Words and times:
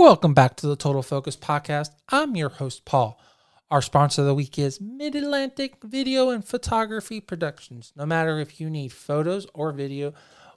Welcome 0.00 0.32
back 0.32 0.56
to 0.56 0.66
the 0.66 0.76
Total 0.76 1.02
Focus 1.02 1.36
Podcast. 1.36 1.90
I'm 2.08 2.34
your 2.34 2.48
host, 2.48 2.86
Paul. 2.86 3.20
Our 3.70 3.82
sponsor 3.82 4.22
of 4.22 4.28
the 4.28 4.34
week 4.34 4.58
is 4.58 4.80
Mid 4.80 5.14
Atlantic 5.14 5.76
Video 5.84 6.30
and 6.30 6.42
Photography 6.42 7.20
Productions. 7.20 7.92
No 7.94 8.06
matter 8.06 8.38
if 8.38 8.62
you 8.62 8.70
need 8.70 8.94
photos 8.94 9.46
or 9.52 9.72
video, 9.72 10.14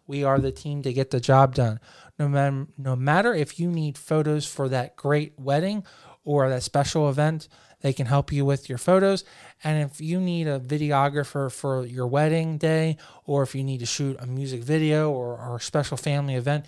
we 0.07 0.23
are 0.23 0.39
the 0.39 0.53
team 0.53 0.81
to 0.83 0.93
get 0.93 1.11
the 1.11 1.19
job 1.19 1.55
done. 1.55 1.81
No, 2.17 2.67
no 2.77 2.95
matter 2.95 3.33
if 3.33 3.59
you 3.59 3.69
need 3.69 3.97
photos 3.97 4.47
for 4.47 4.69
that 4.69 4.95
great 4.95 5.37
wedding 5.37 5.83
or 6.23 6.47
that 6.47 6.63
special 6.63 7.09
event, 7.09 7.49
they 7.81 7.91
can 7.91 8.05
help 8.05 8.31
you 8.31 8.45
with 8.45 8.69
your 8.69 8.77
photos. 8.77 9.25
And 9.61 9.91
if 9.91 9.99
you 9.99 10.21
need 10.21 10.47
a 10.47 10.61
videographer 10.61 11.51
for 11.51 11.85
your 11.85 12.07
wedding 12.07 12.57
day, 12.57 12.95
or 13.25 13.43
if 13.43 13.55
you 13.55 13.65
need 13.65 13.81
to 13.81 13.85
shoot 13.85 14.15
a 14.21 14.25
music 14.25 14.63
video 14.63 15.11
or, 15.11 15.37
or 15.37 15.57
a 15.57 15.61
special 15.61 15.97
family 15.97 16.35
event, 16.35 16.65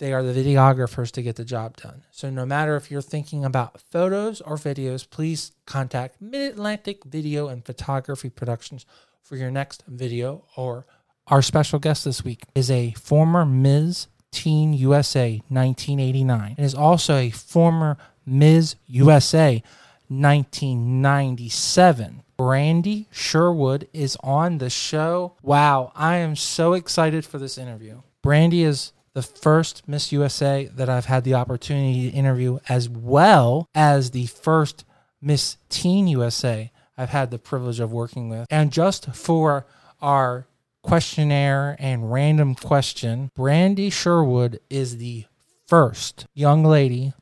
they 0.00 0.12
are 0.14 0.22
the 0.22 0.32
videographers 0.32 1.10
to 1.12 1.22
get 1.22 1.36
the 1.36 1.44
job 1.44 1.76
done. 1.76 2.02
So 2.10 2.30
no 2.30 2.46
matter 2.46 2.74
if 2.74 2.90
you're 2.90 3.02
thinking 3.02 3.44
about 3.44 3.82
photos 3.92 4.40
or 4.40 4.56
videos, 4.56 5.06
please 5.08 5.52
contact 5.66 6.20
Mid 6.22 6.52
Atlantic 6.52 7.04
Video 7.04 7.48
and 7.48 7.62
Photography 7.64 8.30
Productions 8.30 8.86
for 9.22 9.36
your 9.36 9.50
next 9.50 9.84
video. 9.86 10.46
Or 10.56 10.86
our 11.26 11.42
special 11.42 11.78
guest 11.78 12.06
this 12.06 12.24
week 12.24 12.44
is 12.54 12.70
a 12.70 12.92
former 12.92 13.44
Ms. 13.44 14.06
Teen 14.32 14.72
USA 14.72 15.42
1989 15.48 16.54
and 16.56 16.64
is 16.64 16.74
also 16.74 17.16
a 17.16 17.28
former 17.30 17.98
Ms. 18.24 18.76
USA 18.86 19.62
1997. 20.08 22.22
Brandi 22.38 23.06
Sherwood 23.10 23.86
is 23.92 24.16
on 24.22 24.56
the 24.58 24.70
show. 24.70 25.34
Wow, 25.42 25.92
I 25.94 26.16
am 26.16 26.36
so 26.36 26.72
excited 26.72 27.26
for 27.26 27.38
this 27.38 27.58
interview. 27.58 28.00
Brandi 28.24 28.64
is 28.64 28.92
the 29.14 29.22
first 29.22 29.88
Miss 29.88 30.12
USA 30.12 30.70
that 30.74 30.88
I've 30.88 31.06
had 31.06 31.24
the 31.24 31.34
opportunity 31.34 32.10
to 32.10 32.16
interview, 32.16 32.58
as 32.68 32.88
well 32.88 33.68
as 33.74 34.10
the 34.10 34.26
first 34.26 34.84
Miss 35.20 35.56
Teen 35.68 36.06
USA 36.08 36.70
I've 36.96 37.10
had 37.10 37.30
the 37.30 37.38
privilege 37.38 37.80
of 37.80 37.92
working 37.92 38.28
with. 38.28 38.46
And 38.50 38.72
just 38.72 39.14
for 39.14 39.66
our 40.00 40.46
questionnaire 40.82 41.76
and 41.78 42.12
random 42.12 42.54
question, 42.54 43.30
Brandi 43.36 43.92
Sherwood 43.92 44.60
is 44.68 44.98
the 44.98 45.24
first 45.66 46.26
young 46.34 46.64
lady 46.64 47.12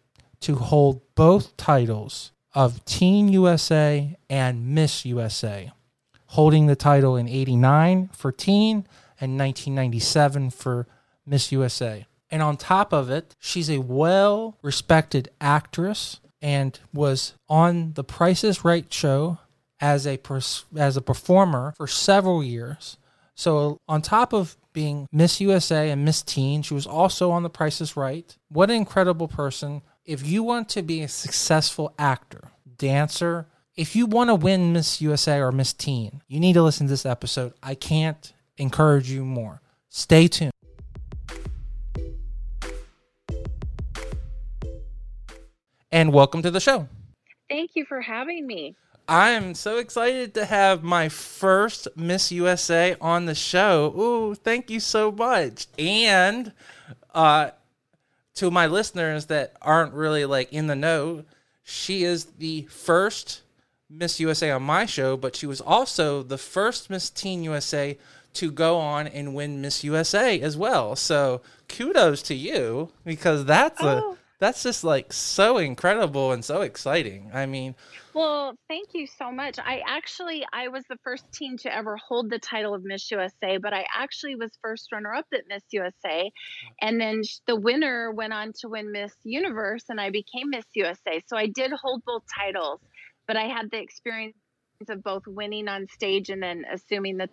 to 0.41 0.57
hold 0.57 1.03
both 1.15 1.57
titles 1.57 2.33
of 2.55 2.85
Teen 2.85 3.29
USA 3.29 4.17
and 4.29 4.75
Miss 4.75 5.05
USA, 5.05 5.73
holding 6.27 6.67
the 6.67 6.77
title 6.77 7.17
in 7.17 7.29
89 7.29 8.11
for 8.13 8.33
teen 8.33 8.87
and 9.21 9.39
1997 9.39 10.51
for 10.51 10.87
Miss 11.29 11.53
USA. 11.53 12.07
And 12.31 12.43
on 12.43 12.57
top 12.57 12.93
of 12.93 13.11
it, 13.11 13.35
she's 13.39 13.71
a 13.71 13.79
well 13.79 14.57
respected 14.63 15.31
actress 15.41 16.21
and 16.41 16.79
was 16.93 17.35
on 17.49 17.93
the 17.95 18.05
Price 18.05 18.45
is 18.45 18.65
Right 18.65 18.93
show 18.93 19.39
as 19.81 20.07
a 20.07 20.19
as 20.77 20.97
a 20.97 21.03
performer 21.03 21.75
for 21.77 21.87
several 21.87 22.43
years. 22.43 22.97
So 23.35 23.79
on 23.89 24.03
top 24.03 24.33
of 24.33 24.57
being 24.73 25.09
Miss 25.13 25.41
USA 25.41 25.91
and 25.91 26.05
Miss 26.05 26.23
Teen, 26.23 26.63
she 26.63 26.75
was 26.75 26.87
also 26.87 27.31
on 27.31 27.43
the 27.43 27.51
Price 27.51 27.81
is 27.81 27.97
Right. 27.97 28.37
What 28.49 28.71
an 28.71 28.77
incredible 28.77 29.29
person. 29.29 29.83
If 30.05 30.27
you 30.27 30.43
want 30.43 30.69
to 30.71 30.83
be 30.83 31.03
a 31.03 31.09
successful 31.09 31.95
actor, 31.99 32.51
dancer, 32.77 33.47
if 33.77 33.95
you 33.95 34.07
want 34.07 34.29
to 34.29 34.35
win 34.35 34.73
Miss 34.73 35.01
USA 35.01 35.39
or 35.39 35.53
Miss 35.53 35.73
Teen, 35.73 36.23
you 36.27 36.41
need 36.41 36.55
to 36.55 36.63
listen 36.63 36.87
to 36.87 36.91
this 36.91 37.07
episode. 37.07 37.55
I 37.63 37.75
can't 37.75 38.33
encourage 38.57 39.11
you 39.11 39.25
more. 39.25 39.61
Stay 39.89 40.29
tuned. 40.29 40.53
And 45.91 46.13
welcome 46.13 46.43
to 46.43 46.51
the 46.51 46.61
show. 46.61 46.89
Thank 47.49 47.71
you 47.75 47.85
for 47.85 48.01
having 48.01 48.47
me. 48.47 48.77
I'm 49.09 49.55
so 49.55 49.79
excited 49.79 50.35
to 50.35 50.45
have 50.45 50.85
my 50.85 51.09
first 51.09 51.89
Miss 51.97 52.31
USA 52.31 52.95
on 53.01 53.25
the 53.25 53.35
show. 53.35 53.95
Ooh, 53.99 54.35
thank 54.35 54.69
you 54.69 54.81
so 54.81 55.11
much. 55.11 55.67
And 55.79 56.53
uh, 57.15 57.51
to 58.35 58.51
my 58.51 58.67
listeners 58.67 59.27
that 59.27 59.57
aren't 59.63 59.95
really 59.95 60.27
like 60.27 60.53
in 60.53 60.67
the 60.67 60.77
know, 60.77 61.25
she 61.63 62.05
is 62.05 62.27
the 62.39 62.63
first 62.71 63.41
Miss 63.89 64.21
USA 64.21 64.51
on 64.51 64.63
my 64.63 64.85
show, 64.85 65.17
but 65.17 65.35
she 65.35 65.47
was 65.47 65.63
also 65.63 66.23
the 66.23 66.39
first 66.39 66.91
Miss 66.91 67.09
Teen 67.09 67.43
USA 67.43 67.97
to 68.35 68.51
go 68.51 68.77
on 68.77 69.07
and 69.07 69.35
win 69.35 69.63
Miss 69.63 69.83
USA 69.85 70.39
as 70.39 70.55
well. 70.55 70.95
So 70.97 71.41
kudos 71.67 72.21
to 72.25 72.35
you 72.35 72.91
because 73.05 73.47
that's 73.47 73.83
oh. 73.83 74.13
a 74.13 74.19
that's 74.41 74.63
just 74.63 74.85
like 74.85 75.13
so 75.13 75.59
incredible 75.59 76.33
and 76.33 76.45
so 76.45 76.63
exciting. 76.63 77.31
I 77.35 77.47
mean, 77.47 77.75
well, 78.15 78.55
thank 78.69 78.91
you 78.95 79.07
so 79.07 79.33
much. 79.33 79.59
I 79.59 79.83
actually 79.87 80.47
I 80.53 80.69
was 80.69 80.85
the 80.89 80.99
first 81.03 81.25
teen 81.33 81.57
to 81.59 81.75
ever 81.75 81.97
hold 81.97 82.31
the 82.31 82.39
title 82.39 82.75
of 82.75 82.85
Miss 82.85 83.11
USA, 83.11 83.59
but 83.59 83.73
I 83.73 83.85
actually 83.93 84.37
was 84.37 84.51
first 84.63 84.93
runner 84.93 85.13
up 85.13 85.27
at 85.35 85.43
Miss 85.49 85.63
USA. 85.73 86.31
And 86.81 87.01
then 87.01 87.23
the 87.47 87.57
winner 87.57 88.13
went 88.13 88.33
on 88.33 88.53
to 88.61 88.69
win 88.69 88.93
Miss 88.93 89.13
Universe 89.25 89.85
and 89.89 90.01
I 90.01 90.11
became 90.11 90.51
Miss 90.51 90.67
USA. 90.75 91.21
So 91.27 91.37
I 91.37 91.47
did 91.47 91.73
hold 91.73 92.03
both 92.07 92.23
titles, 92.33 92.81
but 93.27 93.37
I 93.37 93.45
had 93.45 93.71
the 93.73 93.81
experience 93.81 94.37
of 94.89 95.03
both 95.03 95.27
winning 95.27 95.67
on 95.67 95.89
stage 95.89 96.31
and 96.31 96.41
then 96.41 96.65
assuming 96.73 97.17
the 97.17 97.29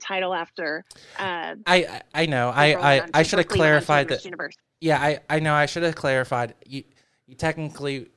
title 0.00 0.34
after 0.34 0.84
uh, 1.18 1.54
I 1.66 2.02
I 2.14 2.26
know. 2.26 2.50
I 2.50 2.96
I, 2.96 3.08
I 3.14 3.22
should 3.22 3.38
have 3.38 3.48
clarified 3.48 4.08
that 4.08 4.24
Universe 4.24 4.56
yeah, 4.80 5.00
I, 5.00 5.20
I 5.28 5.40
know. 5.40 5.54
I 5.54 5.66
should 5.66 5.82
have 5.82 5.94
clarified. 5.94 6.54
You 6.66 6.84
you 7.26 7.34
technically 7.34 8.08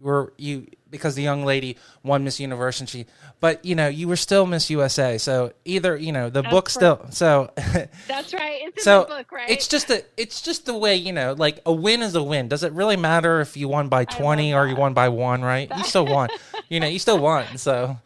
were 0.00 0.32
you 0.36 0.66
because 0.90 1.14
the 1.14 1.22
young 1.22 1.44
lady 1.44 1.76
won 2.02 2.24
Miss 2.24 2.38
Universe 2.38 2.80
and 2.80 2.88
she, 2.88 3.06
but 3.40 3.64
you 3.64 3.74
know 3.74 3.88
you 3.88 4.08
were 4.08 4.16
still 4.16 4.44
Miss 4.46 4.68
USA. 4.68 5.16
So 5.18 5.52
either 5.64 5.96
you 5.96 6.12
know 6.12 6.28
the 6.28 6.42
book 6.42 6.68
still. 6.68 7.06
So 7.10 7.50
that's 8.08 8.34
right. 8.34 8.60
It's 8.62 8.84
so 8.84 9.04
book, 9.04 9.32
right? 9.32 9.48
It's 9.50 9.68
just 9.68 9.90
a 9.90 10.04
it's 10.16 10.42
just 10.42 10.66
the 10.66 10.76
way 10.76 10.96
you 10.96 11.12
know 11.12 11.34
like 11.36 11.60
a 11.64 11.72
win 11.72 12.02
is 12.02 12.14
a 12.14 12.22
win. 12.22 12.48
Does 12.48 12.62
it 12.62 12.72
really 12.72 12.96
matter 12.96 13.40
if 13.40 13.56
you 13.56 13.68
won 13.68 13.88
by 13.88 14.04
twenty 14.04 14.52
or 14.52 14.66
you 14.66 14.76
won 14.76 14.92
by 14.92 15.08
one? 15.08 15.42
Right? 15.42 15.70
You 15.76 15.84
still 15.84 16.06
won. 16.06 16.28
you 16.68 16.80
know 16.80 16.86
you 16.86 16.98
still 16.98 17.18
won. 17.18 17.56
So 17.56 17.96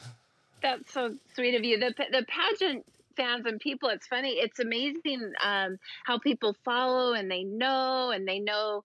that's 0.62 0.92
so 0.92 1.14
sweet 1.34 1.54
of 1.54 1.64
you. 1.64 1.78
The 1.78 1.92
the 2.12 2.24
pageant 2.28 2.84
fans 3.16 3.46
and 3.46 3.60
people 3.60 3.88
it's 3.88 4.06
funny 4.06 4.30
it's 4.30 4.58
amazing 4.58 5.32
um, 5.44 5.76
how 6.04 6.18
people 6.18 6.54
follow 6.64 7.12
and 7.12 7.30
they 7.30 7.44
know 7.44 8.10
and 8.10 8.26
they 8.26 8.38
know 8.38 8.82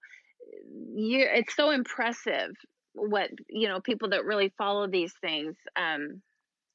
you 0.94 1.26
it's 1.32 1.54
so 1.54 1.70
impressive 1.70 2.50
what 2.94 3.30
you 3.48 3.68
know 3.68 3.80
people 3.80 4.10
that 4.10 4.24
really 4.24 4.52
follow 4.58 4.86
these 4.86 5.12
things 5.22 5.56
um 5.76 6.20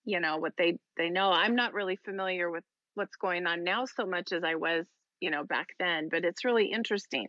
you 0.08 0.22
know 0.22 0.38
what 0.38 0.54
they 0.58 0.80
they 0.98 1.10
know. 1.10 1.32
I'm 1.32 1.56
not 1.56 1.74
really 1.74 1.98
familiar 1.98 2.50
with 2.50 2.64
what's 2.96 3.16
going 3.18 3.46
on 3.46 3.64
now 3.64 3.86
so 3.86 4.08
much 4.08 4.32
as 4.32 4.44
i 4.44 4.56
was 4.56 4.86
you 5.20 5.30
know 5.30 5.44
back 5.44 5.68
then 5.80 6.10
but 6.10 6.26
it's 6.26 6.44
really 6.44 6.72
interesting. 6.72 7.28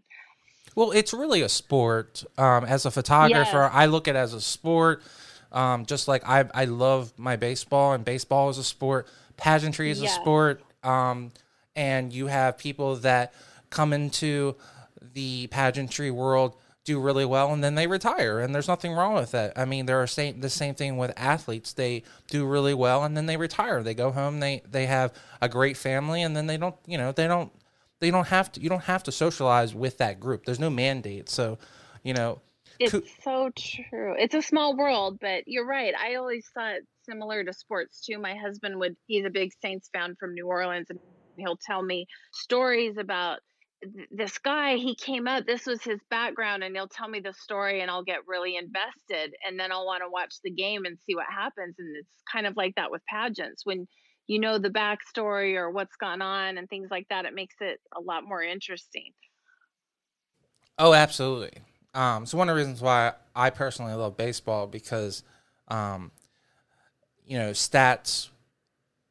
Well 0.75 0.93
it's 0.93 1.13
really 1.13 1.43
a 1.43 1.49
sport. 1.51 2.25
Um 2.39 2.65
as 2.65 2.87
a 2.87 2.91
photographer 2.91 3.63
yes. 3.65 3.71
i 3.75 3.85
look 3.85 4.09
at 4.09 4.17
it 4.17 4.19
as 4.19 4.33
a 4.33 4.41
sport. 4.41 5.03
Um 5.53 5.85
just 5.85 6.09
like 6.09 6.27
i 6.27 6.49
i 6.55 6.65
love 6.65 7.13
my 7.19 7.37
baseball 7.37 7.93
and 7.93 8.05
baseball 8.05 8.49
is 8.49 8.57
a 8.57 8.65
sport 8.65 9.09
pageantry 9.39 9.91
is 9.91 10.03
a 10.03 10.09
sport, 10.09 10.63
um, 10.83 11.33
and 11.75 12.13
you 12.13 12.27
have 12.27 12.59
people 12.59 12.97
that 12.97 13.33
come 13.71 13.93
into 13.93 14.57
the 15.01 15.47
pageantry 15.47 16.11
world 16.11 16.57
do 16.89 16.99
really 16.99 17.27
well 17.27 17.53
and 17.53 17.63
then 17.63 17.75
they 17.75 17.87
retire 17.87 18.41
and 18.41 18.55
there's 18.55 18.67
nothing 18.67 18.93
wrong 18.93 19.15
with 19.15 19.31
that. 19.33 19.53
I 19.57 19.67
mean 19.67 19.85
there 19.85 20.01
are 20.03 20.07
same, 20.07 20.41
the 20.41 20.49
same 20.49 20.75
thing 20.75 20.97
with 20.97 21.13
athletes. 21.19 21.75
They 21.75 22.03
do 22.29 22.47
really 22.47 22.73
well 22.73 23.05
and 23.05 23.15
then 23.15 23.27
they 23.27 23.37
retire. 23.37 23.83
They 23.83 23.93
go 23.95 24.11
home 24.11 24.41
they 24.41 24.63
they 24.69 24.87
have 24.87 25.13
a 25.43 25.51
great 25.51 25.77
family 25.77 26.23
and 26.23 26.35
then 26.35 26.47
they 26.47 26.57
don't 26.57 26.75
you 26.87 26.97
know 26.97 27.13
they 27.13 27.27
don't 27.27 27.53
they 28.01 28.11
don't 28.11 28.29
have 28.29 28.51
to 28.53 28.61
you 28.63 28.71
don't 28.71 28.85
have 28.85 29.03
to 29.03 29.13
socialize 29.13 29.75
with 29.75 29.99
that 29.99 30.19
group. 30.19 30.47
There's 30.47 30.59
no 30.59 30.71
mandate 30.71 31.29
so 31.29 31.59
you 32.03 32.15
know 32.15 32.41
it's 32.79 32.93
co- 32.93 33.03
so 33.23 33.51
true. 33.59 34.15
It's 34.19 34.35
a 34.35 34.43
small 34.43 34.75
world 34.75 35.19
but 35.21 35.45
you're 35.47 35.67
right. 35.67 35.93
I 35.95 36.15
always 36.15 36.47
thought 36.55 36.81
similar 37.09 37.45
to 37.45 37.53
sports 37.53 38.05
too. 38.05 38.19
My 38.19 38.35
husband 38.35 38.79
would, 38.79 38.97
he's 39.07 39.25
a 39.25 39.31
big 39.31 39.51
Saints 39.63 39.89
fan 39.93 40.17
from 40.19 40.35
New 40.35 40.47
Orleans, 40.47 40.87
and 40.91 40.99
he'll 41.37 41.59
tell 41.67 41.83
me 41.83 42.07
stories 42.33 42.97
about 42.99 43.39
this 44.11 44.39
guy 44.39 44.75
he 44.75 44.97
came 44.97 45.29
up 45.29 45.47
this 45.47 45.65
was 45.65 45.81
his 45.85 46.01
background 46.11 46.65
and 46.65 46.75
he'll 46.75 46.89
tell 46.89 47.09
me 47.09 47.21
the 47.21 47.33
story 47.33 47.81
and 47.81 47.89
i'll 47.89 48.03
get 48.03 48.27
really 48.27 48.57
invested 48.57 49.33
and 49.47 49.59
then 49.59 49.71
i'll 49.71 49.87
want 49.87 50.03
to 50.03 50.11
watch 50.11 50.35
the 50.43 50.51
game 50.51 50.85
and 50.85 50.99
see 51.07 51.15
what 51.15 51.27
happens 51.31 51.77
and 51.79 51.97
it's 51.97 52.19
kind 52.31 52.47
of 52.47 52.57
like 52.57 52.75
that 52.77 52.91
with 52.91 53.03
pageants. 53.09 53.65
When 53.65 53.87
you 54.27 54.41
know 54.41 54.59
the 54.59 54.71
backstory 54.71 55.55
or 55.55 55.71
what's 55.71 55.97
gone 55.97 56.23
on 56.23 56.59
and 56.59 56.69
things 56.69 56.89
like 56.91 57.07
that 57.11 57.25
it 57.25 57.35
makes 57.35 57.57
it 57.61 57.81
a 57.97 58.01
lot 58.01 58.25
more 58.25 58.43
interesting. 58.43 59.13
Oh 60.79 60.93
absolutely. 60.93 61.63
Um, 61.95 62.27
so 62.27 62.37
one 62.37 62.49
of 62.49 62.55
the 62.55 62.61
reasons 62.61 62.83
why 62.83 63.15
i 63.35 63.51
personally 63.51 63.95
love 63.95 64.17
baseball 64.17 64.67
because 64.67 65.23
um, 65.69 66.11
you 67.29 67.39
know, 67.39 67.51
stats 67.51 68.29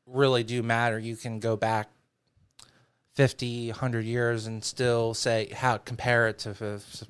really 0.05 0.43
do 0.43 0.63
matter. 0.63 0.97
You 0.99 1.15
can 1.15 1.39
go 1.39 1.55
back 1.55 1.87
50, 3.15 3.69
100 3.69 4.05
years 4.05 4.47
and 4.47 4.63
still 4.63 5.13
say 5.13 5.49
how 5.53 5.77
comparative 5.77 6.61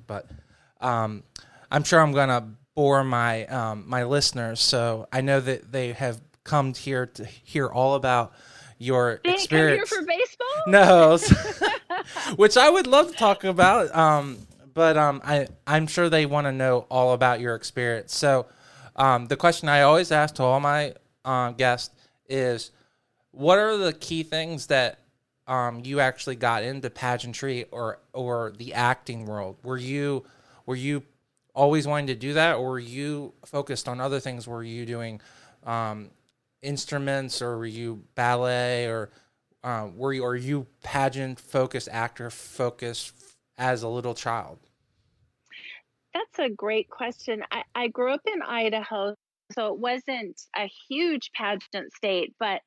but 0.06 0.26
um, 0.80 1.22
I'm 1.70 1.84
sure 1.84 2.00
I'm 2.00 2.12
gonna 2.12 2.48
bore 2.74 3.02
my 3.04 3.46
um, 3.46 3.84
my 3.86 4.04
listeners. 4.04 4.60
So 4.60 5.08
I 5.12 5.20
know 5.20 5.40
that 5.40 5.72
they 5.72 5.92
have 5.92 6.20
come 6.44 6.74
here 6.74 7.06
to 7.06 7.24
hear 7.24 7.66
all 7.66 7.94
about 7.94 8.32
your 8.78 9.20
They 9.24 9.34
experience. 9.34 9.90
come 9.90 9.98
here 9.98 10.06
for 10.06 10.06
baseball? 10.06 10.62
No, 10.68 11.18
which 12.36 12.56
I 12.56 12.70
would 12.70 12.86
love 12.86 13.10
to 13.10 13.16
talk 13.16 13.44
about. 13.44 13.94
Um, 13.94 14.46
but 14.72 14.96
um, 14.96 15.20
I 15.24 15.48
I'm 15.66 15.86
sure 15.86 16.08
they 16.08 16.26
want 16.26 16.46
to 16.46 16.52
know 16.52 16.86
all 16.90 17.12
about 17.12 17.40
your 17.40 17.54
experience. 17.54 18.14
So, 18.14 18.46
um, 18.98 19.26
the 19.26 19.36
question 19.36 19.68
I 19.68 19.82
always 19.82 20.12
ask 20.12 20.34
to 20.36 20.42
all 20.42 20.60
my 20.60 20.94
um, 21.24 21.54
guests 21.54 21.94
is, 22.28 22.72
what 23.30 23.58
are 23.58 23.76
the 23.76 23.92
key 23.92 24.24
things 24.24 24.66
that 24.66 24.98
um, 25.46 25.80
you 25.84 26.00
actually 26.00 26.36
got 26.36 26.62
into 26.62 26.90
pageantry 26.90 27.64
or 27.70 28.00
or 28.12 28.52
the 28.58 28.74
acting 28.74 29.24
world? 29.24 29.56
Were 29.62 29.78
you 29.78 30.24
were 30.66 30.76
you 30.76 31.04
always 31.54 31.86
wanting 31.86 32.08
to 32.08 32.14
do 32.14 32.34
that, 32.34 32.56
or 32.56 32.70
were 32.70 32.78
you 32.78 33.32
focused 33.46 33.88
on 33.88 34.00
other 34.00 34.20
things? 34.20 34.46
Were 34.46 34.62
you 34.64 34.84
doing 34.84 35.20
um, 35.64 36.10
instruments, 36.60 37.40
or 37.40 37.56
were 37.56 37.66
you 37.66 38.02
ballet, 38.14 38.86
or 38.86 39.10
uh, 39.64 39.88
were 39.94 40.12
you, 40.12 40.22
or 40.22 40.36
you 40.36 40.66
pageant 40.82 41.40
focused, 41.40 41.88
actor 41.90 42.30
focused 42.30 43.12
as 43.56 43.82
a 43.82 43.88
little 43.88 44.14
child? 44.14 44.58
That's 46.18 46.50
a 46.50 46.52
great 46.52 46.90
question. 46.90 47.44
I, 47.52 47.62
I 47.76 47.88
grew 47.88 48.12
up 48.12 48.22
in 48.26 48.42
Idaho, 48.42 49.14
so 49.52 49.72
it 49.72 49.78
wasn't 49.78 50.40
a 50.56 50.68
huge 50.88 51.30
pageant 51.32 51.92
state, 51.94 52.34
but 52.40 52.60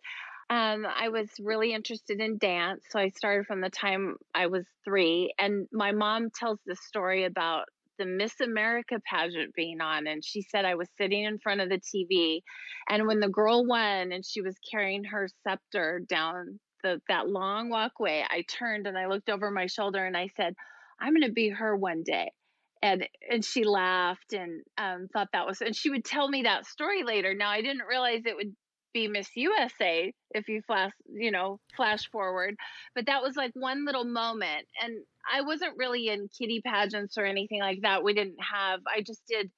um, 0.50 0.86
I 0.86 1.10
was 1.10 1.30
really 1.38 1.74
interested 1.74 2.22
in 2.22 2.38
dance. 2.38 2.84
So 2.90 3.00
I 3.00 3.10
started 3.10 3.48
from 3.48 3.60
the 3.60 3.70
time 3.70 4.16
I 4.34 4.48
was 4.48 4.66
three. 4.86 5.34
And 5.38 5.68
my 5.74 5.92
mom 5.92 6.30
tells 6.34 6.60
this 6.66 6.80
story 6.88 7.26
about 7.26 7.66
the 8.00 8.06
Miss 8.06 8.40
America 8.40 9.02
pageant 9.06 9.54
being 9.54 9.82
on. 9.82 10.08
And 10.08 10.24
she 10.24 10.44
said 10.44 10.64
I 10.64 10.76
was 10.76 10.88
sitting 10.98 11.24
in 11.24 11.40
front 11.40 11.60
of 11.60 11.68
the 11.68 11.80
TV. 11.80 12.42
And 12.90 13.06
when 13.06 13.20
the 13.20 13.30
girl 13.30 13.66
won 13.66 14.14
and 14.14 14.26
she 14.26 14.42
was 14.42 14.56
carrying 14.70 15.04
her 15.06 15.28
scepter 15.44 16.02
down 16.08 16.60
the, 16.84 17.02
that 17.10 17.28
long 17.28 17.70
walkway, 17.70 18.24
I 18.30 18.44
turned 18.50 18.88
and 18.88 18.98
I 18.98 19.08
looked 19.08 19.30
over 19.30 19.52
my 19.52 19.68
shoulder 19.68 20.06
and 20.06 20.16
I 20.16 20.30
said, 20.38 20.54
I'm 21.02 21.14
going 21.14 21.28
to 21.28 21.34
be 21.34 21.50
her 21.50 21.76
one 21.76 22.04
day 22.04 22.32
and 22.82 23.08
and 23.30 23.46
she 23.46 23.64
laughed 23.64 24.34
and 24.34 24.62
um, 24.78 25.08
thought 25.14 25.30
that 25.34 25.46
was 25.46 25.62
and 25.62 25.76
she 25.76 25.90
would 25.90 26.06
tell 26.06 26.28
me 26.28 26.44
that 26.44 26.66
story 26.66 27.04
later. 27.04 27.34
Now 27.34 27.50
i 27.50 27.62
didn't 27.62 27.88
realize 27.88 28.22
it 28.26 28.36
would 28.36 28.56
be 28.94 29.08
miss 29.08 29.30
usa 29.36 30.14
if 30.32 30.50
you 30.50 30.62
flash 30.68 30.92
you 31.14 31.32
know 31.32 31.60
flash 31.78 32.10
forward 32.12 32.56
but 32.94 33.06
that 33.06 33.22
was 33.22 33.38
like 33.38 33.52
one 33.54 33.86
little 33.86 34.04
moment 34.04 34.68
and 34.84 34.94
i 35.34 35.42
wasn't 35.42 35.78
really 35.78 36.08
in 36.08 36.28
kitty 36.38 36.62
pageants 36.66 37.18
or 37.18 37.24
anything 37.26 37.62
like 37.62 37.80
that. 37.84 38.04
We 38.04 38.14
didn't 38.14 38.36
have 38.54 38.82
i 38.88 39.02
just 39.02 39.22
did 39.28 39.50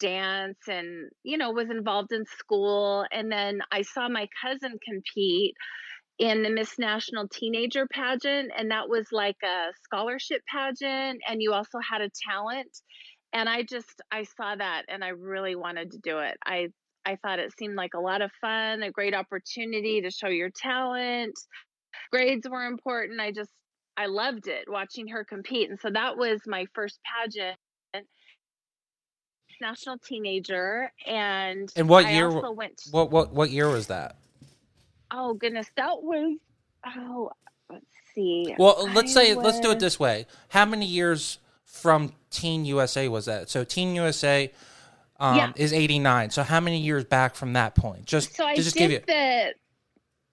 dance 0.00 0.58
and 0.66 1.10
you 1.22 1.36
know 1.38 1.50
was 1.50 1.70
involved 1.70 2.10
in 2.10 2.24
school 2.24 3.04
and 3.12 3.30
then 3.30 3.60
i 3.70 3.82
saw 3.82 4.08
my 4.08 4.26
cousin 4.42 4.78
compete 4.84 5.54
in 6.20 6.42
the 6.42 6.50
Miss 6.50 6.78
National 6.78 7.26
Teenager 7.28 7.86
pageant, 7.90 8.52
and 8.56 8.70
that 8.70 8.90
was 8.90 9.06
like 9.10 9.38
a 9.42 9.72
scholarship 9.84 10.42
pageant, 10.54 11.22
and 11.26 11.40
you 11.40 11.54
also 11.54 11.78
had 11.80 12.02
a 12.02 12.10
talent. 12.28 12.68
And 13.32 13.48
I 13.48 13.62
just 13.62 14.02
I 14.12 14.24
saw 14.24 14.54
that, 14.54 14.82
and 14.88 15.02
I 15.02 15.08
really 15.08 15.56
wanted 15.56 15.92
to 15.92 15.98
do 15.98 16.18
it. 16.18 16.36
I 16.44 16.68
I 17.06 17.16
thought 17.16 17.38
it 17.38 17.52
seemed 17.58 17.74
like 17.74 17.94
a 17.94 18.00
lot 18.00 18.20
of 18.20 18.30
fun, 18.42 18.82
a 18.82 18.90
great 18.92 19.14
opportunity 19.14 20.02
to 20.02 20.10
show 20.10 20.28
your 20.28 20.50
talent. 20.54 21.34
Grades 22.12 22.46
were 22.48 22.66
important. 22.66 23.18
I 23.18 23.32
just 23.32 23.50
I 23.96 24.06
loved 24.06 24.46
it 24.46 24.66
watching 24.68 25.08
her 25.08 25.24
compete, 25.24 25.70
and 25.70 25.80
so 25.80 25.88
that 25.90 26.18
was 26.18 26.42
my 26.46 26.66
first 26.74 26.98
pageant. 27.02 27.56
National 29.62 29.98
teenager, 29.98 30.90
and 31.06 31.70
And 31.76 31.88
what 31.88 32.06
I 32.06 32.12
year? 32.12 32.30
also 32.30 32.50
went. 32.52 32.78
To, 32.78 32.90
What 32.90 33.10
what 33.10 33.32
what 33.32 33.50
year 33.50 33.68
was 33.70 33.86
that? 33.86 34.16
Oh 35.10 35.34
goodness, 35.34 35.70
that 35.76 36.02
was 36.02 36.36
oh 36.96 37.30
let's 37.70 37.84
see. 38.14 38.54
Well, 38.58 38.88
let's 38.92 39.16
I 39.16 39.26
say 39.26 39.34
let's 39.34 39.60
do 39.60 39.70
it 39.70 39.80
this 39.80 39.98
way. 39.98 40.26
How 40.48 40.64
many 40.64 40.86
years 40.86 41.38
from 41.64 42.12
Teen 42.30 42.64
USA 42.64 43.08
was 43.08 43.26
that? 43.26 43.48
So 43.48 43.64
Teen 43.64 43.94
USA 43.94 44.52
um, 45.18 45.36
Yeah. 45.36 45.52
is 45.56 45.72
eighty 45.72 45.98
nine. 45.98 46.30
So 46.30 46.42
how 46.42 46.60
many 46.60 46.80
years 46.80 47.04
back 47.04 47.34
from 47.34 47.52
that 47.54 47.74
point? 47.74 48.06
Just 48.06 48.34
So 48.34 48.46
I 48.46 48.54
to 48.56 48.62
just 48.62 48.76
give 48.76 48.90
you 48.90 49.00
the. 49.06 49.54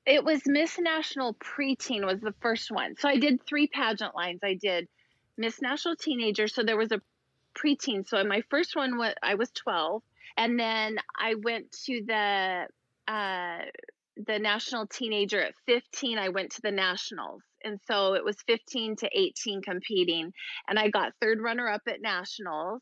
It 0.05 0.23
was 0.23 0.41
Miss 0.45 0.79
National 0.79 1.33
Preteen 1.33 2.05
was 2.05 2.21
the 2.21 2.33
first 2.39 2.71
one. 2.71 2.95
So 2.97 3.09
I 3.09 3.17
did 3.17 3.45
three 3.45 3.67
pageant 3.67 4.15
lines. 4.15 4.39
I 4.41 4.53
did 4.53 4.87
Miss 5.37 5.61
National 5.61 5.97
Teenager. 5.97 6.47
So 6.47 6.63
there 6.63 6.77
was 6.77 6.93
a 6.93 7.01
preteen. 7.55 8.07
So 8.07 8.23
my 8.23 8.41
first 8.49 8.75
one 8.75 8.97
was 8.97 9.13
I 9.21 9.35
was 9.35 9.49
twelve, 9.51 10.03
and 10.37 10.57
then 10.59 10.97
I 11.19 11.35
went 11.35 11.71
to 11.85 12.01
the 12.05 12.67
uh, 13.11 13.59
the 14.25 14.39
National 14.39 14.87
Teenager 14.87 15.41
at 15.41 15.53
fifteen. 15.65 16.17
I 16.17 16.29
went 16.29 16.51
to 16.53 16.61
the 16.61 16.71
Nationals, 16.71 17.41
and 17.63 17.79
so 17.87 18.13
it 18.13 18.23
was 18.23 18.37
fifteen 18.47 18.95
to 18.97 19.09
eighteen 19.13 19.61
competing, 19.61 20.31
and 20.67 20.79
I 20.79 20.89
got 20.89 21.13
third 21.21 21.39
runner 21.41 21.67
up 21.69 21.81
at 21.87 22.01
Nationals 22.01 22.81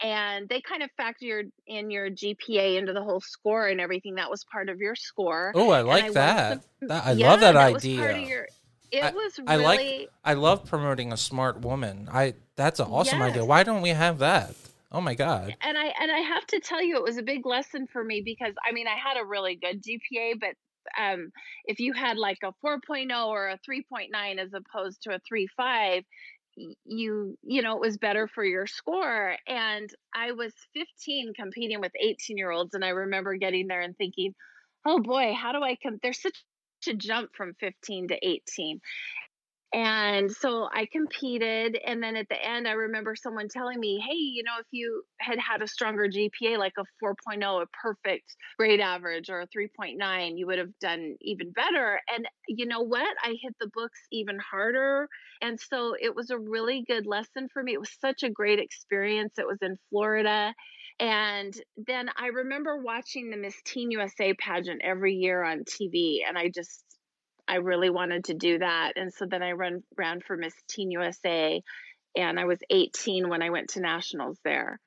and 0.00 0.48
they 0.48 0.60
kind 0.60 0.84
of 0.84 0.90
factored 1.00 1.50
in 1.66 1.90
your 1.90 2.08
GPA 2.08 2.78
into 2.78 2.92
the 2.92 3.02
whole 3.02 3.20
score 3.20 3.66
and 3.66 3.80
everything. 3.80 4.14
That 4.14 4.30
was 4.30 4.44
part 4.44 4.68
of 4.68 4.78
your 4.78 4.94
score. 4.94 5.50
Oh, 5.56 5.70
I 5.70 5.80
like 5.80 6.04
won 6.04 6.12
that. 6.14 6.52
some- 6.78 6.88
That- 6.88 7.04
I 7.04 7.12
Yeah, 7.12 7.30
love 7.30 7.40
that, 7.40 7.72
Was 7.72 7.84
idea. 7.84 8.18
your, 8.18 8.48
it 8.92 9.02
I- 9.02 9.10
was 9.10 9.40
I 9.44 9.56
like- 9.56 10.08
I 10.24 10.34
love 10.34 10.64
promoting 10.66 11.12
a 11.12 11.16
smart 11.16 11.62
woman. 11.62 12.08
I 12.12 12.34
that's 12.54 12.78
an 12.78 12.86
awesome 12.86 13.20
idea. 13.22 13.44
Why 13.44 13.64
don't 13.64 13.82
we 13.82 13.88
have 13.88 14.18
that? 14.18 14.54
Oh 14.90 15.00
my 15.00 15.14
god. 15.14 15.56
and 15.60 15.76
I 15.76 15.86
and 16.00 16.10
I 16.10 16.18
have 16.18 16.46
to 16.48 16.60
tell 16.60 16.82
you, 16.82 16.96
it 16.96 17.02
was 17.02 17.18
a 17.18 17.22
big 17.22 17.44
lesson 17.46 17.86
for 17.86 18.02
me 18.02 18.22
because 18.24 18.54
I 18.66 18.72
mean 18.72 18.86
I 18.86 18.96
had 18.96 19.20
a 19.20 19.24
really 19.24 19.56
good 19.56 19.82
GPA, 19.82 20.34
but 20.40 20.54
um, 21.00 21.30
if 21.66 21.80
you 21.80 21.92
had 21.92 22.16
like 22.16 22.38
a 22.42 22.52
4.0 22.64 23.26
or 23.26 23.48
a 23.48 23.58
3.9 23.68 24.38
as 24.38 24.52
opposed 24.54 25.02
to 25.02 25.14
a 25.14 25.20
3.5 25.30 26.04
y- 26.56 26.74
you 26.84 27.36
you 27.42 27.62
know 27.62 27.74
it 27.74 27.80
was 27.80 27.98
better 27.98 28.26
for 28.28 28.44
your 28.44 28.66
score 28.66 29.36
and 29.46 29.90
i 30.14 30.32
was 30.32 30.52
15 30.74 31.32
competing 31.34 31.80
with 31.80 31.92
18 32.00 32.38
year 32.38 32.50
olds 32.50 32.74
and 32.74 32.84
i 32.84 32.88
remember 32.88 33.36
getting 33.36 33.66
there 33.68 33.80
and 33.82 33.96
thinking 33.96 34.34
oh 34.86 34.98
boy 35.00 35.34
how 35.34 35.52
do 35.52 35.62
i 35.62 35.76
come 35.82 35.98
there's 36.02 36.22
such 36.22 36.38
a 36.88 36.94
jump 36.94 37.30
from 37.36 37.54
15 37.60 38.08
to 38.08 38.16
18 38.26 38.80
and 39.72 40.30
so 40.32 40.68
I 40.74 40.86
competed. 40.90 41.78
And 41.86 42.02
then 42.02 42.16
at 42.16 42.28
the 42.30 42.42
end, 42.42 42.66
I 42.66 42.72
remember 42.72 43.14
someone 43.14 43.48
telling 43.48 43.78
me, 43.78 44.02
hey, 44.06 44.14
you 44.16 44.42
know, 44.42 44.54
if 44.60 44.66
you 44.70 45.02
had 45.20 45.38
had 45.38 45.60
a 45.62 45.66
stronger 45.68 46.08
GPA, 46.08 46.56
like 46.56 46.72
a 46.78 46.84
4.0, 47.04 47.62
a 47.62 47.66
perfect 47.82 48.34
grade 48.58 48.80
average, 48.80 49.28
or 49.28 49.40
a 49.42 49.46
3.9, 49.48 50.32
you 50.36 50.46
would 50.46 50.58
have 50.58 50.78
done 50.80 51.16
even 51.20 51.52
better. 51.52 52.00
And 52.14 52.26
you 52.48 52.66
know 52.66 52.80
what? 52.80 53.14
I 53.22 53.36
hit 53.42 53.54
the 53.60 53.70
books 53.74 54.00
even 54.10 54.38
harder. 54.38 55.08
And 55.42 55.60
so 55.60 55.94
it 56.00 56.14
was 56.14 56.30
a 56.30 56.38
really 56.38 56.82
good 56.86 57.06
lesson 57.06 57.48
for 57.52 57.62
me. 57.62 57.74
It 57.74 57.80
was 57.80 57.92
such 58.00 58.22
a 58.22 58.30
great 58.30 58.60
experience. 58.60 59.34
It 59.38 59.46
was 59.46 59.58
in 59.60 59.76
Florida. 59.90 60.54
And 61.00 61.54
then 61.76 62.10
I 62.16 62.28
remember 62.28 62.78
watching 62.82 63.30
the 63.30 63.36
Miss 63.36 63.54
Teen 63.64 63.90
USA 63.92 64.34
pageant 64.34 64.80
every 64.82 65.14
year 65.14 65.42
on 65.44 65.64
TV. 65.64 66.20
And 66.26 66.36
I 66.36 66.50
just, 66.52 66.84
I 67.48 67.56
really 67.56 67.90
wanted 67.90 68.24
to 68.24 68.34
do 68.34 68.58
that. 68.58 68.92
And 68.96 69.12
so 69.12 69.24
then 69.26 69.42
I 69.42 69.52
run 69.52 69.82
ran 69.96 70.20
for 70.20 70.36
Miss 70.36 70.54
Teen 70.68 70.90
USA 70.90 71.62
and 72.16 72.38
I 72.38 72.44
was 72.44 72.58
18 72.70 73.28
when 73.28 73.42
I 73.42 73.50
went 73.50 73.70
to 73.70 73.80
nationals 73.80 74.38
there. 74.44 74.80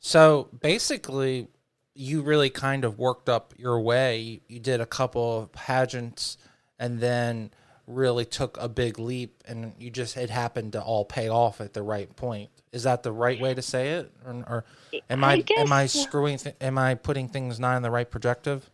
So 0.00 0.48
basically, 0.60 1.48
you 1.94 2.22
really 2.22 2.50
kind 2.50 2.84
of 2.84 2.98
worked 2.98 3.28
up 3.28 3.52
your 3.58 3.80
way. 3.80 4.40
You, 4.48 4.60
did 4.60 4.80
a 4.80 4.86
couple 4.86 5.38
of 5.38 5.52
pageants, 5.52 6.38
and 6.78 7.00
then 7.00 7.50
really 7.86 8.24
took 8.24 8.56
a 8.58 8.68
big 8.68 8.98
leap, 8.98 9.42
and 9.46 9.74
you 9.78 9.90
just 9.90 10.16
it 10.16 10.30
happened 10.30 10.72
to 10.72 10.82
all 10.82 11.04
pay 11.04 11.28
off 11.28 11.60
at 11.60 11.74
the 11.74 11.82
right 11.82 12.14
point. 12.16 12.48
Is 12.72 12.84
that 12.84 13.02
the 13.02 13.12
right 13.12 13.38
way 13.38 13.52
to 13.52 13.62
say 13.62 13.90
it, 13.90 14.12
or, 14.24 14.32
or 14.48 14.64
am 15.10 15.22
I, 15.22 15.32
I 15.32 15.40
guess 15.40 15.58
am 15.58 15.72
I 15.72 15.86
screwing? 15.86 16.38
Th- 16.38 16.56
am 16.60 16.78
I 16.78 16.94
putting 16.94 17.28
things 17.28 17.60
not 17.60 17.76
in 17.76 17.82
the 17.82 17.90
right 17.90 18.10
projective? 18.10 18.70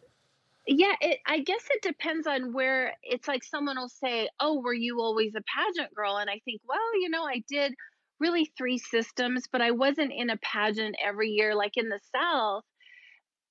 Yeah, 0.66 0.94
it, 1.00 1.20
I 1.26 1.40
guess 1.40 1.64
it 1.70 1.82
depends 1.82 2.26
on 2.26 2.52
where 2.52 2.94
it's 3.02 3.28
like 3.28 3.44
someone 3.44 3.78
will 3.78 3.88
say, 3.88 4.28
Oh, 4.40 4.60
were 4.60 4.74
you 4.74 5.00
always 5.00 5.34
a 5.36 5.42
pageant 5.56 5.94
girl? 5.94 6.16
And 6.16 6.28
I 6.28 6.40
think, 6.44 6.60
well, 6.64 7.00
you 7.00 7.08
know, 7.08 7.24
I 7.24 7.42
did 7.48 7.74
really 8.18 8.50
three 8.58 8.78
systems, 8.78 9.44
but 9.50 9.60
I 9.60 9.70
wasn't 9.70 10.12
in 10.12 10.30
a 10.30 10.36
pageant 10.38 10.96
every 11.04 11.30
year. 11.30 11.54
Like 11.54 11.76
in 11.76 11.88
the 11.88 12.00
South, 12.14 12.64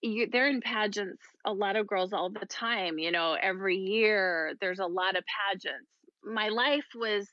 you, 0.02 0.28
they're 0.32 0.50
in 0.50 0.62
pageants, 0.62 1.24
a 1.46 1.54
lot 1.54 1.76
of 1.78 1.88
girls 1.88 2.14
all 2.14 2.30
the 2.32 2.46
time, 2.48 3.00
you 3.00 3.12
know, 3.12 3.36
every 3.42 3.78
year 3.78 4.54
there's 4.62 4.80
a 4.80 4.88
lot 4.88 5.18
of 5.18 5.24
pageants. 5.52 5.88
My 6.24 6.50
life 6.50 6.86
was 6.96 7.28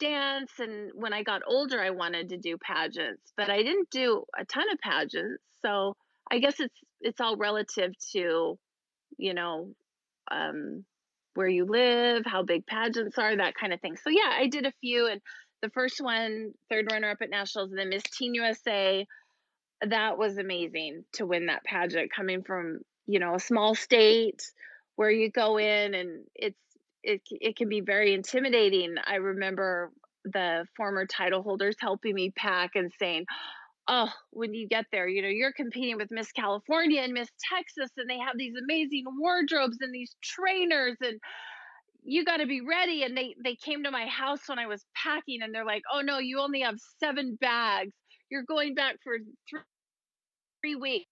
dance 0.00 0.52
and 0.58 0.90
when 0.94 1.12
I 1.12 1.22
got 1.24 1.42
older 1.46 1.80
I 1.80 1.90
wanted 1.90 2.30
to 2.30 2.38
do 2.38 2.58
pageants, 2.58 3.32
but 3.36 3.50
I 3.50 3.62
didn't 3.62 3.90
do 3.90 4.24
a 4.38 4.44
ton 4.44 4.70
of 4.72 4.78
pageants. 4.80 5.42
So 5.62 5.96
I 6.30 6.38
guess 6.40 6.60
it's 6.60 6.78
it's 7.00 7.20
all 7.20 7.36
relative 7.36 7.92
to, 8.12 8.58
you 9.16 9.34
know, 9.34 9.70
um 10.30 10.84
where 11.34 11.48
you 11.48 11.66
live, 11.66 12.24
how 12.26 12.42
big 12.42 12.66
pageants 12.66 13.16
are, 13.16 13.36
that 13.36 13.54
kind 13.54 13.72
of 13.72 13.80
thing. 13.80 13.96
So 13.96 14.10
yeah, 14.10 14.32
I 14.32 14.48
did 14.48 14.66
a 14.66 14.72
few 14.80 15.06
and 15.06 15.20
the 15.62 15.70
first 15.70 16.00
one, 16.00 16.52
third 16.68 16.86
runner 16.90 17.10
up 17.10 17.18
at 17.20 17.30
nationals, 17.30 17.70
and 17.70 17.78
then 17.78 17.88
Miss 17.88 18.02
Teen 18.02 18.34
USA. 18.34 19.06
That 19.86 20.18
was 20.18 20.38
amazing 20.38 21.04
to 21.14 21.26
win 21.26 21.46
that 21.46 21.62
pageant, 21.64 22.10
coming 22.12 22.42
from 22.42 22.80
you 23.06 23.20
know 23.20 23.34
a 23.36 23.40
small 23.40 23.74
state 23.74 24.42
where 24.96 25.10
you 25.10 25.30
go 25.30 25.58
in 25.58 25.94
and 25.94 26.24
it's 26.34 26.58
it 27.04 27.22
it 27.30 27.56
can 27.56 27.68
be 27.68 27.80
very 27.80 28.14
intimidating. 28.14 28.96
I 29.06 29.16
remember 29.16 29.92
the 30.24 30.66
former 30.76 31.06
title 31.06 31.42
holders 31.42 31.76
helping 31.78 32.14
me 32.14 32.30
pack 32.30 32.72
and 32.74 32.92
saying, 32.98 33.26
"Oh, 33.88 34.12
when 34.30 34.54
you 34.54 34.68
get 34.68 34.86
there, 34.92 35.08
you 35.08 35.22
know, 35.22 35.28
you're 35.28 35.52
competing 35.52 35.96
with 35.96 36.10
Miss 36.10 36.32
California 36.32 37.00
and 37.02 37.12
Miss 37.14 37.30
Texas 37.52 37.90
and 37.96 38.08
they 38.10 38.18
have 38.18 38.36
these 38.38 38.54
amazing 38.56 39.04
wardrobes 39.18 39.78
and 39.80 39.94
these 39.94 40.14
trainers 40.22 40.96
and 41.02 41.20
you 42.04 42.24
got 42.24 42.38
to 42.38 42.46
be 42.46 42.60
ready." 42.62 43.02
And 43.04 43.16
they 43.16 43.34
they 43.44 43.56
came 43.56 43.84
to 43.84 43.90
my 43.90 44.06
house 44.06 44.40
when 44.48 44.58
I 44.58 44.66
was 44.66 44.84
packing 44.96 45.42
and 45.42 45.54
they're 45.54 45.64
like, 45.66 45.82
"Oh 45.92 46.00
no, 46.02 46.18
you 46.18 46.40
only 46.40 46.60
have 46.62 46.76
7 47.00 47.36
bags. 47.40 47.92
You're 48.30 48.44
going 48.44 48.74
back 48.74 48.96
for 49.04 49.18
3, 49.50 49.60
3 50.62 50.76
weeks. 50.76 51.10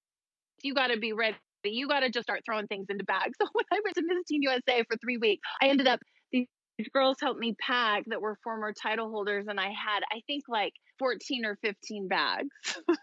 You 0.63 0.75
got 0.75 0.89
to 0.89 0.99
be 0.99 1.13
ready." 1.13 1.37
You 1.65 1.89
got 1.89 2.01
to 2.01 2.11
just 2.11 2.25
start 2.27 2.43
throwing 2.47 2.69
things 2.69 2.87
into 2.91 3.05
bags. 3.05 3.35
So 3.43 3.47
when 3.53 3.65
I 3.73 3.81
went 3.85 3.97
to 3.97 4.03
Miss 4.07 4.25
Teen 4.29 4.43
USA 4.43 4.85
for 4.89 4.97
three 4.99 5.19
weeks, 5.19 5.43
I 5.63 5.69
ended 5.69 5.89
up 5.89 6.01
these 6.33 6.89
girls 6.95 7.19
helped 7.21 7.41
me 7.41 7.55
pack 7.61 8.05
that 8.07 8.21
were 8.21 8.39
former 8.45 8.73
title 8.73 9.11
holders 9.11 9.47
and 9.49 9.59
i 9.61 9.69
had 9.69 10.01
i 10.13 10.21
think 10.27 10.45
like 10.49 10.73
14 10.99 11.45
or 11.45 11.57
15 11.57 12.09
bags 12.09 12.49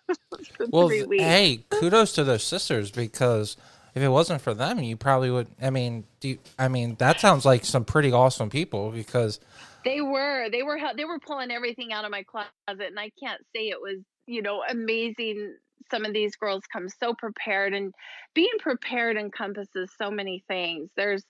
well 0.70 0.90
hey 0.90 1.64
kudos 1.70 2.14
to 2.14 2.24
those 2.24 2.44
sisters 2.44 2.92
because 2.92 3.58
if 3.96 4.02
it 4.02 4.10
wasn't 4.10 4.42
for 4.42 4.54
them 4.54 4.80
you 4.80 4.98
probably 4.98 5.30
would 5.30 5.48
i 5.62 5.70
mean 5.70 6.04
do 6.20 6.30
you, 6.30 6.38
i 6.58 6.68
mean 6.68 6.96
that 7.00 7.20
sounds 7.20 7.46
like 7.46 7.66
some 7.66 7.86
pretty 7.86 8.12
awesome 8.12 8.50
people 8.50 8.92
because 8.92 9.40
they 9.86 10.02
were 10.02 10.50
they 10.50 10.64
were 10.64 10.80
they 10.96 11.06
were 11.06 11.20
pulling 11.20 11.52
everything 11.52 11.94
out 11.94 12.06
of 12.06 12.12
my 12.12 12.24
closet 12.24 12.50
and 12.68 13.00
i 13.00 13.12
can't 13.22 13.42
say 13.56 13.70
it 13.70 13.82
was 13.82 13.98
you 14.28 14.42
know 14.42 14.64
amazing 14.70 15.56
some 15.92 16.06
of 16.06 16.14
these 16.14 16.36
girls 16.36 16.64
come 16.72 16.90
so 16.90 17.14
prepared 17.14 17.74
and 17.74 17.94
being 18.34 18.58
prepared 18.60 19.18
encompasses 19.18 19.92
so 19.98 20.10
many 20.10 20.44
things. 20.48 20.90
There's 20.96 21.24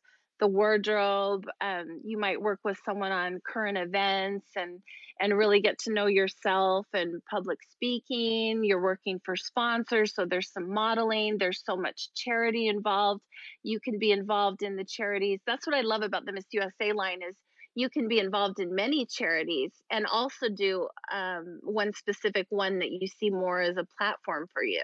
the 0.43 0.47
wardrobe. 0.47 1.45
Um, 1.61 2.01
you 2.03 2.19
might 2.19 2.41
work 2.41 2.59
with 2.65 2.77
someone 2.83 3.13
on 3.13 3.39
current 3.47 3.77
events 3.77 4.45
and 4.57 4.81
and 5.21 5.37
really 5.37 5.61
get 5.61 5.79
to 5.79 5.93
know 5.93 6.07
yourself 6.07 6.85
and 6.93 7.21
public 7.31 7.59
speaking. 7.71 8.65
You're 8.65 8.81
working 8.81 9.21
for 9.23 9.37
sponsors, 9.37 10.13
so 10.13 10.25
there's 10.25 10.51
some 10.51 10.73
modeling. 10.73 11.37
There's 11.37 11.63
so 11.65 11.77
much 11.77 12.09
charity 12.13 12.67
involved. 12.67 13.21
You 13.63 13.79
can 13.79 13.99
be 13.99 14.11
involved 14.11 14.63
in 14.63 14.75
the 14.75 14.83
charities. 14.83 15.39
That's 15.47 15.65
what 15.65 15.77
I 15.77 15.81
love 15.81 16.01
about 16.01 16.25
the 16.25 16.33
Miss 16.33 16.45
USA 16.51 16.91
line 16.91 17.21
is 17.21 17.37
you 17.73 17.89
can 17.89 18.09
be 18.09 18.19
involved 18.19 18.59
in 18.59 18.75
many 18.75 19.05
charities 19.05 19.71
and 19.89 20.05
also 20.05 20.49
do 20.49 20.89
um, 21.13 21.59
one 21.63 21.93
specific 21.93 22.47
one 22.49 22.79
that 22.79 22.91
you 22.91 23.07
see 23.07 23.29
more 23.29 23.61
as 23.61 23.77
a 23.77 23.87
platform 23.97 24.47
for 24.53 24.63
you. 24.63 24.83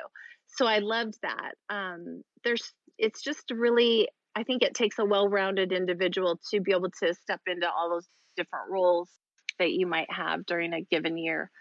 So 0.56 0.66
I 0.66 0.80
loved 0.80 1.16
that. 1.22 1.56
Um, 1.70 2.24
there's 2.46 2.72
it's 2.98 3.22
just 3.22 3.52
really 3.52 4.10
I 4.40 4.44
think 4.44 4.64
it 4.64 4.74
takes 4.74 4.98
a 5.00 5.04
well-rounded 5.04 5.74
individual 5.74 6.40
to 6.52 6.62
be 6.62 6.72
able 6.72 6.90
to 7.04 7.14
step 7.14 7.42
into 7.46 7.70
all 7.70 7.90
those 7.90 8.08
different 8.38 8.70
roles 8.70 9.10
that 9.58 9.72
you 9.72 9.86
might 9.86 10.10
have 10.10 10.46
during 10.46 10.72
a 10.72 10.80
given 10.80 11.18
year. 11.18 11.52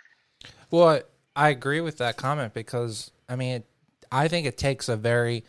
Well, 0.70 1.00
I 1.34 1.48
agree 1.48 1.80
with 1.80 1.98
that 1.98 2.16
comment 2.16 2.54
because 2.54 3.10
I 3.28 3.34
mean, 3.34 3.64
I 4.12 4.28
think 4.28 4.46
it 4.46 4.56
takes 4.56 4.88
a 4.88 4.96
very 4.96 5.44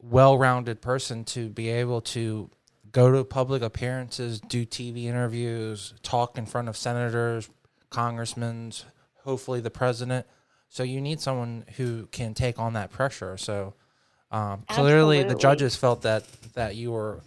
well-rounded 0.00 0.82
person 0.82 1.22
to 1.26 1.48
be 1.48 1.68
able 1.68 2.00
to 2.00 2.50
go 2.90 3.12
to 3.12 3.22
public 3.22 3.62
appearances, 3.62 4.40
do 4.40 4.66
TV 4.66 5.04
interviews, 5.04 5.94
talk 6.02 6.36
in 6.36 6.44
front 6.44 6.68
of 6.68 6.76
senators, 6.76 7.48
congressmen, 7.90 8.72
hopefully 9.22 9.60
the 9.60 9.70
president. 9.70 10.26
So 10.68 10.82
you 10.82 11.00
need 11.00 11.20
someone 11.20 11.66
who 11.76 12.06
can 12.06 12.34
take 12.34 12.58
on 12.58 12.72
that 12.72 12.90
pressure. 12.90 13.36
So 13.36 13.74
um, 14.34 14.64
clearly, 14.68 15.22
the 15.22 15.36
judges 15.36 15.76
felt 15.76 16.02
that 16.02 16.24
that 16.54 16.74
you 16.74 16.90
were 16.90 17.20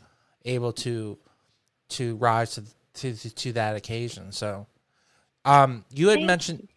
able 0.43 0.73
to 0.73 1.17
to 1.89 2.15
rise 2.17 2.55
to 2.55 2.63
to, 2.95 3.35
to 3.35 3.53
that 3.53 3.75
occasion. 3.75 4.31
So, 4.31 4.67
um, 5.45 5.85
you 5.93 6.09
had 6.09 6.17
Thank 6.17 6.27
mentioned 6.27 6.67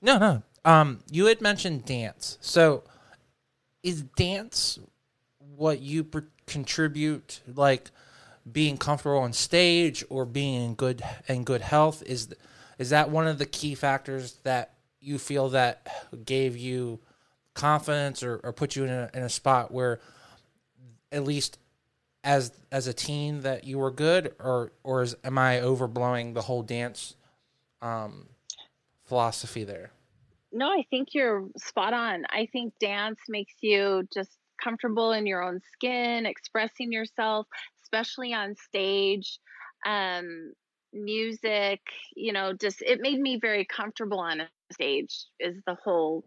no, 0.00 0.18
no. 0.18 0.42
Um, 0.64 1.00
you 1.10 1.26
had 1.26 1.40
mentioned 1.40 1.84
dance. 1.84 2.38
So, 2.40 2.84
is 3.82 4.02
dance 4.02 4.78
what 5.56 5.80
you 5.80 6.06
contribute, 6.46 7.40
like 7.54 7.90
being 8.50 8.78
comfortable 8.78 9.18
on 9.18 9.32
stage 9.32 10.04
or 10.08 10.24
being 10.24 10.62
in 10.62 10.74
good 10.76 11.02
in 11.26 11.44
good 11.44 11.60
health? 11.60 12.02
Is 12.06 12.28
is 12.78 12.90
that 12.90 13.10
one 13.10 13.26
of 13.26 13.38
the 13.38 13.46
key 13.46 13.74
factors 13.74 14.38
that 14.44 14.74
you 15.00 15.18
feel 15.18 15.50
that 15.50 15.86
gave 16.24 16.56
you 16.56 17.00
confidence 17.58 18.22
or, 18.22 18.40
or 18.44 18.52
put 18.52 18.76
you 18.76 18.84
in 18.84 18.90
a, 18.90 19.10
in 19.12 19.22
a 19.22 19.28
spot 19.28 19.70
where 19.72 20.00
at 21.10 21.24
least 21.24 21.58
as 22.24 22.52
as 22.70 22.86
a 22.86 22.92
teen 22.92 23.42
that 23.42 23.64
you 23.64 23.78
were 23.78 23.90
good 23.90 24.34
or 24.38 24.72
or 24.84 25.02
is, 25.02 25.16
am 25.24 25.38
I 25.38 25.56
overblowing 25.56 26.34
the 26.34 26.42
whole 26.42 26.62
dance 26.62 27.14
um, 27.82 28.26
philosophy 29.04 29.64
there? 29.64 29.90
No, 30.52 30.68
I 30.68 30.84
think 30.88 31.08
you're 31.12 31.46
spot 31.56 31.92
on. 31.92 32.24
I 32.30 32.48
think 32.52 32.74
dance 32.80 33.18
makes 33.28 33.54
you 33.60 34.06
just 34.12 34.30
comfortable 34.62 35.12
in 35.12 35.26
your 35.26 35.42
own 35.42 35.60
skin, 35.72 36.26
expressing 36.26 36.92
yourself, 36.92 37.46
especially 37.82 38.32
on 38.32 38.54
stage. 38.56 39.38
Um, 39.86 40.52
music, 40.92 41.80
you 42.16 42.32
know, 42.32 42.52
just 42.52 42.82
it 42.82 43.00
made 43.00 43.20
me 43.20 43.38
very 43.40 43.64
comfortable 43.64 44.20
on 44.20 44.40
a 44.40 44.48
stage. 44.72 45.26
Is 45.38 45.56
the 45.66 45.76
whole 45.82 46.24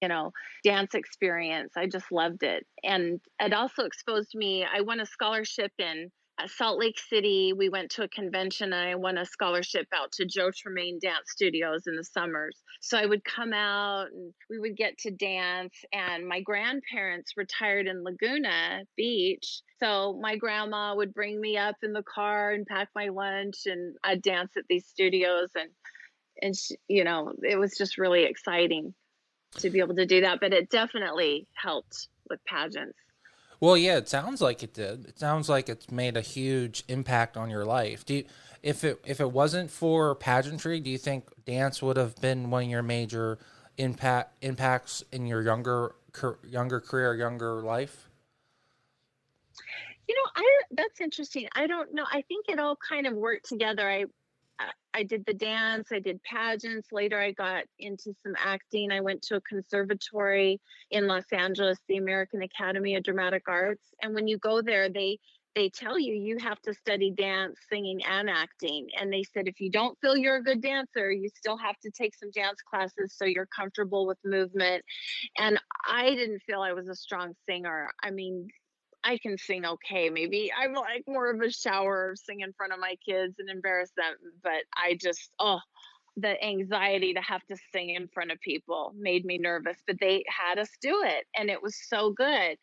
you 0.00 0.08
know, 0.08 0.32
dance 0.64 0.94
experience. 0.94 1.72
I 1.76 1.86
just 1.86 2.10
loved 2.10 2.42
it. 2.42 2.66
And 2.82 3.20
it 3.38 3.52
also 3.52 3.84
exposed 3.84 4.34
me. 4.34 4.64
I 4.64 4.80
won 4.80 5.00
a 5.00 5.06
scholarship 5.06 5.72
in 5.78 6.10
Salt 6.46 6.78
Lake 6.78 6.98
City. 6.98 7.52
We 7.52 7.68
went 7.68 7.90
to 7.92 8.02
a 8.02 8.08
convention 8.08 8.72
and 8.72 8.88
I 8.88 8.94
won 8.94 9.18
a 9.18 9.26
scholarship 9.26 9.86
out 9.94 10.12
to 10.12 10.24
Joe 10.24 10.50
Tremaine 10.50 10.98
Dance 11.00 11.30
Studios 11.30 11.86
in 11.86 11.96
the 11.96 12.04
summers. 12.04 12.56
So 12.80 12.98
I 12.98 13.06
would 13.06 13.24
come 13.24 13.52
out 13.52 14.06
and 14.12 14.32
we 14.48 14.58
would 14.58 14.76
get 14.76 14.96
to 14.98 15.10
dance. 15.10 15.74
And 15.92 16.26
my 16.26 16.40
grandparents 16.40 17.32
retired 17.36 17.86
in 17.86 18.04
Laguna 18.04 18.84
Beach. 18.96 19.60
So 19.78 20.18
my 20.20 20.36
grandma 20.36 20.94
would 20.94 21.14
bring 21.14 21.40
me 21.40 21.56
up 21.56 21.76
in 21.82 21.92
the 21.92 22.02
car 22.02 22.52
and 22.52 22.66
pack 22.66 22.88
my 22.94 23.08
lunch 23.08 23.66
and 23.66 23.96
I'd 24.04 24.22
dance 24.22 24.52
at 24.56 24.64
these 24.68 24.86
studios 24.86 25.50
and 25.54 25.70
and 26.42 26.56
she, 26.56 26.76
you 26.88 27.04
know 27.04 27.32
it 27.42 27.58
was 27.58 27.76
just 27.76 27.98
really 27.98 28.24
exciting 28.24 28.94
to 29.56 29.70
be 29.70 29.80
able 29.80 29.94
to 29.96 30.06
do 30.06 30.20
that, 30.20 30.40
but 30.40 30.52
it 30.52 30.70
definitely 30.70 31.46
helped 31.54 32.08
with 32.28 32.44
pageants. 32.44 32.96
Well, 33.60 33.76
yeah, 33.76 33.98
it 33.98 34.08
sounds 34.08 34.40
like 34.40 34.62
it 34.62 34.72
did. 34.72 35.04
It 35.06 35.18
sounds 35.18 35.48
like 35.48 35.68
it's 35.68 35.90
made 35.90 36.16
a 36.16 36.22
huge 36.22 36.82
impact 36.88 37.36
on 37.36 37.50
your 37.50 37.66
life. 37.66 38.06
Do 38.06 38.14
you, 38.14 38.24
if 38.62 38.84
it 38.84 39.00
if 39.04 39.20
it 39.20 39.32
wasn't 39.32 39.70
for 39.70 40.14
pageantry, 40.14 40.80
do 40.80 40.90
you 40.90 40.98
think 40.98 41.28
dance 41.44 41.82
would 41.82 41.96
have 41.98 42.16
been 42.16 42.50
one 42.50 42.64
of 42.64 42.70
your 42.70 42.82
major 42.82 43.38
impact 43.76 44.42
impacts 44.42 45.04
in 45.12 45.26
your 45.26 45.42
younger 45.42 45.94
younger 46.48 46.80
career, 46.80 47.14
younger 47.14 47.60
life? 47.60 48.08
You 50.08 50.14
know, 50.14 50.30
I 50.36 50.60
that's 50.72 51.00
interesting. 51.00 51.46
I 51.54 51.66
don't 51.66 51.94
know. 51.94 52.04
I 52.10 52.22
think 52.22 52.46
it 52.48 52.58
all 52.58 52.76
kind 52.76 53.06
of 53.06 53.14
worked 53.14 53.46
together. 53.46 53.88
I 53.88 54.06
I 54.92 55.02
did 55.04 55.24
the 55.24 55.34
dance, 55.34 55.88
I 55.92 56.00
did 56.00 56.22
pageants. 56.22 56.88
Later, 56.92 57.20
I 57.20 57.32
got 57.32 57.64
into 57.78 58.12
some 58.22 58.34
acting. 58.38 58.90
I 58.90 59.00
went 59.00 59.22
to 59.22 59.36
a 59.36 59.40
conservatory 59.42 60.60
in 60.90 61.06
Los 61.06 61.24
Angeles, 61.32 61.78
the 61.88 61.96
American 61.96 62.42
Academy 62.42 62.96
of 62.96 63.04
Dramatic 63.04 63.44
Arts. 63.48 63.84
And 64.02 64.14
when 64.14 64.26
you 64.26 64.38
go 64.38 64.62
there, 64.62 64.88
they 64.88 65.18
they 65.54 65.68
tell 65.68 65.98
you 65.98 66.14
you 66.14 66.38
have 66.38 66.60
to 66.62 66.74
study 66.74 67.10
dance, 67.10 67.58
singing, 67.68 68.00
and 68.04 68.30
acting. 68.30 68.88
And 68.98 69.12
they 69.12 69.24
said 69.24 69.48
if 69.48 69.60
you 69.60 69.70
don't 69.70 69.98
feel 70.00 70.16
you're 70.16 70.36
a 70.36 70.42
good 70.42 70.62
dancer, 70.62 71.10
you 71.10 71.28
still 71.34 71.56
have 71.56 71.78
to 71.80 71.90
take 71.90 72.14
some 72.14 72.30
dance 72.30 72.60
classes 72.62 73.14
so 73.16 73.24
you're 73.24 73.46
comfortable 73.46 74.06
with 74.06 74.18
movement. 74.24 74.84
And 75.38 75.58
I 75.88 76.10
didn't 76.10 76.42
feel 76.46 76.62
I 76.62 76.72
was 76.72 76.88
a 76.88 76.94
strong 76.94 77.34
singer. 77.48 77.90
I 78.02 78.10
mean, 78.10 78.48
I 79.04 79.18
can 79.18 79.38
sing 79.38 79.64
okay. 79.64 80.10
Maybe 80.10 80.52
I'm 80.56 80.74
like 80.74 81.04
more 81.06 81.30
of 81.30 81.40
a 81.40 81.50
shower 81.50 82.14
sing 82.16 82.40
in 82.40 82.52
front 82.52 82.72
of 82.72 82.78
my 82.78 82.96
kids 83.06 83.36
and 83.38 83.48
embarrass 83.48 83.90
them. 83.96 84.14
But 84.42 84.64
I 84.76 84.98
just, 85.00 85.30
oh, 85.38 85.60
the 86.16 86.42
anxiety 86.44 87.14
to 87.14 87.20
have 87.20 87.44
to 87.46 87.56
sing 87.72 87.90
in 87.90 88.08
front 88.08 88.30
of 88.30 88.40
people 88.40 88.92
made 88.98 89.24
me 89.24 89.38
nervous. 89.38 89.78
But 89.86 89.96
they 90.00 90.24
had 90.28 90.58
us 90.58 90.70
do 90.82 91.02
it 91.04 91.26
and 91.36 91.50
it 91.50 91.62
was 91.62 91.76
so 91.88 92.12
good. 92.12 92.56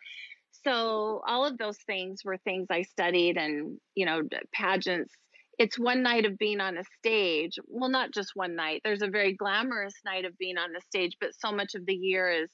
So 0.64 1.22
all 1.28 1.46
of 1.46 1.58
those 1.58 1.78
things 1.86 2.22
were 2.24 2.38
things 2.38 2.68
I 2.70 2.84
studied 2.84 3.38
and, 3.38 3.78
you 3.96 4.06
know, 4.06 4.22
pageants. 4.54 5.14
It's 5.60 5.80
one 5.80 6.04
night 6.04 6.26
of 6.26 6.38
being 6.38 6.60
on 6.60 6.78
a 6.78 6.84
stage. 7.00 7.58
Well, 7.68 7.90
not 7.90 8.14
just 8.14 8.32
one 8.36 8.56
night. 8.56 8.82
There's 8.84 9.02
a 9.02 9.08
very 9.08 9.34
glamorous 9.34 9.96
night 10.06 10.26
of 10.26 10.38
being 10.38 10.58
on 10.58 10.72
the 10.72 10.82
stage, 10.82 11.18
but 11.20 11.32
so 11.38 11.52
much 11.52 11.74
of 11.76 11.86
the 11.86 11.96
year 11.96 12.30
is 12.30 12.50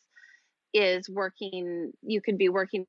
is 0.73 1.07
working 1.07 1.91
you 2.01 2.19
could 2.19 2.37
be 2.37 2.49
working 2.49 2.87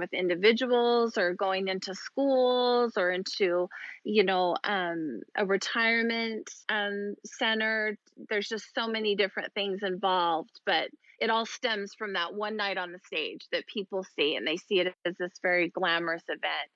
with 0.00 0.12
individuals 0.12 1.16
or 1.18 1.34
going 1.34 1.68
into 1.68 1.94
schools 1.94 2.92
or 2.96 3.10
into 3.10 3.68
you 4.04 4.24
know 4.24 4.56
um, 4.64 5.20
a 5.36 5.44
retirement 5.46 6.50
um, 6.68 7.14
center. 7.24 7.96
There's 8.28 8.48
just 8.48 8.74
so 8.74 8.88
many 8.88 9.14
different 9.14 9.52
things 9.54 9.82
involved 9.82 10.60
but 10.64 10.88
it 11.18 11.30
all 11.30 11.46
stems 11.46 11.94
from 11.94 12.12
that 12.12 12.34
one 12.34 12.56
night 12.56 12.76
on 12.76 12.92
the 12.92 12.98
stage 13.06 13.46
that 13.52 13.66
people 13.66 14.04
see 14.16 14.36
and 14.36 14.46
they 14.46 14.56
see 14.56 14.80
it 14.80 14.94
as 15.04 15.16
this 15.18 15.32
very 15.42 15.68
glamorous 15.68 16.24
event. 16.28 16.70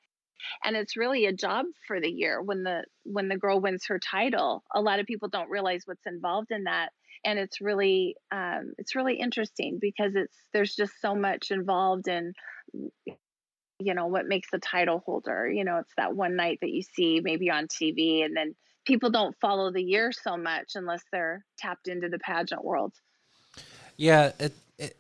And 0.65 0.75
it's 0.75 0.97
really 0.97 1.27
a 1.27 1.33
job 1.35 1.67
for 1.87 2.01
the 2.01 2.11
year 2.11 2.41
when 2.41 2.63
the 2.63 2.85
when 3.05 3.29
the 3.29 3.37
girl 3.37 3.61
wins 3.61 3.85
her 3.89 3.99
title. 3.99 4.65
A 4.75 4.81
lot 4.81 4.99
of 4.99 5.07
people 5.07 5.29
don't 5.29 5.51
realize 5.51 5.83
what's 5.85 6.07
involved 6.07 6.51
in 6.51 6.65
that 6.65 6.91
and 7.25 7.39
it's 7.39 7.61
really 7.61 8.17
um, 8.33 8.73
it's 8.79 8.95
really 8.95 9.17
interesting 9.17 9.79
because 9.81 10.13
it's 10.15 10.37
there's 10.53 10.75
just 10.75 11.01
so 11.01 11.15
much 11.15 11.51
involved 11.51 12.09
in 12.09 12.33
you 12.73 13.95
know 13.95 14.07
what 14.07 14.27
makes 14.27 14.51
the 14.51 14.59
title 14.59 15.03
holder 15.05 15.51
you 15.51 15.65
know 15.65 15.79
it's 15.79 15.93
that 15.97 16.15
one 16.15 16.37
night 16.37 16.59
that 16.61 16.71
you 16.71 16.83
see 16.83 17.21
maybe 17.23 17.51
on 17.51 17.67
tv 17.67 18.25
and 18.25 18.37
then 18.37 18.55
people 18.85 19.11
don't 19.11 19.37
follow 19.41 19.73
the 19.73 19.83
year 19.83 20.13
so 20.13 20.37
much 20.37 20.73
unless 20.75 21.03
they're 21.13 21.45
tapped 21.59 21.89
into 21.89 22.09
the 22.09 22.19
pageant 22.19 22.65
world 22.65 22.93
yeah 23.97 24.33
it, 24.39 24.53
it 24.79 24.97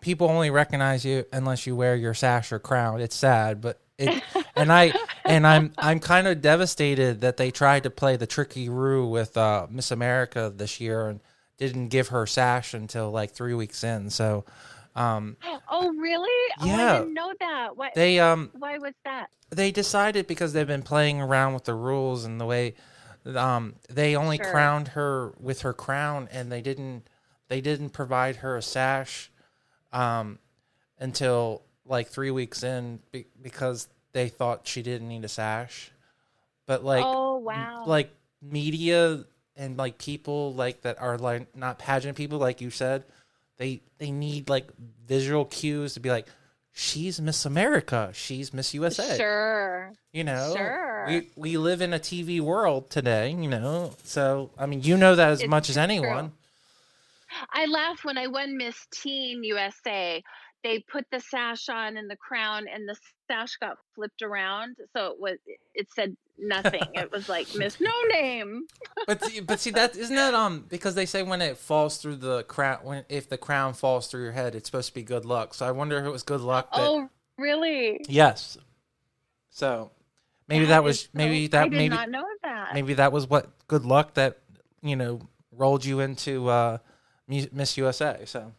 people 0.00 0.28
only 0.28 0.50
recognize 0.50 1.04
you 1.04 1.24
unless 1.32 1.66
you 1.66 1.74
wear 1.74 1.96
your 1.96 2.14
sash 2.14 2.52
or 2.52 2.58
crown 2.58 3.00
it's 3.00 3.16
sad 3.16 3.60
but 3.60 3.80
it, 3.98 4.22
and 4.56 4.72
I 4.72 4.92
and 5.24 5.46
I'm 5.46 5.72
I'm 5.78 6.00
kind 6.00 6.26
of 6.26 6.40
devastated 6.40 7.20
that 7.20 7.36
they 7.36 7.50
tried 7.50 7.82
to 7.84 7.90
play 7.90 8.16
the 8.16 8.26
tricky 8.26 8.68
rue 8.68 9.06
with 9.06 9.36
uh, 9.36 9.66
Miss 9.70 9.90
America 9.90 10.52
this 10.54 10.80
year 10.80 11.08
and 11.08 11.20
didn't 11.58 11.88
give 11.88 12.08
her 12.08 12.26
sash 12.26 12.74
until 12.74 13.10
like 13.10 13.30
three 13.30 13.54
weeks 13.54 13.82
in. 13.82 14.10
So, 14.10 14.44
um, 14.96 15.36
oh 15.70 15.92
really? 15.92 16.54
Yeah, 16.64 16.76
oh, 16.76 16.94
I 16.94 16.98
didn't 16.98 17.14
know 17.14 17.32
that. 17.38 17.76
Why? 17.76 17.90
They 17.94 18.18
um, 18.18 18.50
why 18.58 18.78
was 18.78 18.94
that? 19.04 19.28
They 19.50 19.70
decided 19.70 20.26
because 20.26 20.54
they've 20.54 20.66
been 20.66 20.82
playing 20.82 21.20
around 21.20 21.52
with 21.52 21.64
the 21.64 21.74
rules 21.74 22.24
and 22.24 22.40
the 22.40 22.46
way, 22.46 22.74
um, 23.36 23.74
they 23.90 24.16
only 24.16 24.38
sure. 24.38 24.50
crowned 24.50 24.88
her 24.88 25.34
with 25.38 25.60
her 25.62 25.74
crown 25.74 26.28
and 26.32 26.50
they 26.50 26.62
didn't 26.62 27.08
they 27.48 27.60
didn't 27.60 27.90
provide 27.90 28.36
her 28.36 28.56
a 28.56 28.62
sash, 28.62 29.30
um, 29.92 30.38
until 30.98 31.62
like 31.84 32.08
three 32.08 32.30
weeks 32.30 32.62
in 32.62 33.00
be- 33.12 33.26
because 33.40 33.88
they 34.12 34.30
thought 34.30 34.66
she 34.66 34.82
didn't 34.82 35.08
need 35.08 35.24
a 35.24 35.28
sash. 35.28 35.90
But 36.64 36.84
like, 36.84 37.04
oh 37.06 37.36
wow, 37.36 37.84
like 37.86 38.10
media 38.40 39.24
and 39.56 39.76
like 39.76 39.98
people 39.98 40.54
like 40.54 40.80
that 40.82 41.00
are 41.02 41.18
like 41.18 41.54
not 41.54 41.78
pageant 41.78 42.16
people 42.16 42.38
like 42.38 42.62
you 42.62 42.70
said 42.70 43.04
they 43.58 43.80
they 43.98 44.10
need 44.10 44.48
like 44.48 44.68
visual 45.06 45.44
cues 45.44 45.94
to 45.94 46.00
be 46.00 46.10
like 46.10 46.26
she's 46.72 47.20
miss 47.20 47.44
america. 47.44 48.10
She's 48.12 48.52
miss 48.52 48.74
usa 48.74 49.16
sure. 49.16 49.92
You 50.12 50.24
know? 50.24 50.54
Sure. 50.56 51.04
We 51.08 51.28
we 51.36 51.56
live 51.58 51.80
in 51.80 51.92
a 51.92 51.98
tv 51.98 52.40
world 52.40 52.90
today 52.90 53.30
you 53.30 53.48
know? 53.48 53.92
So 54.04 54.50
i 54.58 54.66
mean 54.66 54.82
you 54.82 54.96
know 54.96 55.14
that 55.14 55.30
as 55.30 55.40
it's 55.40 55.48
much 55.48 55.70
as 55.70 55.76
anyone. 55.76 56.28
True. 56.30 57.46
i 57.52 57.66
laugh 57.66 58.04
when 58.04 58.18
i 58.18 58.26
won 58.26 58.56
miss 58.56 58.86
teen 58.90 59.42
usa 59.42 60.22
they 60.64 60.80
put 60.80 61.06
the 61.10 61.20
sash 61.20 61.68
on 61.68 61.96
and 61.96 62.10
the 62.10 62.16
crown 62.16 62.66
and 62.72 62.88
the 62.88 62.96
sash 63.28 63.56
got 63.56 63.76
flipped 63.94 64.22
around 64.22 64.76
so 64.94 65.12
it 65.12 65.20
was 65.20 65.38
it 65.74 65.88
said 65.94 66.16
nothing. 66.38 66.82
It 66.94 67.10
was 67.10 67.28
like 67.28 67.46
miss 67.54 67.80
no 67.80 67.90
name. 68.08 68.66
But 69.06 69.22
but 69.46 69.60
see 69.60 69.70
that 69.70 69.96
isn't 69.96 70.14
that 70.14 70.34
um 70.34 70.66
because 70.68 70.94
they 70.94 71.06
say 71.06 71.22
when 71.22 71.42
it 71.42 71.56
falls 71.56 71.98
through 71.98 72.16
the 72.16 72.42
crown 72.44 72.78
when 72.82 73.04
if 73.08 73.28
the 73.28 73.38
crown 73.38 73.74
falls 73.74 74.08
through 74.08 74.22
your 74.22 74.32
head 74.32 74.54
it's 74.54 74.68
supposed 74.68 74.88
to 74.88 74.94
be 74.94 75.02
good 75.02 75.24
luck. 75.24 75.54
So 75.54 75.66
i 75.66 75.70
wonder 75.70 75.98
if 75.98 76.04
it 76.04 76.10
was 76.10 76.22
good 76.22 76.40
luck 76.40 76.72
that, 76.72 76.80
oh 76.80 77.08
really? 77.38 78.04
Yes. 78.08 78.58
So 79.50 79.90
maybe 80.48 80.66
that, 80.66 80.70
that 80.70 80.84
was 80.84 81.08
maybe 81.12 81.46
that 81.48 81.70
maybe 81.70 81.88
not 81.88 82.10
know 82.10 82.24
that. 82.42 82.74
maybe 82.74 82.94
that 82.94 83.12
was 83.12 83.28
what 83.28 83.50
good 83.68 83.84
luck 83.84 84.14
that 84.14 84.38
you 84.82 84.96
know 84.96 85.20
rolled 85.52 85.84
you 85.84 86.00
into 86.00 86.48
uh 86.48 86.78
miss 87.28 87.76
usa 87.76 88.22
so 88.24 88.52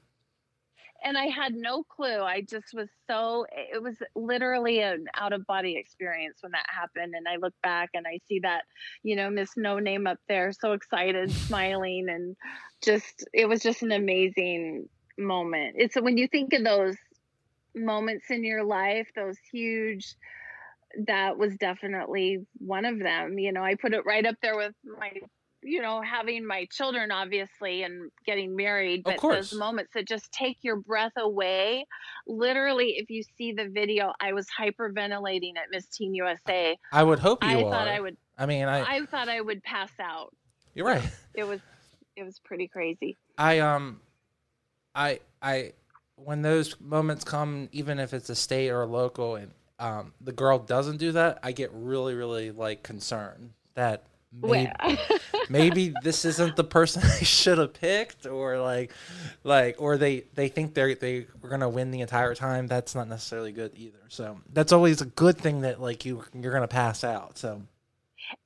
and 1.04 1.18
I 1.18 1.26
had 1.28 1.54
no 1.54 1.84
clue. 1.84 2.22
I 2.22 2.42
just 2.42 2.74
was 2.74 2.90
so 3.10 3.46
it 3.52 3.82
was 3.82 3.96
literally 4.16 4.82
an 4.82 5.06
out 5.16 5.34
of 5.34 5.46
body 5.46 5.78
experience 5.78 6.38
when 6.42 6.52
that 6.52 6.66
happened. 6.68 7.14
And 7.16 7.28
I 7.28 7.38
look 7.38 7.54
back 7.64 7.90
and 7.94 8.06
I 8.08 8.20
see 8.28 8.40
that, 8.40 8.64
you 9.04 9.16
know, 9.16 9.30
Miss 9.30 9.52
No 9.58 9.80
Name 9.80 10.08
up 10.08 10.20
there, 10.28 10.52
so 10.52 10.74
excited, 10.74 11.32
smiling, 11.48 12.08
and 12.10 12.36
just 12.82 13.26
it 13.34 13.48
was 13.48 13.62
just 13.62 13.84
an 13.84 13.92
amazing 13.92 14.90
moment. 15.18 15.76
It's 15.78 15.96
when 15.96 16.18
you 16.18 16.28
think 16.28 16.54
of 16.54 16.64
those 16.64 16.96
moments 17.76 18.30
in 18.30 18.44
your 18.44 18.64
life, 18.64 19.08
those 19.16 19.38
huge 19.52 20.16
that 21.06 21.38
was 21.38 21.56
definitely 21.58 22.46
one 22.58 22.86
of 22.86 23.00
them. 23.00 23.38
You 23.38 23.52
know, 23.52 23.64
I 23.64 23.76
put 23.76 23.94
it 23.94 24.06
right 24.06 24.26
up 24.26 24.36
there 24.42 24.56
with 24.56 24.74
my 24.84 25.12
you 25.68 25.82
know, 25.82 26.02
having 26.02 26.46
my 26.46 26.66
children 26.72 27.12
obviously 27.12 27.84
and 27.84 28.10
getting 28.26 28.56
married, 28.56 29.04
but 29.04 29.20
those 29.22 29.54
moments 29.54 29.92
that 29.94 30.08
just 30.08 30.32
take 30.32 30.58
your 30.62 30.78
breath 30.78 31.12
away. 31.18 31.86
Literally, 32.26 32.96
if 32.98 33.10
you 33.10 33.24
see 33.38 33.52
the 33.52 33.68
video, 33.68 34.14
I 34.22 34.32
was 34.34 34.48
hyperventilating 34.58 35.58
at 35.58 35.66
Miss 35.70 35.86
Teen 35.88 36.14
USA. 36.16 36.78
I 36.92 37.04
would 37.04 37.20
hope 37.20 37.44
you 37.44 37.50
I 37.50 37.64
are. 37.64 37.72
thought 37.72 37.88
I 37.88 38.00
would. 38.00 38.16
I 38.38 38.46
mean, 38.46 38.66
I 38.66 38.98
I 38.98 39.06
thought 39.06 39.28
I 39.28 39.42
would 39.42 39.62
pass 39.64 39.92
out. 40.00 40.34
You're 40.74 40.86
right. 40.86 41.04
It 41.36 41.44
was 41.44 41.60
it 42.16 42.24
was 42.24 42.40
pretty 42.40 42.68
crazy. 42.68 43.16
I 43.38 43.60
um 43.60 44.02
I 44.96 45.20
I 45.40 45.74
when 46.16 46.42
those 46.42 46.76
moments 46.82 47.24
come 47.24 47.70
even 47.72 48.00
if 48.00 48.12
it's 48.12 48.30
a 48.32 48.36
state 48.36 48.70
or 48.72 48.82
a 48.82 48.88
local 48.88 49.36
and 49.36 49.52
um 49.78 50.14
the 50.20 50.32
girl 50.32 50.58
doesn't 50.58 50.98
do 50.98 51.12
that, 51.12 51.38
I 51.44 51.52
get 51.52 51.70
really 51.74 52.16
really 52.16 52.50
like 52.50 52.82
concerned 52.82 53.52
that 53.76 54.08
maybe, 54.32 54.72
maybe 55.50 55.94
this 56.04 56.26
isn't 56.26 56.56
the 56.56 56.64
person 56.64 57.04
I 57.04 57.24
should 57.24 57.58
have 57.58 57.74
picked 57.74 58.26
or 58.26 58.60
like 58.60 58.92
like 59.44 59.76
or 59.80 59.98
they 59.98 60.26
they 60.36 60.50
think 60.50 60.74
they're 60.74 60.96
they 60.96 61.28
were 61.42 61.50
gonna 61.50 61.70
win 61.70 61.92
the 61.92 62.02
entire 62.02 62.36
time. 62.36 62.68
That's 62.68 62.96
not 62.96 63.08
necessarily 63.08 63.52
good 63.52 63.72
either. 63.76 64.00
So 64.10 64.40
that's 64.54 64.72
always 64.72 65.02
a 65.02 65.06
good 65.06 65.38
thing 65.38 65.62
that 65.62 65.82
like 65.82 66.06
you 66.06 66.24
you're 66.34 66.54
gonna 66.54 66.68
pass 66.68 67.04
out 67.04 67.38
so. 67.38 67.62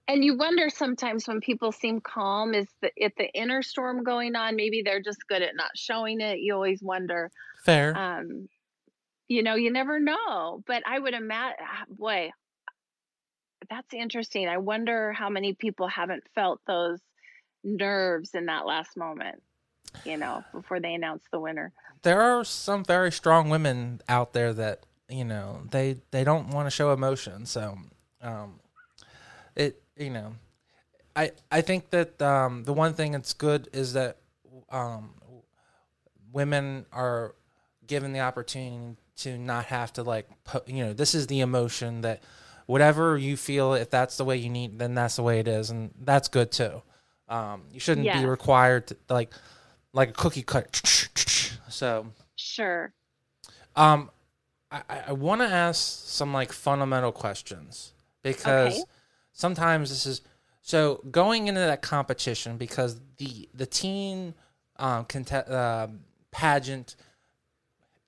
And 0.07 0.23
you 0.23 0.37
wonder 0.37 0.69
sometimes 0.69 1.27
when 1.27 1.39
people 1.39 1.71
seem 1.71 2.01
calm 2.01 2.53
is 2.53 2.67
the 2.81 2.91
it 2.95 3.13
the 3.17 3.31
inner 3.33 3.61
storm 3.63 4.03
going 4.03 4.35
on 4.35 4.55
maybe 4.55 4.81
they're 4.83 5.01
just 5.01 5.27
good 5.27 5.41
at 5.41 5.55
not 5.55 5.71
showing 5.75 6.21
it. 6.21 6.39
You 6.39 6.53
always 6.53 6.81
wonder 6.81 7.31
fair. 7.63 7.97
um 7.97 8.47
you 9.27 9.43
know 9.43 9.55
you 9.55 9.71
never 9.71 9.99
know. 9.99 10.63
But 10.67 10.83
i 10.85 10.99
would 10.99 11.13
imagine 11.13 11.57
ah, 11.61 11.85
boy 11.89 12.31
that's 13.69 13.93
interesting. 13.93 14.47
I 14.47 14.57
wonder 14.57 15.13
how 15.13 15.29
many 15.29 15.53
people 15.53 15.87
haven't 15.87 16.23
felt 16.35 16.61
those 16.65 16.99
nerves 17.63 18.33
in 18.33 18.47
that 18.47 18.65
last 18.65 18.97
moment, 18.97 19.41
you 20.05 20.17
know, 20.17 20.43
before 20.51 20.79
they 20.79 20.93
announce 20.93 21.23
the 21.31 21.39
winner. 21.39 21.71
There 22.01 22.21
are 22.21 22.43
some 22.43 22.83
very 22.83 23.11
strong 23.11 23.49
women 23.49 24.01
out 24.09 24.33
there 24.33 24.53
that, 24.53 24.83
you 25.09 25.25
know, 25.25 25.61
they 25.69 25.97
they 26.11 26.23
don't 26.23 26.49
want 26.49 26.65
to 26.65 26.71
show 26.71 26.91
emotion. 26.91 27.45
So, 27.45 27.77
um 28.21 28.59
it, 29.55 29.81
you 29.97 30.09
know, 30.09 30.33
I 31.15 31.31
I 31.51 31.61
think 31.61 31.91
that 31.91 32.21
um 32.21 32.63
the 32.63 32.73
one 32.73 32.93
thing 32.93 33.11
that's 33.11 33.33
good 33.33 33.69
is 33.73 33.93
that 33.93 34.17
um 34.69 35.13
women 36.31 36.85
are 36.91 37.35
given 37.85 38.13
the 38.13 38.21
opportunity 38.21 38.95
to 39.17 39.37
not 39.37 39.65
have 39.65 39.93
to 39.93 40.03
like 40.03 40.27
put, 40.45 40.67
you 40.67 40.83
know, 40.83 40.93
this 40.93 41.13
is 41.13 41.27
the 41.27 41.41
emotion 41.41 42.01
that 42.01 42.23
whatever 42.65 43.17
you 43.17 43.37
feel, 43.37 43.73
if 43.73 43.89
that's 43.89 44.17
the 44.17 44.25
way 44.25 44.37
you 44.37 44.49
need, 44.49 44.79
then 44.79 44.95
that's 44.95 45.15
the 45.15 45.23
way 45.23 45.39
it 45.39 45.47
is, 45.47 45.69
and 45.69 45.91
that's 45.99 46.27
good 46.27 46.51
too. 46.51 46.81
Um, 47.27 47.63
you 47.71 47.79
shouldn't 47.79 48.11
be 48.11 48.25
required 48.25 48.87
to 48.87 48.97
like 49.09 49.31
like 49.93 50.09
a 50.09 50.13
cookie 50.13 50.43
cut. 50.43 50.81
So 51.69 52.07
sure. 52.35 52.93
Um, 53.75 54.11
I, 54.71 54.83
I 55.07 55.13
want 55.13 55.41
to 55.41 55.47
ask 55.47 56.07
some 56.07 56.33
like 56.33 56.51
fundamental 56.51 57.11
questions 57.11 57.93
because 58.23 58.73
okay. 58.73 58.83
sometimes 59.31 59.89
this 59.89 60.05
is 60.05 60.21
so 60.61 61.01
going 61.09 61.47
into 61.47 61.59
that 61.59 61.81
competition 61.81 62.57
because 62.57 62.99
the 63.17 63.49
the 63.53 63.65
teen 63.65 64.33
um, 64.77 65.05
cont- 65.05 65.31
uh, 65.31 65.87
pageant 66.31 66.95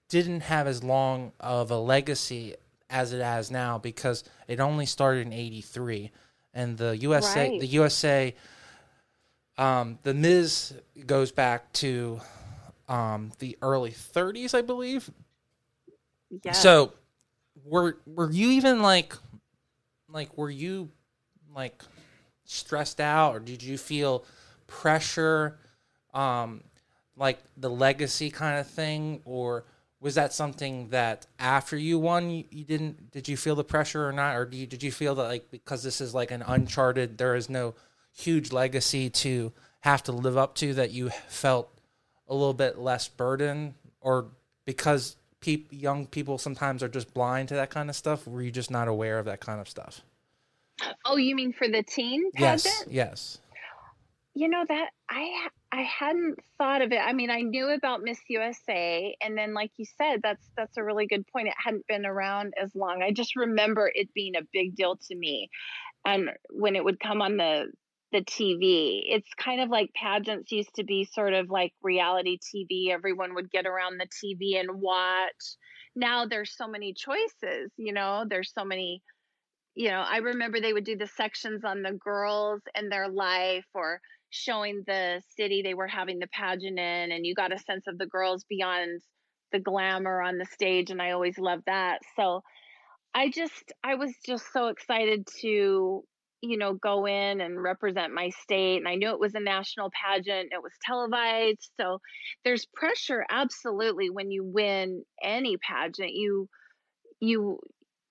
didn't 0.10 0.42
have 0.42 0.68
as 0.68 0.84
long 0.84 1.32
of 1.40 1.72
a 1.72 1.78
legacy 1.78 2.56
as 2.94 3.12
it 3.12 3.22
has 3.22 3.50
now 3.50 3.80
because 3.80 4.24
it 4.48 4.60
only 4.60 4.86
started 4.86 5.26
in 5.26 5.34
83 5.34 6.12
and 6.54 6.78
the 6.78 6.96
USA 6.98 7.50
right. 7.50 7.60
the 7.60 7.68
USA 7.68 8.36
um, 9.58 10.00
the 10.04 10.14
Miz 10.14 10.74
goes 11.06 11.32
back 11.32 11.72
to 11.74 12.22
um, 12.88 13.32
the 13.40 13.58
early 13.62 13.92
30s 13.92 14.54
I 14.54 14.62
believe. 14.62 15.10
Yeah. 16.44 16.54
So 16.54 16.94
were 17.66 17.98
were 18.06 18.32
you 18.32 18.52
even 18.52 18.82
like 18.84 19.16
like 20.08 20.38
were 20.38 20.50
you 20.50 20.90
like 21.56 21.84
stressed 22.46 23.02
out 23.02 23.36
or 23.36 23.40
did 23.40 23.64
you 23.64 23.78
feel 23.78 24.26
pressure 24.68 25.58
um 26.14 26.62
like 27.16 27.40
the 27.58 27.70
legacy 27.70 28.30
kind 28.30 28.60
of 28.60 28.68
thing 28.68 29.22
or 29.26 29.66
was 30.04 30.16
that 30.16 30.34
something 30.34 30.90
that 30.90 31.26
after 31.40 31.78
you 31.78 31.98
won 31.98 32.30
you, 32.30 32.44
you 32.52 32.66
didn't 32.66 33.12
did 33.12 33.30
you 33.30 33.38
feel 33.38 33.56
the 33.56 33.64
pressure 33.64 34.06
or 34.06 34.12
not? 34.12 34.36
Or 34.36 34.50
you, 34.52 34.68
did 34.68 34.84
you 34.84 34.92
feel 34.92 35.16
that 35.16 35.24
like 35.24 35.50
because 35.50 35.82
this 35.82 36.02
is 36.02 36.14
like 36.14 36.30
an 36.30 36.44
uncharted 36.46 37.18
there 37.18 37.36
is 37.36 37.50
no 37.50 37.74
huge 38.12 38.52
legacy 38.52 39.10
to 39.10 39.54
have 39.80 40.04
to 40.04 40.12
live 40.12 40.38
up 40.38 40.56
to 40.56 40.74
that 40.74 40.92
you 40.92 41.10
felt 41.30 41.70
a 42.28 42.34
little 42.34 42.54
bit 42.54 42.78
less 42.78 43.08
burden? 43.08 43.76
Or 44.02 44.28
because 44.66 45.16
pe- 45.40 45.64
young 45.72 46.06
people 46.06 46.38
sometimes 46.38 46.84
are 46.84 46.90
just 46.90 47.14
blind 47.14 47.48
to 47.48 47.56
that 47.56 47.70
kind 47.70 47.90
of 47.90 47.96
stuff 47.96 48.28
were 48.28 48.42
you 48.42 48.52
just 48.52 48.70
not 48.70 48.90
aware 48.90 49.20
of 49.20 49.26
that 49.26 49.40
kind 49.40 49.62
of 49.62 49.70
stuff? 49.70 50.02
Oh 51.06 51.16
you 51.16 51.34
mean 51.34 51.54
for 51.54 51.70
the 51.70 51.82
teen 51.82 52.30
pageant 52.34 52.66
yes 52.66 52.86
yes 52.90 53.38
you 54.36 54.50
know 54.50 54.64
that 54.68 54.90
I 55.10 55.48
I 55.72 55.82
hadn't 55.84 56.40
thought 56.58 56.82
of 56.82 56.92
it. 56.92 57.00
I 57.00 57.14
mean, 57.14 57.30
I 57.30 57.42
knew 57.42 57.70
about 57.70 58.02
Miss 58.04 58.20
USA, 58.30 59.16
and 59.22 59.38
then, 59.38 59.54
like 59.54 59.72
you 59.78 59.86
said, 59.98 60.22
that's 60.24 60.50
that's 60.58 60.78
a 60.78 60.84
really 60.84 61.08
good 61.08 61.26
point. 61.28 61.48
It 61.48 61.54
hadn't 61.64 61.88
been 61.88 62.06
around 62.06 62.54
as 62.62 62.72
long. 62.76 63.02
I 63.04 63.12
just 63.12 63.36
remember 63.36 63.92
it 63.94 64.14
being 64.14 64.36
a 64.36 64.48
big 64.52 64.76
deal 64.76 64.98
to 65.10 65.16
me, 65.16 65.50
and 66.06 66.30
when 66.50 66.76
it 66.76 66.84
would 66.84 67.00
come 67.00 67.22
on 67.22 67.38
the 67.38 67.72
the 68.12 68.22
TV, 68.22 69.02
it's 69.06 69.30
kind 69.38 69.62
of 69.62 69.70
like 69.70 69.92
pageants 69.94 70.52
used 70.52 70.76
to 70.76 70.84
be 70.84 71.04
sort 71.04 71.34
of 71.34 71.50
like 71.50 71.74
reality 71.82 72.38
TV. 72.38 72.92
Everyone 72.92 73.36
would 73.36 73.52
get 73.52 73.66
around 73.66 73.98
the 74.00 74.08
TV 74.08 74.60
and 74.60 74.82
watch. 74.82 75.58
Now 75.96 76.26
there's 76.26 76.56
so 76.56 76.68
many 76.68 76.94
choices. 76.94 77.72
You 77.78 77.94
know, 77.94 78.26
there's 78.28 78.52
so 78.54 78.64
many. 78.66 79.02
You 79.76 79.90
know, 79.90 80.04
I 80.08 80.18
remember 80.18 80.60
they 80.60 80.74
would 80.74 80.84
do 80.86 80.96
the 80.96 81.08
sections 81.08 81.64
on 81.66 81.82
the 81.82 81.94
girls 81.94 82.62
and 82.76 82.92
their 82.92 83.10
life, 83.10 83.66
or 83.74 84.00
showing 84.34 84.84
the 84.88 85.22
city 85.38 85.62
they 85.62 85.76
were 85.76 85.88
having 85.88 86.18
the 86.18 86.28
pageant 86.28 86.80
in 86.80 87.12
and 87.12 87.24
you 87.26 87.36
got 87.36 87.54
a 87.54 87.60
sense 87.60 87.86
of 87.88 88.00
the 88.00 88.08
girls 88.08 88.44
beyond 88.50 89.00
the 89.52 89.60
glamour 89.60 90.24
on 90.24 90.40
the 90.40 90.46
stage 90.46 90.90
and 90.90 91.00
I 91.00 91.12
always 91.12 91.38
loved 91.38 91.64
that. 91.68 92.00
So 92.16 92.42
I 93.14 93.30
just 93.30 93.72
I 93.84 93.94
was 93.94 94.12
just 94.26 94.52
so 94.52 94.70
excited 94.70 95.28
to 95.42 96.04
you 96.42 96.58
know 96.58 96.74
go 96.74 97.06
in 97.06 97.42
and 97.42 97.62
represent 97.62 98.12
my 98.12 98.30
state 98.30 98.78
and 98.78 98.88
I 98.88 98.96
knew 98.96 99.12
it 99.12 99.20
was 99.20 99.36
a 99.36 99.40
national 99.40 99.92
pageant 99.92 100.50
it 100.52 100.64
was 100.64 100.74
televised 100.84 101.70
so 101.80 102.00
there's 102.44 102.66
pressure 102.74 103.24
absolutely 103.30 104.10
when 104.10 104.32
you 104.32 104.44
win 104.44 105.04
any 105.24 105.58
pageant 105.58 106.12
you 106.12 106.50
you 107.22 107.60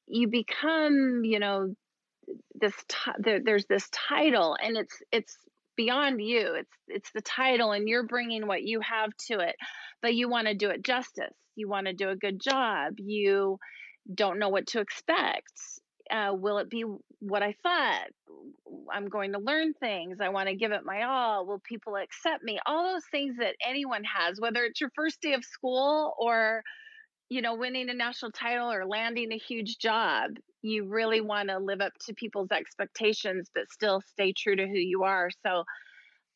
you 0.06 0.28
become 0.28 1.22
you 1.24 1.40
know 1.40 1.74
this 2.54 2.74
t- 2.88 3.11
there, 3.18 3.40
there's 3.44 3.66
this 3.66 3.88
title 3.90 4.56
and 4.62 4.76
it's 4.76 4.96
it's 5.11 5.37
beyond 5.76 6.20
you 6.20 6.54
it's 6.54 6.76
it's 6.88 7.11
the 7.12 7.20
title 7.20 7.72
and 7.72 7.88
you're 7.88 8.06
bringing 8.06 8.46
what 8.46 8.62
you 8.62 8.80
have 8.80 9.11
to 9.16 9.38
it 9.40 9.56
but 10.00 10.14
you 10.14 10.28
want 10.28 10.46
to 10.46 10.54
do 10.54 10.70
it 10.70 10.85
justice 10.85 11.35
you 11.56 11.68
want 11.68 11.87
to 11.87 11.92
do 11.92 12.08
a 12.08 12.16
good 12.16 12.40
job 12.40 12.94
you 12.98 13.58
don't 14.14 14.38
know 14.38 14.48
what 14.48 14.66
to 14.66 14.80
expect 14.80 15.52
uh, 16.11 16.32
will 16.35 16.58
it 16.58 16.68
be 16.68 16.85
what 17.20 17.42
i 17.42 17.54
thought? 17.62 18.08
I'm 18.92 19.08
going 19.08 19.32
to 19.32 19.38
learn 19.38 19.72
things 19.74 20.18
i 20.20 20.28
want 20.28 20.48
to 20.48 20.56
give 20.56 20.72
it 20.72 20.85
my 20.85 21.04
all 21.04 21.46
will 21.46 21.61
people 21.61 21.96
accept 21.96 22.42
me? 22.42 22.58
All 22.66 22.92
those 22.92 23.06
things 23.11 23.37
that 23.38 23.54
anyone 23.66 24.02
has 24.04 24.40
whether 24.40 24.64
it's 24.64 24.80
your 24.80 24.90
first 24.94 25.20
day 25.22 25.35
of 25.35 25.44
school 25.44 26.14
or 26.18 26.62
you 27.28 27.40
know 27.40 27.54
winning 27.54 27.88
a 27.88 27.94
national 27.94 28.32
title 28.32 28.70
or 28.70 28.85
landing 28.85 29.32
a 29.32 29.38
huge 29.38 29.78
job 29.78 30.32
you 30.62 30.87
really 30.87 31.20
want 31.20 31.48
to 31.48 31.59
live 31.59 31.81
up 31.81 31.92
to 32.07 32.14
people's 32.14 32.51
expectations 32.53 33.51
but 33.55 33.70
still 33.70 34.01
stay 34.01 34.33
true 34.33 34.57
to 34.57 34.66
who 34.66 34.79
you 34.79 35.03
are. 35.03 35.31
So 35.44 35.64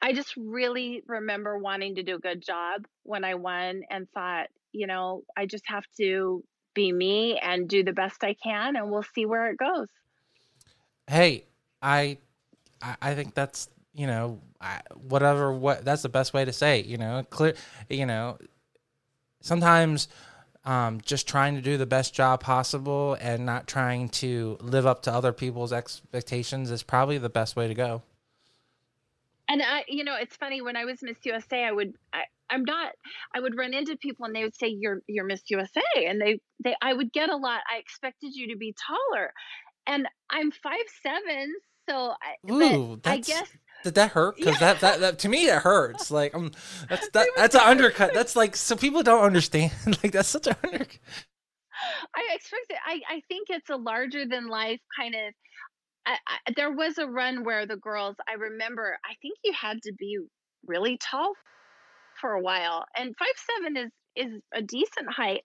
i 0.02 0.12
just 0.12 0.34
really 0.36 1.02
remember 1.06 1.58
wanting 1.58 1.94
to 1.94 2.02
do 2.02 2.16
a 2.16 2.18
good 2.18 2.42
job 2.44 2.84
when 3.02 3.24
i 3.24 3.34
won 3.34 3.82
and 3.90 4.06
thought 4.12 4.48
you 4.72 4.86
know 4.86 5.22
i 5.36 5.46
just 5.46 5.64
have 5.66 5.84
to 5.96 6.44
be 6.74 6.92
me 6.92 7.38
and 7.38 7.68
do 7.68 7.82
the 7.82 7.92
best 7.92 8.22
i 8.22 8.34
can 8.34 8.76
and 8.76 8.90
we'll 8.90 9.02
see 9.14 9.24
where 9.24 9.50
it 9.50 9.56
goes. 9.56 9.88
Hey 11.08 11.44
i 11.80 12.18
i 12.82 13.14
think 13.14 13.34
that's 13.34 13.68
you 13.94 14.06
know 14.06 14.40
I, 14.60 14.80
whatever 14.94 15.52
what 15.52 15.84
that's 15.84 16.02
the 16.02 16.08
best 16.08 16.34
way 16.34 16.44
to 16.44 16.52
say 16.52 16.80
it, 16.80 16.86
you 16.86 16.98
know 16.98 17.24
clear 17.30 17.54
you 17.88 18.06
know 18.06 18.38
sometimes 19.40 20.08
um, 20.66 21.00
just 21.00 21.28
trying 21.28 21.54
to 21.54 21.62
do 21.62 21.78
the 21.78 21.86
best 21.86 22.12
job 22.12 22.40
possible 22.40 23.16
and 23.20 23.46
not 23.46 23.68
trying 23.68 24.08
to 24.08 24.58
live 24.60 24.84
up 24.84 25.00
to 25.02 25.12
other 25.12 25.32
people's 25.32 25.72
expectations 25.72 26.70
is 26.70 26.82
probably 26.82 27.18
the 27.18 27.28
best 27.28 27.54
way 27.54 27.68
to 27.68 27.74
go. 27.74 28.02
And 29.48 29.62
I, 29.62 29.84
you 29.86 30.02
know, 30.02 30.16
it's 30.16 30.34
funny 30.36 30.60
when 30.60 30.76
I 30.76 30.84
was 30.84 30.98
Miss 31.02 31.18
USA, 31.22 31.64
I 31.64 31.70
would, 31.70 31.94
I, 32.12 32.22
I'm 32.50 32.64
not, 32.64 32.92
I 33.32 33.38
would 33.38 33.56
run 33.56 33.74
into 33.74 33.96
people 33.96 34.26
and 34.26 34.34
they 34.34 34.42
would 34.42 34.56
say, 34.56 34.66
"You're, 34.66 35.02
you're 35.06 35.24
Miss 35.24 35.42
USA," 35.48 35.82
and 35.94 36.20
they, 36.20 36.40
they, 36.62 36.74
I 36.82 36.92
would 36.92 37.12
get 37.12 37.30
a 37.30 37.36
lot. 37.36 37.60
I 37.72 37.78
expected 37.78 38.34
you 38.34 38.48
to 38.48 38.56
be 38.56 38.74
taller, 38.74 39.32
and 39.86 40.08
I'm 40.30 40.50
five 40.50 40.84
seven, 41.00 41.54
so 41.88 42.12
I, 42.20 42.52
Ooh, 42.52 43.00
I 43.04 43.18
guess 43.18 43.48
did 43.84 43.94
that 43.94 44.12
hurt? 44.12 44.36
Because 44.36 44.54
yeah. 44.54 44.72
that, 44.72 44.80
that 44.80 45.00
that 45.00 45.18
to 45.20 45.28
me 45.28 45.46
it 45.46 45.58
hurts. 45.58 46.10
Like 46.10 46.34
um, 46.34 46.52
that's 46.88 47.08
that 47.12 47.28
that's 47.36 47.54
an 47.54 47.62
undercut. 47.62 48.14
That's 48.14 48.36
like 48.36 48.56
so 48.56 48.76
people 48.76 49.02
don't 49.02 49.24
understand. 49.24 49.72
like 50.02 50.12
that's 50.12 50.28
such 50.28 50.46
an 50.46 50.56
undercut. 50.64 50.98
I 52.14 52.34
expect 52.34 52.66
it. 52.70 52.78
I 52.86 53.00
I 53.08 53.22
think 53.28 53.48
it's 53.50 53.70
a 53.70 53.76
larger 53.76 54.26
than 54.26 54.48
life 54.48 54.80
kind 54.98 55.14
of. 55.14 55.34
I, 56.06 56.16
I, 56.26 56.52
there 56.54 56.70
was 56.70 56.98
a 56.98 57.06
run 57.06 57.44
where 57.44 57.66
the 57.66 57.76
girls. 57.76 58.16
I 58.28 58.34
remember. 58.34 58.98
I 59.04 59.14
think 59.20 59.38
you 59.44 59.52
had 59.52 59.82
to 59.82 59.92
be 59.98 60.18
really 60.66 60.98
tall 60.98 61.32
for 62.20 62.32
a 62.32 62.40
while, 62.40 62.84
and 62.96 63.14
five 63.18 63.28
seven 63.36 63.76
is 63.76 63.90
is 64.16 64.40
a 64.54 64.62
decent 64.62 65.12
height 65.14 65.42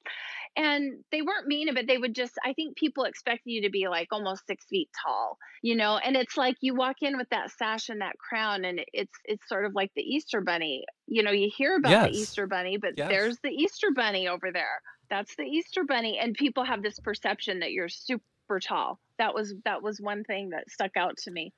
and 0.58 1.04
they 1.12 1.22
weren't 1.22 1.48
mean 1.48 1.74
but 1.74 1.88
they 1.88 1.98
would 1.98 2.14
just 2.14 2.34
i 2.44 2.54
think 2.54 2.76
people 2.76 3.06
expect 3.06 3.42
you 3.46 3.62
to 3.62 3.70
be 3.70 3.88
like 3.88 4.08
almost 4.12 4.46
six 4.46 4.66
feet 4.66 4.90
tall 5.04 5.38
you 5.62 5.76
know 5.76 5.98
and 5.98 6.16
it's 6.16 6.36
like 6.36 6.56
you 6.62 6.76
walk 6.76 6.98
in 7.02 7.18
with 7.18 7.30
that 7.30 7.52
sash 7.52 7.90
and 7.90 8.02
that 8.02 8.18
crown 8.18 8.66
and 8.66 8.82
it's 8.94 9.18
it's 9.26 9.48
sort 9.48 9.66
of 9.66 9.74
like 9.74 9.92
the 9.96 10.02
easter 10.02 10.42
bunny 10.42 10.84
you 11.08 11.24
know 11.24 11.32
you 11.32 11.50
hear 11.56 11.76
about 11.78 11.92
yes. 11.92 12.06
the 12.06 12.18
easter 12.18 12.48
bunny 12.48 12.78
but 12.78 12.94
yes. 12.98 13.10
there's 13.10 13.38
the 13.44 13.50
easter 13.50 13.92
bunny 13.96 14.28
over 14.28 14.52
there 14.52 14.82
that's 15.10 15.36
the 15.36 15.44
easter 15.44 15.84
bunny 15.84 16.20
and 16.20 16.36
people 16.36 16.64
have 16.64 16.84
this 16.84 17.00
perception 17.00 17.60
that 17.60 17.72
you're 17.72 17.90
super 17.90 18.60
tall 18.62 19.00
that 19.18 19.34
was 19.34 19.54
that 19.64 19.82
was 19.82 20.02
one 20.02 20.24
thing 20.24 20.50
that 20.50 20.70
stuck 20.70 20.98
out 20.98 21.16
to 21.18 21.32
me 21.32 21.54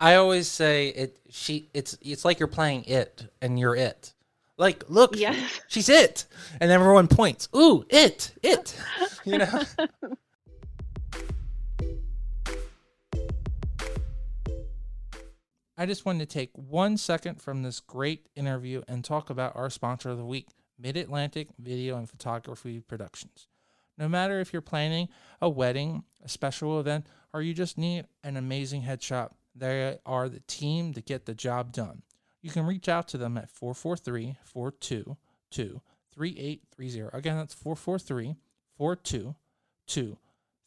i 0.00 0.16
always 0.16 0.48
say 0.48 0.88
it 0.88 1.18
she 1.30 1.70
it's 1.72 1.96
it's 2.02 2.24
like 2.26 2.38
you're 2.38 2.46
playing 2.46 2.84
it 2.84 3.26
and 3.40 3.58
you're 3.58 3.76
it 3.76 4.12
like, 4.62 4.84
look, 4.88 5.16
she's 5.66 5.88
it. 5.88 6.24
And 6.60 6.70
everyone 6.70 7.08
points, 7.08 7.48
ooh, 7.54 7.84
it, 7.90 8.32
it. 8.42 8.78
You 9.24 9.38
know? 9.38 9.62
I 15.76 15.86
just 15.86 16.04
wanted 16.04 16.28
to 16.28 16.32
take 16.34 16.50
one 16.54 16.96
second 16.96 17.40
from 17.40 17.62
this 17.62 17.78
great 17.78 18.26
interview 18.34 18.82
and 18.88 19.04
talk 19.04 19.30
about 19.30 19.54
our 19.54 19.70
sponsor 19.70 20.10
of 20.10 20.18
the 20.18 20.24
week, 20.24 20.48
Mid 20.76 20.96
Atlantic 20.96 21.48
Video 21.58 21.96
and 21.96 22.10
Photography 22.10 22.80
Productions. 22.80 23.46
No 23.96 24.08
matter 24.08 24.40
if 24.40 24.52
you're 24.52 24.62
planning 24.62 25.08
a 25.40 25.48
wedding, 25.48 26.02
a 26.24 26.28
special 26.28 26.80
event, 26.80 27.06
or 27.32 27.42
you 27.42 27.54
just 27.54 27.78
need 27.78 28.06
an 28.24 28.36
amazing 28.36 28.82
headshot, 28.82 29.30
they 29.54 29.98
are 30.04 30.28
the 30.28 30.40
team 30.40 30.94
to 30.94 31.00
get 31.00 31.26
the 31.26 31.34
job 31.34 31.72
done 31.72 32.02
you 32.42 32.50
can 32.50 32.66
reach 32.66 32.88
out 32.88 33.08
to 33.08 33.18
them 33.18 33.38
at 33.38 33.50
443 33.50 34.36
422 34.44 35.80
3830. 36.14 37.16
Again, 37.16 37.36
that's 37.36 37.54
443 37.54 38.36
422 38.76 40.18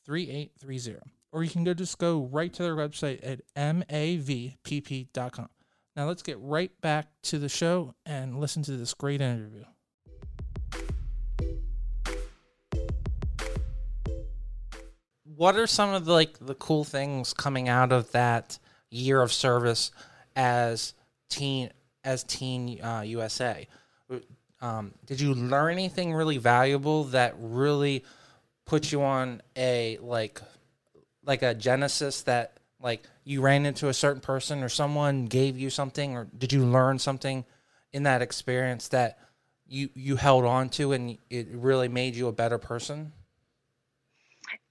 3830. 0.06 1.00
Or 1.32 1.44
you 1.44 1.50
can 1.50 1.66
go 1.66 1.74
just 1.74 1.98
go 1.98 2.30
right 2.32 2.54
to 2.54 2.64
their 2.64 2.76
website 2.76 3.20
at 3.22 3.42
mavpp.com. 3.56 5.50
Now 5.96 6.08
let's 6.08 6.24
get 6.24 6.40
right 6.40 6.72
back 6.82 7.08
to 7.24 7.40
the 7.40 7.50
show 7.50 7.94
and 8.06 8.40
listen 8.40 8.64
to 8.64 8.72
this 8.72 8.94
great 8.94 9.22
interview. 9.22 9.66
What 15.24 15.58
are 15.58 15.68
some 15.68 15.94
of 15.94 16.06
the 16.06 16.14
like 16.14 16.38
the 16.40 16.56
cool 16.56 16.86
things 16.86 17.34
coming 17.34 17.68
out 17.68 17.92
of 17.92 18.14
that 18.14 18.58
year 18.90 19.22
of 19.22 19.34
service 19.34 19.92
as 20.36 20.94
teen 21.30 21.72
as 22.04 22.24
teen 22.24 22.82
uh, 22.82 23.02
USA. 23.02 23.68
Um, 24.62 24.94
did 25.06 25.20
you 25.20 25.34
learn 25.34 25.74
anything 25.74 26.14
really 26.14 26.38
valuable 26.38 27.06
that 27.06 27.36
really 27.38 28.04
put 28.66 28.92
you 28.92 29.04
on 29.04 29.42
a 29.56 29.98
like 30.02 30.42
like 31.24 31.42
a 31.42 31.54
genesis 31.54 32.24
that 32.24 32.58
like 32.82 33.04
you 33.24 33.42
ran 33.42 33.66
into 33.66 33.90
a 33.90 33.94
certain 33.94 34.22
person 34.22 34.64
or 34.64 34.70
someone 34.70 35.26
gave 35.26 35.58
you 35.58 35.70
something 35.70 36.16
or 36.16 36.28
did 36.38 36.54
you 36.54 36.66
learn 36.66 37.00
something 37.00 37.46
in 37.94 38.04
that 38.04 38.22
experience 38.22 38.88
that 38.90 39.20
you 39.68 39.90
you 39.94 40.16
held 40.16 40.46
on 40.46 40.70
to 40.70 40.94
and 40.94 41.18
it 41.30 41.48
really 41.52 41.88
made 41.88 42.16
you 42.16 42.28
a 42.28 42.32
better 42.32 42.58
person? 42.58 43.12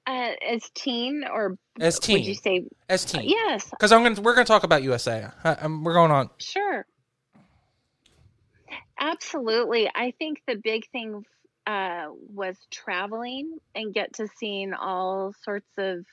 Uh, 0.07 0.33
as 0.47 0.71
teen 0.75 1.25
or 1.31 1.57
as 1.81 1.99
teen? 1.99 2.19
Would 2.19 2.27
you 2.27 2.35
say 2.35 2.67
as 2.89 3.05
teen? 3.05 3.23
yes. 3.29 3.71
Because 3.71 3.91
I'm 3.91 4.03
gonna 4.03 4.21
we're 4.21 4.35
gonna 4.35 4.45
talk 4.45 4.65
about 4.65 4.83
USA. 4.83 5.31
I, 5.43 5.67
we're 5.67 5.95
going 5.95 6.11
on. 6.11 6.31
Sure. 6.39 6.87
Absolutely, 9.01 9.91
I 9.95 10.13
think 10.19 10.43
the 10.47 10.57
big 10.57 10.89
thing 10.91 11.25
uh, 11.67 12.07
was 12.33 12.57
traveling 12.71 13.59
and 13.75 13.95
get 13.95 14.15
to 14.15 14.29
seeing 14.39 14.75
all 14.75 15.33
sorts 15.43 15.71
of 15.79 16.05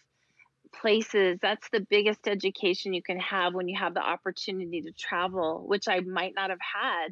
places. 0.73 1.37
That's 1.41 1.67
the 1.71 1.85
biggest 1.89 2.27
education 2.27 2.93
you 2.93 3.03
can 3.03 3.19
have 3.19 3.53
when 3.53 3.67
you 3.67 3.77
have 3.77 3.93
the 3.93 4.01
opportunity 4.01 4.81
to 4.81 4.91
travel, 4.91 5.63
which 5.67 5.87
I 5.87 5.99
might 5.99 6.33
not 6.35 6.49
have 6.49 6.59
had 6.61 7.09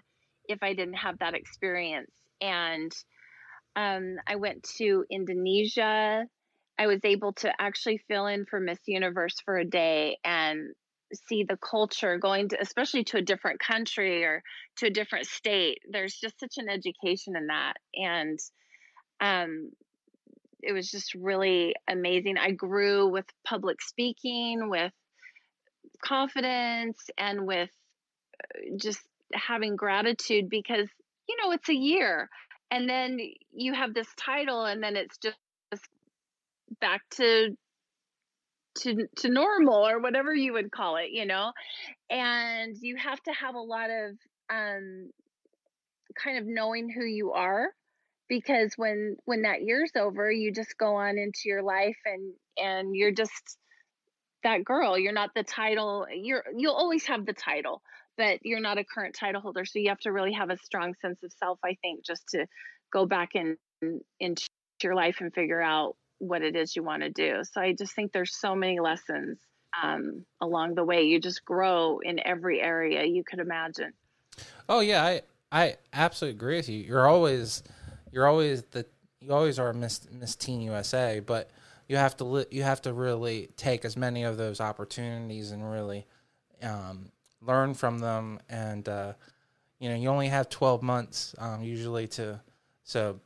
if 0.48 0.64
I 0.64 0.74
didn't 0.74 0.96
have 0.96 1.20
that 1.20 1.34
experience. 1.34 2.12
And 2.42 2.92
um, 3.76 4.16
I 4.26 4.36
went 4.38 4.64
to 4.78 5.06
Indonesia. 5.10 6.26
I 6.80 6.88
was 6.88 7.02
able 7.04 7.34
to 7.34 7.52
actually 7.60 8.00
fill 8.08 8.26
in 8.28 8.46
for 8.46 8.60
Miss 8.62 8.80
Universe 8.88 9.36
for 9.44 9.58
a 9.58 9.66
day 9.66 10.18
and 10.24 10.70
see 11.28 11.44
the 11.44 11.58
culture 11.58 12.18
going 12.18 12.50
to 12.50 12.62
especially 12.62 13.04
to 13.04 13.18
a 13.18 13.22
different 13.22 13.60
country 13.60 14.24
or 14.24 14.42
to 14.78 14.88
a 14.88 14.92
different 14.92 15.26
state. 15.26 15.80
There's 15.92 16.16
just 16.16 16.40
such 16.40 16.54
an 16.58 16.70
education 16.70 17.36
in 17.36 17.48
that. 17.48 17.74
And 17.96 18.40
um 19.20 19.72
it 20.62 20.72
was 20.74 20.90
just 20.90 21.14
really 21.16 21.74
amazing. 21.90 22.38
I 22.38 22.52
grew 22.52 23.08
with 23.08 23.26
public 23.46 23.82
speaking 23.82 24.70
with 24.70 24.92
confidence 26.04 26.98
and 27.18 27.46
with 27.46 27.70
uh, 28.44 28.78
just 28.78 29.02
having 29.34 29.76
gratitude 29.76 30.50
because 30.50 30.88
you 31.28 31.36
know 31.42 31.52
it's 31.52 31.70
a 31.70 31.76
year. 31.76 32.30
And 32.72 32.88
then 32.88 33.18
you 33.52 33.74
have 33.74 33.94
this 33.94 34.08
title 34.16 34.64
and 34.64 34.82
then 34.82 34.96
it's 34.96 35.18
just 35.18 35.38
back 36.80 37.02
to 37.12 37.56
to 38.80 39.08
to 39.18 39.30
normal 39.30 39.88
or 39.88 40.00
whatever 40.00 40.34
you 40.34 40.54
would 40.54 40.72
call 40.72 40.98
it 40.98 41.10
you 41.12 41.26
know? 41.26 41.52
And 42.10 42.76
you 42.80 42.98
have 42.98 43.22
to 43.24 43.32
have 43.32 43.56
a 43.56 43.60
lot 43.60 43.90
of 43.90 44.16
um 44.50 45.10
kind 46.16 46.38
of 46.38 46.46
knowing 46.46 46.90
who 46.90 47.06
you 47.06 47.34
are 47.34 47.68
because 48.28 48.74
when 48.78 49.16
when 49.26 49.44
that 49.44 49.64
year's 49.64 49.92
over 49.98 50.32
you 50.32 50.52
just 50.52 50.78
go 50.78 50.96
on 50.96 51.18
into 51.18 51.42
your 51.46 51.64
life 51.64 51.98
and 52.06 52.34
and 52.58 52.96
you're 52.96 53.12
just 53.12 53.58
that 54.44 54.64
girl. 54.64 54.98
You're 54.98 55.14
not 55.14 55.32
the 55.36 55.44
title 55.44 56.08
you're 56.14 56.44
you'll 56.56 56.76
always 56.76 57.06
have 57.08 57.26
the 57.26 57.34
title 57.34 57.82
but 58.18 58.40
you're 58.44 58.60
not 58.60 58.78
a 58.78 58.84
current 58.84 59.16
title 59.16 59.42
holder 59.42 59.66
so 59.66 59.80
you 59.80 59.90
have 59.90 60.00
to 60.00 60.12
really 60.12 60.34
have 60.34 60.50
a 60.50 60.58
strong 60.58 60.94
sense 61.02 61.20
of 61.24 61.32
self 61.34 61.60
i 61.64 61.76
think 61.82 62.06
just 62.06 62.28
to 62.30 62.46
go 62.92 63.06
back 63.06 63.30
in 63.34 63.58
into 64.20 64.48
your 64.84 64.96
life 64.96 65.18
and 65.22 65.34
figure 65.34 65.62
out 65.62 65.96
what 66.20 66.42
it 66.42 66.56
is 66.56 66.76
you 66.76 66.84
want 66.84 67.04
to 67.04 67.10
do. 67.10 67.42
So 67.52 67.62
I 67.62 67.74
just 67.74 67.94
think 67.96 68.12
there's 68.12 68.36
so 68.36 68.56
many 68.56 68.80
lessons 68.80 69.40
um, 69.82 70.26
along 70.42 70.76
the 70.76 70.84
way. 70.84 71.04
You 71.04 71.20
just 71.20 71.44
grow 71.44 72.00
in 72.00 72.20
every 72.26 72.62
area 72.62 73.06
you 73.06 73.24
could 73.24 73.40
imagine. 73.40 73.94
Oh 74.68 74.82
yeah, 74.82 75.04
I 75.04 75.22
I 75.52 75.78
absolutely 75.94 76.38
agree 76.38 76.58
with 76.58 76.70
you. 76.70 76.80
You're 76.80 77.08
always 77.08 77.64
you're 78.12 78.28
always 78.28 78.64
the 78.64 78.86
you 79.20 79.34
always 79.34 79.60
are 79.60 79.74
Miss 79.74 80.08
Miss 80.12 80.36
Teen 80.36 80.62
USA, 80.62 81.20
but 81.20 81.50
you 81.88 81.98
have 81.98 82.16
to 82.18 82.24
li- 82.24 82.46
you 82.52 82.64
have 82.64 82.82
to 82.84 82.94
really 82.94 83.50
take 83.58 83.84
as 83.84 83.98
many 83.98 84.24
of 84.24 84.38
those 84.38 84.62
opportunities 84.62 85.52
and 85.52 85.70
really 85.70 86.06
um, 86.62 87.12
learn 87.42 87.74
from 87.74 88.00
them. 88.00 88.40
And 88.48 88.88
uh, 88.88 89.14
you 89.80 89.90
know, 89.90 89.96
you 89.96 90.10
only 90.10 90.28
have 90.28 90.50
12 90.50 90.84
months 90.84 91.36
um, 91.38 91.64
usually 91.64 92.08
to 92.10 92.42
so. 92.84 93.20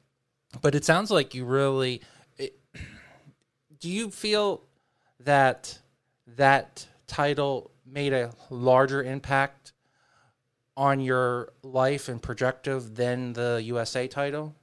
But 0.62 0.76
it 0.76 0.86
sounds 0.86 1.10
like 1.10 1.34
you 1.34 1.46
really 1.46 2.02
do 3.84 3.90
you 3.90 4.10
feel 4.10 4.62
that 5.20 5.78
that 6.38 6.88
title 7.06 7.70
made 7.86 8.14
a 8.14 8.32
larger 8.50 9.04
impact 9.04 9.74
on 10.78 11.02
your 11.02 11.52
life 11.64 12.08
and 12.08 12.22
projective 12.22 12.96
than 12.96 13.34
the 13.34 13.62
USA 13.66 14.08
title? 14.08 14.56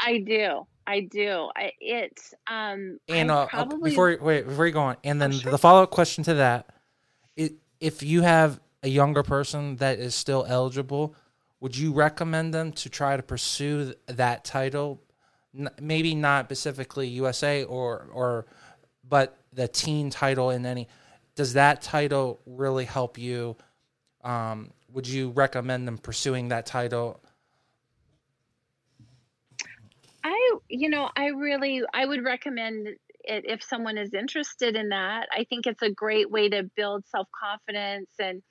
I 0.00 0.20
do. 0.20 0.66
I 0.86 1.00
do. 1.00 1.50
I, 1.54 1.72
it's 1.78 2.32
um 2.50 2.98
and 3.06 3.30
uh, 3.30 3.44
probably... 3.44 3.90
before 3.90 4.16
wait 4.18 4.46
before 4.46 4.66
you 4.66 4.72
go 4.72 4.80
on, 4.80 4.96
and 5.04 5.20
then 5.20 5.34
oh, 5.34 5.36
sure. 5.36 5.52
the 5.52 5.58
follow 5.58 5.82
up 5.82 5.90
question 5.90 6.24
to 6.24 6.34
that, 6.34 6.74
it, 7.36 7.52
if 7.80 8.02
you 8.02 8.22
have 8.22 8.60
a 8.82 8.88
younger 8.88 9.22
person 9.22 9.76
that 9.76 9.98
is 9.98 10.14
still 10.14 10.46
eligible, 10.48 11.14
would 11.60 11.76
you 11.76 11.92
recommend 11.92 12.54
them 12.54 12.72
to 12.72 12.88
try 12.88 13.14
to 13.14 13.22
pursue 13.22 13.92
that 14.06 14.42
title 14.42 15.01
maybe 15.80 16.14
not 16.14 16.46
specifically 16.46 17.08
USA 17.08 17.64
or 17.64 18.08
or 18.12 18.46
but 19.08 19.36
the 19.52 19.68
teen 19.68 20.10
title 20.10 20.50
in 20.50 20.64
any 20.64 20.88
does 21.34 21.54
that 21.54 21.80
title 21.80 22.40
really 22.44 22.84
help 22.84 23.16
you? 23.16 23.56
Um, 24.22 24.70
would 24.92 25.08
you 25.08 25.30
recommend 25.30 25.88
them 25.88 25.98
pursuing 25.98 26.48
that 26.48 26.66
title? 26.66 27.20
I 30.24 30.58
you 30.68 30.88
know 30.88 31.10
I 31.16 31.26
really 31.28 31.82
I 31.92 32.06
would 32.06 32.24
recommend 32.24 32.88
it 33.24 33.44
if 33.46 33.62
someone 33.62 33.98
is 33.98 34.14
interested 34.14 34.76
in 34.76 34.90
that. 34.90 35.28
I 35.32 35.44
think 35.44 35.66
it's 35.66 35.82
a 35.82 35.90
great 35.90 36.30
way 36.30 36.48
to 36.48 36.70
build 36.76 37.04
self-confidence 37.08 38.10
and 38.18 38.42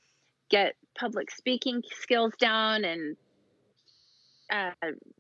get 0.50 0.76
public 0.98 1.32
speaking 1.32 1.82
skills 2.02 2.34
down 2.40 2.84
and 2.84 3.16
uh, 4.52 4.72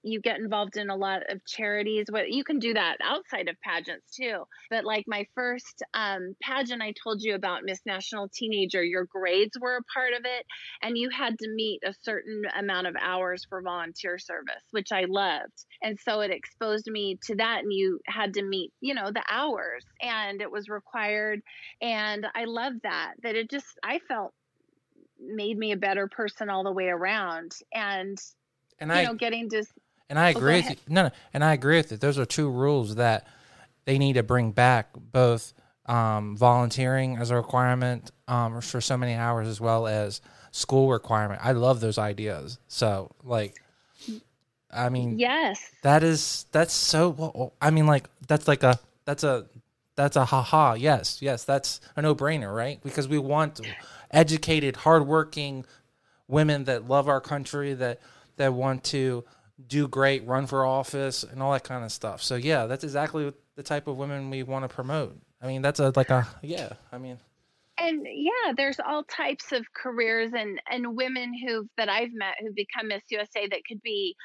you 0.04 0.20
get 0.20 0.40
involved 0.40 0.76
in 0.78 0.90
a 0.90 0.96
lot 0.96 1.22
of 1.30 1.46
charities. 1.46 2.08
What 2.10 2.30
you 2.30 2.44
can 2.44 2.60
do 2.60 2.74
that 2.74 2.98
outside 3.02 3.48
of 3.48 3.56
pageants 3.62 4.16
too. 4.16 4.44
But 4.70 4.84
like 4.84 5.06
my 5.08 5.26
first 5.36 5.84
um, 5.94 6.36
pageant, 6.44 6.82
I 6.82 6.94
told 7.04 7.22
you 7.22 7.36
about 7.36 7.64
Miss 7.64 7.80
National 7.86 8.30
Teenager. 8.30 8.84
Your 8.84 9.06
grades 9.06 9.58
were 9.60 9.78
a 9.78 9.94
part 9.94 10.14
of 10.14 10.26
it, 10.26 10.46
and 10.82 10.98
you 10.98 11.10
had 11.10 11.40
to 11.40 11.50
meet 11.50 11.82
a 11.86 11.94
certain 12.04 12.44
amount 12.58 12.88
of 12.88 12.96
hours 13.00 13.46
for 13.48 13.62
volunteer 13.62 14.20
service, 14.20 14.64
which 14.72 14.92
I 14.92 15.06
loved. 15.08 15.66
And 15.82 15.98
so 16.00 16.20
it 16.20 16.32
exposed 16.32 16.88
me 16.88 17.18
to 17.28 17.36
that, 17.38 17.60
and 17.64 17.72
you 17.72 18.00
had 18.08 18.34
to 18.34 18.44
meet, 18.44 18.72
you 18.82 18.94
know, 18.94 19.12
the 19.12 19.24
hours, 19.30 19.86
and 20.02 20.42
it 20.42 20.52
was 20.52 20.68
required. 20.68 21.42
And 21.82 22.28
I 22.36 22.46
loved 22.46 22.82
that. 22.84 23.14
That 23.24 23.36
it 23.36 23.50
just 23.50 23.68
I 23.84 24.00
felt 24.08 24.34
made 25.20 25.58
me 25.58 25.72
a 25.72 25.78
better 25.78 26.08
person 26.08 26.50
all 26.50 26.64
the 26.64 26.72
way 26.72 26.88
around 26.88 27.52
and 27.74 28.18
and 28.82 28.90
you 28.90 28.98
I, 28.98 29.04
know, 29.06 29.14
getting 29.14 29.50
just. 29.50 29.72
And 30.10 30.20
I 30.20 30.34
oh, 30.34 30.38
agree 30.38 30.58
with 30.58 30.72
you. 30.72 30.76
No, 30.90 31.04
no, 31.04 31.10
and 31.34 31.44
I 31.44 31.54
agree 31.54 31.78
with 31.78 31.94
it. 31.94 32.02
Those 32.02 32.20
are 32.20 32.26
two 32.26 32.50
rules 32.50 32.96
that 32.96 33.26
they 33.86 33.98
need 33.98 34.14
to 34.14 34.24
bring 34.24 34.52
back 34.52 34.90
both 34.94 35.54
um, 35.86 36.36
volunteering 36.36 37.16
as 37.18 37.32
a 37.32 37.36
requirement 37.36 38.12
um, 38.28 38.60
for 38.60 38.82
so 38.82 38.98
many 38.98 39.14
hours 39.14 39.48
as 39.48 39.62
well 39.62 39.88
as 39.88 40.20
school 40.52 40.90
requirement. 40.90 41.40
I 41.42 41.54
love 41.54 41.80
those 41.80 41.98
ideas. 41.98 42.60
So, 42.68 43.12
like, 43.24 43.62
I 44.70 44.90
mean, 44.90 45.18
yes, 45.18 45.62
that 45.84 46.04
is 46.04 46.46
that's 46.52 46.74
so. 46.74 47.54
I 47.62 47.72
mean, 47.72 47.88
like 47.88 48.10
that's 48.28 48.48
like 48.48 48.64
a 48.64 48.80
that's 49.06 49.24
a 49.24 49.46
that's 49.96 50.16
a 50.18 50.26
haha. 50.26 50.74
Yes, 50.74 51.22
yes, 51.22 51.44
that's 51.44 51.80
a 51.96 52.02
no 52.02 52.16
brainer, 52.16 52.54
right? 52.54 52.82
Because 52.84 53.08
we 53.08 53.18
want 53.18 53.62
educated, 54.12 54.78
hardworking 54.78 55.66
women 56.28 56.64
that 56.64 56.88
love 56.88 57.10
our 57.10 57.22
country 57.22 57.74
that 57.76 58.00
that 58.42 58.54
want 58.54 58.84
to 58.86 59.24
do 59.68 59.88
great, 59.88 60.26
run 60.26 60.48
for 60.48 60.66
office, 60.66 61.24
and 61.24 61.42
all 61.42 61.52
that 61.54 61.64
kind 61.64 61.86
of 61.86 61.92
stuff. 61.92 62.22
So 62.22 62.36
yeah, 62.36 62.66
that's 62.66 62.84
exactly 62.84 63.32
the 63.56 63.64
type 63.64 63.88
of 63.88 63.98
women 63.98 64.30
we 64.30 64.44
want 64.44 64.68
to 64.68 64.74
promote. 64.74 65.18
I 65.42 65.48
mean, 65.48 65.62
that's 65.62 65.80
a 65.80 65.94
like 65.96 66.10
a 66.10 66.28
yeah. 66.42 66.74
I 66.92 66.98
mean, 66.98 67.20
and 67.78 68.06
yeah, 68.10 68.54
there's 68.56 68.80
all 68.80 69.04
types 69.04 69.52
of 69.52 69.66
careers 69.74 70.32
and 70.34 70.60
and 70.70 70.96
women 70.96 71.34
who 71.46 71.68
that 71.78 71.90
I've 71.90 72.14
met 72.14 72.36
who've 72.40 72.56
become 72.56 72.88
Miss 72.90 73.04
USA 73.10 73.48
that 73.48 73.62
could 73.68 73.82
be 73.82 74.16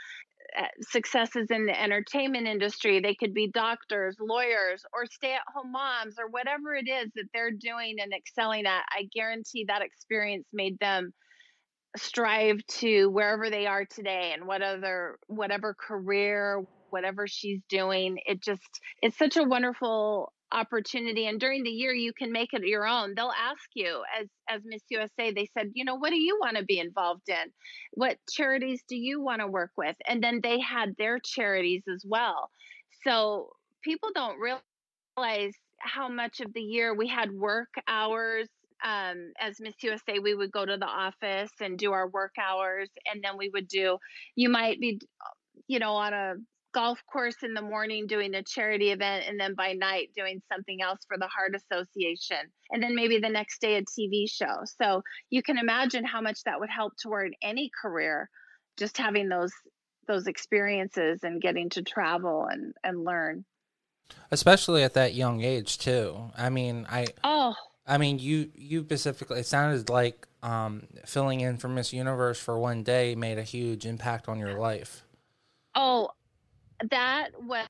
uh, 0.59 0.67
successes 0.81 1.49
in 1.51 1.67
the 1.67 1.81
entertainment 1.81 2.47
industry. 2.47 3.01
They 3.01 3.15
could 3.15 3.35
be 3.35 3.51
doctors, 3.51 4.17
lawyers, 4.21 4.85
or 4.93 5.07
stay 5.07 5.35
at 5.35 5.41
home 5.55 5.73
moms, 5.73 6.17
or 6.19 6.29
whatever 6.29 6.75
it 6.75 6.89
is 6.89 7.11
that 7.15 7.29
they're 7.35 7.51
doing 7.51 7.97
and 8.01 8.13
excelling 8.13 8.67
at. 8.67 8.85
I 8.91 9.09
guarantee 9.15 9.65
that 9.69 9.83
experience 9.83 10.47
made 10.53 10.79
them 10.79 11.13
strive 11.97 12.65
to 12.67 13.09
wherever 13.09 13.51
they 13.51 13.67
are 13.67 13.85
today 13.85 14.33
and 14.35 14.47
what 14.47 14.63
other 14.63 15.19
whatever 15.27 15.75
career 15.75 16.65
whatever 16.91 17.27
she's 17.27 17.61
doing 17.69 18.19
it 18.27 18.41
just 18.43 18.81
it's 19.03 19.19
such 19.19 19.37
a 19.37 19.45
wonderful 19.45 20.33
opportunity. 20.53 21.27
And 21.27 21.41
during 21.41 21.63
the 21.63 21.71
year 21.71 21.93
you 21.93 22.13
can 22.13 22.33
make 22.33 22.51
it 22.53 22.63
your 22.63 22.87
own. 22.87 23.15
They'll 23.15 23.33
ask 23.33 23.69
you 23.75 24.03
as 24.21 24.29
as 24.49 24.63
miss 24.65 24.83
usa 24.89 25.33
they 25.33 25.49
said 25.57 25.71
you 25.75 25.85
know 25.85 25.97
what 25.97 26.11
do 26.11 26.17
you 26.21 26.39
want 26.41 26.57
to 26.57 26.65
be 26.65 26.79
involved 26.79 27.29
in? 27.29 27.53
What 27.93 28.19
charities 28.31 28.83
do 28.89 28.97
you 28.97 29.21
want 29.21 29.41
to 29.41 29.47
work 29.47 29.73
with? 29.77 29.97
And 30.09 30.23
then 30.23 30.41
they 30.43 30.61
had 30.61 30.95
their 30.97 31.19
charities 31.19 31.83
as 31.93 32.05
well. 32.07 32.51
So 33.05 33.51
people 33.83 34.11
don't 34.15 34.39
realize 34.39 35.55
how 35.79 36.09
much 36.09 36.41
of 36.41 36.53
the 36.53 36.61
year 36.61 36.95
we 36.95 37.09
had 37.09 37.31
work 37.33 37.69
hours 37.89 38.49
um, 38.85 39.33
as 39.41 39.61
Miss 39.61 39.75
USA, 39.83 40.19
we 40.19 40.35
would 40.35 40.53
go 40.53 40.65
to 40.65 40.77
the 40.77 40.87
office 40.87 41.53
and 41.61 41.79
do 41.79 41.93
our 41.93 42.09
work 42.09 42.35
hours, 42.39 42.91
and 43.11 43.23
then 43.23 43.37
we 43.37 43.51
would 43.51 43.69
do. 43.69 43.99
You 44.35 44.49
might 44.49 44.81
be, 44.81 45.01
you 45.67 45.79
know, 45.79 45.93
on 45.93 46.13
a 46.13 46.35
golf 46.75 47.01
course 47.11 47.37
in 47.43 47.55
the 47.55 47.63
morning 47.63 48.07
doing 48.07 48.35
a 48.35 48.43
charity 48.43 48.91
event, 48.91 49.25
and 49.29 49.41
then 49.41 49.55
by 49.55 49.73
night 49.73 50.11
doing 50.15 50.43
something 50.53 50.83
else 50.83 51.01
for 51.09 51.17
the 51.17 51.29
Heart 51.29 51.55
Association, 51.57 52.51
and 52.71 52.83
then 52.83 52.95
maybe 52.95 53.19
the 53.19 53.29
next 53.29 53.61
day 53.61 53.77
a 53.77 53.83
TV 53.83 54.31
show. 54.31 54.65
So 54.81 55.03
you 55.31 55.43
can 55.43 55.59
imagine 55.59 56.05
how 56.05 56.21
much 56.21 56.43
that 56.45 56.61
would 56.61 56.71
help 56.71 56.93
toward 57.03 57.35
any 57.43 57.71
career, 57.83 58.29
just 58.77 58.99
having 58.99 59.29
those 59.29 59.53
those 60.07 60.27
experiences 60.27 61.21
and 61.23 61.41
getting 61.41 61.69
to 61.71 61.83
travel 61.83 62.47
and 62.51 62.75
and 62.85 63.05
learn 63.05 63.45
especially 64.31 64.83
at 64.83 64.95
that 64.95 65.15
young 65.15 65.43
age 65.43 65.79
too 65.79 66.31
i 66.37 66.49
mean 66.49 66.87
i 66.89 67.07
oh 67.25 67.55
i 67.87 67.99
mean 67.99 68.19
you 68.19 68.51
you 68.55 68.83
specifically 68.83 69.41
it 69.41 69.47
sounded 69.47 69.89
like 69.89 70.27
um 70.43 70.87
filling 71.05 71.41
in 71.41 71.57
for 71.57 71.69
miss 71.69 71.93
universe 71.93 72.39
for 72.39 72.59
one 72.59 72.83
day 72.83 73.15
made 73.15 73.39
a 73.39 73.43
huge 73.43 73.87
impact 73.87 74.29
on 74.29 74.39
your 74.39 74.59
life. 74.59 75.03
Oh 75.75 76.11
that 76.91 77.31
was 77.43 77.67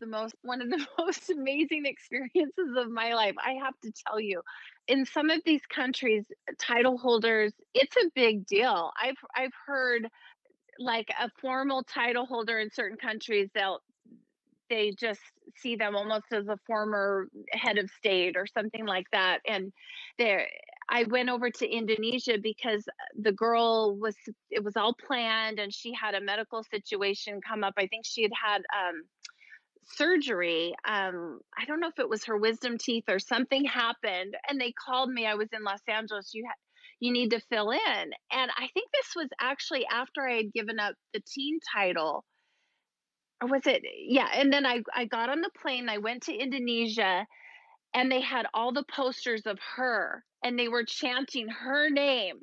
the 0.00 0.06
most 0.06 0.34
one 0.42 0.60
of 0.60 0.70
the 0.70 0.84
most 0.98 1.30
amazing 1.30 1.86
experiences 1.86 2.74
of 2.76 2.90
my 2.90 3.14
life 3.14 3.34
i 3.44 3.52
have 3.52 3.74
to 3.82 3.92
tell 4.06 4.20
you. 4.20 4.42
In 4.88 5.04
some 5.04 5.30
of 5.30 5.40
these 5.44 5.62
countries 5.66 6.24
title 6.58 6.98
holders 6.98 7.52
it's 7.74 7.96
a 7.96 8.10
big 8.14 8.46
deal. 8.46 8.90
I've 9.00 9.16
i've 9.36 9.52
heard 9.66 10.08
like 10.78 11.08
a 11.20 11.30
formal 11.40 11.82
title 11.82 12.26
holder 12.26 12.58
in 12.58 12.70
certain 12.70 12.96
countries 12.96 13.48
they'll 13.54 13.80
they 14.68 14.92
just 14.98 15.20
see 15.56 15.76
them 15.76 15.96
almost 15.96 16.26
as 16.32 16.48
a 16.48 16.58
former 16.66 17.28
head 17.52 17.78
of 17.78 17.90
state 17.90 18.36
or 18.36 18.46
something 18.46 18.86
like 18.86 19.06
that 19.12 19.38
and 19.46 19.72
there 20.18 20.46
i 20.88 21.04
went 21.04 21.28
over 21.28 21.50
to 21.50 21.68
indonesia 21.68 22.38
because 22.42 22.84
the 23.18 23.32
girl 23.32 23.96
was 23.96 24.14
it 24.50 24.62
was 24.62 24.76
all 24.76 24.94
planned 24.94 25.58
and 25.58 25.72
she 25.72 25.92
had 25.92 26.14
a 26.14 26.20
medical 26.20 26.62
situation 26.64 27.40
come 27.46 27.64
up 27.64 27.74
i 27.78 27.86
think 27.86 28.04
she 28.04 28.22
had 28.22 28.32
had 28.42 28.58
um, 28.58 29.02
surgery 29.96 30.74
um, 30.86 31.40
i 31.58 31.64
don't 31.64 31.80
know 31.80 31.88
if 31.88 31.98
it 31.98 32.08
was 32.08 32.24
her 32.24 32.36
wisdom 32.36 32.76
teeth 32.78 33.04
or 33.08 33.18
something 33.18 33.64
happened 33.64 34.34
and 34.48 34.60
they 34.60 34.72
called 34.72 35.10
me 35.10 35.26
i 35.26 35.34
was 35.34 35.48
in 35.52 35.64
los 35.64 35.80
angeles 35.88 36.30
you 36.34 36.44
had 36.46 36.54
you 37.00 37.12
need 37.12 37.30
to 37.30 37.40
fill 37.40 37.70
in. 37.70 38.10
And 38.32 38.50
I 38.56 38.68
think 38.74 38.90
this 38.92 39.12
was 39.14 39.28
actually 39.40 39.86
after 39.86 40.26
I 40.26 40.36
had 40.36 40.52
given 40.52 40.78
up 40.78 40.94
the 41.14 41.20
teen 41.20 41.58
title. 41.74 42.24
Or 43.40 43.48
was 43.48 43.66
it? 43.66 43.82
Yeah. 44.06 44.28
And 44.34 44.52
then 44.52 44.66
I, 44.66 44.82
I 44.94 45.04
got 45.04 45.30
on 45.30 45.40
the 45.40 45.50
plane, 45.62 45.88
I 45.88 45.98
went 45.98 46.24
to 46.24 46.34
Indonesia, 46.34 47.26
and 47.94 48.10
they 48.10 48.20
had 48.20 48.46
all 48.52 48.72
the 48.72 48.84
posters 48.94 49.42
of 49.46 49.58
her 49.76 50.24
and 50.42 50.58
they 50.58 50.68
were 50.68 50.84
chanting 50.84 51.48
her 51.48 51.90
name. 51.90 52.36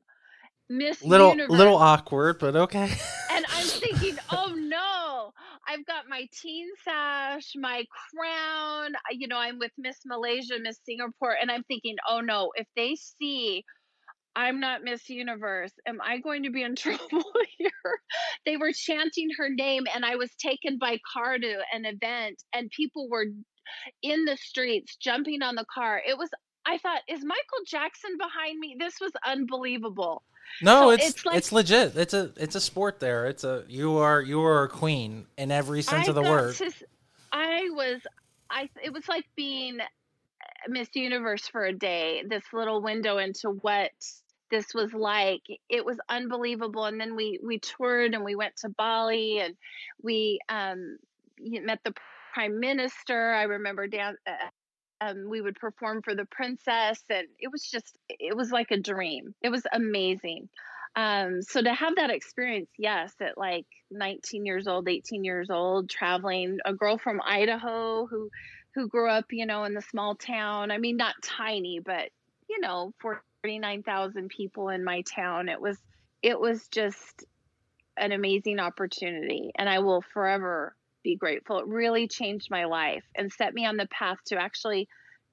Miss 0.68 1.04
little 1.04 1.30
Universe. 1.30 1.52
little 1.56 1.76
awkward, 1.76 2.40
but 2.40 2.56
okay. 2.56 2.92
and 3.32 3.46
I'm 3.50 3.68
thinking, 3.68 4.18
oh 4.32 4.56
no, 4.58 5.32
I've 5.68 5.86
got 5.86 6.10
my 6.10 6.28
teen 6.34 6.68
sash, 6.84 7.52
my 7.56 7.86
crown. 8.12 8.94
You 9.12 9.28
know, 9.28 9.38
I'm 9.38 9.60
with 9.60 9.72
Miss 9.78 9.98
Malaysia, 10.06 10.56
Miss 10.60 10.80
Singapore, 10.84 11.36
and 11.40 11.52
I'm 11.52 11.64
thinking, 11.64 11.98
oh 12.10 12.20
no, 12.20 12.52
if 12.56 12.66
they 12.76 12.96
see 12.96 13.64
I'm 14.36 14.60
not 14.60 14.84
Miss 14.84 15.10
Universe. 15.10 15.72
Am 15.88 16.00
I 16.02 16.20
going 16.20 16.44
to 16.44 16.50
be 16.50 16.64
in 16.64 16.76
trouble 16.76 17.24
here? 17.58 17.72
they 18.46 18.58
were 18.58 18.72
chanting 18.74 19.30
her 19.38 19.50
name, 19.50 19.84
and 19.94 20.06
I 20.06 20.16
was 20.16 20.30
taken 20.36 20.78
by 20.78 21.00
car 21.14 21.38
to 21.38 21.58
an 21.74 21.86
event, 21.86 22.44
and 22.54 22.70
people 22.70 23.10
were 23.10 23.26
in 24.02 24.26
the 24.26 24.38
streets 24.38 24.96
jumping 24.98 25.42
on 25.42 25.56
the 25.56 25.66
car. 25.74 26.02
It 26.06 26.18
was, 26.18 26.30
I 26.66 26.78
thought, 26.78 27.02
is 27.08 27.24
Michael 27.24 27.66
Jackson 27.66 28.18
behind 28.18 28.60
me? 28.60 28.76
This 28.80 29.00
was 29.00 29.12
unbelievable. 29.26 30.24
No, 30.62 30.82
so 30.82 30.90
it's 30.92 31.08
it's, 31.08 31.26
like, 31.26 31.38
it's, 31.38 31.52
legit. 31.52 31.98
It's 31.98 32.14
a 32.14 32.32
it's 32.38 32.56
a 32.56 32.62
sport 32.62 33.00
there. 33.00 33.26
It's 33.26 33.44
a 33.44 33.66
you 33.68 33.98
are 33.98 34.22
you 34.22 34.42
are 34.44 34.64
a 34.64 34.70
queen 34.70 35.26
in 35.38 35.52
every 35.52 35.82
sense 35.82 36.08
I 36.08 36.10
of 36.10 36.16
the 36.16 36.22
word. 36.22 36.56
I 37.32 37.68
was 37.72 38.02
I 38.50 38.70
it 38.84 38.94
was 38.94 39.08
like 39.10 39.26
being 39.36 39.80
eh, 39.80 39.86
Miss 40.68 40.88
Universe 40.94 41.48
for 41.48 41.66
a 41.66 41.74
day. 41.74 42.24
This 42.30 42.44
little 42.54 42.82
window 42.82 43.18
into 43.18 43.50
what 43.50 43.92
this 44.52 44.74
was 44.74 44.94
like 44.94 45.42
it 45.70 45.86
was 45.86 45.98
unbelievable 46.10 46.86
and 46.86 47.00
then 47.00 47.16
we 47.16 47.40
we 47.44 47.60
toured 47.60 48.14
and 48.14 48.24
we 48.24 48.36
went 48.36 48.56
to 48.56 48.70
bali 48.70 49.40
and 49.40 49.56
we 50.02 50.40
um 50.50 50.98
met 51.40 51.80
the 51.84 51.94
prime 52.34 52.60
minister 52.60 53.32
i 53.34 53.44
remember 53.44 53.88
down 53.88 54.16
uh, 54.28 54.32
um, 55.02 55.28
we 55.30 55.42
would 55.42 55.56
perform 55.56 56.02
for 56.02 56.16
the 56.16 56.26
princess 56.26 57.04
and 57.10 57.28
it 57.40 57.52
was 57.52 57.64
just 57.70 57.98
it 58.10 58.36
was 58.36 58.52
like 58.52 58.72
a 58.72 58.80
dream 58.80 59.34
it 59.42 59.50
was 59.50 59.64
amazing. 59.74 60.50
Um, 60.98 61.42
so 61.42 61.62
to 61.62 61.74
have 61.74 61.98
that 61.98 62.10
experience 62.10 62.70
yes 62.78 63.14
at 63.20 63.38
like 63.38 63.66
19 63.92 64.46
years 64.46 64.66
old 64.66 64.88
18 64.88 65.26
years 65.26 65.50
old 65.50 65.90
traveling 65.90 66.60
a 66.64 66.74
girl 66.74 66.98
from 66.98 67.20
idaho 67.26 68.06
who 68.06 68.30
who 68.76 68.88
grew 68.88 69.10
up 69.10 69.26
you 69.32 69.46
know 69.46 69.66
in 69.66 69.74
the 69.74 69.82
small 69.82 70.16
town 70.16 70.72
i 70.72 70.78
mean 70.78 70.96
not 70.96 71.16
tiny 71.22 71.82
but 71.84 72.10
you 72.50 72.62
know 72.62 72.94
for 73.02 73.22
39,000 73.46 74.30
people 74.30 74.70
in 74.70 74.84
my 74.84 75.02
town. 75.02 75.50
It 75.50 75.62
was 75.62 75.78
it 76.24 76.40
was 76.40 76.68
just 76.70 77.26
an 77.96 78.12
amazing 78.12 78.60
opportunity 78.60 79.52
and 79.56 79.70
I 79.70 79.80
will 79.80 80.02
forever 80.02 80.76
be 81.04 81.16
grateful. 81.16 81.60
It 81.60 81.68
really 81.68 82.08
changed 82.08 82.48
my 82.50 82.66
life 82.66 83.04
and 83.16 83.32
set 83.32 83.54
me 83.54 83.68
on 83.68 83.78
the 83.78 83.88
path 83.88 84.18
to 84.28 84.38
actually 84.38 84.88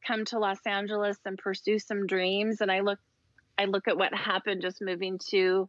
come 0.06 0.26
to 0.26 0.38
Los 0.38 0.58
Angeles 0.66 1.16
and 1.24 1.38
pursue 1.38 1.78
some 1.78 2.06
dreams 2.06 2.60
and 2.60 2.70
I 2.70 2.80
look 2.80 2.98
I 3.58 3.64
look 3.64 3.88
at 3.88 3.96
what 3.96 4.12
happened 4.12 4.60
just 4.60 4.82
moving 4.82 5.18
to 5.30 5.66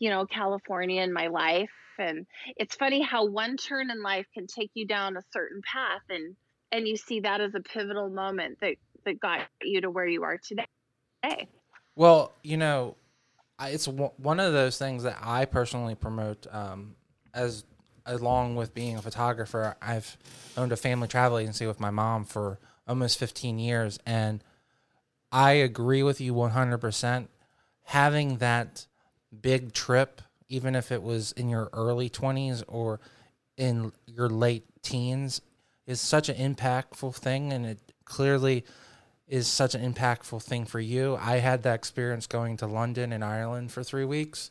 you 0.00 0.10
know 0.10 0.26
California 0.26 1.00
in 1.00 1.12
my 1.12 1.28
life 1.28 1.70
and 2.00 2.26
it's 2.56 2.74
funny 2.74 3.02
how 3.02 3.26
one 3.26 3.56
turn 3.56 3.88
in 3.92 4.02
life 4.02 4.26
can 4.34 4.48
take 4.48 4.72
you 4.74 4.84
down 4.84 5.16
a 5.16 5.22
certain 5.32 5.60
path 5.62 6.02
and 6.10 6.34
and 6.72 6.88
you 6.88 6.96
see 6.96 7.20
that 7.20 7.40
as 7.40 7.54
a 7.54 7.60
pivotal 7.60 8.10
moment 8.10 8.58
that 8.60 8.74
that 9.04 9.20
got 9.20 9.42
you 9.62 9.82
to 9.82 9.90
where 9.90 10.08
you 10.08 10.24
are 10.24 10.38
today. 10.38 10.66
Well, 11.96 12.32
you 12.42 12.56
know, 12.56 12.96
it's 13.60 13.86
one 13.86 14.40
of 14.40 14.52
those 14.52 14.78
things 14.78 15.04
that 15.04 15.18
I 15.22 15.44
personally 15.44 15.94
promote 15.94 16.46
um, 16.50 16.96
as 17.32 17.64
along 18.06 18.56
with 18.56 18.74
being 18.74 18.96
a 18.96 19.02
photographer. 19.02 19.76
I've 19.80 20.16
owned 20.56 20.72
a 20.72 20.76
family 20.76 21.08
travel 21.08 21.38
agency 21.38 21.66
with 21.66 21.80
my 21.80 21.90
mom 21.90 22.24
for 22.24 22.58
almost 22.86 23.18
15 23.18 23.58
years 23.58 23.98
and 24.04 24.42
I 25.32 25.52
agree 25.52 26.02
with 26.02 26.20
you 26.20 26.34
100%. 26.34 27.28
Having 27.84 28.38
that 28.38 28.86
big 29.40 29.72
trip 29.72 30.20
even 30.48 30.74
if 30.74 30.92
it 30.92 31.02
was 31.02 31.32
in 31.32 31.48
your 31.48 31.70
early 31.72 32.10
20s 32.10 32.62
or 32.68 33.00
in 33.56 33.92
your 34.06 34.28
late 34.28 34.64
teens 34.82 35.40
is 35.86 36.00
such 36.00 36.28
an 36.28 36.54
impactful 36.54 37.14
thing 37.14 37.52
and 37.52 37.64
it 37.64 37.78
clearly 38.04 38.64
is 39.26 39.46
such 39.46 39.74
an 39.74 39.92
impactful 39.92 40.42
thing 40.42 40.64
for 40.64 40.80
you. 40.80 41.16
I 41.20 41.38
had 41.38 41.62
that 41.62 41.74
experience 41.74 42.26
going 42.26 42.56
to 42.58 42.66
London 42.66 43.12
and 43.12 43.24
Ireland 43.24 43.72
for 43.72 43.82
three 43.82 44.04
weeks, 44.04 44.50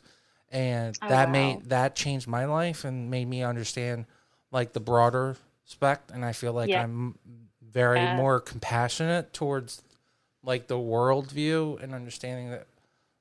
and 0.51 0.97
oh, 1.01 1.09
that 1.09 1.27
wow. 1.27 1.31
made 1.31 1.69
that 1.69 1.95
changed 1.95 2.27
my 2.27 2.45
life 2.45 2.83
and 2.83 3.09
made 3.09 3.27
me 3.27 3.43
understand 3.43 4.05
like 4.51 4.73
the 4.73 4.79
broader 4.79 5.37
spect. 5.65 6.11
And 6.11 6.25
I 6.25 6.33
feel 6.33 6.53
like 6.53 6.69
yeah. 6.69 6.83
I'm 6.83 7.17
very 7.61 7.99
yeah. 7.99 8.15
more 8.15 8.39
compassionate 8.39 9.33
towards 9.33 9.81
like 10.43 10.67
the 10.67 10.79
world 10.79 11.31
view 11.31 11.79
and 11.81 11.93
understanding 11.93 12.51
that 12.51 12.67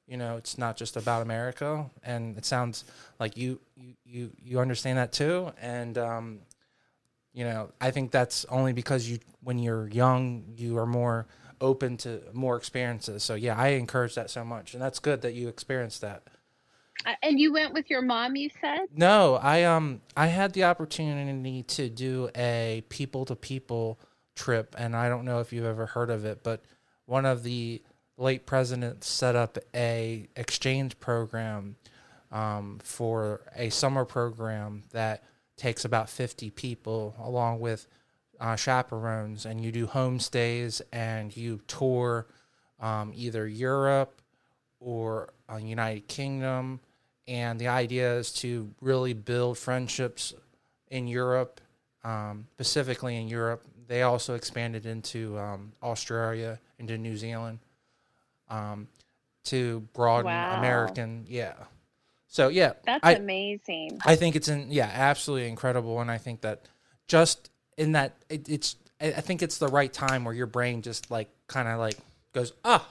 you 0.06 0.16
know 0.16 0.36
it's 0.36 0.56
not 0.56 0.76
just 0.76 0.96
about 0.96 1.22
America. 1.22 1.90
And 2.02 2.36
it 2.38 2.46
sounds 2.46 2.84
like 3.20 3.36
you 3.36 3.60
you 3.76 3.94
you, 4.04 4.30
you 4.42 4.60
understand 4.60 4.96
that 4.98 5.12
too. 5.12 5.52
And 5.60 5.98
um, 5.98 6.38
you 7.34 7.44
know, 7.44 7.70
I 7.80 7.90
think 7.90 8.10
that's 8.10 8.44
only 8.46 8.72
because 8.72 9.08
you 9.08 9.18
when 9.42 9.58
you're 9.58 9.88
young 9.88 10.44
you 10.56 10.78
are 10.78 10.86
more 10.86 11.26
open 11.62 11.96
to 11.98 12.20
more 12.32 12.56
experiences. 12.56 13.22
So 13.22 13.34
yeah, 13.34 13.56
I 13.56 13.68
encourage 13.68 14.14
that 14.16 14.28
so 14.28 14.44
much, 14.44 14.74
and 14.74 14.82
that's 14.82 14.98
good 14.98 15.22
that 15.22 15.32
you 15.32 15.48
experienced 15.48 16.02
that. 16.02 16.24
And 17.22 17.40
you 17.40 17.52
went 17.52 17.72
with 17.72 17.90
your 17.90 18.02
mom, 18.02 18.36
you 18.36 18.50
said? 18.60 18.80
No, 18.94 19.36
I 19.36 19.64
um 19.64 20.02
I 20.16 20.26
had 20.26 20.52
the 20.52 20.64
opportunity 20.64 21.62
to 21.62 21.88
do 21.88 22.28
a 22.36 22.84
people 22.90 23.24
to 23.26 23.36
people 23.36 23.98
trip, 24.34 24.74
and 24.78 24.94
I 24.94 25.08
don't 25.08 25.24
know 25.24 25.40
if 25.40 25.52
you've 25.52 25.64
ever 25.64 25.86
heard 25.86 26.10
of 26.10 26.24
it, 26.24 26.42
but 26.42 26.62
one 27.06 27.24
of 27.24 27.42
the 27.42 27.82
late 28.16 28.46
presidents 28.46 29.08
set 29.08 29.34
up 29.34 29.58
a 29.74 30.28
exchange 30.36 30.98
program 31.00 31.76
um, 32.30 32.78
for 32.82 33.42
a 33.56 33.70
summer 33.70 34.04
program 34.04 34.82
that 34.92 35.24
takes 35.56 35.84
about 35.84 36.08
50 36.08 36.50
people 36.50 37.14
along 37.18 37.60
with 37.60 37.86
uh, 38.42 38.56
chaperones 38.56 39.46
and 39.46 39.64
you 39.64 39.70
do 39.70 39.86
homestays 39.86 40.82
and 40.92 41.34
you 41.36 41.60
tour 41.68 42.26
um, 42.80 43.12
either 43.14 43.46
Europe 43.46 44.20
or 44.80 45.32
uh, 45.50 45.56
United 45.56 46.08
Kingdom. 46.08 46.80
And 47.28 47.60
the 47.60 47.68
idea 47.68 48.16
is 48.16 48.32
to 48.34 48.68
really 48.80 49.12
build 49.12 49.56
friendships 49.56 50.34
in 50.88 51.06
Europe, 51.06 51.60
um, 52.02 52.48
specifically 52.54 53.16
in 53.16 53.28
Europe. 53.28 53.62
They 53.86 54.02
also 54.02 54.34
expanded 54.34 54.86
into 54.86 55.38
um, 55.38 55.72
Australia, 55.80 56.58
into 56.80 56.98
New 56.98 57.16
Zealand, 57.16 57.60
um, 58.48 58.88
to 59.44 59.86
broaden 59.92 60.26
wow. 60.26 60.58
American. 60.58 61.26
Yeah. 61.28 61.54
So 62.26 62.48
yeah, 62.48 62.72
that's 62.84 63.04
I, 63.04 63.12
amazing. 63.12 64.00
I 64.04 64.16
think 64.16 64.34
it's 64.34 64.48
in 64.48 64.66
yeah, 64.72 64.90
absolutely 64.92 65.48
incredible, 65.48 66.00
and 66.00 66.10
I 66.10 66.18
think 66.18 66.40
that 66.40 66.66
just 67.06 67.51
in 67.82 67.92
that 67.92 68.14
it, 68.28 68.48
it's 68.48 68.76
I 69.00 69.10
think 69.20 69.42
it's 69.42 69.58
the 69.58 69.68
right 69.68 69.92
time 69.92 70.24
where 70.24 70.34
your 70.34 70.46
brain 70.46 70.82
just 70.82 71.10
like 71.10 71.28
kind 71.48 71.68
of 71.68 71.78
like 71.78 71.98
goes 72.32 72.52
ah. 72.64 72.86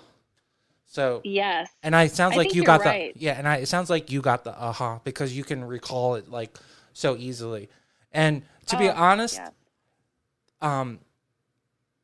So 0.87 1.21
Yes. 1.23 1.69
and 1.83 1.95
I 1.95 2.03
it 2.03 2.11
sounds 2.11 2.33
I 2.33 2.37
like 2.37 2.53
you 2.53 2.63
got 2.63 2.81
right. 2.81 3.13
the 3.13 3.19
yeah, 3.19 3.37
and 3.37 3.47
I 3.47 3.57
it 3.57 3.67
sounds 3.67 3.89
like 3.89 4.11
you 4.11 4.21
got 4.21 4.43
the 4.43 4.53
aha 4.53 4.99
because 5.03 5.35
you 5.35 5.43
can 5.43 5.63
recall 5.63 6.15
it 6.15 6.29
like 6.29 6.57
so 6.93 7.15
easily. 7.15 7.69
And 8.11 8.43
to 8.67 8.77
be 8.77 8.89
Oh, 8.89 8.93
honest, 8.93 9.35
yeah. 9.35 9.49
um, 10.61 10.99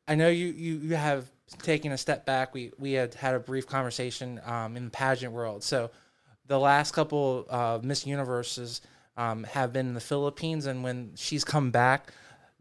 I 0.06 0.14
know 0.14 0.28
you, 0.28 0.46
you 0.46 0.74
you 0.78 0.96
have 0.96 1.30
taken 1.62 1.92
a 1.92 1.98
step 1.98 2.24
back. 2.24 2.54
We 2.54 2.72
we 2.78 2.92
had 2.92 3.14
had 3.14 3.34
a 3.34 3.40
brief 3.40 3.66
conversation 3.66 4.40
um, 4.46 4.76
in 4.76 4.86
the 4.86 4.90
pageant 4.90 5.32
world. 5.32 5.62
So 5.62 5.90
the 6.46 6.58
last 6.58 6.92
couple 6.92 7.46
uh, 7.50 7.78
Miss 7.82 8.06
Universes 8.06 8.80
um, 9.18 9.44
have 9.44 9.72
been 9.72 9.86
in 9.88 9.94
the 9.94 10.00
Philippines, 10.00 10.64
and 10.64 10.82
when 10.82 11.12
she's 11.14 11.44
come 11.44 11.70
back, 11.70 12.10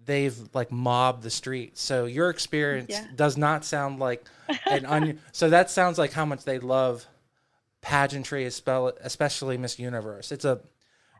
they've 0.07 0.35
like 0.53 0.71
mobbed 0.71 1.21
the 1.21 1.29
streets. 1.29 1.81
So 1.81 2.05
your 2.05 2.31
experience 2.31 2.89
Yeah. 2.89 3.05
does 3.15 3.37
not 3.37 3.63
sound 3.63 3.99
like 3.99 4.25
an 4.65 4.85
onion. 4.87 5.19
so 5.31 5.49
that 5.51 5.69
sounds 5.69 5.99
like 5.99 6.13
how 6.13 6.25
much 6.25 6.43
they 6.43 6.57
love 6.57 7.05
pageantry, 7.81 8.45
especially 8.45 9.57
Miss 9.57 9.77
Universe. 9.77 10.31
It's 10.31 10.45
a 10.45 10.61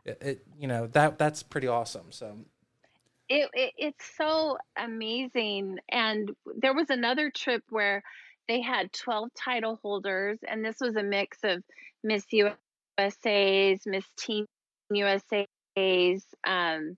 it, 0.04 0.44
you 0.58 0.66
know 0.66 0.86
that 0.88 1.18
that's 1.18 1.42
pretty 1.42 1.68
awesome. 1.68 2.10
So 2.10 2.38
it, 3.28 3.48
it 3.52 3.72
it's 3.76 4.04
so 4.16 4.58
amazing 4.76 5.78
and 5.90 6.30
there 6.56 6.74
was 6.74 6.90
another 6.90 7.30
trip 7.30 7.62
where 7.68 8.02
they 8.48 8.62
had 8.62 8.90
12 8.94 9.28
title 9.34 9.78
holders 9.82 10.38
and 10.48 10.64
this 10.64 10.76
was 10.80 10.96
a 10.96 11.02
mix 11.02 11.36
of 11.44 11.62
miss 12.02 12.24
usa's 12.32 13.82
miss 13.84 14.06
teen 14.16 14.46
usa's 14.90 16.24
um, 16.46 16.96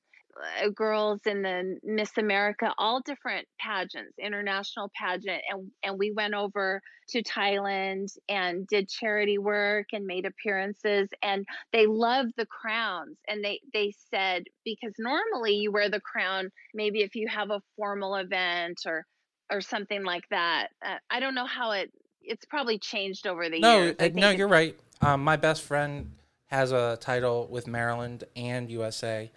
girls 0.74 1.20
in 1.26 1.42
the 1.42 1.78
miss 1.82 2.16
america 2.18 2.72
all 2.78 3.00
different 3.00 3.46
pageants 3.58 4.14
international 4.18 4.90
pageant 4.94 5.42
and 5.50 5.70
and 5.82 5.98
we 5.98 6.12
went 6.12 6.34
over 6.34 6.80
to 7.08 7.22
thailand 7.22 8.06
and 8.28 8.66
did 8.66 8.88
charity 8.88 9.38
work 9.38 9.86
and 9.92 10.06
made 10.06 10.26
appearances 10.26 11.08
and 11.22 11.46
they 11.72 11.86
loved 11.86 12.32
the 12.36 12.46
crowns 12.46 13.16
and 13.28 13.44
they 13.44 13.60
they 13.72 13.92
said 14.10 14.44
because 14.64 14.92
normally 14.98 15.54
you 15.54 15.72
wear 15.72 15.88
the 15.90 16.00
crown 16.00 16.50
maybe 16.74 17.00
if 17.00 17.14
you 17.14 17.26
have 17.28 17.50
a 17.50 17.62
formal 17.76 18.16
event 18.16 18.80
or 18.86 19.04
or 19.50 19.60
something 19.60 20.04
like 20.04 20.24
that 20.30 20.68
uh, 20.84 20.96
i 21.10 21.20
don't 21.20 21.34
know 21.34 21.46
how 21.46 21.72
it 21.72 21.90
it's 22.22 22.44
probably 22.44 22.78
changed 22.78 23.26
over 23.26 23.48
the 23.48 23.60
no, 23.60 23.78
years 23.78 23.96
I 23.98 24.06
uh, 24.06 24.10
no, 24.14 24.30
you're 24.30 24.48
right. 24.48 24.78
Um, 25.00 25.24
my 25.24 25.36
best 25.36 25.62
friend 25.62 26.12
has 26.46 26.72
a 26.72 26.98
title 27.00 27.46
with 27.50 27.66
Maryland 27.66 28.24
and 28.36 28.70
USA, 28.70 29.30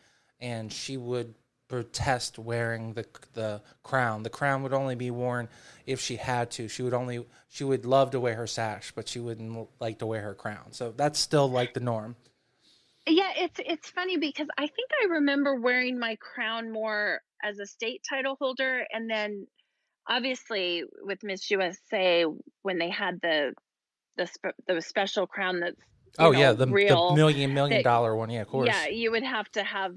and 0.43 0.71
she 0.71 0.97
would 0.97 1.33
protest 1.69 2.37
wearing 2.37 2.93
the 2.93 3.05
the 3.33 3.61
crown. 3.81 4.21
The 4.21 4.29
crown 4.29 4.61
would 4.61 4.73
only 4.73 4.93
be 4.95 5.09
worn 5.09 5.47
if 5.87 5.99
she 5.99 6.17
had 6.17 6.51
to. 6.51 6.67
She 6.67 6.83
would 6.83 6.93
only 6.93 7.25
she 7.49 7.63
would 7.63 7.85
love 7.85 8.11
to 8.11 8.19
wear 8.19 8.35
her 8.35 8.45
sash, 8.45 8.91
but 8.95 9.07
she 9.07 9.19
wouldn't 9.19 9.67
like 9.79 9.97
to 9.99 10.05
wear 10.05 10.21
her 10.21 10.35
crown. 10.35 10.71
So 10.71 10.91
that's 10.95 11.17
still 11.19 11.49
like 11.49 11.73
the 11.73 11.79
norm. 11.79 12.15
yeah 13.07 13.31
it's 13.35 13.59
it's 13.65 13.89
funny 13.89 14.15
because 14.17 14.47
i 14.57 14.65
think 14.65 14.89
i 15.01 15.05
remember 15.19 15.59
wearing 15.59 15.99
my 15.99 16.15
crown 16.21 16.71
more 16.71 17.19
as 17.43 17.59
a 17.59 17.65
state 17.65 18.01
title 18.09 18.37
holder 18.39 18.85
and 18.93 19.09
then 19.09 19.45
obviously 20.07 20.83
with 21.01 21.19
miss 21.21 21.51
usa 21.51 22.25
when 22.61 22.77
they 22.77 22.89
had 22.89 23.19
the 23.21 23.51
the 24.15 24.25
spe- 24.25 24.55
the 24.67 24.81
special 24.81 25.27
crown 25.27 25.59
that's 25.59 25.75
Oh 26.19 26.31
know, 26.31 26.39
yeah, 26.39 26.51
the, 26.53 26.67
real 26.67 27.09
the 27.09 27.15
million 27.15 27.53
million 27.55 27.79
that- 27.79 27.83
dollar 27.83 28.15
one. 28.15 28.29
Yeah, 28.29 28.41
of 28.41 28.47
course. 28.47 28.67
Yeah, 28.71 28.85
you 28.87 29.09
would 29.11 29.23
have 29.23 29.49
to 29.53 29.63
have 29.63 29.93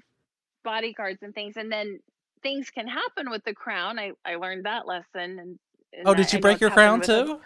bodyguards 0.66 1.22
and 1.22 1.32
things, 1.32 1.56
and 1.56 1.72
then 1.72 2.00
things 2.42 2.70
can 2.70 2.86
happen 2.86 3.30
with 3.30 3.42
the 3.44 3.54
crown. 3.54 3.98
I 3.98 4.12
I 4.26 4.34
learned 4.34 4.66
that 4.66 4.86
lesson. 4.86 5.38
And, 5.38 5.58
and 5.92 6.04
oh, 6.04 6.12
did 6.12 6.30
you 6.32 6.38
I 6.38 6.42
break 6.42 6.60
your 6.60 6.70
crown 6.70 7.00
too? 7.00 7.40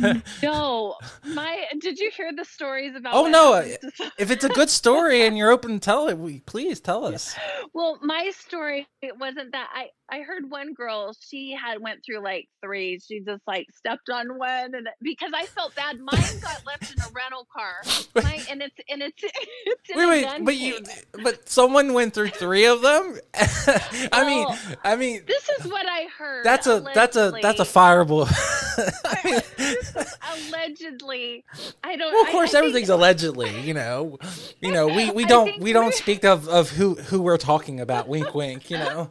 no, 0.42 0.94
my. 1.24 1.64
Did 1.80 1.98
you 1.98 2.10
hear 2.16 2.30
the 2.34 2.44
stories 2.44 2.94
about? 2.96 3.14
Oh, 3.14 3.26
no, 3.26 3.54
happens 3.54 3.78
to 3.80 3.90
some- 3.90 4.12
if 4.18 4.30
it's 4.30 4.44
a 4.44 4.48
good 4.48 4.70
story 4.70 5.26
and 5.26 5.36
you're 5.38 5.50
open 5.50 5.72
to 5.72 5.78
tell 5.80 6.08
it, 6.08 6.16
we, 6.16 6.40
please 6.40 6.80
tell 6.80 7.04
us. 7.04 7.34
well, 7.74 7.98
my 8.02 8.30
story 8.38 8.86
it 9.02 9.18
wasn't 9.18 9.52
that. 9.52 9.68
I 9.74 9.88
I 10.10 10.20
heard 10.20 10.50
one 10.50 10.74
girl. 10.74 11.14
She 11.18 11.52
had 11.60 11.80
went 11.80 12.04
through 12.04 12.22
like 12.22 12.48
three. 12.62 13.00
She 13.00 13.20
just 13.20 13.42
like 13.46 13.66
stepped 13.74 14.10
on 14.10 14.36
one, 14.38 14.74
and 14.74 14.88
because 15.00 15.32
I 15.34 15.46
felt 15.46 15.74
bad. 15.74 15.98
Mine 15.98 16.40
got 16.42 16.64
left 16.66 16.92
in 16.94 17.00
a 17.00 17.06
rental 17.14 17.46
car. 17.52 17.76
Mine, 18.22 18.42
and 18.50 18.62
it's 18.62 18.76
and 18.88 19.02
it's 19.02 19.22
it's 19.22 19.90
in 19.90 19.96
Wait, 19.96 20.26
wait, 20.26 20.44
but 20.44 20.56
you, 20.56 20.78
but 21.22 21.48
someone 21.48 21.94
went 21.94 22.12
through 22.12 22.28
three 22.28 22.66
of 22.66 22.82
them. 22.82 23.18
I 24.12 24.24
mean, 24.26 24.46
I 24.84 24.96
mean, 24.96 25.22
This 25.26 25.48
is 25.58 25.66
what 25.70 25.86
I 25.88 26.06
heard. 26.18 26.44
that's 26.44 26.66
a 26.66 26.80
that's 26.94 27.16
a 27.16 27.32
that's 27.40 27.60
a 27.60 27.62
allegedly. 27.62 27.64
fireable. 27.64 28.28
I 29.04 29.20
mean, 29.24 29.40
allegedly 30.48 31.44
i 31.82 31.96
don't 31.96 32.12
well, 32.12 32.24
of 32.24 32.28
course, 32.30 32.50
I 32.50 32.60
think- 32.60 32.68
everything's 32.68 32.88
allegedly. 32.90 33.60
You 33.60 33.74
know, 33.74 34.18
you 34.60 34.72
know, 34.72 34.86
we, 34.88 35.10
we 35.10 35.24
don't 35.24 35.58
we 35.60 35.72
don't 35.72 35.94
speak 35.94 36.24
of, 36.24 36.48
of 36.48 36.70
who 36.70 36.94
who 36.96 37.22
we're 37.22 37.38
talking 37.38 37.80
about. 37.80 38.08
Wink, 38.08 38.34
wink. 38.34 38.70
You 38.70 38.78
know. 38.78 39.10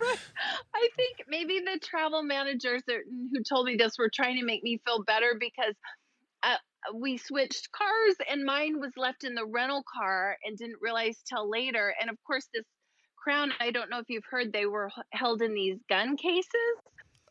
I 0.83 0.89
think 0.95 1.17
maybe 1.27 1.59
the 1.59 1.79
travel 1.79 2.23
managers 2.23 2.81
that, 2.87 2.99
who 3.31 3.43
told 3.47 3.65
me 3.65 3.75
this 3.77 3.97
were 3.97 4.11
trying 4.13 4.37
to 4.39 4.45
make 4.45 4.63
me 4.63 4.79
feel 4.85 5.03
better 5.03 5.35
because 5.39 5.75
uh, 6.43 6.55
we 6.93 7.17
switched 7.17 7.69
cars 7.71 8.15
and 8.29 8.43
mine 8.43 8.79
was 8.79 8.91
left 8.97 9.23
in 9.23 9.33
the 9.35 9.45
rental 9.45 9.83
car 9.97 10.37
and 10.45 10.57
didn't 10.57 10.77
realize 10.81 11.17
till 11.27 11.49
later 11.49 11.93
and 12.01 12.09
of 12.09 12.17
course 12.27 12.47
this 12.53 12.65
crown 13.17 13.53
i 13.59 13.71
don't 13.71 13.89
know 13.89 13.99
if 13.99 14.09
you've 14.09 14.25
heard 14.29 14.51
they 14.51 14.65
were 14.65 14.91
held 15.11 15.41
in 15.41 15.53
these 15.53 15.77
gun 15.89 16.17
cases 16.17 16.75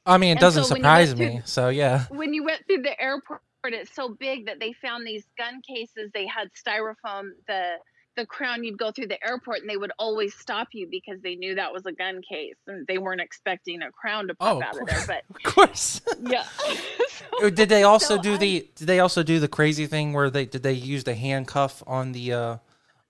I 0.04 0.18
mean, 0.18 0.30
it 0.30 0.32
And 0.32 0.40
doesn't 0.40 0.64
so 0.64 0.74
when 0.74 0.82
you 0.82 0.88
went 0.90 1.08
surprise 1.08 1.14
through- 1.14 1.26
me. 1.36 1.42
So 1.44 1.68
yeah. 1.68 2.06
when 2.10 2.34
you 2.34 2.42
went 2.44 2.66
through 2.66 2.82
the 2.82 3.00
airport 3.00 3.40
it's 3.64 3.94
so 3.94 4.08
big 4.18 4.46
that 4.46 4.58
they 4.58 4.72
found 4.72 5.06
these 5.06 5.24
gun 5.38 5.60
cases 5.62 6.10
they 6.12 6.26
had 6.26 6.48
styrofoam 6.54 7.30
the 7.46 7.76
the 8.16 8.26
crown 8.26 8.62
you'd 8.62 8.76
go 8.78 8.90
through 8.92 9.06
the 9.06 9.26
airport 9.26 9.60
and 9.60 9.70
they 9.70 9.76
would 9.76 9.92
always 9.98 10.34
stop 10.34 10.68
you 10.72 10.86
because 10.90 11.20
they 11.22 11.34
knew 11.34 11.54
that 11.54 11.72
was 11.72 11.86
a 11.86 11.92
gun 11.92 12.20
case 12.22 12.56
and 12.66 12.86
they 12.86 12.98
weren't 12.98 13.20
expecting 13.22 13.80
a 13.82 13.90
crown 13.90 14.28
to 14.28 14.34
pop 14.34 14.56
Oh, 14.58 14.62
out 14.62 14.78
of 14.80 14.86
there 14.86 15.02
but 15.06 15.22
Of 15.44 15.54
course. 15.54 16.00
yeah. 16.22 16.44
Oh, 17.40 17.48
did 17.50 17.68
they 17.70 17.82
also 17.84 18.16
So 18.16 18.22
do 18.22 18.34
I- 18.34 18.38
the 18.38 18.68
did 18.76 18.86
they 18.86 19.00
also 19.00 19.22
do 19.22 19.40
the 19.40 19.48
crazy 19.48 19.86
thing 19.86 20.12
where 20.12 20.28
they 20.30 20.44
did 20.44 20.62
they 20.62 20.72
use 20.74 21.04
the 21.04 21.14
handcuff 21.14 21.82
on 21.86 22.12
the 22.12 22.32
uh 22.32 22.56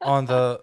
on 0.01 0.27
the 0.27 0.63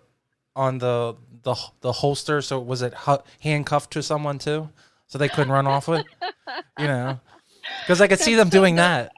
on 0.56 0.78
the 0.78 1.16
the 1.44 1.56
the 1.82 1.92
holster 1.92 2.42
so 2.42 2.60
was 2.60 2.82
it 2.82 2.94
handcuffed 3.42 3.92
to 3.92 4.02
someone 4.04 4.40
too? 4.40 4.70
So 5.08 5.18
they 5.18 5.28
couldn't 5.30 5.52
run 5.52 5.68
off 5.68 5.88
with? 5.88 6.06
You 6.78 6.88
know? 6.88 7.20
Because 7.82 8.00
i 8.02 8.08
could 8.08 8.20
see 8.20 8.36
them 8.36 8.48
so 8.50 8.58
doing 8.60 8.76
good. 8.76 8.82
that. 8.82 9.12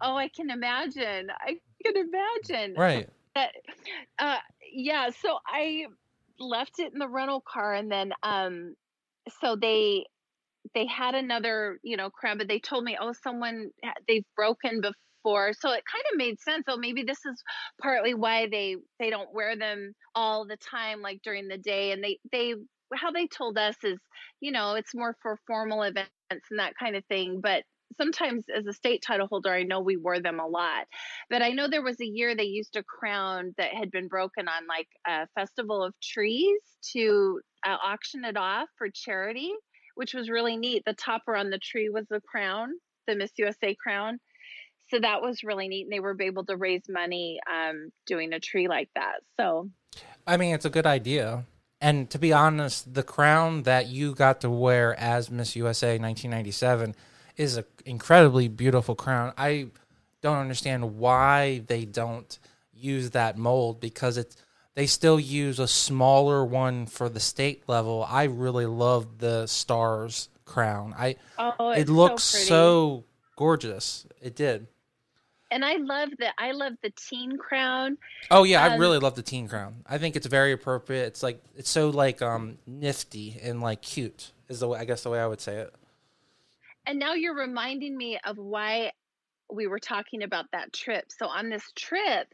Oh 0.00 0.14
i 0.16 0.28
can 0.28 0.50
imagine. 0.50 1.30
I 1.40 1.58
can 1.84 1.96
imagine. 1.96 2.74
Right 2.76 3.08
uh 3.36 4.36
yeah 4.72 5.10
so 5.10 5.38
i 5.46 5.84
left 6.38 6.78
it 6.78 6.92
in 6.92 6.98
the 6.98 7.08
rental 7.08 7.42
car 7.46 7.74
and 7.74 7.90
then 7.90 8.12
um 8.22 8.74
so 9.42 9.56
they 9.56 10.04
they 10.74 10.86
had 10.86 11.14
another 11.14 11.78
you 11.82 11.96
know 11.96 12.10
crown 12.10 12.38
but 12.38 12.48
they 12.48 12.58
told 12.60 12.84
me 12.84 12.96
oh 13.00 13.12
someone 13.22 13.70
they've 14.08 14.24
broken 14.36 14.80
before. 14.80 15.52
So 15.52 15.70
it 15.72 15.84
kind 15.92 16.04
of 16.12 16.18
made 16.18 16.40
sense 16.40 16.64
oh 16.68 16.76
maybe 16.78 17.02
this 17.02 17.24
is 17.26 17.42
partly 17.82 18.14
why 18.14 18.48
they 18.50 18.76
they 19.00 19.10
don't 19.10 19.32
wear 19.34 19.56
them 19.56 19.94
all 20.14 20.46
the 20.46 20.56
time 20.58 21.02
like 21.02 21.20
during 21.24 21.48
the 21.48 21.58
day 21.58 21.92
and 21.92 22.02
they 22.04 22.18
they 22.32 22.54
how 22.94 23.10
they 23.12 23.26
told 23.28 23.58
us 23.58 23.76
is 23.84 23.98
you 24.40 24.52
know 24.52 24.74
it's 24.76 24.94
more 24.94 25.16
for 25.22 25.38
formal 25.46 25.82
events 25.82 26.10
and 26.30 26.58
that 26.58 26.74
kind 26.78 26.96
of 26.96 27.04
thing 27.06 27.40
but 27.42 27.64
sometimes 27.96 28.44
as 28.54 28.66
a 28.66 28.72
state 28.72 29.02
title 29.06 29.26
holder 29.26 29.52
i 29.52 29.62
know 29.62 29.80
we 29.80 29.96
wore 29.96 30.20
them 30.20 30.40
a 30.40 30.46
lot 30.46 30.86
but 31.28 31.42
i 31.42 31.50
know 31.50 31.68
there 31.68 31.82
was 31.82 32.00
a 32.00 32.06
year 32.06 32.34
they 32.34 32.44
used 32.44 32.76
a 32.76 32.82
crown 32.82 33.54
that 33.58 33.74
had 33.74 33.90
been 33.90 34.08
broken 34.08 34.48
on 34.48 34.66
like 34.68 34.88
a 35.06 35.26
festival 35.34 35.82
of 35.82 35.92
trees 36.00 36.60
to 36.82 37.40
uh, 37.66 37.76
auction 37.82 38.24
it 38.24 38.36
off 38.36 38.68
for 38.78 38.88
charity 38.88 39.52
which 40.00 40.14
was 40.14 40.30
really 40.30 40.56
neat. 40.56 40.82
The 40.86 40.94
topper 40.94 41.36
on 41.36 41.50
the 41.50 41.58
tree 41.58 41.90
was 41.90 42.06
the 42.08 42.22
crown 42.22 42.70
the 43.06 43.14
miss 43.16 43.32
usa 43.36 43.74
crown. 43.74 44.18
So 44.90 44.98
that 45.00 45.20
was 45.20 45.42
really 45.42 45.68
neat 45.68 45.84
and 45.84 45.92
they 45.92 46.00
were 46.00 46.16
able 46.20 46.44
to 46.46 46.56
raise 46.56 46.82
money 46.88 47.38
um, 47.50 47.90
doing 48.06 48.32
a 48.32 48.40
tree 48.40 48.66
like 48.66 48.88
that 48.94 49.20
so. 49.38 49.68
I 50.26 50.36
mean 50.36 50.54
it's 50.54 50.64
a 50.64 50.70
good 50.70 50.86
idea. 50.86 51.44
And 51.82 52.08
to 52.10 52.18
be 52.18 52.32
honest 52.32 52.94
the 52.94 53.02
crown 53.02 53.64
that 53.64 53.88
you 53.88 54.14
got 54.14 54.40
to 54.40 54.50
wear 54.50 54.98
as 54.98 55.30
miss 55.30 55.54
usa 55.54 55.98
1997 55.98 56.94
is 57.36 57.56
an 57.56 57.64
incredibly 57.84 58.48
beautiful 58.48 58.94
crown 58.94 59.32
i 59.38 59.66
don't 60.22 60.36
understand 60.38 60.98
why 60.98 61.62
they 61.66 61.84
don't 61.84 62.38
use 62.74 63.10
that 63.10 63.36
mold 63.38 63.80
because 63.80 64.16
it's 64.16 64.36
they 64.74 64.86
still 64.86 65.18
use 65.18 65.58
a 65.58 65.66
smaller 65.68 66.44
one 66.44 66.86
for 66.86 67.08
the 67.08 67.18
state 67.20 67.64
level. 67.68 68.06
I 68.08 68.24
really 68.24 68.66
love 68.66 69.18
the 69.18 69.46
stars 69.46 70.28
crown. 70.44 70.94
I 70.96 71.16
oh 71.38 71.70
it 71.72 71.88
looks 71.88 72.22
so, 72.22 72.44
so 72.46 73.04
gorgeous. 73.36 74.06
It 74.22 74.36
did. 74.36 74.68
and 75.50 75.64
i 75.64 75.74
love 75.76 76.10
the 76.18 76.28
i 76.38 76.52
love 76.52 76.74
the 76.82 76.90
teen 76.90 77.36
crown 77.36 77.98
Oh 78.30 78.44
yeah, 78.44 78.62
I 78.62 78.74
Um, 78.74 78.80
really 78.80 78.98
love 78.98 79.16
the 79.16 79.22
teen 79.22 79.48
crown. 79.48 79.82
I 79.86 79.98
think 79.98 80.14
it's 80.16 80.26
very 80.26 80.52
appropriate. 80.52 81.06
It's 81.06 81.22
like 81.22 81.42
it's 81.56 81.68
so 81.70 81.90
like 81.90 82.22
um 82.22 82.58
nifty 82.66 83.38
and 83.42 83.60
like 83.60 83.82
cute 83.82 84.30
is 84.48 84.60
the 84.60 84.68
way 84.68 84.78
I 84.78 84.84
guess 84.84 85.02
the 85.02 85.10
way 85.10 85.20
I 85.20 85.26
would 85.26 85.40
say 85.40 85.56
it. 85.56 85.74
And 86.90 86.98
now 86.98 87.14
you're 87.14 87.36
reminding 87.36 87.96
me 87.96 88.18
of 88.24 88.36
why 88.36 88.90
we 89.48 89.68
were 89.68 89.78
talking 89.78 90.24
about 90.24 90.46
that 90.50 90.72
trip. 90.72 91.04
So 91.16 91.28
on 91.28 91.48
this 91.48 91.62
trip, 91.76 92.26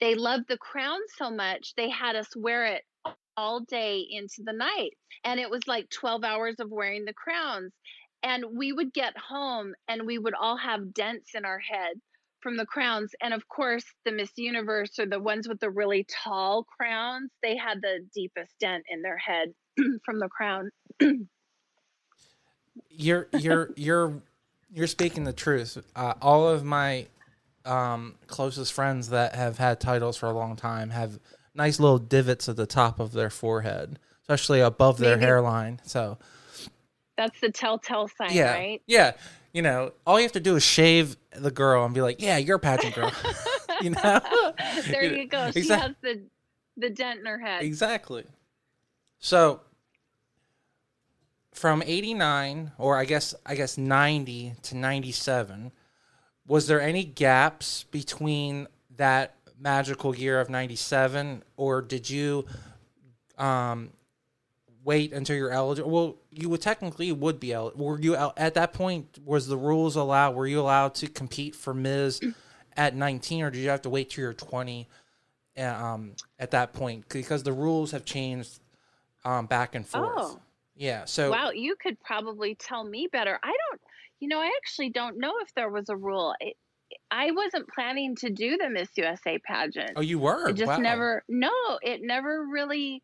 they 0.00 0.14
loved 0.14 0.44
the 0.46 0.56
crown 0.56 1.00
so 1.18 1.32
much, 1.32 1.74
they 1.76 1.90
had 1.90 2.14
us 2.14 2.28
wear 2.36 2.64
it 2.66 2.82
all 3.36 3.58
day 3.62 4.06
into 4.08 4.44
the 4.44 4.52
night. 4.52 4.92
And 5.24 5.40
it 5.40 5.50
was 5.50 5.66
like 5.66 5.90
12 5.90 6.22
hours 6.22 6.54
of 6.60 6.70
wearing 6.70 7.04
the 7.04 7.12
crowns. 7.12 7.72
And 8.22 8.44
we 8.56 8.72
would 8.72 8.94
get 8.94 9.18
home 9.18 9.74
and 9.88 10.06
we 10.06 10.18
would 10.18 10.34
all 10.40 10.58
have 10.58 10.94
dents 10.94 11.32
in 11.34 11.44
our 11.44 11.58
head 11.58 11.96
from 12.40 12.56
the 12.56 12.66
crowns. 12.66 13.10
And 13.20 13.34
of 13.34 13.48
course, 13.48 13.84
the 14.04 14.12
Miss 14.12 14.30
Universe 14.36 14.96
or 15.00 15.06
the 15.06 15.18
ones 15.18 15.48
with 15.48 15.58
the 15.58 15.70
really 15.70 16.06
tall 16.22 16.66
crowns, 16.78 17.32
they 17.42 17.56
had 17.56 17.82
the 17.82 18.06
deepest 18.14 18.54
dent 18.60 18.84
in 18.88 19.02
their 19.02 19.18
head 19.18 19.48
from 20.04 20.20
the 20.20 20.28
crown. 20.28 20.70
you're 22.96 23.28
you're 23.38 23.70
you're 23.76 24.22
you're 24.72 24.86
speaking 24.86 25.24
the 25.24 25.32
truth. 25.32 25.78
Uh, 25.94 26.14
all 26.20 26.48
of 26.48 26.64
my 26.64 27.06
um, 27.64 28.14
closest 28.26 28.72
friends 28.72 29.08
that 29.10 29.34
have 29.34 29.58
had 29.58 29.80
titles 29.80 30.16
for 30.16 30.26
a 30.26 30.32
long 30.32 30.56
time 30.56 30.90
have 30.90 31.18
nice 31.54 31.78
little 31.80 31.98
divots 31.98 32.48
at 32.48 32.56
the 32.56 32.66
top 32.66 32.98
of 33.00 33.12
their 33.12 33.30
forehead, 33.30 33.98
especially 34.22 34.60
above 34.60 34.98
their 34.98 35.16
Maybe- 35.16 35.26
hairline. 35.26 35.80
So 35.84 36.18
That's 37.16 37.38
the 37.40 37.50
telltale 37.52 38.08
sign, 38.08 38.32
yeah, 38.32 38.52
right? 38.52 38.82
yeah. 38.86 39.12
You 39.52 39.62
know, 39.62 39.92
all 40.04 40.18
you 40.18 40.24
have 40.24 40.32
to 40.32 40.40
do 40.40 40.56
is 40.56 40.64
shave 40.64 41.16
the 41.30 41.52
girl 41.52 41.84
and 41.84 41.94
be 41.94 42.00
like, 42.00 42.20
"Yeah, 42.20 42.38
you're 42.38 42.56
a 42.56 42.58
pageant 42.58 42.96
girl." 42.96 43.12
you 43.80 43.90
know, 43.90 44.20
there 44.88 45.04
you 45.14 45.28
go. 45.28 45.52
She 45.52 45.68
has 45.68 45.92
the 46.02 46.22
the 46.76 46.90
dent 46.90 47.20
in 47.20 47.26
her 47.26 47.38
head. 47.38 47.62
Exactly. 47.62 48.24
So 49.20 49.60
from 51.54 51.82
89 51.84 52.72
or 52.78 52.98
I 52.98 53.04
guess 53.04 53.34
I 53.46 53.54
guess 53.54 53.78
90 53.78 54.54
to 54.64 54.76
97 54.76 55.72
was 56.46 56.66
there 56.66 56.80
any 56.80 57.04
gaps 57.04 57.84
between 57.90 58.66
that 58.96 59.34
magical 59.58 60.14
year 60.14 60.40
of 60.40 60.50
97 60.50 61.42
or 61.56 61.80
did 61.80 62.10
you 62.10 62.44
um 63.38 63.90
wait 64.84 65.12
until 65.12 65.36
you're 65.36 65.50
eligible 65.50 65.90
well 65.90 66.16
you 66.30 66.48
would 66.48 66.60
technically 66.60 67.10
would 67.12 67.40
be 67.40 67.52
eligible 67.52 67.86
were 67.86 68.00
you 68.00 68.14
el- 68.16 68.34
at 68.36 68.54
that 68.54 68.72
point 68.72 69.18
was 69.24 69.46
the 69.46 69.56
rules 69.56 69.96
allowed 69.96 70.34
were 70.34 70.46
you 70.46 70.60
allowed 70.60 70.94
to 70.94 71.06
compete 71.06 71.54
for 71.54 71.72
ms 71.72 72.20
at 72.76 72.94
19 72.94 73.42
or 73.44 73.50
did 73.50 73.60
you 73.60 73.70
have 73.70 73.82
to 73.82 73.88
wait 73.90 74.10
till 74.10 74.22
you're 74.22 74.34
20 74.34 74.88
um, 75.56 76.16
at 76.38 76.50
that 76.50 76.72
point 76.72 77.08
because 77.08 77.44
the 77.44 77.52
rules 77.52 77.92
have 77.92 78.04
changed 78.04 78.58
um, 79.24 79.46
back 79.46 79.74
and 79.74 79.86
forth. 79.86 80.12
Oh. 80.16 80.40
Yeah. 80.76 81.04
So 81.04 81.30
wow, 81.30 81.50
you 81.50 81.76
could 81.80 82.00
probably 82.00 82.54
tell 82.54 82.84
me 82.84 83.08
better. 83.10 83.38
I 83.42 83.48
don't, 83.48 83.80
you 84.20 84.28
know, 84.28 84.38
I 84.40 84.50
actually 84.56 84.90
don't 84.90 85.18
know 85.18 85.34
if 85.40 85.54
there 85.54 85.70
was 85.70 85.88
a 85.88 85.96
rule. 85.96 86.34
It, 86.40 86.56
I 87.10 87.30
wasn't 87.30 87.68
planning 87.68 88.16
to 88.16 88.30
do 88.30 88.56
the 88.56 88.68
Miss 88.68 88.88
USA 88.96 89.38
pageant. 89.38 89.92
oh, 89.96 90.00
you 90.00 90.18
were. 90.18 90.48
it 90.48 90.56
just 90.56 90.68
Wow. 90.68 90.76
never, 90.78 91.24
no, 91.28 91.50
it 91.82 92.00
never 92.02 92.44
really. 92.50 93.02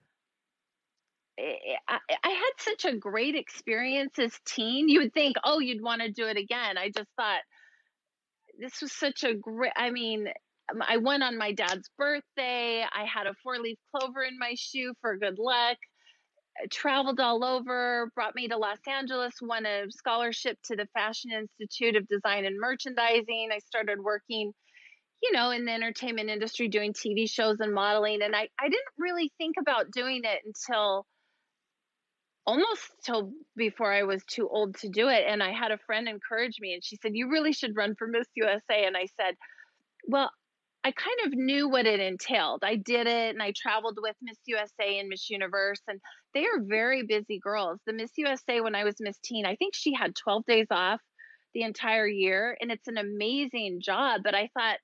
I, 1.38 1.78
I 1.88 1.98
I 2.22 2.28
had 2.28 2.50
such 2.58 2.84
a 2.84 2.96
great 2.96 3.34
experience 3.34 4.18
as 4.18 4.38
teen. 4.44 4.88
You 4.88 5.00
would 5.00 5.14
think, 5.14 5.36
oh, 5.42 5.58
you'd 5.58 5.82
want 5.82 6.02
to 6.02 6.10
do 6.10 6.26
it 6.26 6.36
again. 6.36 6.76
I 6.76 6.88
just 6.88 7.08
thought 7.16 7.40
this 8.58 8.82
was 8.82 8.92
such 8.92 9.24
a 9.24 9.34
great. 9.34 9.72
I 9.76 9.90
mean, 9.90 10.26
I 10.86 10.98
went 10.98 11.22
on 11.22 11.38
my 11.38 11.52
dad's 11.52 11.88
birthday. 11.96 12.82
I 12.82 13.04
had 13.04 13.26
a 13.26 13.34
four 13.42 13.58
leaf 13.58 13.78
clover 13.94 14.22
in 14.22 14.38
my 14.38 14.54
shoe 14.56 14.92
for 15.00 15.16
good 15.16 15.38
luck. 15.38 15.78
Traveled 16.70 17.20
all 17.20 17.44
over, 17.44 18.10
brought 18.14 18.34
me 18.34 18.48
to 18.48 18.56
Los 18.56 18.78
Angeles, 18.86 19.34
won 19.40 19.66
a 19.66 19.90
scholarship 19.90 20.58
to 20.64 20.76
the 20.76 20.86
Fashion 20.94 21.30
Institute 21.32 21.96
of 21.96 22.08
Design 22.08 22.44
and 22.44 22.58
Merchandising. 22.58 23.50
I 23.52 23.58
started 23.58 24.00
working, 24.00 24.52
you 25.22 25.32
know, 25.32 25.50
in 25.50 25.64
the 25.64 25.72
entertainment 25.72 26.30
industry 26.30 26.68
doing 26.68 26.92
TV 26.92 27.30
shows 27.30 27.60
and 27.60 27.72
modeling. 27.72 28.22
And 28.22 28.34
I, 28.34 28.48
I 28.58 28.68
didn't 28.68 28.80
really 28.98 29.32
think 29.38 29.56
about 29.58 29.90
doing 29.90 30.22
it 30.24 30.40
until 30.44 31.06
almost 32.46 32.82
till 33.04 33.32
before 33.56 33.92
I 33.92 34.02
was 34.02 34.22
too 34.24 34.48
old 34.48 34.76
to 34.78 34.88
do 34.88 35.08
it. 35.08 35.24
And 35.28 35.42
I 35.42 35.52
had 35.52 35.70
a 35.70 35.78
friend 35.86 36.08
encourage 36.08 36.56
me 36.60 36.74
and 36.74 36.84
she 36.84 36.96
said, 36.96 37.12
You 37.14 37.30
really 37.30 37.52
should 37.52 37.76
run 37.76 37.94
for 37.98 38.06
Miss 38.06 38.26
USA. 38.34 38.84
And 38.84 38.96
I 38.96 39.06
said, 39.16 39.36
Well, 40.06 40.30
I 40.82 40.92
kind 40.92 41.18
of 41.26 41.38
knew 41.38 41.68
what 41.68 41.86
it 41.86 42.00
entailed. 42.00 42.64
I 42.64 42.76
did 42.76 43.06
it 43.06 43.34
and 43.34 43.42
I 43.42 43.52
traveled 43.54 43.98
with 44.00 44.16
Miss 44.22 44.38
USA 44.46 44.98
and 44.98 45.08
Miss 45.08 45.28
Universe, 45.28 45.82
and 45.86 46.00
they 46.34 46.44
are 46.44 46.60
very 46.60 47.02
busy 47.02 47.38
girls. 47.38 47.80
The 47.86 47.92
Miss 47.92 48.10
USA, 48.16 48.60
when 48.60 48.74
I 48.74 48.84
was 48.84 48.96
Miss 49.00 49.18
Teen, 49.22 49.46
I 49.46 49.56
think 49.56 49.74
she 49.74 49.92
had 49.94 50.14
12 50.14 50.44
days 50.46 50.66
off 50.70 51.00
the 51.54 51.62
entire 51.62 52.06
year, 52.06 52.56
and 52.60 52.70
it's 52.70 52.88
an 52.88 52.98
amazing 52.98 53.80
job. 53.80 54.22
But 54.22 54.34
I 54.34 54.50
thought, 54.54 54.78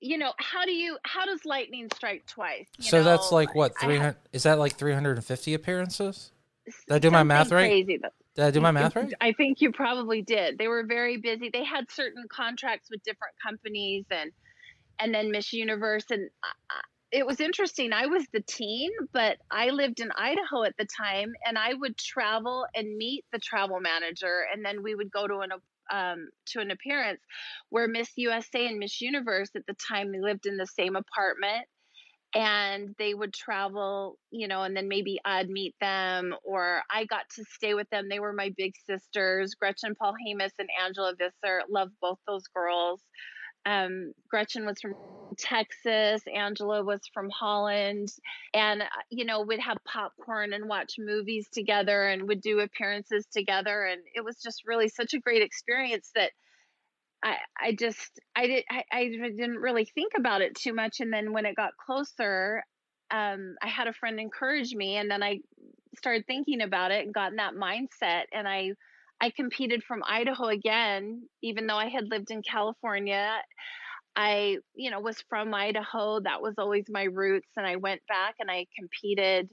you 0.00 0.18
know, 0.18 0.32
how 0.38 0.64
do 0.64 0.72
you, 0.72 0.98
how 1.04 1.24
does 1.24 1.44
lightning 1.44 1.88
strike 1.94 2.26
twice? 2.26 2.66
You 2.78 2.84
So 2.84 3.02
that's 3.02 3.32
like 3.32 3.54
what 3.54 3.72
I 3.80 3.86
had 3.86 3.90
300 3.90 4.16
is 4.32 4.42
that 4.44 4.58
like 4.58 4.76
350 4.76 5.54
appearances? 5.54 6.30
Did 6.88 6.94
I 6.94 6.98
do 6.98 7.10
my 7.10 7.22
math 7.22 7.50
right? 7.50 7.68
Crazy, 7.68 7.98
but 8.00 8.12
Did 8.36 8.44
I 8.44 8.50
do 8.50 8.60
my 8.60 8.70
math 8.70 8.96
right? 8.96 9.12
I 9.20 9.32
think 9.32 9.60
you 9.60 9.72
probably 9.72 10.22
did. 10.22 10.58
They 10.58 10.68
were 10.68 10.84
very 10.86 11.18
busy. 11.18 11.50
They 11.52 11.64
had 11.64 11.90
certain 11.90 12.24
contracts 12.30 12.88
with 12.90 13.02
different 13.02 13.34
companies 13.44 14.04
and 14.10 14.30
and 15.00 15.12
then 15.12 15.32
Miss 15.32 15.52
Universe 15.52 16.04
and 16.10 16.30
it 17.14 17.24
was 17.24 17.40
interesting. 17.40 17.92
I 17.92 18.06
was 18.06 18.26
the 18.32 18.40
teen, 18.40 18.90
but 19.12 19.38
I 19.48 19.70
lived 19.70 20.00
in 20.00 20.10
Idaho 20.10 20.64
at 20.64 20.76
the 20.76 20.86
time 21.00 21.32
and 21.46 21.56
I 21.56 21.72
would 21.72 21.96
travel 21.96 22.66
and 22.74 22.96
meet 22.96 23.24
the 23.32 23.38
travel 23.38 23.78
manager 23.80 24.44
and 24.52 24.64
then 24.64 24.82
we 24.82 24.96
would 24.96 25.12
go 25.12 25.28
to 25.28 25.38
an 25.38 25.50
um, 25.92 26.30
to 26.46 26.60
an 26.60 26.72
appearance 26.72 27.20
where 27.68 27.86
Miss 27.86 28.10
USA 28.16 28.66
and 28.66 28.78
Miss 28.78 29.00
Universe 29.00 29.50
at 29.54 29.66
the 29.66 29.76
time 29.88 30.10
they 30.10 30.20
lived 30.20 30.46
in 30.46 30.56
the 30.56 30.66
same 30.66 30.96
apartment 30.96 31.66
and 32.34 32.96
they 32.98 33.14
would 33.14 33.32
travel, 33.32 34.18
you 34.32 34.48
know, 34.48 34.62
and 34.62 34.76
then 34.76 34.88
maybe 34.88 35.20
I'd 35.24 35.48
meet 35.48 35.74
them 35.80 36.34
or 36.42 36.82
I 36.90 37.04
got 37.04 37.28
to 37.36 37.44
stay 37.44 37.74
with 37.74 37.88
them. 37.90 38.08
They 38.08 38.18
were 38.18 38.32
my 38.32 38.52
big 38.56 38.72
sisters, 38.88 39.54
Gretchen 39.54 39.94
Polhemus 39.94 40.50
and 40.58 40.68
Angela 40.84 41.14
Visser. 41.16 41.62
Love 41.68 41.90
both 42.00 42.18
those 42.26 42.48
girls. 42.52 43.00
Um, 43.66 44.12
Gretchen 44.28 44.66
was 44.66 44.80
from 44.80 44.94
Texas, 45.38 46.22
Angela 46.32 46.84
was 46.84 47.00
from 47.12 47.30
Holland, 47.30 48.08
and 48.52 48.82
uh, 48.82 48.86
you 49.10 49.24
know, 49.24 49.42
we'd 49.42 49.60
have 49.60 49.78
popcorn 49.84 50.52
and 50.52 50.68
watch 50.68 50.94
movies 50.98 51.48
together 51.52 52.06
and 52.08 52.28
would 52.28 52.40
do 52.40 52.60
appearances 52.60 53.26
together. 53.32 53.84
And 53.84 54.02
it 54.14 54.24
was 54.24 54.36
just 54.42 54.62
really 54.66 54.88
such 54.88 55.14
a 55.14 55.20
great 55.20 55.42
experience 55.42 56.10
that 56.14 56.32
I, 57.22 57.36
I 57.60 57.72
just 57.72 58.20
I 58.36 58.46
did 58.46 58.64
I, 58.70 58.84
I 58.92 59.04
didn't 59.08 59.58
really 59.58 59.86
think 59.86 60.12
about 60.16 60.42
it 60.42 60.54
too 60.54 60.74
much 60.74 61.00
and 61.00 61.12
then 61.12 61.32
when 61.32 61.46
it 61.46 61.56
got 61.56 61.76
closer 61.76 62.62
um, 63.10 63.56
I 63.62 63.68
had 63.68 63.86
a 63.88 63.92
friend 63.92 64.20
encourage 64.20 64.74
me 64.74 64.96
and 64.96 65.10
then 65.10 65.22
I 65.22 65.40
started 65.96 66.26
thinking 66.26 66.60
about 66.60 66.90
it 66.90 67.04
and 67.04 67.14
got 67.14 67.30
in 67.30 67.36
that 67.36 67.54
mindset 67.54 68.24
and 68.32 68.46
I 68.46 68.72
I 69.24 69.30
competed 69.30 69.82
from 69.82 70.02
Idaho 70.06 70.48
again 70.48 71.22
even 71.42 71.66
though 71.66 71.76
I 71.76 71.88
had 71.88 72.10
lived 72.10 72.30
in 72.30 72.42
California 72.42 73.32
I 74.14 74.58
you 74.74 74.90
know 74.90 75.00
was 75.00 75.22
from 75.30 75.54
Idaho 75.54 76.20
that 76.20 76.42
was 76.42 76.54
always 76.58 76.84
my 76.90 77.04
roots 77.04 77.48
and 77.56 77.66
I 77.66 77.76
went 77.76 78.02
back 78.06 78.34
and 78.38 78.50
I 78.50 78.66
competed 78.78 79.48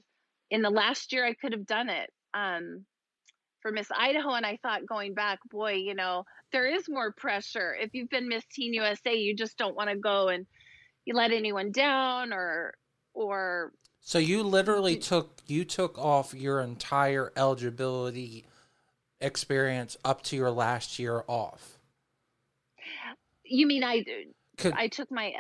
in 0.49 0.61
the 0.61 0.69
last 0.69 1.13
year 1.13 1.26
I 1.26 1.36
could 1.36 1.53
have 1.53 1.65
done 1.65 1.89
it 1.89 2.09
um, 2.34 2.86
for 3.61 3.72
Miss 3.72 3.88
Idaho 3.97 4.32
and 4.34 4.45
I 4.45 4.59
thought 4.61 4.86
going 4.86 5.13
back 5.13 5.39
boy 5.49 5.76
you 5.76 5.95
know 5.95 6.26
there 6.51 6.67
is 6.67 6.89
more 6.89 7.13
pressure. 7.13 7.74
If 7.80 7.91
you've 7.93 8.09
been 8.09 8.28
Miss 8.28 8.43
Teen 8.51 8.74
USA, 8.74 9.15
you 9.15 9.36
just 9.36 9.57
don't 9.57 9.76
want 9.76 9.89
to 9.89 9.95
go 9.95 10.28
and 10.28 10.45
you 11.05 11.13
let 11.13 11.32
anyone 11.32 11.72
down 11.72 12.34
or 12.34 12.74
or 13.13 13.72
So 14.01 14.19
you 14.19 14.43
literally 14.43 14.97
took 14.97 15.41
you 15.47 15.63
took 15.63 15.97
off 15.97 16.34
your 16.34 16.59
entire 16.59 17.32
eligibility 17.38 18.45
experience 19.22 19.97
up 20.03 20.22
to 20.24 20.36
your 20.36 20.51
last 20.51 20.99
year 20.99 21.24
off. 21.28 21.80
you 23.43 23.67
mean 23.67 23.84
I 23.84 24.03
Could, 24.57 24.74
I 24.74 24.88
took 24.88 25.11
my 25.11 25.34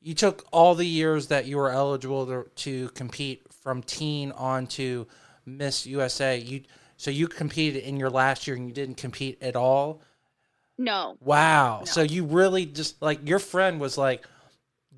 you 0.00 0.14
took 0.14 0.44
all 0.50 0.74
the 0.74 0.86
years 0.86 1.28
that 1.28 1.46
you 1.46 1.56
were 1.56 1.70
eligible 1.70 2.26
to, 2.26 2.50
to 2.56 2.88
compete 2.90 3.42
from 3.62 3.82
teen 3.82 4.32
on 4.32 4.66
to 4.66 5.06
Miss 5.46 5.86
USA. 5.86 6.36
You 6.38 6.62
so 6.96 7.10
you 7.10 7.28
competed 7.28 7.82
in 7.84 7.96
your 7.96 8.10
last 8.10 8.46
year 8.46 8.56
and 8.56 8.68
you 8.68 8.74
didn't 8.74 8.96
compete 8.96 9.42
at 9.42 9.56
all. 9.56 10.02
no. 10.78 11.16
Wow. 11.20 11.80
No. 11.80 11.84
So 11.84 12.02
you 12.02 12.24
really 12.24 12.66
just 12.66 13.00
like 13.00 13.26
your 13.26 13.38
friend 13.38 13.80
was 13.80 13.96
like, 13.96 14.24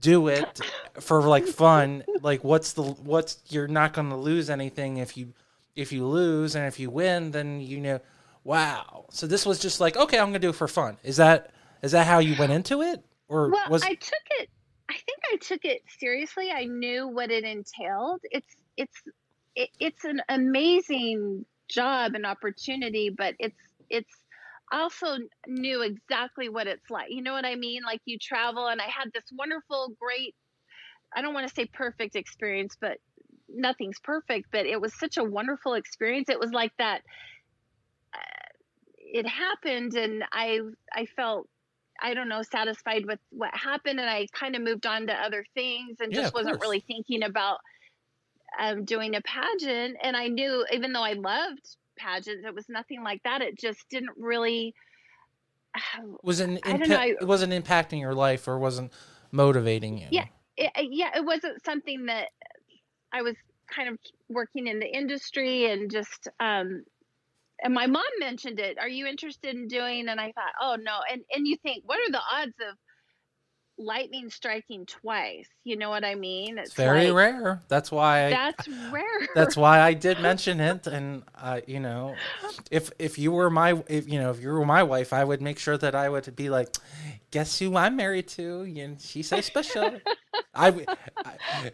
do 0.00 0.28
it 0.28 0.60
for 1.00 1.22
like 1.22 1.46
fun. 1.46 2.04
like 2.22 2.44
what's 2.44 2.72
the 2.72 2.82
what's 2.82 3.38
you're 3.48 3.68
not 3.68 3.92
going 3.92 4.10
to 4.10 4.16
lose 4.16 4.50
anything 4.50 4.98
if 4.98 5.16
you 5.16 5.32
if 5.76 5.92
you 5.92 6.06
lose 6.06 6.54
and 6.54 6.66
if 6.66 6.78
you 6.78 6.88
win 6.90 7.30
then 7.32 7.60
you 7.60 7.80
know 7.80 8.00
wow. 8.44 9.06
So 9.10 9.26
this 9.26 9.44
was 9.44 9.58
just 9.58 9.80
like 9.80 9.96
okay, 9.96 10.18
I'm 10.18 10.26
going 10.26 10.34
to 10.34 10.38
do 10.38 10.50
it 10.50 10.56
for 10.56 10.68
fun. 10.68 10.98
Is 11.02 11.16
that 11.16 11.50
is 11.82 11.92
that 11.92 12.06
how 12.06 12.18
you 12.18 12.36
went 12.38 12.52
into 12.52 12.82
it 12.82 13.04
or 13.28 13.50
Well, 13.50 13.70
was 13.70 13.82
I 13.82 13.94
took 13.94 14.24
it 14.40 14.48
I 14.88 14.94
think 14.94 15.18
I 15.32 15.36
took 15.36 15.64
it 15.64 15.82
seriously. 15.98 16.50
I 16.50 16.66
knew 16.66 17.08
what 17.08 17.30
it 17.30 17.44
entailed. 17.44 18.20
It's 18.24 18.54
it's 18.76 19.02
it, 19.56 19.70
it's 19.80 20.04
an 20.04 20.20
amazing 20.28 21.44
job 21.68 22.14
and 22.14 22.26
opportunity, 22.26 23.10
but 23.10 23.34
it's 23.38 23.58
it's 23.88 24.14
also 24.72 25.16
knew 25.46 25.82
exactly 25.82 26.48
what 26.48 26.66
it's 26.66 26.90
like. 26.90 27.10
You 27.10 27.22
know 27.22 27.32
what 27.32 27.44
I 27.44 27.54
mean? 27.54 27.82
Like 27.84 28.00
you 28.04 28.18
travel, 28.18 28.66
and 28.66 28.80
I 28.80 28.86
had 28.86 29.12
this 29.12 29.24
wonderful, 29.32 29.94
great. 30.00 30.34
I 31.16 31.22
don't 31.22 31.34
want 31.34 31.48
to 31.48 31.54
say 31.54 31.66
perfect 31.66 32.16
experience, 32.16 32.76
but 32.78 32.98
nothing's 33.48 34.00
perfect. 34.00 34.48
But 34.52 34.66
it 34.66 34.80
was 34.80 34.92
such 34.98 35.16
a 35.16 35.24
wonderful 35.24 35.74
experience. 35.74 36.28
It 36.28 36.40
was 36.40 36.50
like 36.50 36.72
that. 36.78 37.02
It 39.14 39.26
happened, 39.26 39.94
and 39.94 40.24
I 40.32 40.58
I 40.92 41.06
felt 41.06 41.48
I 42.02 42.12
don't 42.14 42.28
know, 42.28 42.42
satisfied 42.42 43.06
with 43.06 43.20
what 43.30 43.54
happened. 43.54 44.00
And 44.00 44.10
I 44.10 44.26
kind 44.32 44.56
of 44.56 44.62
moved 44.62 44.84
on 44.84 45.06
to 45.06 45.12
other 45.14 45.44
things 45.54 45.98
and 46.00 46.12
Yeah, 46.12 46.22
just 46.22 46.34
wasn't 46.34 46.56
course. 46.56 46.66
really 46.66 46.80
thinking 46.86 47.22
about 47.22 47.58
um, 48.60 48.84
doing 48.84 49.14
a 49.14 49.20
pageant. 49.22 49.96
And 50.02 50.16
I 50.16 50.26
knew, 50.28 50.66
even 50.72 50.92
though 50.92 51.02
I 51.04 51.12
loved 51.12 51.76
pageants, 51.96 52.44
it 52.46 52.54
was 52.54 52.68
nothing 52.68 53.02
like 53.04 53.22
that. 53.22 53.42
It 53.42 53.58
just 53.58 53.88
didn't 53.88 54.16
really. 54.18 54.74
Was 56.22 56.40
it 56.40 56.60
I 56.66 56.76
don't 56.76 56.88
know, 56.88 56.96
I- 56.96 57.14
it 57.20 57.26
wasn't 57.26 57.52
impacting 57.52 58.00
your 58.00 58.14
life 58.14 58.48
or 58.48 58.58
wasn't 58.58 58.92
motivating 59.30 59.98
you? 59.98 60.08
Yeah. 60.10 60.26
It, 60.56 60.70
yeah, 60.90 61.10
it 61.16 61.24
wasn't 61.24 61.64
something 61.64 62.06
that 62.06 62.28
I 63.12 63.22
was 63.22 63.34
kind 63.68 63.88
of 63.88 63.98
working 64.28 64.66
in 64.66 64.78
the 64.78 64.86
industry 64.86 65.70
and 65.70 65.90
just 65.90 66.28
um 66.38 66.84
and 67.62 67.74
my 67.74 67.86
mom 67.86 68.04
mentioned 68.18 68.60
it. 68.60 68.78
Are 68.78 68.88
you 68.88 69.06
interested 69.06 69.54
in 69.54 69.68
doing? 69.68 70.08
And 70.08 70.20
I 70.20 70.32
thought, 70.32 70.52
oh 70.60 70.76
no. 70.80 70.98
And 71.10 71.22
and 71.32 71.46
you 71.46 71.56
think, 71.62 71.84
what 71.86 71.98
are 71.98 72.12
the 72.12 72.20
odds 72.32 72.54
of 72.68 72.76
lightning 73.78 74.30
striking 74.30 74.86
twice? 74.86 75.48
You 75.64 75.76
know 75.76 75.90
what 75.90 76.04
I 76.04 76.14
mean? 76.14 76.58
It's 76.58 76.74
very 76.74 77.10
like, 77.10 77.16
rare. 77.16 77.62
That's 77.68 77.90
why 77.90 78.26
I, 78.26 78.30
That's 78.30 78.68
rare. 78.90 79.04
that's 79.34 79.56
why 79.56 79.80
I 79.80 79.94
did 79.94 80.20
mention 80.20 80.60
it, 80.60 80.86
and 80.86 81.22
uh, 81.36 81.60
you 81.66 81.80
know, 81.80 82.16
if 82.70 82.90
if 82.98 83.18
you 83.18 83.32
were 83.32 83.50
my 83.50 83.82
if 83.88 84.08
you 84.08 84.18
know 84.18 84.30
if 84.30 84.42
you 84.42 84.50
were 84.50 84.66
my 84.66 84.82
wife, 84.82 85.12
I 85.12 85.24
would 85.24 85.42
make 85.42 85.58
sure 85.58 85.78
that 85.78 85.94
I 85.94 86.08
would 86.08 86.34
be 86.36 86.50
like, 86.50 86.76
guess 87.30 87.58
who 87.58 87.76
I'm 87.76 87.96
married 87.96 88.28
to, 88.28 88.62
and 88.62 89.00
she's 89.00 89.28
so 89.28 89.40
special. 89.40 90.00
I, 90.54 90.86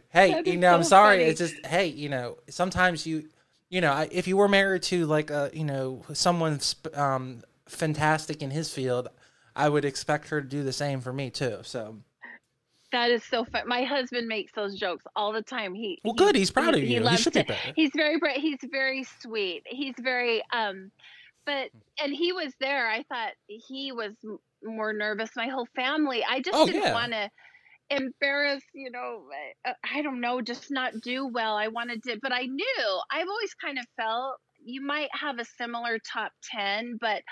hey, 0.08 0.42
you 0.46 0.56
know, 0.56 0.74
I'm 0.74 0.84
sorry. 0.84 1.18
funny. 1.18 1.30
It's 1.30 1.38
just 1.38 1.66
hey, 1.66 1.86
you 1.86 2.08
know, 2.08 2.38
sometimes 2.48 3.06
you, 3.06 3.28
you 3.70 3.80
know, 3.80 4.06
if 4.10 4.26
you 4.26 4.36
were 4.36 4.48
married 4.48 4.82
to 4.84 5.06
like 5.06 5.30
a 5.30 5.50
you 5.54 5.64
know 5.64 6.02
someone 6.12 6.60
um 6.94 7.42
fantastic 7.66 8.42
in 8.42 8.50
his 8.50 8.72
field, 8.72 9.08
I 9.56 9.68
would 9.68 9.84
expect 9.84 10.28
her 10.28 10.40
to 10.42 10.46
do 10.46 10.62
the 10.62 10.72
same 10.72 11.00
for 11.00 11.12
me 11.12 11.30
too. 11.30 11.58
So 11.62 11.98
That 12.92 13.10
is 13.10 13.22
so 13.24 13.44
fun. 13.44 13.62
My 13.68 13.84
husband 13.84 14.26
makes 14.26 14.52
those 14.52 14.76
jokes 14.76 15.04
all 15.14 15.32
the 15.32 15.42
time. 15.42 15.72
He 15.74 16.00
well, 16.04 16.14
he- 16.14 16.18
good. 16.18 16.34
He's 16.36 16.50
proud 16.50 16.74
he- 16.74 16.80
of 16.82 16.86
he 16.86 16.94
you. 16.94 16.98
He 17.00 17.04
loves 17.04 17.22
should 17.22 17.32
be 17.32 17.44
to- 17.44 17.56
He's 17.76 17.92
very 17.94 18.18
bra- 18.18 18.32
he's 18.34 18.58
very 18.70 19.04
sweet. 19.22 19.62
He's 19.66 19.94
very 20.00 20.42
um 20.52 20.90
but 21.46 21.70
and 22.02 22.12
he 22.14 22.32
was 22.32 22.52
there. 22.60 22.88
I 22.90 23.02
thought 23.04 23.32
he 23.46 23.92
was 23.92 24.12
more 24.62 24.92
nervous. 24.92 25.30
My 25.36 25.46
whole 25.48 25.68
family. 25.74 26.22
I 26.28 26.40
just 26.40 26.56
Oh, 26.56 26.66
didn't 26.66 26.82
yeah. 26.82 26.92
want 26.92 27.12
to 27.12 27.30
embarrass, 27.90 28.62
you 28.72 28.90
know, 28.90 29.24
uh, 29.66 29.72
I 29.84 30.02
don't 30.02 30.20
know, 30.20 30.40
just 30.40 30.70
not 30.70 30.92
do 31.02 31.26
well. 31.26 31.56
I 31.56 31.68
wanted 31.68 32.02
to 32.04 32.18
but 32.22 32.32
I 32.32 32.42
knew. 32.42 33.00
I've 33.10 33.28
always 33.28 33.54
kind 33.54 33.78
of 33.78 33.84
felt 33.96 34.36
you 34.62 34.84
might 34.84 35.08
have 35.12 35.38
a 35.38 35.44
similar 35.44 35.98
top 36.12 36.32
10, 36.52 36.98
but 37.00 37.22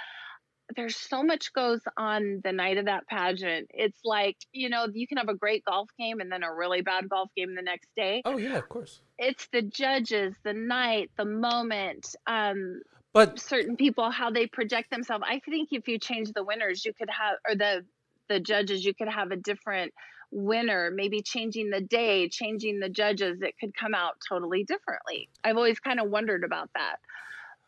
there's 0.77 0.97
so 0.97 1.23
much 1.23 1.53
goes 1.53 1.81
on 1.97 2.41
the 2.45 2.53
night 2.53 2.77
of 2.77 2.87
that 2.87 3.07
pageant. 3.07 3.69
It's 3.71 4.01
like, 4.05 4.37
you 4.53 4.69
know, 4.69 4.87
you 4.93 5.07
can 5.07 5.17
have 5.19 5.29
a 5.29 5.35
great 5.35 5.65
golf 5.65 5.89
game 5.99 6.21
and 6.21 6.31
then 6.31 6.43
a 6.43 6.55
really 6.55 6.83
bad 6.83 7.09
golf 7.09 7.31
game 7.37 7.55
the 7.55 7.63
next 7.63 7.89
day. 7.97 8.23
Oh 8.25 8.37
yeah, 8.37 8.59
of 8.59 8.69
course. 8.69 9.01
It's 9.19 9.49
the 9.53 9.63
judges, 9.63 10.35
the 10.45 10.53
night, 10.53 11.11
the 11.17 11.25
moment, 11.25 12.15
um, 12.27 12.83
But 13.15 13.41
certain 13.41 13.77
people 13.77 14.11
how 14.11 14.31
they 14.31 14.47
project 14.47 14.91
themselves. 14.91 15.25
I 15.27 15.41
think 15.41 15.71
if 15.73 15.89
you 15.89 15.99
change 15.99 16.33
the 16.33 16.45
winners, 16.45 16.85
you 16.85 16.93
could 16.93 17.11
have 17.11 17.37
or 17.49 17.55
the 17.55 17.85
the 18.29 18.41
judges, 18.41 18.85
you 18.85 18.93
could 18.95 19.09
have 19.09 19.31
a 19.31 19.37
different 19.37 19.95
winner. 20.31 20.91
Maybe 20.91 21.23
changing 21.23 21.71
the 21.71 21.81
day, 21.81 22.29
changing 22.29 22.81
the 22.81 22.89
judges, 22.89 23.41
it 23.43 23.55
could 23.59 23.75
come 23.75 23.95
out 23.95 24.17
totally 24.29 24.65
differently. 24.65 25.29
I've 25.45 25.57
always 25.57 25.81
kind 25.81 26.01
of 26.01 26.11
wondered 26.11 26.45
about 26.45 26.71
that. 26.75 26.97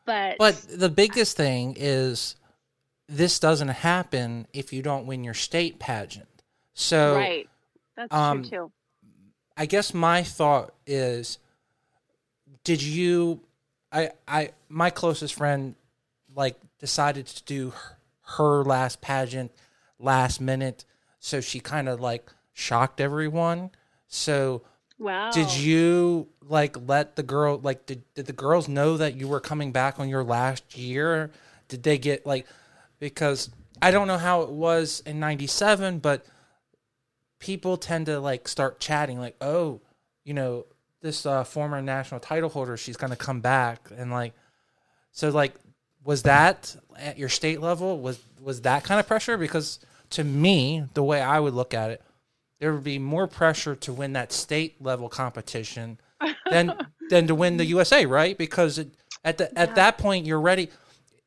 But, 0.07 0.37
But 0.39 0.67
the 0.69 0.89
biggest 0.89 1.37
thing 1.37 1.77
is 1.79 2.37
this 3.09 3.39
doesn't 3.39 3.69
happen 3.69 4.47
if 4.53 4.73
you 4.73 4.83
don't 4.83 5.07
win 5.07 5.25
your 5.25 5.35
state 5.35 5.79
pageant. 5.79 6.29
So 6.75 7.17
right. 7.17 7.49
That's 7.97 8.15
um, 8.15 8.43
true 8.43 8.51
too. 8.51 8.73
I 9.57 9.67
guess 9.67 9.93
my 9.93 10.23
thought 10.23 10.73
is 10.87 11.39
did 12.65 12.83
you 12.83 13.41
I 13.93 14.11
I 14.27 14.51
my 14.69 14.91
closest 14.91 15.35
friend 15.35 15.75
like 16.35 16.57
decided 16.79 17.27
to 17.27 17.45
do 17.45 17.71
her, 17.71 17.99
her 18.37 18.65
last 18.65 19.01
pageant 19.01 19.51
last 19.99 20.41
minute 20.41 20.85
so 21.19 21.41
she 21.41 21.61
kind 21.61 21.89
of 21.89 22.01
like 22.01 22.33
shocked 22.55 23.01
everyone. 23.01 23.71
So 24.09 24.63
Wow. 25.01 25.31
Did 25.31 25.57
you 25.57 26.29
like 26.47 26.77
let 26.87 27.17
the 27.17 27.23
girl 27.23 27.59
like 27.59 27.87
did, 27.87 28.03
did 28.15 28.27
the 28.27 28.35
girls 28.35 28.69
know 28.69 28.99
that 28.99 29.17
you 29.17 29.27
were 29.27 29.41
coming 29.41 29.73
back 29.73 29.99
on 29.99 30.11
your 30.11 30.23
last 30.23 30.77
year? 30.77 31.31
Did 31.69 31.83
they 31.83 31.97
get 31.97 32.27
like 32.27 32.47
because 32.99 33.49
I 33.81 33.93
don't 33.93 34.07
know 34.07 34.19
how 34.19 34.43
it 34.43 34.51
was 34.51 35.03
in 35.07 35.19
97 35.19 36.01
but 36.01 36.27
people 37.39 37.79
tend 37.79 38.07
to 38.07 38.21
like 38.21 38.47
start 38.47 38.79
chatting 38.79 39.19
like 39.19 39.37
oh, 39.41 39.81
you 40.23 40.35
know, 40.35 40.67
this 41.01 41.25
uh, 41.25 41.45
former 41.45 41.81
national 41.81 42.21
title 42.21 42.51
holder 42.51 42.77
she's 42.77 42.99
going 42.99 43.11
to 43.11 43.17
come 43.17 43.41
back 43.41 43.89
and 43.97 44.11
like 44.13 44.35
so 45.13 45.31
like 45.31 45.55
was 46.05 46.25
that 46.25 46.77
at 46.97 47.17
your 47.17 47.31
state 47.31 47.63
level 47.63 47.99
was 47.99 48.21
was 48.43 48.61
that 48.63 48.85
kind 48.85 49.01
of 49.01 49.07
pressure 49.07 49.39
because 49.39 49.81
to 50.11 50.25
me 50.25 50.85
the 50.93 51.03
way 51.03 51.23
I 51.23 51.41
would 51.41 51.55
look 51.55 51.73
at 51.73 51.91
it 51.91 52.03
there 52.61 52.73
would 52.73 52.85
be 52.85 52.99
more 52.99 53.27
pressure 53.27 53.75
to 53.75 53.93
win 53.93 54.13
that 54.13 54.33
state 54.33 54.81
level 54.81 55.09
competition 55.09 55.99
than 56.51 56.77
than 57.09 57.27
to 57.27 57.35
win 57.35 57.57
the 57.57 57.65
USA, 57.65 58.07
right? 58.07 58.39
Because 58.39 58.79
it, 58.79 58.95
at 59.25 59.39
the 59.39 59.59
at 59.59 59.75
that 59.75 59.99
point 59.99 60.27
you're 60.27 60.41
ready. 60.41 60.71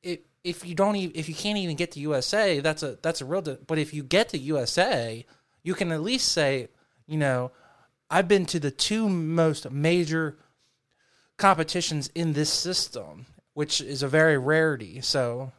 If 0.02 0.20
if 0.44 0.66
you 0.66 0.76
don't 0.76 0.96
even 0.96 1.16
if 1.16 1.28
you 1.28 1.36
can't 1.36 1.58
even 1.58 1.76
get 1.76 1.92
to 1.94 2.00
USA, 2.00 2.60
that's 2.60 2.84
a 2.84 2.98
that's 3.02 3.20
a 3.20 3.26
real. 3.26 3.42
But 3.42 3.80
if 3.80 3.94
you 3.94 4.04
get 4.04 4.30
to 4.30 4.38
USA, 4.38 5.26
you 5.64 5.74
can 5.74 5.92
at 5.92 6.02
least 6.02 6.32
say, 6.32 6.70
you 7.08 7.18
know, 7.18 7.52
I've 8.10 8.28
been 8.28 8.46
to 8.48 8.60
the 8.60 8.72
two 8.72 9.10
most 9.10 9.70
major 9.72 10.38
competitions 11.38 12.10
in 12.14 12.34
this 12.34 12.52
system, 12.52 13.26
which 13.54 13.82
is 13.82 14.04
a 14.04 14.08
very 14.08 14.38
rarity. 14.38 15.02
So 15.02 15.52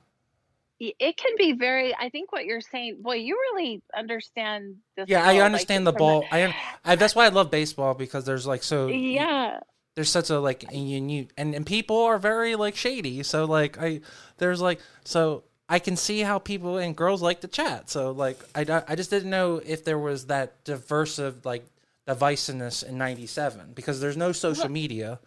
it 0.99 1.17
can 1.17 1.33
be 1.39 1.53
very 1.53 1.95
i 1.97 2.09
think 2.09 2.33
what 2.33 2.45
you're 2.45 2.61
saying 2.61 2.99
boy 3.01 3.15
you 3.15 3.37
really 3.53 3.83
understand 3.97 4.77
this 4.97 5.09
yeah, 5.09 5.19
world, 5.19 5.29
I 5.29 5.33
like, 5.35 5.43
understand 5.43 5.87
the 5.87 5.93
ball. 5.93 6.29
I, 6.31 6.55
I 6.85 6.97
that's 6.97 7.15
why 7.15 7.27
I 7.27 7.29
love 7.29 7.51
baseball 7.51 7.95
because 7.95 8.25
there's 8.25 8.47
like 8.47 8.63
so 8.63 8.89
yeah 8.89 9.59
there's 9.95 10.11
such 10.11 10.31
a 10.31 10.39
like 10.39 10.65
a 10.71 10.77
unique 10.77 11.31
and, 11.37 11.55
and 11.55 11.65
people 11.65 12.03
are 12.03 12.19
very 12.19 12.57
like 12.57 12.77
shady 12.77 13.23
so 13.23 13.45
like 13.45 13.79
i 13.81 14.01
there's 14.39 14.61
like 14.61 14.81
so 15.05 15.45
i 15.69 15.79
can 15.79 15.97
see 15.97 16.21
how 16.21 16.39
people 16.39 16.79
and 16.79 16.97
girls 16.97 17.23
like 17.23 17.41
to 17.41 17.49
chat 17.49 17.89
so 17.89 18.11
like 18.11 18.39
i, 18.55 18.83
I 18.89 18.97
just 18.97 19.11
didn't 19.11 19.31
know 19.31 19.61
if 19.65 19.85
there 19.85 19.99
was 19.99 20.27
that 20.27 20.65
diverse 20.65 21.19
of 21.19 21.45
like 21.45 21.65
divisiveness 22.09 22.87
in 22.87 22.99
97 22.99 23.73
because 23.75 24.01
there's 24.01 24.17
no 24.17 24.33
social 24.33 24.69
media 24.69 25.21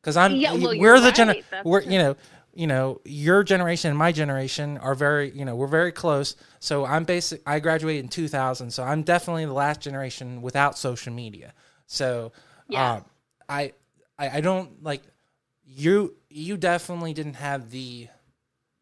because 0.00 0.16
i'm 0.16 0.36
Yeah, 0.36 0.54
well, 0.54 0.78
we're 0.78 1.00
the 1.00 1.10
gener- 1.10 1.28
right. 1.28 1.44
That's 1.50 1.64
we're 1.66 1.82
you 1.82 1.98
know 1.98 2.16
you 2.58 2.66
know 2.66 3.00
your 3.04 3.44
generation 3.44 3.90
and 3.90 3.96
my 3.96 4.10
generation 4.10 4.78
are 4.78 4.96
very 4.96 5.30
you 5.30 5.44
know 5.44 5.54
we're 5.54 5.68
very 5.68 5.92
close. 5.92 6.34
So 6.58 6.84
i'm 6.84 7.04
basic 7.04 7.40
i 7.46 7.60
graduated 7.60 8.04
in 8.04 8.08
2000 8.08 8.72
so 8.72 8.82
i'm 8.82 9.04
definitely 9.04 9.44
the 9.44 9.52
last 9.52 9.80
generation 9.80 10.42
without 10.42 10.76
social 10.76 11.12
media. 11.12 11.54
So 11.86 12.32
Yeah. 12.68 12.96
um, 12.96 13.04
I, 13.48 13.72
I 14.18 14.38
I 14.38 14.40
don't 14.40 14.82
like 14.82 15.02
you 15.64 16.16
you 16.28 16.56
definitely 16.56 17.14
didn't 17.14 17.34
have 17.34 17.70
the 17.70 18.08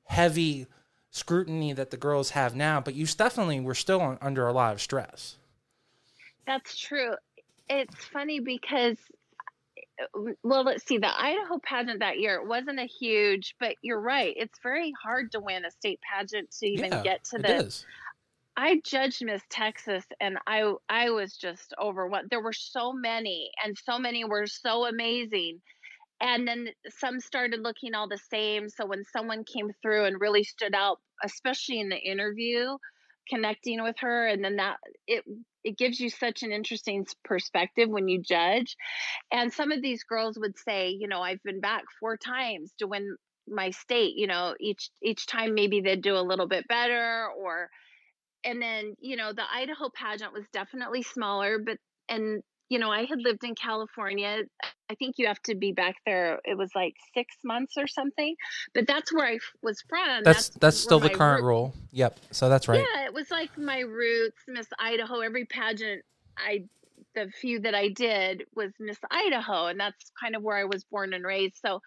heavy 0.04 0.66
scrutiny 1.10 1.74
that 1.74 1.90
the 1.90 1.98
girls 1.98 2.30
have 2.30 2.56
now 2.56 2.80
but 2.80 2.94
you 2.94 3.04
definitely 3.06 3.60
were 3.60 3.74
still 3.74 4.00
on, 4.00 4.16
under 4.22 4.46
a 4.46 4.54
lot 4.54 4.72
of 4.72 4.80
stress. 4.80 5.36
That's 6.46 6.78
true. 6.78 7.14
It's 7.68 8.04
funny 8.06 8.40
because 8.40 8.96
well 10.42 10.64
let's 10.64 10.84
see 10.84 10.98
the 10.98 11.20
idaho 11.20 11.58
pageant 11.62 12.00
that 12.00 12.18
year 12.18 12.34
it 12.36 12.46
wasn't 12.46 12.78
a 12.78 12.86
huge 12.86 13.54
but 13.60 13.76
you're 13.82 14.00
right 14.00 14.34
it's 14.36 14.58
very 14.62 14.92
hard 15.02 15.32
to 15.32 15.40
win 15.40 15.64
a 15.64 15.70
state 15.70 16.00
pageant 16.12 16.50
to 16.50 16.66
even 16.66 16.90
Yeah, 16.92 17.02
get 17.02 17.24
to 17.24 17.38
this. 17.38 17.84
I 18.56 18.80
judged 18.84 19.24
Miss 19.24 19.42
Texas 19.50 20.04
and 20.20 20.38
I 20.46 20.72
I 20.88 21.10
was 21.10 21.36
just 21.36 21.74
overwhelmed. 21.80 22.28
There 22.30 22.42
were 22.42 22.52
so 22.54 22.92
many 22.92 23.50
and 23.64 23.76
so 23.78 23.98
many 23.98 24.24
were 24.24 24.46
so 24.46 24.86
amazing. 24.86 25.60
And 26.20 26.48
then 26.48 26.68
some 26.88 27.20
started 27.20 27.60
looking 27.62 27.94
all 27.94 28.08
the 28.08 28.18
same. 28.18 28.68
So 28.70 28.86
when 28.86 29.04
someone 29.04 29.44
came 29.44 29.70
through 29.82 30.06
and 30.06 30.20
really 30.20 30.44
stood 30.44 30.74
out, 30.74 31.00
especially 31.24 31.80
in 31.80 31.90
the 31.90 31.98
interview, 31.98 32.78
connecting 33.28 33.82
with 33.82 33.96
her 34.00 34.26
and 34.28 34.44
then 34.44 34.56
that 34.56 34.78
it 35.06 35.24
it 35.66 35.76
gives 35.76 35.98
you 36.00 36.08
such 36.08 36.42
an 36.42 36.52
interesting 36.52 37.06
perspective 37.24 37.88
when 37.88 38.08
you 38.08 38.22
judge. 38.22 38.76
And 39.32 39.52
some 39.52 39.72
of 39.72 39.82
these 39.82 40.04
girls 40.04 40.38
would 40.38 40.56
say, 40.58 40.90
you 40.90 41.08
know, 41.08 41.20
I've 41.20 41.42
been 41.42 41.60
back 41.60 41.82
four 42.00 42.16
times 42.16 42.72
to 42.78 42.86
win 42.86 43.16
my 43.48 43.70
state 43.70 44.14
you 44.16 44.26
know 44.26 44.54
each 44.60 44.90
each 45.02 45.26
time 45.26 45.54
maybe 45.54 45.80
they'd 45.80 46.02
do 46.02 46.16
a 46.16 46.20
little 46.20 46.48
bit 46.48 46.66
better 46.68 47.28
or 47.38 47.68
and 48.44 48.60
then 48.60 48.94
you 49.00 49.16
know 49.16 49.32
the 49.32 49.44
idaho 49.54 49.88
pageant 49.94 50.32
was 50.32 50.44
definitely 50.52 51.02
smaller 51.02 51.58
but 51.64 51.78
and 52.08 52.42
you 52.68 52.78
know 52.78 52.90
i 52.90 53.04
had 53.04 53.20
lived 53.20 53.44
in 53.44 53.54
california 53.54 54.42
i 54.90 54.94
think 54.94 55.16
you 55.18 55.26
have 55.26 55.40
to 55.42 55.54
be 55.54 55.72
back 55.72 55.96
there 56.04 56.40
it 56.44 56.56
was 56.56 56.70
like 56.74 56.94
six 57.14 57.36
months 57.44 57.74
or 57.76 57.86
something 57.86 58.34
but 58.74 58.86
that's 58.86 59.12
where 59.12 59.26
i 59.26 59.38
was 59.62 59.82
from 59.88 60.22
That's 60.24 60.48
that's 60.50 60.76
still 60.76 61.00
the 61.00 61.10
current 61.10 61.44
rule. 61.44 61.74
Yep. 61.92 62.18
So 62.30 62.48
that's 62.48 62.68
right. 62.68 62.80
yeah, 62.80 63.06
it 63.06 63.14
was 63.14 63.30
like 63.30 63.56
my 63.56 63.80
roots, 63.80 64.38
Miss 64.48 64.66
Idaho. 64.78 65.20
Every 65.20 65.44
pageant 65.44 66.02
I 66.36 66.64
the 67.14 67.30
few 67.40 67.60
that 67.60 67.74
I 67.74 67.88
did 67.88 68.44
was 68.54 68.72
Miss 68.78 68.98
Idaho, 69.10 69.66
and 69.66 69.80
that's 69.80 70.12
kind 70.20 70.36
of 70.36 70.42
where 70.42 70.56
I 70.56 70.64
was 70.64 70.84
born 70.84 71.14
and 71.14 71.24
raised. 71.24 71.56
So 71.64 71.80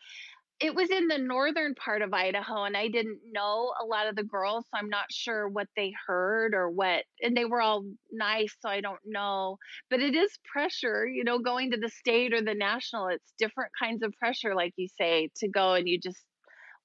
it 0.59 0.75
was 0.75 0.89
in 0.89 1.07
the 1.07 1.17
northern 1.17 1.73
part 1.75 2.01
of 2.01 2.13
Idaho, 2.13 2.63
and 2.63 2.75
I 2.75 2.89
didn't 2.89 3.19
know 3.31 3.71
a 3.81 3.85
lot 3.85 4.07
of 4.07 4.15
the 4.15 4.23
girls, 4.23 4.65
so 4.65 4.77
I'm 4.77 4.89
not 4.89 5.05
sure 5.09 5.47
what 5.47 5.67
they 5.75 5.93
heard 6.05 6.53
or 6.53 6.69
what. 6.69 7.05
And 7.21 7.35
they 7.35 7.45
were 7.45 7.61
all 7.61 7.85
nice, 8.11 8.53
so 8.61 8.67
I 8.69 8.81
don't 8.81 8.99
know. 9.05 9.57
But 9.89 10.01
it 10.01 10.15
is 10.15 10.29
pressure, 10.51 11.07
you 11.07 11.23
know, 11.23 11.39
going 11.39 11.71
to 11.71 11.77
the 11.77 11.89
state 11.89 12.33
or 12.33 12.41
the 12.41 12.55
national. 12.55 13.07
It's 13.07 13.33
different 13.37 13.71
kinds 13.79 14.03
of 14.03 14.13
pressure, 14.19 14.53
like 14.53 14.73
you 14.75 14.87
say, 14.99 15.29
to 15.37 15.47
go 15.47 15.75
and 15.75 15.87
you 15.87 15.97
just 15.97 16.23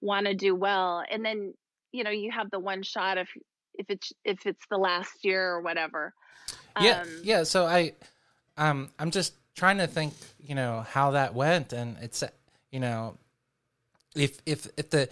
want 0.01 0.27
to 0.27 0.35
do 0.35 0.55
well, 0.55 1.03
and 1.11 1.25
then 1.25 1.55
you 1.91 2.05
know 2.05 2.11
you 2.11 2.31
have 2.31 2.51
the 2.51 2.61
one 2.61 2.83
shot 2.83 3.19
if 3.19 3.29
if 3.75 3.87
it's 3.89 4.13
if 4.25 4.47
it's 4.47 4.65
the 4.71 4.79
last 4.79 5.25
year 5.25 5.51
or 5.51 5.61
whatever. 5.63 6.13
Yeah, 6.81 7.03
Um, 7.03 7.09
yeah. 7.23 7.43
So 7.45 7.67
I, 7.67 7.95
um, 8.57 8.91
I'm 8.99 9.11
just 9.11 9.35
trying 9.55 9.79
to 9.79 9.87
think, 9.87 10.15
you 10.41 10.55
know, 10.55 10.85
how 10.89 11.13
that 11.13 11.35
went, 11.35 11.73
and 11.73 11.97
it's, 12.01 12.23
you 12.71 12.81
know, 12.81 13.17
if 14.15 14.39
if 14.47 14.69
if 14.77 14.91
the 14.91 15.09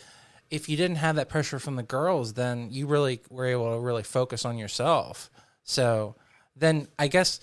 if 0.51 0.69
you 0.69 0.77
didn't 0.77 0.97
have 0.97 1.17
that 1.17 1.29
pressure 1.29 1.59
from 1.59 1.77
the 1.77 1.83
girls, 1.83 2.35
then 2.35 2.69
you 2.71 2.87
really 2.87 3.21
were 3.31 3.47
able 3.47 3.73
to 3.75 3.81
really 3.81 4.03
focus 4.03 4.45
on 4.45 4.59
yourself. 4.59 5.31
So 5.65 6.15
then 6.55 6.89
I 6.99 7.09
guess, 7.09 7.41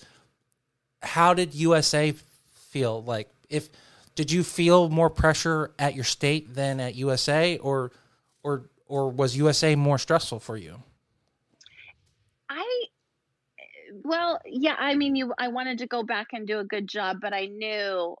how 1.02 1.34
did 1.34 1.54
USA 1.54 2.14
feel 2.70 3.02
like? 3.02 3.28
If 3.48 3.68
did 4.14 4.30
you 4.30 4.44
feel 4.44 4.88
more 4.88 5.10
pressure 5.10 5.72
at 5.78 5.94
your 5.94 6.04
state 6.04 6.54
than 6.54 6.78
at 6.78 6.94
USA, 6.94 7.58
or 7.58 7.90
or 8.42 8.70
or 8.86 9.08
was 9.10 9.36
USA 9.36 9.74
more 9.74 9.98
stressful 9.98 10.40
for 10.40 10.56
you? 10.56 10.82
I 12.48 12.84
well, 14.04 14.40
yeah, 14.46 14.76
I 14.78 14.94
mean 14.94 15.16
you 15.16 15.34
I 15.38 15.48
wanted 15.48 15.78
to 15.78 15.86
go 15.86 16.02
back 16.02 16.28
and 16.32 16.46
do 16.46 16.60
a 16.60 16.64
good 16.64 16.88
job, 16.88 17.18
but 17.20 17.32
I 17.32 17.46
knew 17.46 18.16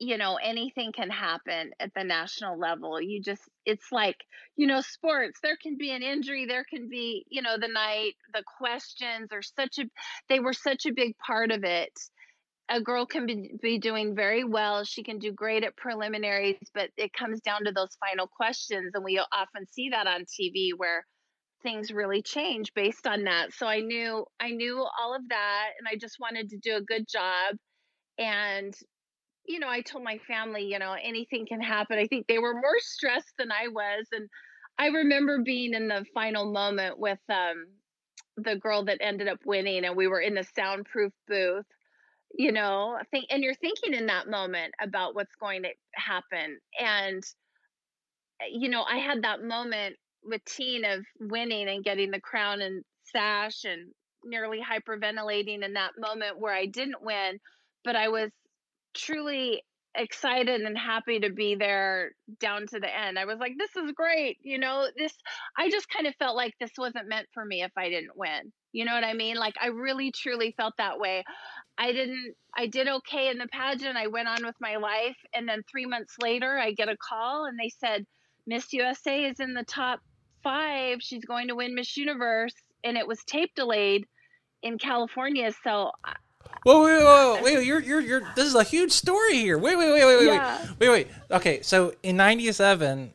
you 0.00 0.16
know 0.16 0.36
anything 0.42 0.92
can 0.92 1.10
happen 1.10 1.72
at 1.78 1.92
the 1.94 2.02
national 2.02 2.58
level. 2.58 3.00
You 3.00 3.20
just 3.22 3.42
it's 3.66 3.92
like, 3.92 4.16
you 4.56 4.66
know, 4.66 4.80
sports, 4.80 5.38
there 5.42 5.58
can 5.62 5.76
be 5.76 5.90
an 5.92 6.02
injury, 6.02 6.46
there 6.46 6.64
can 6.64 6.88
be, 6.88 7.24
you 7.28 7.42
know, 7.42 7.58
the 7.60 7.68
night, 7.68 8.14
the 8.32 8.42
questions 8.58 9.28
are 9.30 9.42
such 9.42 9.78
a 9.78 9.84
they 10.28 10.40
were 10.40 10.54
such 10.54 10.86
a 10.86 10.92
big 10.92 11.16
part 11.18 11.52
of 11.52 11.64
it. 11.64 11.92
A 12.70 12.80
girl 12.80 13.04
can 13.04 13.26
be, 13.26 13.50
be 13.60 13.78
doing 13.78 14.14
very 14.14 14.44
well. 14.44 14.84
She 14.84 15.02
can 15.02 15.18
do 15.18 15.32
great 15.32 15.64
at 15.64 15.76
preliminaries, 15.76 16.56
but 16.72 16.90
it 16.96 17.12
comes 17.12 17.40
down 17.40 17.64
to 17.64 17.72
those 17.72 17.96
final 17.98 18.28
questions. 18.28 18.92
And 18.94 19.04
we 19.04 19.18
often 19.18 19.66
see 19.66 19.90
that 19.90 20.06
on 20.06 20.20
TV 20.22 20.70
where 20.76 21.04
things 21.62 21.92
really 21.92 22.22
change 22.22 22.72
based 22.74 23.06
on 23.06 23.24
that. 23.24 23.52
So 23.52 23.66
I 23.66 23.80
knew 23.80 24.24
I 24.40 24.52
knew 24.52 24.78
all 24.98 25.14
of 25.14 25.28
that 25.28 25.68
and 25.78 25.86
I 25.86 25.98
just 25.98 26.16
wanted 26.18 26.48
to 26.50 26.58
do 26.58 26.76
a 26.76 26.80
good 26.80 27.06
job 27.06 27.56
and 28.18 28.74
you 29.50 29.58
know, 29.58 29.68
I 29.68 29.80
told 29.82 30.04
my 30.04 30.18
family, 30.26 30.64
you 30.64 30.78
know, 30.78 30.94
anything 31.02 31.46
can 31.46 31.60
happen. 31.60 31.98
I 31.98 32.06
think 32.06 32.26
they 32.26 32.38
were 32.38 32.54
more 32.54 32.78
stressed 32.78 33.32
than 33.38 33.50
I 33.52 33.68
was 33.68 34.06
and 34.12 34.28
I 34.78 34.86
remember 34.86 35.42
being 35.42 35.74
in 35.74 35.88
the 35.88 36.06
final 36.14 36.50
moment 36.50 36.98
with 36.98 37.18
um 37.28 37.66
the 38.36 38.56
girl 38.56 38.84
that 38.86 38.98
ended 39.02 39.28
up 39.28 39.40
winning 39.44 39.84
and 39.84 39.96
we 39.96 40.06
were 40.06 40.20
in 40.20 40.34
the 40.34 40.46
soundproof 40.56 41.12
booth 41.28 41.66
you 42.32 42.52
know 42.52 42.96
think 43.10 43.26
and 43.28 43.42
you're 43.42 43.54
thinking 43.54 43.92
in 43.92 44.06
that 44.06 44.28
moment 44.28 44.72
about 44.80 45.14
what's 45.14 45.34
going 45.34 45.64
to 45.64 45.70
happen 45.96 46.58
and 46.78 47.22
you 48.48 48.68
know, 48.68 48.82
I 48.82 48.98
had 48.98 49.22
that 49.22 49.42
moment 49.42 49.96
with 50.22 50.44
Teen 50.44 50.84
of 50.84 51.04
winning 51.18 51.68
and 51.68 51.84
getting 51.84 52.10
the 52.10 52.20
crown 52.20 52.60
and 52.60 52.84
sash 53.04 53.64
and 53.64 53.92
nearly 54.24 54.60
hyperventilating 54.60 55.64
in 55.64 55.74
that 55.74 55.92
moment 55.98 56.38
where 56.38 56.54
I 56.54 56.66
didn't 56.66 57.02
win, 57.02 57.38
but 57.84 57.96
I 57.96 58.08
was 58.08 58.30
truly 58.94 59.62
excited 59.94 60.60
and 60.60 60.78
happy 60.78 61.20
to 61.20 61.30
be 61.30 61.54
there 61.56 62.12
down 62.38 62.66
to 62.68 62.78
the 62.78 62.88
end. 62.88 63.18
I 63.18 63.24
was 63.24 63.38
like, 63.38 63.54
this 63.58 63.74
is 63.76 63.92
great. 63.92 64.38
You 64.42 64.58
know, 64.58 64.86
this, 64.96 65.12
I 65.58 65.70
just 65.70 65.88
kind 65.88 66.06
of 66.06 66.14
felt 66.16 66.36
like 66.36 66.54
this 66.60 66.70
wasn't 66.78 67.08
meant 67.08 67.26
for 67.34 67.44
me 67.44 67.62
if 67.62 67.72
I 67.76 67.88
didn't 67.88 68.16
win. 68.16 68.52
You 68.72 68.84
know 68.84 68.94
what 68.94 69.04
I 69.04 69.14
mean? 69.14 69.36
Like, 69.36 69.56
I 69.60 69.68
really 69.68 70.12
truly 70.12 70.54
felt 70.56 70.74
that 70.78 71.00
way. 71.00 71.24
I 71.76 71.92
didn't, 71.92 72.34
I 72.56 72.66
did 72.66 72.88
okay 72.88 73.30
in 73.30 73.38
the 73.38 73.48
pageant. 73.48 73.96
I 73.96 74.06
went 74.06 74.28
on 74.28 74.44
with 74.44 74.54
my 74.60 74.76
life. 74.76 75.16
And 75.34 75.48
then 75.48 75.62
three 75.70 75.86
months 75.86 76.14
later, 76.20 76.56
I 76.56 76.72
get 76.72 76.88
a 76.88 76.96
call 76.96 77.46
and 77.46 77.58
they 77.58 77.70
said, 77.70 78.06
Miss 78.46 78.72
USA 78.72 79.24
is 79.24 79.40
in 79.40 79.54
the 79.54 79.64
top 79.64 80.00
five. 80.42 80.98
She's 81.00 81.24
going 81.24 81.48
to 81.48 81.56
win 81.56 81.74
Miss 81.74 81.96
Universe. 81.96 82.54
And 82.84 82.96
it 82.96 83.06
was 83.06 83.22
tape 83.24 83.54
delayed 83.56 84.06
in 84.62 84.78
California. 84.78 85.52
So, 85.64 85.90
Whoa, 86.64 86.84
wait, 86.84 87.04
wait, 87.04 87.42
wait, 87.42 87.56
wait, 87.56 87.66
you're, 87.66 87.80
you're, 87.80 88.00
you're, 88.00 88.20
this 88.36 88.46
is 88.46 88.54
a 88.54 88.62
huge 88.62 88.92
story 88.92 89.34
here. 89.34 89.56
Wait, 89.56 89.76
wait, 89.76 89.90
wait, 89.92 90.04
wait, 90.04 90.16
wait, 90.18 90.26
Yeah. 90.26 90.58
wait, 90.78 90.78
wait, 90.78 90.90
wait. 90.90 91.08
Okay, 91.30 91.62
so 91.62 91.94
in 92.02 92.16
'97, 92.16 93.12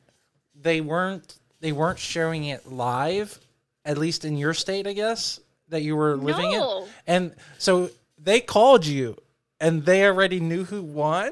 they 0.59 0.81
weren't, 0.81 1.35
they 1.59 1.71
weren't 1.71 1.99
showing 1.99 2.45
it 2.45 2.71
live, 2.71 3.39
at 3.85 3.97
least 3.97 4.25
in 4.25 4.37
your 4.37 4.53
state, 4.53 4.87
I 4.87 4.93
guess, 4.93 5.39
that 5.69 5.83
you 5.83 5.95
were 5.95 6.17
living 6.17 6.51
No. 6.51 6.83
in. 6.83 6.89
And 7.07 7.35
so 7.59 7.91
they 8.17 8.39
called 8.39 8.85
you, 8.85 9.15
and 9.59 9.85
they 9.85 10.05
already 10.05 10.39
knew 10.39 10.63
who 10.63 10.81
won. 10.81 11.31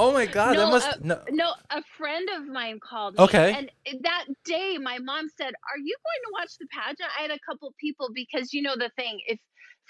Oh 0.00 0.12
my 0.12 0.26
god, 0.26 0.56
that 0.56 0.64
no, 0.64 0.70
must 0.70 0.88
uh, 0.88 0.96
no. 1.02 1.20
no, 1.30 1.52
a 1.70 1.82
friend 1.96 2.28
of 2.36 2.46
mine 2.46 2.80
called 2.80 3.14
me. 3.16 3.22
Okay. 3.24 3.54
And 3.56 3.70
that 4.02 4.24
day, 4.44 4.78
my 4.78 4.98
mom 4.98 5.28
said, 5.36 5.46
Are 5.48 5.78
you 5.78 5.94
going 6.04 6.22
to 6.24 6.30
watch 6.32 6.58
the 6.58 6.66
pageant? 6.72 7.08
I 7.16 7.22
had 7.22 7.30
a 7.30 7.38
couple 7.48 7.72
people 7.80 8.08
because 8.12 8.52
you 8.52 8.62
know 8.62 8.74
the 8.76 8.90
thing, 8.96 9.20
if 9.28 9.38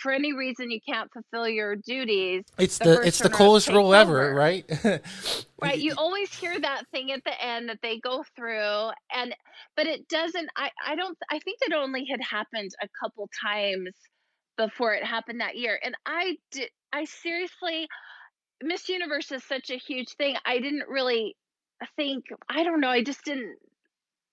for 0.01 0.13
any 0.13 0.33
reason 0.33 0.71
you 0.71 0.81
can't 0.87 1.11
fulfill 1.13 1.49
your 1.49 1.77
duties, 1.77 2.45
It's 2.59 2.79
the 2.79 2.85
the, 2.87 3.01
it's 3.03 3.19
the 3.19 3.31
coolest 3.31 3.69
rule 3.69 3.95
ever, 3.95 4.35
right? 4.35 4.65
right? 5.63 5.79
You 5.79 5.95
always 5.97 6.33
hear 6.35 6.59
that 6.59 6.85
thing 6.91 7.13
at 7.13 7.23
the 7.25 7.45
end 7.45 7.69
that 7.69 7.79
they 7.83 7.99
go 8.01 8.25
through, 8.37 8.91
and 9.15 9.35
but 9.77 9.87
it 9.87 10.09
doesn't. 10.09 10.49
I 10.57 10.71
I 10.87 10.97
don't. 10.97 11.17
I 11.31 11.39
think 11.41 11.59
it 11.63 11.73
only 11.75 12.07
had 12.11 12.21
happened 12.23 12.71
a 12.83 12.89
couple 13.03 13.29
times 13.43 13.91
before 14.57 14.95
it 14.95 15.05
happened 15.05 15.41
that 15.41 15.57
year, 15.57 15.79
and 15.83 15.95
I 16.07 16.37
did. 16.53 16.71
I 16.93 17.05
seriously, 17.05 17.89
Miss 18.63 18.89
Universe 18.89 19.31
is 19.33 19.45
such 19.45 19.71
a 19.71 19.77
huge 19.77 20.15
thing. 20.17 20.37
I 20.45 20.59
didn't 20.59 20.89
really 20.89 21.37
think. 21.97 22.25
I 22.49 22.65
don't 22.65 22.81
know. 22.81 22.89
I 22.89 23.03
just 23.03 23.25
didn't. 23.25 23.57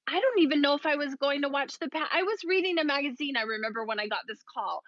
I 0.10 0.20
don't 0.22 0.40
even 0.40 0.62
know 0.62 0.74
if 0.76 0.86
I 0.86 0.96
was 0.96 1.14
going 1.16 1.42
to 1.42 1.50
watch 1.50 1.78
the. 1.80 1.90
Pa- 1.90 2.10
I 2.12 2.24
was 2.24 2.40
reading 2.48 2.80
a 2.80 2.86
magazine. 2.86 3.36
I 3.38 3.44
remember 3.44 3.86
when 3.86 4.00
I 4.00 4.08
got 4.08 4.22
this 4.28 4.40
call. 4.54 4.82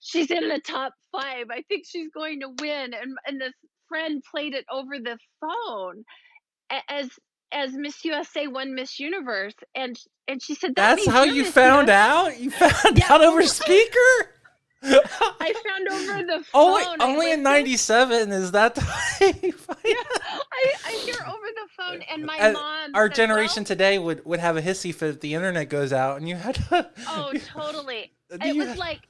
She's 0.00 0.30
in 0.30 0.48
the 0.48 0.60
top 0.60 0.92
five. 1.12 1.46
I 1.50 1.62
think 1.68 1.84
she's 1.86 2.08
going 2.10 2.40
to 2.40 2.48
win, 2.60 2.94
and 2.94 3.16
and 3.26 3.40
this 3.40 3.52
friend 3.88 4.22
played 4.30 4.54
it 4.54 4.64
over 4.70 4.98
the 4.98 5.18
phone 5.40 6.04
as 6.88 7.10
as 7.50 7.72
Miss 7.72 8.04
USA 8.04 8.46
won 8.46 8.74
Miss 8.74 9.00
Universe, 9.00 9.54
and 9.74 9.98
and 10.28 10.42
she 10.42 10.54
said 10.54 10.74
that 10.76 10.96
That's 10.96 11.08
how 11.08 11.24
you're 11.24 11.44
Miss 11.44 11.52
found 11.54 11.88
US." 11.88 11.94
out. 11.94 12.38
You 12.40 12.50
found 12.50 12.98
Yeah, 12.98 13.06
out 13.12 13.22
over 13.22 13.42
speaker. 13.44 14.34
I 14.82 15.52
found 15.66 15.88
over 15.90 16.22
the 16.22 16.44
phone. 16.52 16.62
only 16.84 16.84
only 17.00 17.32
in 17.32 17.42
'97 17.42 18.30
is 18.30 18.52
that 18.52 18.76
the 18.76 18.82
you 19.42 19.52
out? 19.68 19.76
I, 20.52 20.74
I 20.86 20.92
hear 21.04 21.16
over 21.26 21.46
the 21.54 21.68
phone, 21.76 22.02
and 22.12 22.24
my 22.24 22.38
Uh, 22.38 22.52
mom. 22.52 22.90
Our 22.94 23.08
generation 23.08 23.62
"Well, 23.62 23.66
today 23.66 23.98
would 23.98 24.24
would 24.24 24.38
have 24.38 24.56
a 24.56 24.62
hissy 24.62 24.94
fit 24.94 25.08
if 25.10 25.20
the 25.20 25.34
internet 25.34 25.68
goes 25.68 25.92
out, 25.92 26.18
and 26.18 26.28
you 26.28 26.36
had 26.36 26.54
to. 26.56 26.88
oh, 27.08 27.32
totally. 27.52 28.12
It 28.30 28.54
you- 28.54 28.62
was 28.64 28.76
like 28.76 29.07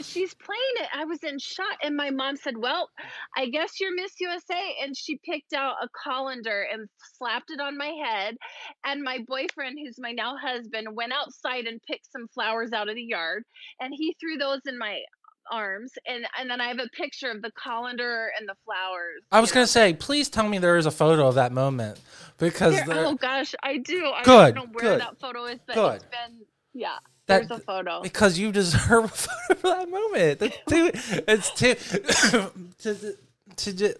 she's 0.00 0.34
playing 0.34 0.60
it. 0.76 0.88
I 0.94 1.04
was 1.04 1.22
in 1.22 1.38
shock, 1.38 1.78
and 1.82 1.96
my 1.96 2.10
mom 2.10 2.36
said, 2.36 2.56
"Well, 2.56 2.90
I 3.36 3.46
guess 3.48 3.80
you're 3.80 3.94
Miss 3.94 4.12
USA," 4.20 4.76
and 4.82 4.96
she 4.96 5.18
picked 5.24 5.52
out 5.52 5.76
a 5.82 5.88
colander 6.04 6.66
and 6.72 6.88
slapped 7.16 7.50
it 7.50 7.60
on 7.60 7.76
my 7.76 7.92
head. 8.04 8.36
And 8.84 9.02
my 9.02 9.18
boyfriend, 9.26 9.78
who's 9.82 9.98
my 9.98 10.12
now 10.12 10.36
husband, 10.36 10.88
went 10.94 11.12
outside 11.12 11.66
and 11.66 11.80
picked 11.82 12.10
some 12.10 12.28
flowers 12.28 12.72
out 12.72 12.88
of 12.88 12.94
the 12.94 13.02
yard, 13.02 13.44
and 13.80 13.92
he 13.96 14.16
threw 14.20 14.36
those 14.38 14.60
in 14.66 14.78
my 14.78 15.00
arms 15.50 15.92
and 16.06 16.26
and 16.36 16.50
then 16.50 16.60
I 16.60 16.66
have 16.66 16.80
a 16.80 16.88
picture 16.88 17.30
of 17.30 17.40
the 17.40 17.52
colander 17.52 18.32
and 18.36 18.48
the 18.48 18.56
flowers. 18.64 19.22
I 19.30 19.40
was 19.40 19.52
gonna 19.52 19.62
know. 19.62 19.66
say, 19.66 19.94
please 19.94 20.28
tell 20.28 20.48
me 20.48 20.58
there 20.58 20.76
is 20.76 20.86
a 20.86 20.90
photo 20.90 21.28
of 21.28 21.36
that 21.36 21.52
moment 21.52 22.00
because 22.38 22.74
there- 22.84 23.06
oh 23.06 23.14
gosh, 23.14 23.54
I 23.62 23.78
do. 23.78 24.06
I 24.12 24.22
Good, 24.24 24.54
don't 24.56 24.66
know 24.66 24.72
where 24.72 24.84
good, 24.92 25.00
that 25.00 25.20
photo 25.20 25.44
is, 25.44 25.60
but 25.66 25.74
good. 25.74 25.94
it's 25.96 26.04
been 26.04 26.40
yeah. 26.74 26.98
That- 27.26 27.48
there's 27.48 27.60
a 27.60 27.62
photo. 27.62 28.02
because 28.02 28.38
you 28.38 28.52
deserve 28.52 29.04
a 29.04 29.08
photo 29.08 29.60
for 29.60 29.68
that 29.68 29.90
moment. 29.90 30.38
That's 30.38 30.58
too, 30.68 30.90
it's 31.26 31.50
too 31.50 31.74
to 32.78 33.16
to 33.56 33.72
to 33.72 33.94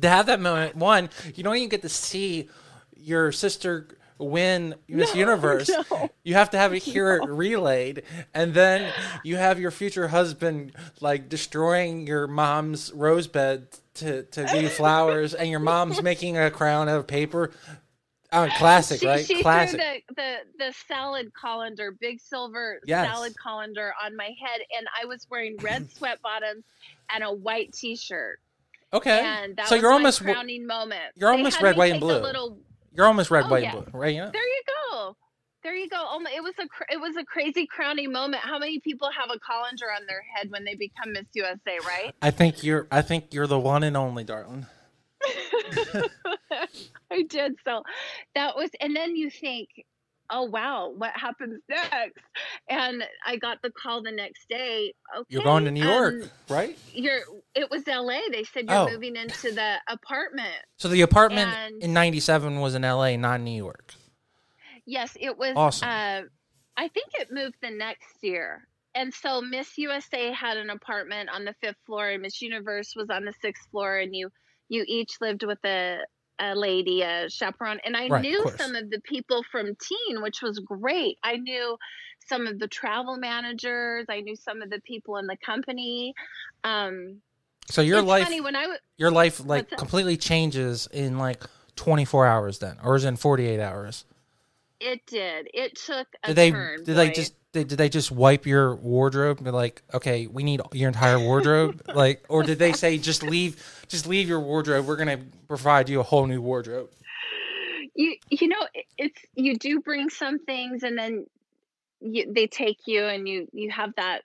to 0.00 0.08
have 0.08 0.26
that 0.26 0.40
moment. 0.40 0.76
One, 0.76 1.08
you 1.34 1.42
don't 1.42 1.56
even 1.56 1.68
get 1.68 1.82
to 1.82 1.88
see 1.88 2.48
your 2.96 3.32
sister 3.32 3.88
win 4.18 4.74
Miss 4.88 5.14
Universe, 5.14 5.70
no. 5.90 6.10
you 6.24 6.34
have 6.34 6.50
to 6.50 6.58
have 6.58 6.74
it 6.74 6.82
hear 6.82 7.14
it 7.14 7.28
relayed, 7.28 8.02
and 8.34 8.52
then 8.52 8.92
you 9.22 9.36
have 9.36 9.60
your 9.60 9.70
future 9.70 10.08
husband 10.08 10.72
like 11.00 11.28
destroying 11.28 12.06
your 12.06 12.26
mom's 12.26 12.92
rose 12.92 13.28
bed 13.28 13.68
to 13.94 14.24
to 14.24 14.44
give 14.44 14.62
you 14.62 14.68
flowers, 14.68 15.34
and 15.34 15.48
your 15.48 15.60
mom's 15.60 16.02
making 16.02 16.36
a 16.36 16.50
crown 16.50 16.88
out 16.88 16.98
of 16.98 17.06
paper. 17.06 17.52
Oh, 18.30 18.46
classic, 18.58 19.00
she, 19.00 19.06
right? 19.06 19.24
she 19.26 19.42
classic. 19.42 19.80
threw 19.80 20.14
the, 20.16 20.22
the 20.58 20.66
the 20.66 20.74
salad 20.86 21.32
colander, 21.32 21.92
big 21.92 22.20
silver 22.20 22.78
Yes. 22.84 23.08
salad 23.10 23.34
colander 23.42 23.92
on 24.04 24.16
my 24.16 24.24
head, 24.40 24.60
and 24.76 24.86
I 25.00 25.06
was 25.06 25.26
wearing 25.30 25.56
red 25.58 25.90
sweat 25.96 26.20
bottoms 26.22 26.64
and 27.14 27.24
a 27.24 27.32
white 27.32 27.72
T-shirt. 27.72 28.38
okay, 28.92 29.20
And 29.20 29.56
that 29.56 29.68
so 29.68 29.76
was 29.76 29.82
you're 29.82 29.90
my 29.92 29.96
almost 29.96 30.22
crowning 30.22 30.66
moment. 30.66 31.00
you're 31.14 31.30
They 31.30 31.36
almost 31.38 31.62
red, 31.62 31.76
white, 31.76 31.92
and 31.92 32.00
blue. 32.00 32.18
little- 32.18 32.58
you're 32.94 33.06
almost 33.06 33.30
red, 33.30 33.44
Oh, 33.46 33.48
white, 33.48 33.62
yeah. 33.62 33.76
and 33.76 33.84
blue, 33.90 33.98
right? 34.00 34.14
Yeah. 34.14 34.30
there 34.32 34.46
you 34.46 34.62
go. 34.90 35.16
There 35.62 35.74
you 35.74 35.88
go. 35.88 35.96
Oh 35.98 36.20
my, 36.20 36.30
it 36.34 36.42
was 36.42 36.54
a 36.62 36.68
cr- 36.68 36.84
it 36.90 37.00
was 37.00 37.16
a 37.16 37.24
crazy 37.24 37.66
crowning 37.66 38.12
moment. 38.12 38.42
How 38.42 38.58
many 38.58 38.78
people 38.78 39.08
have 39.10 39.28
a 39.34 39.38
colander 39.40 39.86
on 39.94 40.06
their 40.06 40.22
head 40.34 40.50
when 40.50 40.64
they 40.64 40.74
become 40.74 41.12
Miss 41.12 41.26
USA, 41.34 41.78
right? 41.86 42.14
I 42.22 42.30
think 42.30 42.62
you're. 42.62 42.86
I 42.92 43.02
think 43.02 43.32
you're 43.34 43.46
the 43.48 43.58
one 43.58 43.82
and 43.82 43.96
only, 43.96 44.22
darling. 44.22 44.66
I 47.10 47.22
did. 47.28 47.54
So 47.64 47.82
that 48.34 48.56
was, 48.56 48.70
and 48.80 48.94
then 48.94 49.16
you 49.16 49.30
think, 49.30 49.68
oh 50.30 50.44
wow, 50.44 50.92
what 50.96 51.12
happens 51.14 51.60
next? 51.68 52.18
And 52.68 53.02
I 53.26 53.36
got 53.36 53.62
the 53.62 53.70
call 53.70 54.02
the 54.02 54.12
next 54.12 54.48
day. 54.48 54.92
Okay, 55.16 55.24
You're 55.28 55.42
going 55.42 55.64
to 55.64 55.70
New 55.70 55.82
York, 55.84 56.14
um, 56.24 56.30
right? 56.48 56.78
you're. 56.92 57.20
It 57.54 57.70
was 57.70 57.86
L.A. 57.88 58.20
They 58.30 58.44
said 58.44 58.64
you're 58.68 58.76
Oh. 58.78 58.90
moving 58.90 59.16
into 59.16 59.52
the 59.52 59.76
apartment. 59.88 60.54
So 60.76 60.88
the 60.88 61.00
apartment 61.02 61.50
and- 61.56 61.82
in 61.82 61.92
'97 61.92 62.60
was 62.60 62.74
in 62.74 62.84
L.A., 62.84 63.16
not 63.16 63.40
New 63.40 63.56
York. 63.56 63.94
Yes, 64.86 65.16
it 65.20 65.36
was. 65.36 65.52
Awesome. 65.56 65.88
Uh, 65.88 66.20
I 66.76 66.88
think 66.88 67.08
it 67.14 67.28
moved 67.32 67.56
the 67.62 67.70
next 67.70 68.22
year. 68.22 68.66
And 68.94 69.12
so 69.12 69.40
Miss 69.40 69.76
USA 69.78 70.32
had 70.32 70.56
an 70.56 70.70
apartment 70.70 71.28
on 71.30 71.44
the 71.44 71.54
fifth 71.60 71.76
floor, 71.86 72.08
and 72.08 72.22
Miss 72.22 72.40
Universe 72.42 72.94
was 72.96 73.10
on 73.10 73.24
the 73.24 73.32
sixth 73.40 73.68
floor, 73.70 73.98
and 73.98 74.14
you 74.14 74.30
you 74.68 74.84
each 74.86 75.20
lived 75.20 75.44
with 75.44 75.58
a 75.64 75.98
a 76.40 76.54
lady, 76.54 77.02
a 77.02 77.28
chaperone, 77.28 77.80
and 77.84 77.96
I 77.96 78.06
Right, 78.08 78.22
knew 78.22 78.42
course. 78.44 78.56
some 78.58 78.76
of 78.76 78.90
the 78.90 79.00
people 79.00 79.42
from 79.50 79.74
Teen, 79.74 80.22
which 80.22 80.40
was 80.40 80.60
great. 80.60 81.18
I 81.24 81.36
knew 81.36 81.76
some 82.28 82.46
of 82.46 82.60
the 82.60 82.68
travel 82.68 83.16
managers. 83.16 84.06
I 84.08 84.20
knew 84.20 84.36
some 84.36 84.62
of 84.62 84.70
the 84.70 84.80
people 84.80 85.16
in 85.16 85.26
the 85.26 85.36
company. 85.36 86.14
Um, 86.62 87.22
So 87.70 87.82
your 87.82 88.02
life, 88.02 88.22
funny 88.24 88.40
when 88.40 88.54
I 88.54 88.62
w- 88.62 88.78
your 88.98 89.10
life, 89.10 89.44
like 89.44 89.68
completely 89.76 90.16
changes 90.16 90.86
in 90.92 91.18
like 91.18 91.42
24 91.74 92.26
hours, 92.26 92.58
then, 92.60 92.76
or 92.84 92.94
is 92.94 93.04
it 93.04 93.08
in 93.08 93.16
48 93.16 93.58
hours? 93.60 94.04
it 94.80 95.04
did. 95.06 95.48
It 95.52 95.74
took 95.76 96.06
a 96.22 96.28
Did 96.28 96.36
they? 96.36 96.50
turn. 96.52 96.84
did 96.84 96.94
they 96.96 97.10
just? 97.10 97.34
Did, 97.54 97.68
did 97.68 97.78
they 97.78 97.88
just 97.88 98.10
wipe 98.10 98.44
your 98.44 98.74
wardrobe? 98.76 99.38
and 99.38 99.52
Like, 99.54 99.82
okay, 99.94 100.26
we 100.26 100.42
need 100.42 100.60
your 100.72 100.88
entire 100.88 101.18
wardrobe. 101.18 101.82
like, 101.94 102.24
or 102.28 102.42
did 102.42 102.58
they 102.58 102.72
say 102.72 102.98
just 102.98 103.22
leave, 103.22 103.84
just 103.88 104.06
leave 104.06 104.28
your 104.28 104.40
wardrobe? 104.40 104.86
We're 104.86 104.96
gonna 104.96 105.20
provide 105.48 105.88
you 105.88 106.00
a 106.00 106.02
whole 106.02 106.26
new 106.26 106.42
wardrobe. 106.42 106.90
you 107.94 108.16
you 108.30 108.48
know 108.48 108.66
it's 108.98 109.18
you 109.34 109.56
do 109.56 109.80
bring 109.80 110.10
some 110.10 110.38
things 110.38 110.82
and 110.82 110.96
then 110.96 111.24
you, 112.00 112.32
they 112.32 112.46
take 112.46 112.78
you 112.86 113.04
and 113.04 113.26
you 113.26 113.48
you 113.52 113.70
have 113.70 113.90
that 113.96 114.22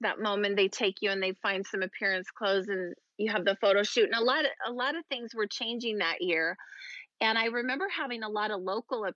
that 0.00 0.20
moment 0.20 0.54
they 0.56 0.68
take 0.68 0.96
you 1.00 1.10
and 1.10 1.22
they 1.22 1.32
find 1.32 1.66
some 1.66 1.82
appearance 1.82 2.30
clothes 2.30 2.68
and 2.68 2.94
you 3.16 3.32
have 3.32 3.44
the 3.44 3.56
photo 3.56 3.82
shoot 3.82 4.04
and 4.04 4.14
a 4.14 4.22
lot 4.22 4.44
of 4.44 4.50
a 4.66 4.70
lot 4.70 4.94
of 4.94 5.04
things 5.06 5.34
were 5.34 5.46
changing 5.46 5.98
that 5.98 6.20
year 6.20 6.56
and 7.20 7.38
i 7.38 7.46
remember 7.46 7.88
having 7.88 8.22
a 8.22 8.28
lot 8.28 8.50
of 8.50 8.60
local 8.60 9.06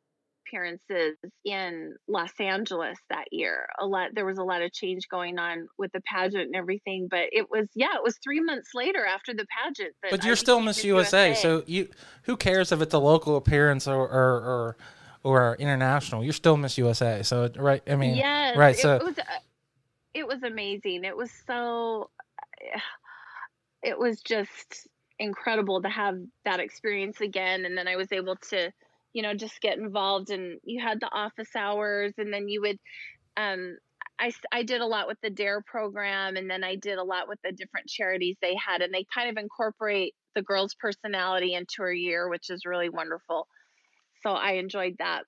appearances 0.50 1.16
in 1.44 1.94
los 2.08 2.32
angeles 2.38 2.98
that 3.08 3.26
year 3.30 3.68
a 3.78 3.86
lot 3.86 4.10
there 4.14 4.26
was 4.26 4.38
a 4.38 4.42
lot 4.42 4.62
of 4.62 4.72
change 4.72 5.08
going 5.08 5.38
on 5.38 5.68
with 5.78 5.92
the 5.92 6.00
pageant 6.02 6.44
and 6.44 6.56
everything 6.56 7.06
but 7.10 7.24
it 7.32 7.50
was 7.50 7.68
yeah 7.74 7.94
it 7.94 8.02
was 8.02 8.18
three 8.22 8.40
months 8.40 8.70
later 8.74 9.04
after 9.04 9.32
the 9.32 9.46
pageant 9.62 9.94
that 10.02 10.10
But 10.10 10.24
you're 10.24 10.36
still 10.36 10.60
Miss 10.60 10.84
USA, 10.84 11.34
so 11.34 11.62
you 11.66 11.88
who 12.24 12.36
cares 12.36 12.72
if 12.72 12.80
it's 12.80 12.94
a 12.94 12.98
local 12.98 13.36
appearance 13.36 13.86
or 13.86 14.08
or 14.08 14.76
or, 15.24 15.32
or 15.32 15.56
international? 15.58 16.24
You're 16.24 16.32
still 16.32 16.56
Miss 16.56 16.78
USA, 16.78 17.22
so 17.22 17.50
right? 17.56 17.82
I 17.88 17.96
mean, 17.96 18.16
yes, 18.16 18.56
right? 18.56 18.74
It, 18.74 18.80
So 18.80 18.98
was 19.04 19.18
uh, 19.18 19.22
it 20.14 20.26
was 20.26 20.42
amazing. 20.42 21.04
It 21.04 21.16
was 21.16 21.30
so 21.46 22.10
it 23.82 23.98
was 23.98 24.20
just 24.20 24.88
incredible 25.18 25.82
to 25.82 25.88
have 25.88 26.18
that 26.46 26.60
experience 26.60 27.20
again 27.20 27.66
and 27.66 27.76
then 27.76 27.86
I 27.86 27.96
was 27.96 28.10
able 28.10 28.36
to 28.36 28.72
you 29.12 29.22
know 29.22 29.34
just 29.34 29.60
get 29.60 29.78
involved 29.78 30.30
and 30.30 30.58
you 30.64 30.82
had 30.82 31.00
the 31.00 31.10
office 31.12 31.54
hours 31.56 32.12
and 32.18 32.32
then 32.32 32.48
you 32.48 32.60
would 32.60 32.78
um 33.36 33.76
I, 34.18 34.32
I 34.52 34.64
did 34.64 34.82
a 34.82 34.86
lot 34.86 35.08
with 35.08 35.16
the 35.22 35.30
DARE 35.30 35.62
program 35.62 36.36
and 36.36 36.50
then 36.50 36.62
I 36.62 36.76
did 36.76 36.98
a 36.98 37.04
lot 37.04 37.26
with 37.26 37.38
the 37.42 37.52
different 37.52 37.86
charities 37.88 38.36
they 38.42 38.54
had 38.54 38.82
and 38.82 38.92
they 38.92 39.06
kind 39.14 39.30
of 39.30 39.42
incorporate 39.42 40.14
the 40.34 40.42
girl's 40.42 40.74
personality 40.74 41.54
into 41.54 41.76
her 41.78 41.92
year 41.92 42.28
which 42.28 42.50
is 42.50 42.66
really 42.66 42.90
wonderful 42.90 43.46
so 44.22 44.30
I 44.30 44.52
enjoyed 44.52 44.96
that 44.98 45.22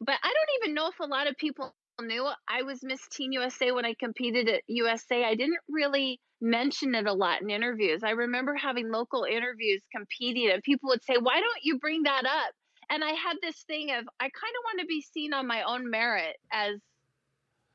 but 0.00 0.16
I 0.22 0.28
don't 0.28 0.62
even 0.62 0.74
know 0.74 0.88
if 0.88 0.98
a 1.00 1.06
lot 1.06 1.28
of 1.28 1.36
people 1.36 1.74
knew 2.00 2.28
I 2.48 2.62
was 2.62 2.80
Miss 2.82 3.06
Teen 3.08 3.32
USA 3.32 3.70
when 3.72 3.84
I 3.84 3.94
competed 3.98 4.48
at 4.48 4.62
USA. 4.66 5.24
I 5.24 5.34
didn't 5.34 5.60
really 5.68 6.20
mention 6.40 6.94
it 6.94 7.06
a 7.06 7.12
lot 7.12 7.42
in 7.42 7.50
interviews. 7.50 8.02
I 8.04 8.10
remember 8.10 8.54
having 8.54 8.90
local 8.90 9.24
interviews 9.24 9.82
competing, 9.94 10.50
and 10.50 10.62
people 10.62 10.88
would 10.88 11.04
say, 11.04 11.14
Why 11.20 11.40
don't 11.40 11.62
you 11.62 11.78
bring 11.78 12.02
that 12.04 12.24
up? 12.26 12.52
And 12.90 13.04
I 13.04 13.10
had 13.10 13.36
this 13.42 13.62
thing 13.66 13.90
of, 13.90 14.04
I 14.20 14.24
kind 14.24 14.34
of 14.34 14.64
want 14.64 14.80
to 14.80 14.86
be 14.86 15.00
seen 15.00 15.32
on 15.32 15.46
my 15.46 15.62
own 15.62 15.90
merit 15.90 16.36
as 16.52 16.76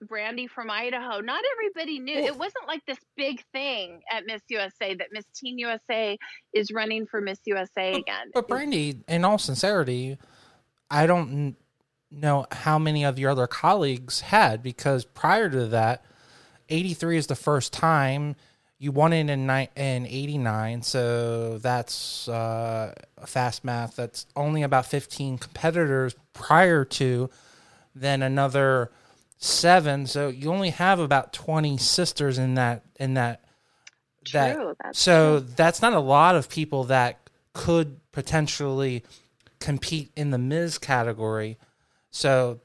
Brandi 0.04 0.50
from 0.50 0.70
Idaho. 0.70 1.20
Not 1.20 1.44
everybody 1.54 2.00
knew. 2.00 2.16
It 2.16 2.38
wasn't 2.38 2.68
like 2.68 2.86
this 2.86 3.00
big 3.18 3.44
thing 3.52 4.02
at 4.12 4.26
Miss 4.26 4.42
USA 4.50 4.96
that 4.96 5.08
Miss 5.12 5.26
Teen 5.36 5.58
USA 5.60 6.18
is 6.54 6.72
running 6.72 7.06
for 7.06 7.22
Miss 7.22 7.40
USA 7.46 7.94
again. 7.94 8.32
But 8.34 8.48
Brandi, 8.48 9.02
in 9.08 9.26
all 9.26 9.38
sincerity, 9.38 10.18
I 10.90 11.06
don't 11.06 11.56
know 12.12 12.46
how 12.52 12.80
many 12.80 13.04
of 13.04 13.20
your 13.20 13.32
other 13.32 13.48
colleagues 13.48 14.22
had 14.22 14.64
because 14.64 15.06
prior 15.06 15.50
to 15.50 15.68
that, 15.68 16.04
83 16.70 17.18
is 17.18 17.28
the 17.28 17.36
first 17.36 17.74
time 17.74 18.36
you 18.80 18.94
won 18.94 19.12
it 19.12 19.30
in 19.30 19.46
ni- 19.46 19.70
in 19.76 20.06
89. 20.08 20.82
So 20.84 21.58
that's 21.58 22.28
uh, 22.30 22.96
fast 23.26 23.66
math. 23.66 23.98
That's 23.98 24.26
only 24.36 24.64
about 24.64 24.86
15 24.86 25.38
competitors 25.38 26.16
prior 26.34 26.86
to, 26.86 27.30
then 27.94 28.24
another 28.24 28.90
seven. 29.38 30.08
So 30.08 30.30
you 30.30 30.52
only 30.52 30.70
have 30.70 31.00
about 31.00 31.34
20 31.34 31.78
sisters 31.78 32.38
in 32.38 32.56
that 32.56 32.84
in 32.96 33.16
that 33.16 33.42
that 34.34 34.56
True, 34.56 34.76
that's 34.82 35.00
so 35.00 35.40
that's 35.40 35.82
not 35.82 35.94
a 35.94 36.00
lot 36.00 36.36
of 36.36 36.50
people 36.50 36.86
that 36.86 37.30
could 37.54 38.00
potentially 38.12 39.04
compete 39.60 40.12
in 40.16 40.30
the 40.30 40.38
Ms 40.38 40.78
category. 40.78 41.58
So 42.12 42.60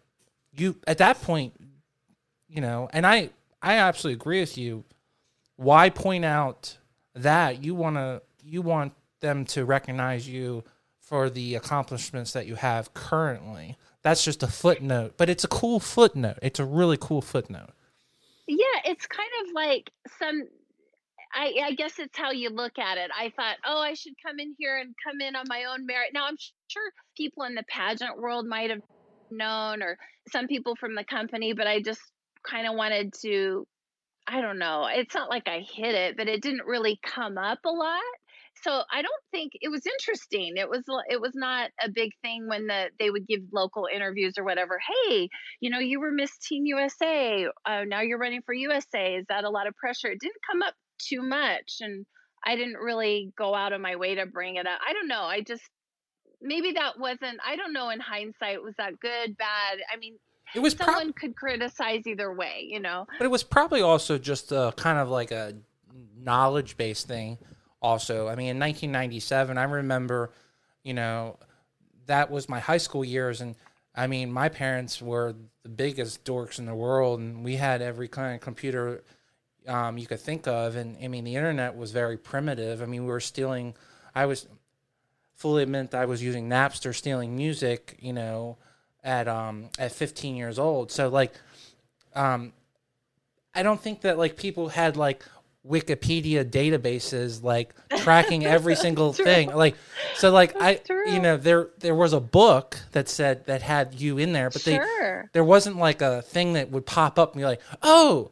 you 0.52 0.76
at 0.86 0.98
that 0.98 1.20
point, 1.22 1.54
you 2.48 2.60
know, 2.60 2.88
and 2.92 3.04
I 3.06 3.30
I 3.60 3.78
absolutely 3.78 4.20
agree 4.20 4.40
with 4.40 4.56
you. 4.56 4.84
Why 5.56 5.90
point 5.90 6.24
out 6.24 6.78
that 7.14 7.62
you 7.62 7.74
want 7.74 7.96
to 7.96 8.22
you 8.42 8.62
want 8.62 8.92
them 9.20 9.44
to 9.46 9.64
recognize 9.64 10.28
you 10.28 10.64
for 11.00 11.28
the 11.28 11.54
accomplishments 11.54 12.32
that 12.32 12.46
you 12.46 12.54
have 12.54 12.94
currently. 12.94 13.76
That's 14.02 14.24
just 14.24 14.42
a 14.42 14.46
footnote, 14.46 15.14
but 15.16 15.28
it's 15.28 15.44
a 15.44 15.48
cool 15.48 15.80
footnote. 15.80 16.38
It's 16.42 16.58
a 16.58 16.64
really 16.64 16.96
cool 17.00 17.20
footnote. 17.20 17.70
Yeah, 18.46 18.80
it's 18.84 19.06
kind 19.06 19.28
of 19.42 19.52
like 19.54 19.90
some. 20.18 20.42
I, 21.32 21.52
I 21.64 21.72
guess 21.72 21.98
it's 21.98 22.16
how 22.16 22.30
you 22.30 22.50
look 22.50 22.78
at 22.78 22.96
it. 22.96 23.10
I 23.18 23.32
thought, 23.34 23.56
oh, 23.66 23.80
I 23.80 23.94
should 23.94 24.12
come 24.24 24.38
in 24.38 24.54
here 24.58 24.76
and 24.76 24.94
come 25.04 25.20
in 25.20 25.34
on 25.34 25.46
my 25.48 25.64
own 25.64 25.84
merit. 25.84 26.10
Now, 26.14 26.26
I'm 26.26 26.36
sure 26.68 26.82
people 27.16 27.42
in 27.44 27.54
the 27.56 27.64
pageant 27.68 28.20
world 28.20 28.46
might 28.46 28.70
have 28.70 28.82
known, 29.30 29.82
or 29.82 29.98
some 30.30 30.46
people 30.46 30.76
from 30.76 30.94
the 30.94 31.02
company, 31.04 31.52
but 31.52 31.66
I 31.66 31.80
just 31.80 32.00
kind 32.48 32.68
of 32.68 32.74
wanted 32.74 33.14
to. 33.22 33.66
I 34.26 34.40
don't 34.40 34.58
know. 34.58 34.88
It's 34.90 35.14
not 35.14 35.28
like 35.28 35.48
I 35.48 35.60
hid 35.60 35.94
it, 35.94 36.16
but 36.16 36.28
it 36.28 36.42
didn't 36.42 36.66
really 36.66 36.98
come 37.04 37.36
up 37.36 37.58
a 37.64 37.70
lot. 37.70 38.00
So 38.62 38.82
I 38.90 39.02
don't 39.02 39.12
think 39.30 39.52
it 39.60 39.68
was 39.68 39.86
interesting. 39.86 40.54
It 40.56 40.68
was 40.68 40.84
it 41.10 41.20
was 41.20 41.32
not 41.34 41.70
a 41.82 41.90
big 41.90 42.12
thing 42.22 42.46
when 42.48 42.66
the 42.66 42.86
they 42.98 43.10
would 43.10 43.26
give 43.26 43.40
local 43.52 43.86
interviews 43.92 44.38
or 44.38 44.44
whatever. 44.44 44.78
Hey, 44.78 45.28
you 45.60 45.70
know, 45.70 45.80
you 45.80 46.00
were 46.00 46.12
Miss 46.12 46.38
Teen 46.38 46.64
USA. 46.66 47.46
Uh, 47.66 47.84
now 47.86 48.00
you're 48.00 48.18
running 48.18 48.42
for 48.46 48.54
USA. 48.54 49.16
Is 49.16 49.26
that 49.28 49.44
a 49.44 49.50
lot 49.50 49.66
of 49.66 49.74
pressure? 49.76 50.08
It 50.08 50.20
didn't 50.20 50.40
come 50.50 50.62
up 50.62 50.74
too 50.98 51.22
much, 51.22 51.78
and 51.80 52.06
I 52.44 52.56
didn't 52.56 52.78
really 52.78 53.32
go 53.36 53.54
out 53.54 53.72
of 53.72 53.80
my 53.80 53.96
way 53.96 54.14
to 54.14 54.26
bring 54.26 54.56
it 54.56 54.66
up. 54.66 54.78
I 54.86 54.92
don't 54.92 55.08
know. 55.08 55.22
I 55.22 55.42
just 55.42 55.68
maybe 56.40 56.72
that 56.72 56.98
wasn't. 56.98 57.40
I 57.44 57.56
don't 57.56 57.72
know. 57.72 57.90
In 57.90 58.00
hindsight, 58.00 58.62
was 58.62 58.74
that 58.78 58.98
good, 59.00 59.36
bad? 59.36 59.78
I 59.92 59.98
mean, 59.98 60.16
It 60.54 60.60
was 60.60 60.74
prob- 60.74 60.90
someone 60.90 61.12
could 61.12 61.36
criticize 61.36 62.06
either 62.06 62.32
way. 62.32 62.66
You 62.68 62.80
know. 62.80 63.06
But 63.18 63.24
it 63.24 63.30
was 63.30 63.42
probably 63.42 63.82
also 63.82 64.18
just 64.18 64.52
a 64.52 64.72
kind 64.76 64.98
of 64.98 65.08
like 65.08 65.30
a 65.30 65.54
knowledge 66.16 66.76
based 66.76 67.08
thing. 67.08 67.38
Also, 67.82 68.28
I 68.28 68.34
mean, 68.34 68.48
in 68.48 68.58
1997, 68.58 69.58
I 69.58 69.64
remember, 69.64 70.30
you 70.82 70.94
know, 70.94 71.38
that 72.06 72.30
was 72.30 72.48
my 72.48 72.58
high 72.58 72.78
school 72.78 73.04
years, 73.04 73.42
and 73.42 73.56
I 73.94 74.06
mean, 74.06 74.32
my 74.32 74.48
parents 74.48 75.02
were 75.02 75.34
the 75.62 75.68
biggest 75.68 76.24
dorks 76.24 76.58
in 76.58 76.64
the 76.64 76.74
world, 76.74 77.20
and 77.20 77.44
we 77.44 77.56
had 77.56 77.82
every 77.82 78.08
kind 78.08 78.34
of 78.34 78.40
computer 78.40 79.04
um, 79.66 79.98
you 79.98 80.06
could 80.06 80.20
think 80.20 80.46
of, 80.46 80.76
and 80.76 80.96
I 81.02 81.08
mean, 81.08 81.24
the 81.24 81.36
internet 81.36 81.76
was 81.76 81.90
very 81.90 82.16
primitive. 82.16 82.82
I 82.82 82.86
mean, 82.86 83.04
we 83.04 83.10
were 83.10 83.20
stealing. 83.20 83.74
I 84.14 84.26
was 84.26 84.46
fully 85.34 85.62
admit 85.62 85.94
I 85.94 86.06
was 86.06 86.22
using 86.22 86.48
Napster, 86.48 86.94
stealing 86.94 87.36
music, 87.36 87.96
you 88.00 88.12
know, 88.12 88.58
at 89.04 89.28
um 89.28 89.68
at 89.78 89.92
15 89.92 90.34
years 90.34 90.58
old. 90.58 90.90
So 90.90 91.08
like, 91.08 91.32
um, 92.14 92.52
I 93.54 93.62
don't 93.62 93.80
think 93.80 94.00
that 94.00 94.18
like 94.18 94.36
people 94.36 94.68
had 94.68 94.96
like 94.96 95.22
Wikipedia 95.66 96.44
databases 96.44 97.42
like 97.42 97.74
tracking 97.98 98.44
every 98.56 98.74
single 98.76 99.12
thing. 99.12 99.50
Like 99.54 99.76
so 100.16 100.30
like 100.30 100.54
I 100.60 100.74
true. 100.74 101.10
you 101.10 101.20
know 101.20 101.36
there 101.36 101.68
there 101.78 101.94
was 101.94 102.12
a 102.12 102.20
book 102.20 102.78
that 102.92 103.08
said 103.08 103.46
that 103.46 103.62
had 103.62 103.94
you 104.00 104.18
in 104.18 104.32
there, 104.32 104.50
but 104.50 104.62
Sure. 104.62 105.22
they 105.22 105.28
there 105.32 105.44
wasn't 105.44 105.76
like 105.78 106.02
a 106.02 106.22
thing 106.22 106.54
that 106.54 106.70
would 106.70 106.84
pop 106.86 107.18
up 107.18 107.32
and 107.32 107.40
be 107.40 107.44
like, 107.46 107.60
"Oh, 107.82 108.30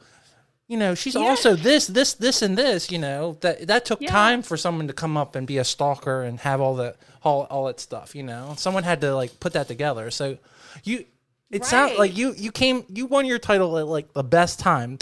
you 0.69 0.77
know, 0.77 0.95
she's 0.95 1.17
also 1.17 1.55
this 1.57 1.87
this 1.87 2.13
this 2.15 2.43
and 2.43 2.57
this, 2.59 2.91
you 2.91 2.99
know." 2.99 3.39
That 3.41 3.67
that 3.67 3.85
took 3.87 4.01
Yeah. 4.03 4.11
time 4.11 4.43
for 4.43 4.57
someone 4.59 4.87
to 4.89 4.93
come 4.93 5.17
up 5.17 5.35
and 5.35 5.47
be 5.47 5.57
a 5.59 5.65
stalker 5.65 6.23
and 6.23 6.39
have 6.41 6.61
all 6.61 6.75
the 6.75 6.97
all 7.23 7.45
all 7.45 7.65
that 7.67 7.81
stuff, 7.81 8.15
you 8.15 8.23
know. 8.25 8.55
Someone 8.59 8.83
had 8.83 9.01
to 9.01 9.15
like 9.15 9.41
put 9.41 9.55
that 9.55 9.69
together. 9.69 10.11
So 10.11 10.37
you 10.85 11.05
it 11.51 11.65
sounds 11.65 11.99
like 11.99 12.17
you 12.17 12.35
you 12.35 12.51
came 12.51 12.85
you 12.89 13.07
won 13.07 13.27
your 13.27 13.39
title 13.39 13.79
at 13.79 13.87
like 13.87 14.13
the 14.13 14.25
best 14.25 14.59
time. 14.59 14.99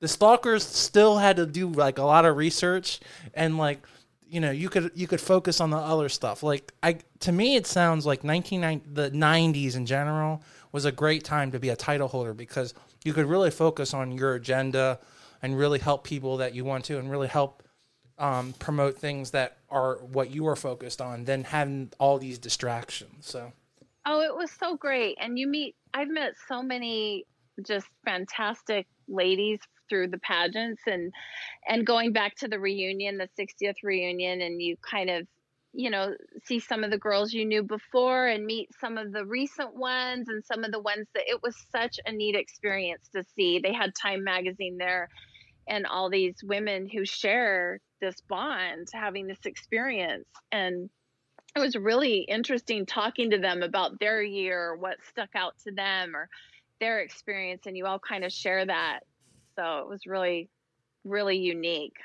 The 0.00 0.08
stalkers 0.08 0.64
still 0.64 1.18
had 1.18 1.36
to 1.36 1.46
do 1.46 1.68
like 1.68 1.98
a 1.98 2.02
lot 2.02 2.24
of 2.24 2.36
research 2.36 3.00
and 3.34 3.58
like 3.58 3.84
you 4.26 4.40
know 4.40 4.50
you 4.50 4.68
could 4.68 4.92
you 4.94 5.06
could 5.06 5.20
focus 5.20 5.60
on 5.60 5.70
the 5.70 5.76
other 5.76 6.08
stuff. 6.08 6.42
Like 6.42 6.72
i 6.82 6.98
to 7.20 7.32
me 7.32 7.56
it 7.56 7.66
sounds 7.66 8.06
like 8.06 8.22
1990 8.24 8.88
the 8.92 9.16
90s 9.16 9.76
in 9.76 9.86
general 9.86 10.42
was 10.70 10.84
a 10.84 10.92
great 10.92 11.24
time 11.24 11.50
to 11.52 11.58
be 11.58 11.68
a 11.68 11.76
title 11.76 12.08
holder 12.08 12.32
because 12.32 12.74
you 13.04 13.12
could 13.12 13.26
really 13.26 13.50
focus 13.50 13.92
on 13.92 14.12
your 14.12 14.34
agenda 14.34 14.98
and 15.42 15.58
really 15.58 15.78
help 15.78 16.04
people 16.04 16.38
that 16.38 16.54
you 16.54 16.64
want 16.64 16.84
to 16.84 16.98
and 16.98 17.10
really 17.10 17.28
help 17.28 17.62
um, 18.18 18.54
promote 18.58 18.98
things 18.98 19.32
that 19.32 19.58
are 19.68 19.96
what 19.96 20.30
you 20.30 20.46
are 20.46 20.56
focused 20.56 21.00
on 21.00 21.24
than 21.24 21.42
having 21.44 21.90
all 21.98 22.18
these 22.18 22.38
distractions. 22.38 23.26
So 23.26 23.52
Oh, 24.04 24.20
it 24.20 24.36
was 24.36 24.50
so 24.50 24.76
great. 24.76 25.16
And 25.20 25.38
you 25.38 25.46
meet, 25.46 25.76
I've 25.94 26.08
met 26.08 26.32
so 26.48 26.62
many 26.62 27.24
just 27.66 27.86
fantastic 28.04 28.86
ladies 29.08 29.60
through 29.88 30.08
the 30.08 30.18
pageants 30.18 30.82
and, 30.86 31.12
and 31.68 31.86
going 31.86 32.12
back 32.12 32.34
to 32.36 32.48
the 32.48 32.58
reunion, 32.58 33.18
the 33.18 33.28
60th 33.38 33.76
reunion, 33.84 34.40
and 34.40 34.60
you 34.60 34.76
kind 34.88 35.10
of, 35.10 35.26
you 35.72 35.90
know, 35.90 36.14
see 36.44 36.58
some 36.58 36.82
of 36.82 36.90
the 36.90 36.98
girls 36.98 37.32
you 37.32 37.44
knew 37.44 37.62
before 37.62 38.26
and 38.26 38.44
meet 38.44 38.68
some 38.80 38.98
of 38.98 39.12
the 39.12 39.24
recent 39.24 39.74
ones 39.74 40.28
and 40.28 40.44
some 40.44 40.64
of 40.64 40.72
the 40.72 40.80
ones 40.80 41.06
that 41.14 41.24
it 41.26 41.40
was 41.42 41.54
such 41.70 41.98
a 42.04 42.12
neat 42.12 42.34
experience 42.34 43.08
to 43.14 43.22
see. 43.36 43.60
They 43.62 43.72
had 43.72 43.92
Time 43.94 44.24
Magazine 44.24 44.78
there 44.78 45.08
and 45.68 45.86
all 45.86 46.10
these 46.10 46.36
women 46.42 46.88
who 46.88 47.04
share 47.04 47.80
this 48.00 48.20
bond 48.28 48.88
having 48.92 49.26
this 49.26 49.44
experience. 49.44 50.26
And 50.50 50.90
it 51.54 51.60
was 51.60 51.76
really 51.76 52.18
interesting 52.20 52.86
talking 52.86 53.30
to 53.30 53.38
them 53.38 53.62
about 53.62 54.00
their 54.00 54.22
year, 54.22 54.74
what 54.74 54.96
stuck 55.08 55.30
out 55.34 55.54
to 55.64 55.72
them, 55.72 56.16
or 56.16 56.28
their 56.80 57.00
experience, 57.00 57.62
and 57.66 57.76
you 57.76 57.86
all 57.86 57.98
kind 57.98 58.24
of 58.24 58.32
share 58.32 58.64
that. 58.64 59.00
So 59.56 59.80
it 59.80 59.88
was 59.88 60.06
really, 60.06 60.48
really 61.04 61.36
unique. 61.36 61.96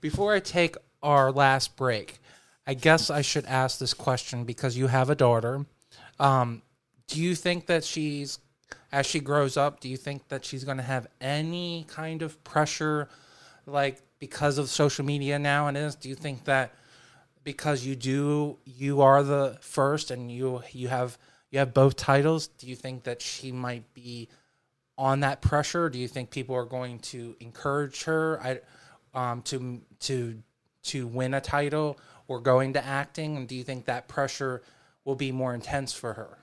Before 0.00 0.34
I 0.34 0.40
take 0.40 0.76
our 1.02 1.32
last 1.32 1.76
break, 1.76 2.18
I 2.66 2.74
guess 2.74 3.10
I 3.10 3.22
should 3.22 3.44
ask 3.46 3.78
this 3.78 3.92
question 3.92 4.44
because 4.44 4.76
you 4.76 4.86
have 4.86 5.10
a 5.10 5.14
daughter. 5.14 5.66
Um, 6.20 6.62
do 7.08 7.20
you 7.20 7.34
think 7.34 7.66
that 7.66 7.84
she's, 7.84 8.38
as 8.92 9.04
she 9.04 9.20
grows 9.20 9.56
up, 9.56 9.80
do 9.80 9.88
you 9.88 9.96
think 9.96 10.28
that 10.28 10.44
she's 10.44 10.64
going 10.64 10.76
to 10.76 10.82
have 10.82 11.06
any 11.20 11.86
kind 11.88 12.22
of 12.22 12.42
pressure, 12.44 13.08
like 13.66 14.00
because 14.18 14.58
of 14.58 14.70
social 14.70 15.04
media 15.04 15.38
now 15.38 15.66
and 15.66 15.76
is? 15.76 15.94
Do 15.94 16.08
you 16.08 16.14
think 16.14 16.44
that 16.44 16.72
because 17.44 17.84
you 17.84 17.94
do, 17.94 18.58
you 18.64 19.02
are 19.02 19.22
the 19.22 19.58
first 19.60 20.10
and 20.10 20.30
you 20.30 20.62
you 20.72 20.88
have 20.88 21.18
you 21.50 21.58
have 21.58 21.72
both 21.72 21.96
titles? 21.96 22.48
Do 22.48 22.66
you 22.66 22.74
think 22.74 23.04
that 23.04 23.22
she 23.22 23.52
might 23.52 23.92
be 23.94 24.28
on 24.98 25.20
that 25.20 25.40
pressure? 25.40 25.88
Do 25.88 25.98
you 25.98 26.08
think 26.08 26.30
people 26.30 26.56
are 26.56 26.64
going 26.64 26.98
to 27.00 27.36
encourage 27.40 28.04
her 28.04 28.40
I, 28.42 28.60
um, 29.14 29.42
to 29.42 29.80
to 30.00 30.42
to 30.84 31.06
win 31.06 31.34
a 31.34 31.40
title 31.40 31.98
or 32.26 32.40
going 32.40 32.72
to 32.72 32.84
acting? 32.84 33.36
And 33.36 33.46
do 33.46 33.54
you 33.54 33.62
think 33.64 33.84
that 33.84 34.08
pressure 34.08 34.62
will 35.04 35.16
be 35.16 35.30
more 35.30 35.54
intense 35.54 35.92
for 35.92 36.14
her? 36.14 36.38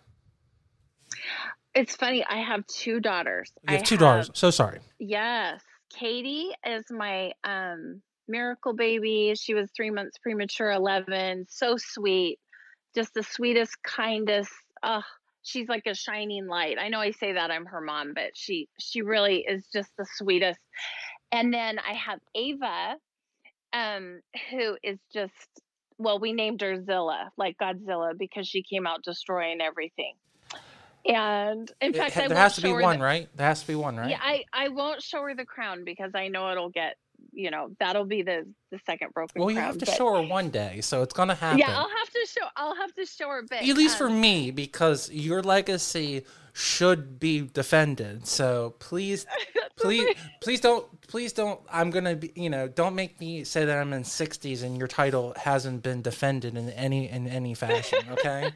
It's 1.73 1.95
funny. 1.95 2.23
I 2.29 2.41
have 2.41 2.65
two 2.67 2.99
daughters. 2.99 3.51
You 3.67 3.75
have 3.75 3.81
I 3.81 3.83
two 3.83 3.97
daughters. 3.97 4.29
So 4.33 4.51
sorry. 4.51 4.79
Yes. 4.99 5.61
Katie 5.89 6.51
is 6.65 6.85
my 6.89 7.33
um, 7.43 8.01
miracle 8.31 8.73
baby. 8.73 9.33
She 9.35 9.53
was 9.53 9.69
three 9.75 9.91
months 9.91 10.17
premature, 10.17 10.71
11. 10.71 11.45
So 11.49 11.75
sweet. 11.77 12.39
Just 12.95 13.13
the 13.13 13.23
sweetest, 13.23 13.75
kindest. 13.83 14.51
Oh, 14.83 15.03
she's 15.43 15.67
like 15.67 15.85
a 15.85 15.93
shining 15.93 16.47
light. 16.47 16.77
I 16.79 16.89
know 16.89 16.99
I 16.99 17.11
say 17.11 17.33
that 17.33 17.51
I'm 17.51 17.65
her 17.65 17.81
mom, 17.81 18.13
but 18.15 18.31
she 18.35 18.67
she 18.79 19.01
really 19.01 19.45
is 19.47 19.67
just 19.71 19.89
the 19.97 20.05
sweetest. 20.17 20.59
And 21.31 21.53
then 21.53 21.79
I 21.79 21.93
have 21.93 22.19
Ava, 22.35 22.95
um, 23.73 24.21
who 24.49 24.77
is 24.83 24.99
just 25.13 25.33
well, 25.97 26.19
we 26.19 26.33
named 26.33 26.61
her 26.61 26.83
Zilla, 26.83 27.31
like 27.37 27.57
Godzilla, 27.61 28.17
because 28.17 28.47
she 28.47 28.63
came 28.63 28.87
out 28.87 29.03
destroying 29.03 29.61
everything. 29.61 30.15
And 31.05 31.71
in 31.79 31.93
fact, 31.93 32.13
ha- 32.13 32.23
I 32.23 32.27
there 32.27 32.37
has 32.37 32.55
to 32.55 32.61
be 32.61 32.73
one, 32.73 32.99
the- 32.99 33.03
right? 33.03 33.29
There 33.35 33.47
has 33.47 33.61
to 33.61 33.67
be 33.67 33.75
one, 33.75 33.97
right? 33.97 34.09
yeah, 34.09 34.19
I 34.21 34.43
I 34.53 34.69
won't 34.69 35.01
show 35.01 35.21
her 35.23 35.35
the 35.35 35.45
crown 35.45 35.83
because 35.83 36.11
I 36.13 36.27
know 36.27 36.51
it'll 36.51 36.69
get 36.69 36.95
you 37.33 37.51
know 37.51 37.69
that'll 37.79 38.05
be 38.05 38.21
the 38.21 38.45
the 38.71 38.79
second 38.85 39.13
broken 39.13 39.41
well, 39.41 39.49
you 39.49 39.55
crown. 39.57 39.67
have 39.67 39.77
to 39.79 39.85
but- 39.85 39.95
show 39.95 40.15
her 40.15 40.21
one 40.27 40.49
day, 40.49 40.81
so 40.81 41.01
it's 41.01 41.13
gonna 41.13 41.35
happen. 41.35 41.59
Yeah, 41.59 41.77
I'll 41.77 41.89
have 41.89 42.09
to 42.09 42.27
show. 42.27 42.47
I'll 42.55 42.75
have 42.75 42.93
to 42.95 43.05
show 43.05 43.29
her. 43.29 43.43
But 43.49 43.63
At 43.63 43.77
least 43.77 43.97
for 43.97 44.07
um, 44.07 44.19
me, 44.21 44.51
because 44.51 45.09
your 45.11 45.41
legacy 45.41 46.25
should 46.53 47.19
be 47.19 47.41
defended. 47.41 48.27
So 48.27 48.75
please, 48.79 49.25
please, 49.77 50.15
please 50.41 50.59
don't, 50.59 50.85
please 51.07 51.33
don't. 51.33 51.59
I'm 51.71 51.89
gonna 51.91 52.15
be, 52.15 52.31
you 52.35 52.49
know, 52.49 52.67
don't 52.67 52.95
make 52.95 53.19
me 53.19 53.43
say 53.43 53.65
that 53.65 53.77
I'm 53.77 53.93
in 53.93 54.03
60s 54.03 54.63
and 54.63 54.77
your 54.77 54.87
title 54.87 55.33
hasn't 55.37 55.83
been 55.83 56.01
defended 56.01 56.57
in 56.57 56.69
any 56.71 57.09
in 57.09 57.27
any 57.27 57.53
fashion. 57.53 57.99
Okay, 58.11 58.51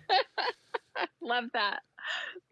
love 1.21 1.45
that. 1.53 1.81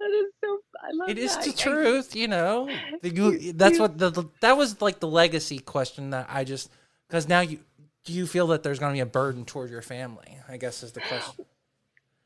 That 0.04 0.16
is 0.18 0.32
so. 0.44 0.60
I 0.82 0.90
love 0.94 1.10
it 1.10 1.18
is 1.18 1.36
that. 1.36 1.46
the 1.46 1.54
truth. 1.58 2.16
You 2.16 2.28
know, 2.28 2.70
The- 3.02 3.10
you, 3.10 3.54
that's 3.54 3.80
what 3.80 3.98
the, 3.98 4.10
the 4.10 4.24
that 4.42 4.58
was 4.58 4.82
like 4.82 5.00
the 5.00 5.08
legacy 5.08 5.60
question 5.60 6.10
that 6.12 6.28
I 6.30 6.44
just 6.44 6.70
because 7.08 7.28
now 7.28 7.40
you 7.40 7.60
do 8.04 8.12
you 8.14 8.28
feel 8.28 8.48
that 8.48 8.64
there's 8.64 8.80
gonna 8.80 8.94
be 8.94 9.00
a 9.00 9.06
burden 9.06 9.46
toward 9.46 9.70
your 9.72 9.82
family? 9.82 10.38
I 10.50 10.58
guess 10.58 10.84
is 10.84 10.92
the 10.92 11.00
question. 11.02 11.46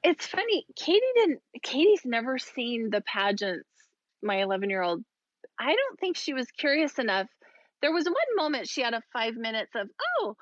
it's 0.03 0.25
funny. 0.25 0.65
Katie 0.75 1.01
didn't. 1.15 1.41
Katie's 1.61 2.01
never 2.05 2.37
seen 2.39 2.89
the 2.89 3.01
pageants. 3.01 3.67
My 4.23 4.41
11 4.41 4.69
year 4.71 4.81
old. 4.81 5.03
I 5.59 5.67
don't 5.75 5.99
think 5.99 6.17
she 6.17 6.33
was 6.33 6.47
curious 6.57 6.97
enough. 6.97 7.27
There 7.81 7.93
was 7.93 8.05
one 8.05 8.15
moment 8.35 8.67
she 8.67 8.81
had 8.81 8.95
a 8.95 9.03
five 9.13 9.35
minutes 9.35 9.71
of 9.75 9.87
oh 10.19 10.35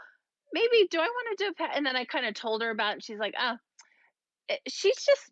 maybe 0.54 0.88
do 0.90 1.00
I 1.00 1.02
want 1.08 1.38
to 1.38 1.44
do 1.44 1.50
a 1.50 1.54
pa-? 1.54 1.74
and 1.76 1.86
then 1.86 1.98
I 1.98 2.06
kind 2.06 2.26
of 2.26 2.34
told 2.34 2.62
her 2.62 2.70
about 2.70 2.92
it 2.92 2.94
and 2.94 3.04
she's 3.04 3.20
like 3.20 3.34
oh 3.38 3.56
Eh, 4.50 4.58
she's 4.68 4.96
just 5.04 5.32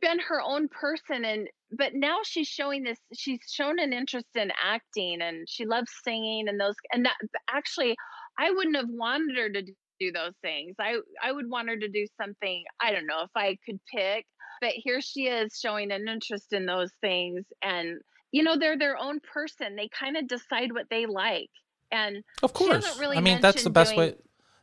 been 0.00 0.18
her 0.18 0.40
own 0.42 0.68
person 0.68 1.24
and 1.24 1.48
but 1.70 1.94
now 1.94 2.18
she's 2.24 2.48
showing 2.48 2.82
this 2.82 2.98
she's 3.14 3.38
shown 3.48 3.78
an 3.78 3.92
interest 3.92 4.26
in 4.34 4.50
acting 4.62 5.22
and 5.22 5.48
she 5.48 5.64
loves 5.64 5.90
singing 6.04 6.48
and 6.48 6.60
those 6.60 6.74
and 6.92 7.04
that 7.06 7.14
actually 7.48 7.94
I 8.38 8.50
wouldn't 8.50 8.76
have 8.76 8.88
wanted 8.88 9.36
her 9.36 9.50
to 9.50 9.62
do 10.00 10.12
those 10.12 10.34
things. 10.42 10.74
I 10.80 10.96
I 11.22 11.32
would 11.32 11.48
want 11.48 11.68
her 11.68 11.76
to 11.76 11.88
do 11.88 12.06
something 12.20 12.64
I 12.80 12.92
don't 12.92 13.06
know 13.06 13.22
if 13.22 13.30
I 13.34 13.56
could 13.66 13.80
pick, 13.92 14.26
but 14.60 14.72
here 14.74 15.00
she 15.00 15.26
is 15.26 15.58
showing 15.60 15.90
an 15.92 16.08
interest 16.08 16.52
in 16.52 16.66
those 16.66 16.90
things 17.00 17.44
and 17.62 17.98
you 18.32 18.42
know 18.42 18.56
they're 18.58 18.78
their 18.78 18.96
own 18.96 19.20
person. 19.20 19.76
They 19.76 19.88
kind 19.88 20.16
of 20.16 20.28
decide 20.28 20.72
what 20.72 20.86
they 20.90 21.06
like. 21.06 21.50
And 21.90 22.22
Of 22.42 22.52
course. 22.52 22.98
really 22.98 23.16
I 23.16 23.20
mean, 23.20 23.40
that's 23.40 23.64
the 23.64 23.70
best 23.70 23.94
doing- 23.94 24.10
way. 24.10 24.16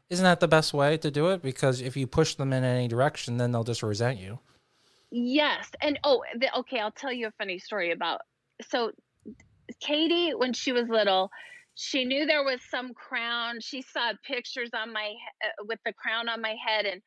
Isn't 0.09 0.23
that 0.23 0.39
the 0.39 0.47
best 0.47 0.73
way 0.73 0.97
to 0.97 1.09
do 1.09 1.29
it? 1.29 1.41
Because 1.41 1.81
if 1.81 1.97
you 1.97 2.05
push 2.05 2.35
them 2.35 2.53
in 2.53 2.63
any 2.63 2.87
direction, 2.87 3.37
then 3.37 3.51
they'll 3.51 3.63
just 3.63 3.83
resent 3.83 4.19
you. 4.19 4.39
Yes, 5.11 5.69
and 5.81 5.99
oh, 6.03 6.23
the, 6.37 6.53
okay. 6.59 6.79
I'll 6.79 6.91
tell 6.91 7.13
you 7.13 7.27
a 7.27 7.31
funny 7.31 7.57
story 7.57 7.91
about. 7.91 8.21
So, 8.69 8.91
Katie, 9.79 10.31
when 10.31 10.53
she 10.53 10.71
was 10.71 10.89
little, 10.89 11.31
she 11.75 12.05
knew 12.05 12.25
there 12.25 12.43
was 12.43 12.59
some 12.69 12.93
crown. 12.93 13.59
She 13.61 13.81
saw 13.81 14.13
pictures 14.25 14.69
on 14.73 14.91
my 14.91 15.13
uh, 15.43 15.63
with 15.65 15.79
the 15.85 15.93
crown 15.93 16.29
on 16.29 16.41
my 16.41 16.55
head, 16.65 16.85
and 16.85 17.01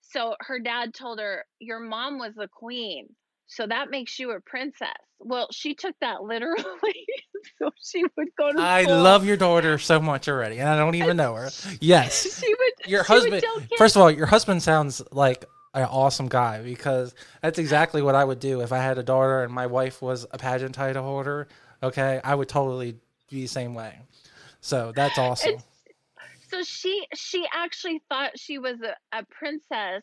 so 0.00 0.36
her 0.40 0.58
dad 0.58 0.94
told 0.94 1.20
her, 1.20 1.44
"Your 1.58 1.80
mom 1.80 2.18
was 2.18 2.34
the 2.34 2.48
queen, 2.48 3.08
so 3.50 3.66
that 3.66 3.90
makes 3.90 4.18
you 4.18 4.30
a 4.32 4.40
princess." 4.40 4.88
Well, 5.18 5.48
she 5.50 5.74
took 5.74 5.94
that 6.00 6.22
literally, 6.22 6.64
so 7.58 7.70
she 7.82 8.04
would 8.16 8.28
go 8.38 8.52
to. 8.52 8.58
I 8.58 8.84
school. 8.84 9.02
love 9.02 9.24
your 9.26 9.36
daughter 9.36 9.76
so 9.78 10.00
much 10.00 10.28
already, 10.28 10.58
and 10.58 10.68
I 10.68 10.78
don't 10.78 10.94
even 10.94 11.16
know 11.16 11.34
her. 11.34 11.50
Yes, 11.80 12.40
She 12.40 12.48
would. 12.54 12.90
your 12.90 13.04
she 13.04 13.12
would 13.12 13.22
husband. 13.32 13.42
tell 13.42 13.60
First 13.76 13.96
of 13.96 14.02
all, 14.02 14.10
your 14.10 14.26
husband 14.26 14.62
sounds 14.62 15.02
like 15.12 15.44
an 15.74 15.84
awesome 15.84 16.28
guy 16.28 16.62
because 16.62 17.14
that's 17.42 17.58
exactly 17.58 18.02
what 18.02 18.14
I 18.14 18.24
would 18.24 18.40
do 18.40 18.60
if 18.62 18.72
I 18.72 18.78
had 18.78 18.98
a 18.98 19.02
daughter 19.02 19.44
and 19.44 19.52
my 19.52 19.66
wife 19.66 20.00
was 20.02 20.26
a 20.32 20.38
pageant 20.38 20.74
title 20.74 21.04
holder. 21.04 21.46
Okay, 21.82 22.20
I 22.24 22.34
would 22.34 22.48
totally 22.48 22.96
be 23.30 23.42
the 23.42 23.46
same 23.46 23.74
way. 23.74 23.98
So 24.60 24.92
that's 24.94 25.18
awesome. 25.18 25.54
It's, 25.54 25.64
so 26.50 26.62
she 26.64 27.06
she 27.14 27.46
actually 27.54 28.02
thought 28.08 28.38
she 28.38 28.58
was 28.58 28.76
a, 28.82 29.18
a 29.18 29.24
princess. 29.26 30.02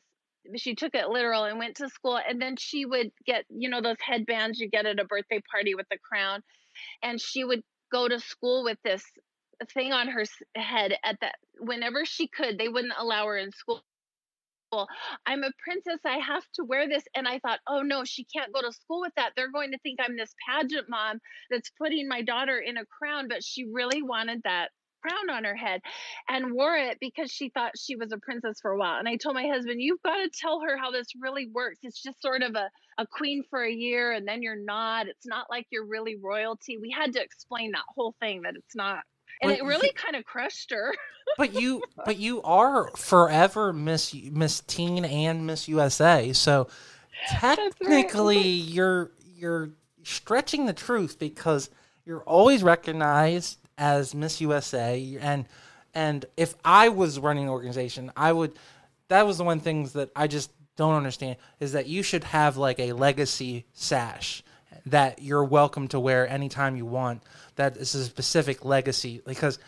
She 0.55 0.75
took 0.75 0.95
it 0.95 1.09
literal 1.09 1.43
and 1.43 1.59
went 1.59 1.77
to 1.77 1.89
school, 1.89 2.17
and 2.17 2.41
then 2.41 2.55
she 2.57 2.85
would 2.85 3.11
get 3.25 3.45
you 3.49 3.69
know 3.69 3.81
those 3.81 3.97
headbands 4.01 4.59
you 4.59 4.69
get 4.69 4.85
at 4.85 4.99
a 4.99 5.05
birthday 5.05 5.41
party 5.51 5.75
with 5.75 5.87
the 5.89 5.97
crown, 5.97 6.41
and 7.03 7.19
she 7.19 7.43
would 7.43 7.61
go 7.91 8.07
to 8.07 8.19
school 8.19 8.63
with 8.63 8.77
this 8.83 9.03
thing 9.73 9.91
on 9.93 10.07
her 10.07 10.23
head 10.55 10.95
at 11.03 11.17
that 11.21 11.35
whenever 11.59 12.05
she 12.05 12.27
could. 12.27 12.57
They 12.57 12.69
wouldn't 12.69 12.93
allow 12.97 13.25
her 13.25 13.37
in 13.37 13.51
school 13.51 13.81
I'm 15.25 15.43
a 15.43 15.51
princess. 15.63 15.99
I 16.05 16.17
have 16.17 16.43
to 16.55 16.65
wear 16.65 16.87
this. 16.87 17.03
And 17.15 17.27
I 17.27 17.39
thought, 17.39 17.59
oh 17.67 17.81
no, 17.81 18.03
she 18.03 18.25
can't 18.25 18.53
go 18.53 18.61
to 18.61 18.71
school 18.71 19.01
with 19.01 19.13
that. 19.15 19.31
They're 19.35 19.51
going 19.51 19.71
to 19.71 19.79
think 19.79 19.99
I'm 20.01 20.17
this 20.17 20.33
pageant 20.47 20.89
mom 20.89 21.19
that's 21.49 21.71
putting 21.77 22.07
my 22.07 22.21
daughter 22.21 22.57
in 22.57 22.77
a 22.77 22.85
crown. 22.85 23.27
But 23.27 23.43
she 23.43 23.65
really 23.71 24.01
wanted 24.01 24.41
that 24.43 24.69
crown 25.07 25.35
on 25.35 25.43
her 25.43 25.55
head 25.55 25.81
and 26.29 26.53
wore 26.53 26.75
it 26.75 26.97
because 26.99 27.31
she 27.31 27.49
thought 27.49 27.71
she 27.77 27.95
was 27.95 28.11
a 28.11 28.17
princess 28.17 28.59
for 28.61 28.71
a 28.71 28.77
while. 28.77 28.99
And 28.99 29.07
I 29.07 29.15
told 29.15 29.35
my 29.35 29.47
husband, 29.47 29.81
you've 29.81 30.01
got 30.03 30.17
to 30.17 30.29
tell 30.29 30.61
her 30.61 30.77
how 30.77 30.91
this 30.91 31.07
really 31.19 31.47
works. 31.47 31.79
It's 31.83 32.01
just 32.01 32.21
sort 32.21 32.41
of 32.41 32.55
a, 32.55 32.69
a 32.97 33.07
queen 33.07 33.43
for 33.49 33.63
a 33.63 33.71
year 33.71 34.11
and 34.11 34.27
then 34.27 34.41
you're 34.41 34.61
not. 34.61 35.07
It's 35.07 35.25
not 35.25 35.47
like 35.49 35.67
you're 35.71 35.85
really 35.85 36.15
royalty. 36.21 36.77
We 36.77 36.91
had 36.91 37.13
to 37.13 37.21
explain 37.21 37.71
that 37.71 37.83
whole 37.95 38.15
thing 38.19 38.41
that 38.43 38.55
it's 38.55 38.75
not 38.75 38.99
and 39.41 39.51
it 39.51 39.63
really 39.63 39.91
kind 39.93 40.15
of 40.15 40.25
crushed 40.25 40.71
her. 40.71 40.95
but 41.37 41.53
you, 41.53 41.83
but 42.05 42.17
you 42.17 42.41
are 42.41 42.89
forever 42.95 43.71
Miss 43.71 44.13
Miss 44.13 44.61
Teen 44.61 45.05
and 45.05 45.45
Miss 45.45 45.67
USA. 45.67 46.33
So 46.33 46.67
technically, 47.27 48.37
right. 48.37 48.63
you're 48.63 49.11
you're 49.35 49.69
stretching 50.03 50.65
the 50.65 50.73
truth 50.73 51.19
because 51.19 51.69
you're 52.05 52.23
always 52.23 52.63
recognized 52.63 53.59
as 53.77 54.15
Miss 54.15 54.41
USA, 54.41 55.17
and 55.21 55.45
and 55.93 56.25
if 56.35 56.55
I 56.63 56.89
was 56.89 57.19
running 57.19 57.43
an 57.43 57.49
organization, 57.49 58.11
I 58.15 58.31
would. 58.31 58.53
That 59.09 59.25
was 59.25 59.37
the 59.37 59.45
one 59.45 59.61
things 59.61 59.93
that 59.93 60.09
I 60.15 60.27
just 60.27 60.51
don't 60.77 60.95
understand 60.95 61.37
is 61.59 61.73
that 61.73 61.87
you 61.87 62.03
should 62.03 62.23
have 62.23 62.55
like 62.55 62.79
a 62.79 62.93
legacy 62.93 63.65
sash 63.73 64.43
that 64.85 65.21
you're 65.21 65.43
welcome 65.43 65.87
to 65.89 65.99
wear 65.99 66.29
anytime 66.29 66.77
you 66.77 66.85
want 66.85 67.21
that 67.55 67.75
is 67.75 67.93
a 67.95 68.05
specific 68.05 68.63
legacy 68.63 69.21
because 69.25 69.59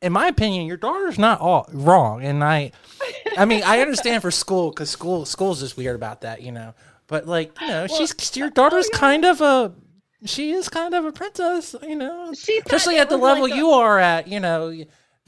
in 0.00 0.12
my 0.12 0.28
opinion 0.28 0.66
your 0.66 0.76
daughter's 0.76 1.18
not 1.18 1.40
all 1.40 1.66
wrong 1.72 2.22
and 2.22 2.44
i 2.44 2.70
i 3.36 3.44
mean 3.44 3.62
i 3.64 3.80
understand 3.80 4.22
for 4.22 4.30
school 4.30 4.70
because 4.70 4.90
school 4.90 5.24
school's 5.24 5.60
just 5.60 5.76
weird 5.76 5.96
about 5.96 6.20
that 6.20 6.42
you 6.42 6.52
know 6.52 6.74
but 7.08 7.26
like 7.26 7.58
you 7.60 7.66
know 7.66 7.86
well, 7.88 8.06
she's 8.06 8.36
your 8.36 8.50
daughter's 8.50 8.86
oh, 8.86 8.90
yeah. 8.92 8.98
kind 8.98 9.24
of 9.24 9.40
a 9.40 9.72
she 10.24 10.52
is 10.52 10.68
kind 10.68 10.94
of 10.94 11.04
a 11.04 11.12
princess 11.12 11.74
you 11.82 11.96
know. 11.96 12.32
She 12.34 12.58
especially 12.58 12.98
at 12.98 13.08
the 13.08 13.16
level 13.16 13.44
like 13.44 13.52
a, 13.52 13.56
you 13.56 13.70
are 13.70 13.98
at 13.98 14.28
you 14.28 14.40
know 14.40 14.74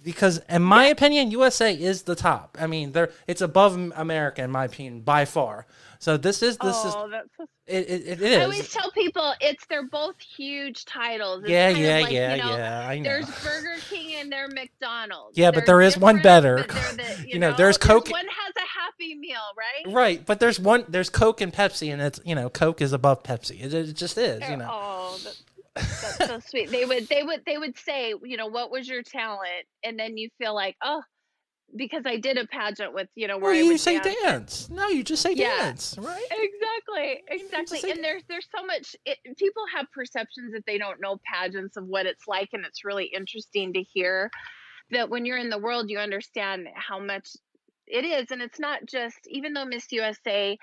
because 0.02 0.40
in 0.48 0.62
my 0.62 0.86
yeah. 0.86 0.92
opinion 0.92 1.30
usa 1.30 1.74
is 1.74 2.02
the 2.02 2.14
top. 2.14 2.56
I 2.60 2.66
mean 2.66 2.92
there 2.92 3.10
it's 3.26 3.40
above 3.40 3.76
america 3.76 4.42
in 4.42 4.50
my 4.50 4.64
opinion 4.64 5.00
by 5.00 5.24
far 5.24 5.66
so 6.00 6.16
this 6.16 6.42
is 6.42 6.56
this 6.56 6.76
oh, 6.82 6.86
is 6.86 6.92
so 7.36 7.46
it, 7.66 7.90
it, 7.90 8.08
it 8.08 8.22
is. 8.22 8.38
I 8.38 8.44
always 8.44 8.72
tell 8.72 8.90
people 8.92 9.34
it's 9.38 9.66
they're 9.66 9.86
both 9.86 10.18
huge 10.18 10.86
titles. 10.86 11.42
It's 11.42 11.50
yeah, 11.50 11.68
yeah, 11.68 11.98
like, 12.00 12.10
yeah, 12.10 12.34
you 12.34 12.42
know, 12.42 12.56
yeah. 12.56 12.88
I 12.88 12.98
know. 12.98 13.04
There's 13.04 13.44
Burger 13.44 13.76
King 13.90 14.14
and 14.14 14.32
there's 14.32 14.52
McDonald's. 14.54 15.36
Yeah, 15.36 15.50
they're 15.50 15.60
but 15.60 15.66
there 15.66 15.82
is 15.82 15.98
one 15.98 16.22
better. 16.22 16.64
The, 16.66 17.16
you, 17.20 17.34
you 17.34 17.38
know, 17.38 17.50
know, 17.50 17.56
there's 17.56 17.76
Coke. 17.76 18.06
There's 18.06 18.12
one 18.12 18.26
has 18.26 18.54
a 18.56 18.80
Happy 18.80 19.14
Meal, 19.14 19.36
right? 19.58 19.94
Right, 19.94 20.24
but 20.24 20.40
there's 20.40 20.58
one. 20.58 20.86
There's 20.88 21.10
Coke 21.10 21.42
and 21.42 21.52
Pepsi, 21.52 21.92
and 21.92 22.00
it's 22.00 22.18
you 22.24 22.34
know 22.34 22.48
Coke 22.48 22.80
is 22.80 22.94
above 22.94 23.22
Pepsi. 23.22 23.62
It, 23.62 23.74
it 23.74 23.92
just 23.92 24.16
is. 24.16 24.40
You 24.48 24.56
know. 24.56 24.68
Oh, 24.70 25.18
that's, 25.22 26.16
that's 26.16 26.16
so 26.28 26.40
sweet. 26.40 26.70
They 26.70 26.86
would 26.86 27.08
they 27.08 27.22
would 27.22 27.44
they 27.44 27.58
would 27.58 27.76
say, 27.78 28.14
you 28.24 28.38
know, 28.38 28.46
what 28.46 28.70
was 28.70 28.88
your 28.88 29.02
talent, 29.02 29.66
and 29.84 29.98
then 29.98 30.16
you 30.16 30.30
feel 30.38 30.54
like, 30.54 30.76
oh 30.82 31.02
because 31.76 32.02
I 32.06 32.16
did 32.16 32.36
a 32.36 32.46
pageant 32.46 32.94
with 32.94 33.08
you 33.14 33.28
know 33.28 33.38
where 33.38 33.52
well, 33.52 33.64
you 33.64 33.78
say 33.78 33.98
dance. 34.00 34.16
dance. 34.22 34.70
No, 34.70 34.88
you 34.88 35.02
just 35.02 35.22
say 35.22 35.32
yeah. 35.32 35.56
dance, 35.58 35.96
right? 35.98 36.26
Exactly, 36.30 37.22
exactly. 37.28 37.90
And 37.90 38.02
there's 38.02 38.22
there's 38.28 38.48
so 38.54 38.64
much. 38.64 38.96
It, 39.04 39.18
people 39.36 39.62
have 39.74 39.86
perceptions 39.92 40.52
that 40.52 40.64
they 40.66 40.78
don't 40.78 41.00
know 41.00 41.20
pageants 41.24 41.76
of 41.76 41.86
what 41.86 42.06
it's 42.06 42.26
like, 42.26 42.50
and 42.52 42.64
it's 42.64 42.84
really 42.84 43.06
interesting 43.06 43.72
to 43.74 43.82
hear 43.82 44.30
that 44.90 45.08
when 45.08 45.24
you're 45.24 45.38
in 45.38 45.50
the 45.50 45.58
world, 45.58 45.90
you 45.90 45.98
understand 45.98 46.68
how 46.74 46.98
much 46.98 47.30
it 47.86 48.04
is, 48.04 48.30
and 48.30 48.42
it's 48.42 48.60
not 48.60 48.84
just 48.86 49.18
even 49.26 49.52
though 49.52 49.64
Miss 49.64 49.90
USA, 49.92 50.58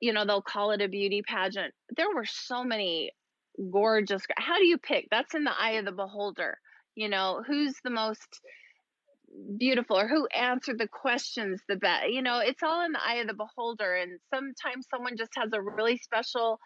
you 0.00 0.12
know, 0.12 0.24
they'll 0.24 0.42
call 0.42 0.72
it 0.72 0.82
a 0.82 0.88
beauty 0.88 1.22
pageant. 1.26 1.74
There 1.96 2.14
were 2.14 2.26
so 2.26 2.64
many 2.64 3.12
gorgeous. 3.70 4.22
How 4.36 4.58
do 4.58 4.66
you 4.66 4.78
pick? 4.78 5.08
That's 5.10 5.34
in 5.34 5.44
the 5.44 5.58
eye 5.58 5.72
of 5.72 5.84
the 5.84 5.92
beholder. 5.92 6.58
You 6.94 7.08
know, 7.08 7.42
who's 7.46 7.74
the 7.82 7.90
most 7.90 8.40
beautiful 9.58 9.98
or 9.98 10.08
who 10.08 10.26
answered 10.26 10.78
the 10.78 10.88
questions 10.88 11.60
the 11.68 11.76
best. 11.76 12.08
You 12.10 12.22
know, 12.22 12.38
it's 12.38 12.62
all 12.62 12.84
in 12.84 12.92
the 12.92 13.02
eye 13.02 13.16
of 13.16 13.28
the 13.28 13.34
beholder. 13.34 13.94
And 13.94 14.18
sometimes 14.32 14.86
someone 14.90 15.16
just 15.16 15.32
has 15.36 15.50
a 15.52 15.60
really 15.60 15.98
special 15.98 16.58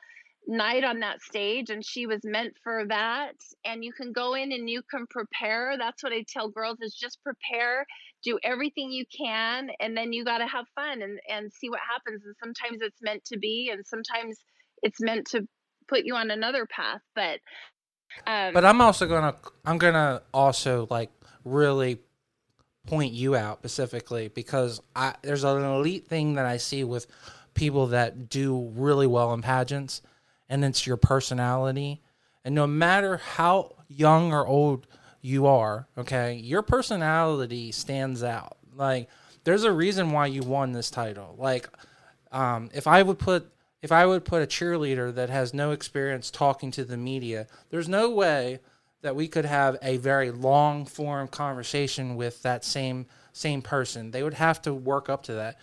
night 0.48 0.84
on 0.84 1.00
that 1.00 1.20
stage 1.22 1.70
and 1.70 1.84
she 1.84 2.06
was 2.06 2.20
meant 2.22 2.54
for 2.62 2.84
that 2.88 3.34
and 3.64 3.84
you 3.84 3.92
can 3.92 4.12
go 4.12 4.34
in 4.34 4.52
and 4.52 4.70
you 4.70 4.80
can 4.88 5.04
prepare 5.08 5.76
that's 5.76 6.04
what 6.04 6.12
i 6.12 6.24
tell 6.28 6.48
girls 6.48 6.78
is 6.80 6.94
just 6.94 7.20
prepare 7.24 7.84
do 8.22 8.38
everything 8.44 8.92
you 8.92 9.04
can 9.06 9.68
and 9.80 9.96
then 9.96 10.12
you 10.12 10.24
got 10.24 10.38
to 10.38 10.46
have 10.46 10.64
fun 10.76 11.02
and 11.02 11.18
and 11.28 11.52
see 11.52 11.68
what 11.68 11.80
happens 11.80 12.22
and 12.24 12.36
sometimes 12.38 12.80
it's 12.80 13.02
meant 13.02 13.24
to 13.24 13.36
be 13.36 13.70
and 13.72 13.84
sometimes 13.84 14.38
it's 14.82 15.00
meant 15.00 15.26
to 15.26 15.44
put 15.88 16.04
you 16.04 16.14
on 16.14 16.30
another 16.30 16.64
path 16.64 17.00
but 17.16 17.40
um, 18.28 18.54
but 18.54 18.64
i'm 18.64 18.80
also 18.80 19.08
gonna 19.08 19.34
i'm 19.64 19.78
gonna 19.78 20.22
also 20.32 20.86
like 20.90 21.10
really 21.44 21.98
point 22.86 23.12
you 23.12 23.36
out 23.36 23.58
specifically 23.58 24.28
because 24.28 24.80
I, 24.94 25.14
there's 25.22 25.44
an 25.44 25.62
elite 25.62 26.06
thing 26.06 26.34
that 26.34 26.46
I 26.46 26.56
see 26.56 26.84
with 26.84 27.06
people 27.54 27.88
that 27.88 28.28
do 28.28 28.72
really 28.76 29.06
well 29.06 29.32
in 29.34 29.42
pageants, 29.42 30.02
and 30.48 30.64
it's 30.64 30.86
your 30.86 30.96
personality. 30.96 32.02
And 32.44 32.54
no 32.54 32.66
matter 32.66 33.16
how 33.16 33.74
young 33.88 34.32
or 34.32 34.46
old 34.46 34.86
you 35.20 35.46
are, 35.46 35.88
okay, 35.98 36.34
your 36.34 36.62
personality 36.62 37.72
stands 37.72 38.22
out. 38.22 38.56
Like, 38.74 39.08
there's 39.44 39.64
a 39.64 39.72
reason 39.72 40.12
why 40.12 40.26
you 40.26 40.42
won 40.42 40.72
this 40.72 40.90
title. 40.90 41.34
Like, 41.38 41.68
um, 42.32 42.70
if 42.74 42.86
I 42.86 43.02
would 43.02 43.18
put 43.18 43.50
if 43.82 43.92
I 43.92 44.06
would 44.06 44.24
put 44.24 44.42
a 44.42 44.46
cheerleader 44.46 45.14
that 45.14 45.30
has 45.30 45.54
no 45.54 45.70
experience 45.70 46.30
talking 46.30 46.70
to 46.72 46.84
the 46.84 46.96
media, 46.96 47.46
there's 47.70 47.88
no 47.88 48.10
way 48.10 48.58
that 49.02 49.16
we 49.16 49.28
could 49.28 49.44
have 49.44 49.76
a 49.82 49.96
very 49.98 50.30
long 50.30 50.86
form 50.86 51.28
conversation 51.28 52.16
with 52.16 52.42
that 52.42 52.64
same 52.64 53.06
same 53.32 53.62
person. 53.62 54.10
They 54.10 54.22
would 54.22 54.34
have 54.34 54.62
to 54.62 54.72
work 54.72 55.08
up 55.08 55.24
to 55.24 55.34
that. 55.34 55.58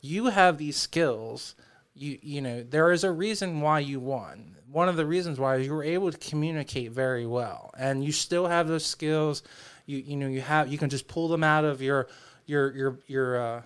You 0.00 0.26
have 0.26 0.58
these 0.58 0.76
skills. 0.76 1.54
You 1.94 2.18
you 2.22 2.40
know 2.40 2.62
there 2.62 2.92
is 2.92 3.04
a 3.04 3.12
reason 3.12 3.60
why 3.60 3.80
you 3.80 4.00
won. 4.00 4.56
One 4.70 4.88
of 4.88 4.96
the 4.96 5.06
reasons 5.06 5.38
why 5.38 5.56
is 5.56 5.66
you 5.66 5.72
were 5.72 5.84
able 5.84 6.10
to 6.10 6.18
communicate 6.18 6.92
very 6.92 7.26
well, 7.26 7.70
and 7.78 8.04
you 8.04 8.12
still 8.12 8.46
have 8.46 8.68
those 8.68 8.84
skills. 8.84 9.42
You 9.86 9.98
you 9.98 10.16
know 10.16 10.28
you 10.28 10.40
have 10.40 10.68
you 10.68 10.78
can 10.78 10.90
just 10.90 11.08
pull 11.08 11.28
them 11.28 11.44
out 11.44 11.64
of 11.64 11.82
your 11.82 12.08
your 12.46 12.74
your 12.74 12.98
your 13.06 13.40
uh, 13.40 13.62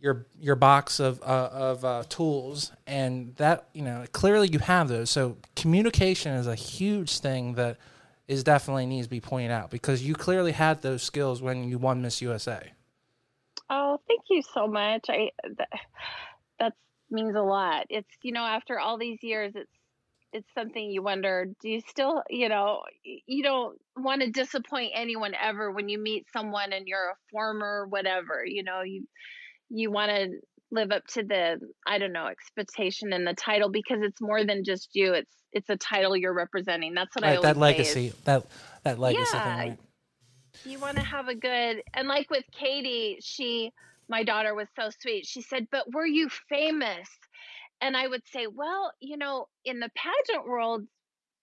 your 0.00 0.26
your 0.40 0.56
box 0.56 1.00
of 1.00 1.22
uh, 1.22 1.48
of 1.52 1.84
uh, 1.84 2.02
tools, 2.08 2.72
and 2.86 3.34
that 3.36 3.68
you 3.72 3.82
know 3.82 4.04
clearly 4.12 4.48
you 4.48 4.58
have 4.58 4.88
those. 4.88 5.10
So 5.10 5.36
communication 5.56 6.32
is 6.34 6.46
a 6.46 6.54
huge 6.54 7.18
thing 7.18 7.54
that 7.54 7.78
is 8.28 8.44
definitely 8.44 8.86
needs 8.86 9.06
to 9.06 9.10
be 9.10 9.20
pointed 9.20 9.50
out 9.50 9.70
because 9.70 10.02
you 10.02 10.14
clearly 10.14 10.52
had 10.52 10.82
those 10.82 11.02
skills 11.02 11.40
when 11.42 11.64
you 11.64 11.78
won 11.78 12.02
Miss 12.02 12.20
USA. 12.20 12.72
Oh, 13.70 13.98
thank 14.06 14.20
you 14.30 14.42
so 14.54 14.66
much. 14.66 15.06
I 15.08 15.30
that, 15.56 15.68
that 16.60 16.72
means 17.10 17.34
a 17.34 17.42
lot. 17.42 17.86
It's 17.88 18.08
you 18.22 18.32
know 18.32 18.44
after 18.44 18.78
all 18.78 18.98
these 18.98 19.18
years, 19.22 19.52
it's 19.54 19.70
it's 20.32 20.48
something 20.54 20.90
you 20.90 21.02
wonder. 21.02 21.46
Do 21.60 21.68
you 21.70 21.80
still 21.88 22.22
you 22.28 22.48
know 22.48 22.82
you 23.02 23.42
don't 23.42 23.78
want 23.96 24.22
to 24.22 24.30
disappoint 24.30 24.92
anyone 24.94 25.32
ever 25.40 25.70
when 25.72 25.88
you 25.88 25.98
meet 25.98 26.26
someone 26.32 26.72
and 26.72 26.86
you're 26.86 27.10
a 27.10 27.16
former 27.30 27.86
whatever. 27.88 28.44
You 28.44 28.62
know 28.62 28.82
you 28.82 29.06
you 29.70 29.90
want 29.90 30.10
to 30.10 30.28
live 30.70 30.90
up 30.90 31.06
to 31.06 31.22
the 31.22 31.58
I 31.86 31.98
don't 31.98 32.12
know 32.12 32.26
expectation 32.26 33.12
and 33.14 33.26
the 33.26 33.34
title 33.34 33.70
because 33.70 34.00
it's 34.02 34.20
more 34.20 34.44
than 34.44 34.64
just 34.64 34.90
you. 34.92 35.14
It's 35.14 35.37
it's 35.52 35.68
a 35.70 35.76
title 35.76 36.16
you're 36.16 36.34
representing. 36.34 36.94
That's 36.94 37.14
what 37.14 37.24
right, 37.24 37.38
I 37.38 37.42
that 37.42 37.56
legacy 37.56 38.08
is, 38.08 38.14
that 38.24 38.44
that 38.84 38.98
legacy 38.98 39.30
yeah, 39.32 39.44
thing. 39.44 39.68
Right? 39.70 39.78
You 40.64 40.78
want 40.78 40.96
to 40.96 41.02
have 41.02 41.28
a 41.28 41.34
good 41.34 41.82
and 41.94 42.08
like 42.08 42.30
with 42.30 42.44
Katie, 42.52 43.18
she 43.20 43.72
my 44.08 44.24
daughter 44.24 44.54
was 44.54 44.68
so 44.78 44.90
sweet. 45.00 45.26
She 45.26 45.42
said, 45.42 45.68
"But 45.70 45.92
were 45.92 46.06
you 46.06 46.28
famous?" 46.48 47.08
And 47.80 47.96
I 47.96 48.08
would 48.08 48.22
say, 48.26 48.46
"Well, 48.46 48.92
you 49.00 49.16
know, 49.16 49.48
in 49.64 49.80
the 49.80 49.90
pageant 49.94 50.46
world, 50.46 50.86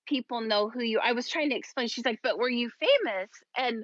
people 0.08 0.42
know 0.42 0.70
who 0.70 0.82
you." 0.82 1.00
I 1.00 1.14
was 1.14 1.30
trying 1.30 1.50
to 1.52 1.56
explain. 1.56 1.88
She's 1.88 2.06
like, 2.06 2.20
"But 2.24 2.38
were 2.38 2.50
you 2.50 2.70
famous?" 2.80 3.30
And 3.56 3.84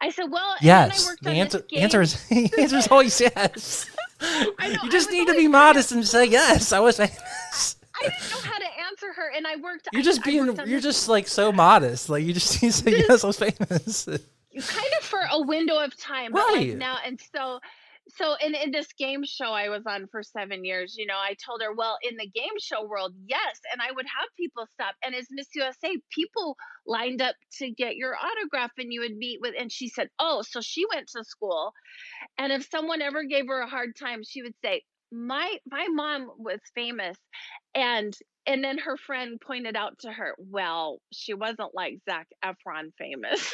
I 0.00 0.10
said, 0.10 0.26
"Well, 0.30 0.54
yes." 0.60 1.16
the 1.22 1.30
answer, 1.30 1.64
answer 1.74 2.02
is 2.02 2.28
the 2.28 2.60
answer 2.60 2.76
is 2.76 2.88
always 2.88 3.20
yes. 3.36 3.90
Know, 4.20 4.52
you 4.82 4.90
just 4.90 5.10
need 5.10 5.28
to 5.28 5.34
be 5.34 5.48
modest 5.48 5.92
and 5.92 6.06
say 6.06 6.26
yes. 6.26 6.72
I 6.72 6.80
was 6.80 6.96
famous. 6.98 7.76
I 7.94 8.08
didn't 8.08 8.30
know 8.30 8.50
how 8.50 8.58
to 8.58 8.77
her, 9.12 9.30
and 9.36 9.46
I 9.46 9.56
worked. 9.56 9.88
You're 9.92 10.02
just 10.02 10.20
I 10.20 10.24
being. 10.24 10.48
on 10.48 10.56
You're 10.56 10.80
this 10.80 10.82
just 10.82 11.08
like 11.08 11.28
so 11.28 11.52
modest. 11.52 12.08
Like 12.08 12.24
you 12.24 12.32
just 12.32 12.62
need 12.62 12.70
to 12.70 12.76
say 12.76 12.90
yes. 12.90 13.24
I 13.24 13.26
was 13.26 13.38
famous. 13.38 14.08
kind 14.58 14.92
of 14.98 15.04
for 15.04 15.20
a 15.30 15.42
window 15.42 15.78
of 15.78 15.96
time 15.96 16.32
but 16.32 16.52
like 16.52 16.76
now 16.76 16.96
and 17.04 17.20
so 17.34 17.60
so 18.16 18.34
in, 18.44 18.54
in 18.54 18.70
this 18.70 18.88
game 18.98 19.22
show 19.24 19.52
i 19.52 19.68
was 19.68 19.82
on 19.86 20.06
for 20.10 20.22
seven 20.22 20.64
years 20.64 20.96
you 20.96 21.06
know 21.06 21.16
i 21.16 21.34
told 21.44 21.62
her 21.62 21.72
well 21.74 21.96
in 22.02 22.16
the 22.16 22.26
game 22.26 22.58
show 22.58 22.84
world 22.84 23.14
yes 23.26 23.60
and 23.72 23.80
i 23.82 23.92
would 23.92 24.06
have 24.06 24.28
people 24.36 24.66
stop 24.72 24.94
and 25.04 25.14
as 25.14 25.26
miss 25.30 25.46
usa 25.54 25.96
people 26.10 26.56
lined 26.86 27.20
up 27.20 27.36
to 27.52 27.70
get 27.70 27.96
your 27.96 28.14
autograph 28.16 28.72
and 28.78 28.92
you 28.92 29.00
would 29.00 29.16
meet 29.16 29.40
with 29.40 29.54
and 29.58 29.70
she 29.70 29.88
said 29.88 30.08
oh 30.18 30.42
so 30.42 30.60
she 30.60 30.84
went 30.92 31.06
to 31.08 31.22
school 31.22 31.72
and 32.38 32.52
if 32.52 32.66
someone 32.70 33.02
ever 33.02 33.24
gave 33.24 33.46
her 33.46 33.60
a 33.60 33.68
hard 33.68 33.94
time 33.96 34.22
she 34.24 34.42
would 34.42 34.54
say 34.64 34.82
my 35.12 35.56
my 35.70 35.88
mom 35.88 36.30
was 36.38 36.60
famous 36.74 37.16
and 37.74 38.14
and 38.46 38.62
then 38.64 38.78
her 38.78 38.96
friend 38.96 39.40
pointed 39.40 39.76
out 39.76 39.98
to 40.00 40.10
her 40.10 40.34
well 40.38 40.98
she 41.12 41.34
wasn't 41.34 41.74
like 41.74 41.98
Zac 42.08 42.26
Efron 42.44 42.92
famous 42.98 43.52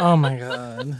Oh 0.00 0.16
my 0.16 0.36
god. 0.38 0.96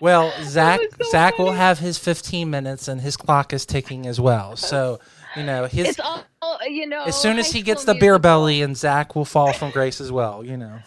Well, 0.00 0.32
Zac 0.44 0.80
so 1.02 1.10
Zac 1.10 1.38
will 1.38 1.52
have 1.52 1.78
his 1.78 1.98
15 1.98 2.48
minutes, 2.48 2.88
and 2.88 3.00
his 3.00 3.16
clock 3.16 3.52
is 3.52 3.66
ticking 3.66 4.06
as 4.06 4.20
well. 4.20 4.56
So, 4.68 5.00
you 5.34 5.42
know, 5.42 5.64
his 5.64 5.88
it's 5.88 6.00
all 6.00 6.24
you 6.68 6.86
know. 6.86 7.04
as 7.04 7.20
soon 7.20 7.38
as 7.38 7.50
he 7.50 7.62
gets 7.62 7.84
the 7.84 7.94
beer 7.94 8.18
belly, 8.18 8.62
and 8.62 8.76
Zac 8.76 9.16
will 9.16 9.24
fall 9.24 9.52
from 9.52 9.70
grace 9.70 10.00
as 10.00 10.12
well. 10.12 10.44
You 10.44 10.56
know, 10.56 10.78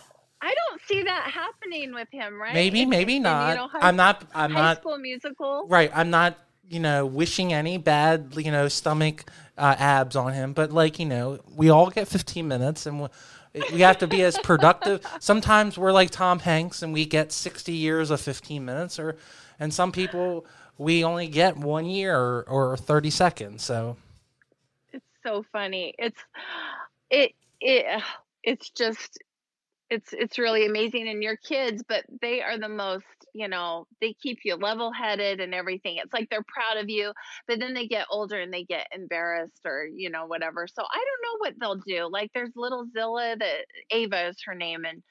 I 0.41 0.53
don't 0.53 0.81
see 0.87 1.03
that 1.03 1.31
happening 1.31 1.93
with 1.93 2.07
him, 2.11 2.39
right? 2.41 2.53
maybe, 2.53 2.85
maybe 2.85 3.17
in, 3.17 3.23
not. 3.23 3.49
You 3.49 3.55
know, 3.57 3.67
high, 3.67 3.79
I'm 3.81 3.95
not. 3.95 4.23
I'm 4.33 4.51
High 4.51 4.59
not. 4.61 4.77
School 4.77 4.97
Musical. 4.97 5.67
Right. 5.67 5.91
I'm 5.93 6.09
not. 6.09 6.37
You 6.67 6.79
know, 6.79 7.05
wishing 7.05 7.51
any 7.51 7.77
bad, 7.77 8.33
you 8.37 8.51
know, 8.51 8.67
stomach 8.67 9.29
uh, 9.57 9.75
abs 9.77 10.15
on 10.15 10.33
him. 10.33 10.53
But 10.53 10.71
like, 10.71 10.99
you 10.99 11.05
know, 11.05 11.39
we 11.53 11.69
all 11.69 11.89
get 11.89 12.07
15 12.07 12.47
minutes, 12.47 12.85
and 12.85 13.01
we, 13.01 13.07
we 13.73 13.81
have 13.81 13.97
to 13.99 14.07
be 14.07 14.21
as 14.23 14.37
productive. 14.37 15.05
Sometimes 15.19 15.77
we're 15.77 15.91
like 15.91 16.11
Tom 16.11 16.39
Hanks, 16.39 16.81
and 16.81 16.93
we 16.93 17.05
get 17.05 17.31
60 17.31 17.73
years 17.73 18.09
of 18.09 18.21
15 18.21 18.63
minutes, 18.63 18.99
or 18.99 19.17
and 19.59 19.73
some 19.73 19.91
people 19.91 20.45
we 20.77 21.03
only 21.03 21.27
get 21.27 21.57
one 21.57 21.85
year 21.85 22.17
or, 22.17 22.43
or 22.47 22.77
30 22.77 23.09
seconds. 23.11 23.63
So 23.63 23.97
It's 24.91 25.05
so 25.23 25.43
funny. 25.51 25.93
It's 25.99 26.19
it 27.09 27.33
it 27.59 28.01
it's 28.43 28.69
just 28.71 29.19
it's 29.91 30.13
it's 30.13 30.39
really 30.39 30.65
amazing 30.65 31.09
and 31.09 31.21
your 31.21 31.35
kids 31.35 31.83
but 31.87 32.05
they 32.21 32.41
are 32.41 32.57
the 32.57 32.69
most 32.69 33.05
you 33.33 33.47
know 33.47 33.85
they 33.99 34.13
keep 34.13 34.39
you 34.45 34.55
level 34.55 34.91
headed 34.91 35.39
and 35.39 35.53
everything. 35.53 35.97
It's 35.97 36.13
like 36.13 36.29
they're 36.29 36.45
proud 36.47 36.81
of 36.81 36.89
you 36.89 37.11
but 37.47 37.59
then 37.59 37.73
they 37.73 37.87
get 37.87 38.07
older 38.09 38.39
and 38.39 38.51
they 38.53 38.63
get 38.63 38.87
embarrassed 38.95 39.61
or 39.65 39.85
you 39.93 40.09
know 40.09 40.25
whatever. 40.25 40.65
So 40.67 40.81
i 40.81 41.05
don't 41.05 41.23
know 41.23 41.37
what 41.39 41.53
they'll 41.59 41.83
do. 41.85 42.09
Like 42.11 42.31
there's 42.33 42.51
little 42.55 42.87
zilla 42.93 43.35
that 43.37 43.65
ava 43.91 44.29
is 44.29 44.37
her 44.45 44.55
name 44.55 44.85
and 44.85 45.03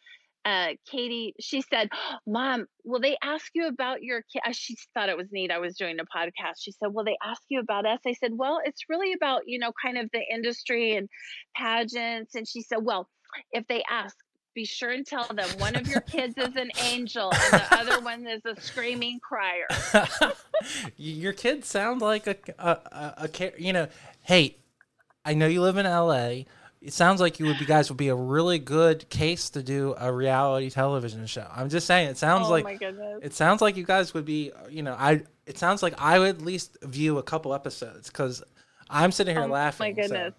uh 0.46 0.68
katie 0.90 1.34
she 1.38 1.60
said 1.60 1.90
mom 2.26 2.64
will 2.82 2.98
they 2.98 3.14
ask 3.22 3.50
you 3.54 3.66
about 3.66 4.02
your 4.02 4.22
kid 4.32 4.40
she 4.56 4.74
thought 4.94 5.10
it 5.10 5.16
was 5.18 5.28
neat 5.30 5.50
i 5.50 5.58
was 5.58 5.76
doing 5.76 5.98
a 6.00 6.04
podcast. 6.04 6.54
She 6.60 6.72
said 6.72 6.94
will 6.94 7.04
they 7.04 7.18
ask 7.22 7.42
you 7.50 7.60
about 7.60 7.84
us? 7.84 8.00
I 8.06 8.14
said 8.14 8.32
well 8.34 8.60
it's 8.64 8.84
really 8.88 9.12
about 9.12 9.42
you 9.44 9.58
know 9.58 9.72
kind 9.84 9.98
of 9.98 10.08
the 10.14 10.22
industry 10.32 10.96
and 10.96 11.10
pageants. 11.54 12.34
And 12.34 12.48
she 12.48 12.62
said 12.62 12.78
well 12.80 13.10
if 13.52 13.66
they 13.68 13.82
ask 13.90 14.16
be 14.54 14.64
sure 14.64 14.90
and 14.90 15.06
tell 15.06 15.24
them 15.32 15.48
one 15.58 15.76
of 15.76 15.86
your 15.86 16.00
kids 16.02 16.36
is 16.36 16.56
an 16.56 16.70
angel 16.90 17.32
and 17.32 17.52
the 17.60 17.74
other 17.74 18.00
one 18.04 18.26
is 18.26 18.42
a 18.44 18.60
screaming 18.60 19.20
crier. 19.20 19.66
Your 20.96 21.32
kids 21.32 21.68
sound 21.68 22.00
like 22.00 22.26
a, 22.26 22.36
a, 22.58 22.68
a, 22.70 23.30
a 23.34 23.52
you 23.58 23.72
know 23.72 23.88
hey 24.22 24.56
i 25.24 25.32
know 25.34 25.46
you 25.46 25.62
live 25.62 25.76
in 25.76 25.86
la 25.86 26.12
it 26.82 26.92
sounds 26.92 27.20
like 27.20 27.38
you 27.38 27.46
would 27.46 27.58
be 27.58 27.64
guys 27.66 27.90
would 27.90 27.96
be 27.96 28.08
a 28.08 28.14
really 28.14 28.58
good 28.58 29.08
case 29.10 29.50
to 29.50 29.62
do 29.62 29.94
a 29.98 30.10
reality 30.10 30.70
television 30.70 31.26
show. 31.26 31.46
I'm 31.54 31.68
just 31.68 31.86
saying 31.86 32.08
it 32.08 32.16
sounds 32.18 32.46
oh 32.48 32.50
like 32.50 32.64
my 32.64 32.74
goodness. 32.74 33.20
it 33.22 33.34
sounds 33.34 33.60
like 33.60 33.76
you 33.76 33.84
guys 33.84 34.14
would 34.14 34.24
be 34.24 34.50
you 34.70 34.82
know 34.82 34.94
i 34.98 35.22
it 35.46 35.58
sounds 35.58 35.82
like 35.82 35.94
i 35.98 36.18
would 36.18 36.28
at 36.36 36.42
least 36.42 36.78
view 36.82 37.18
a 37.18 37.22
couple 37.22 37.52
episodes 37.54 38.08
because 38.08 38.42
i'm 38.88 39.12
sitting 39.12 39.34
here 39.36 39.44
Oh, 39.44 39.48
laughing 39.48 39.94
my 39.94 40.02
so- 40.02 40.08
goodness 40.08 40.34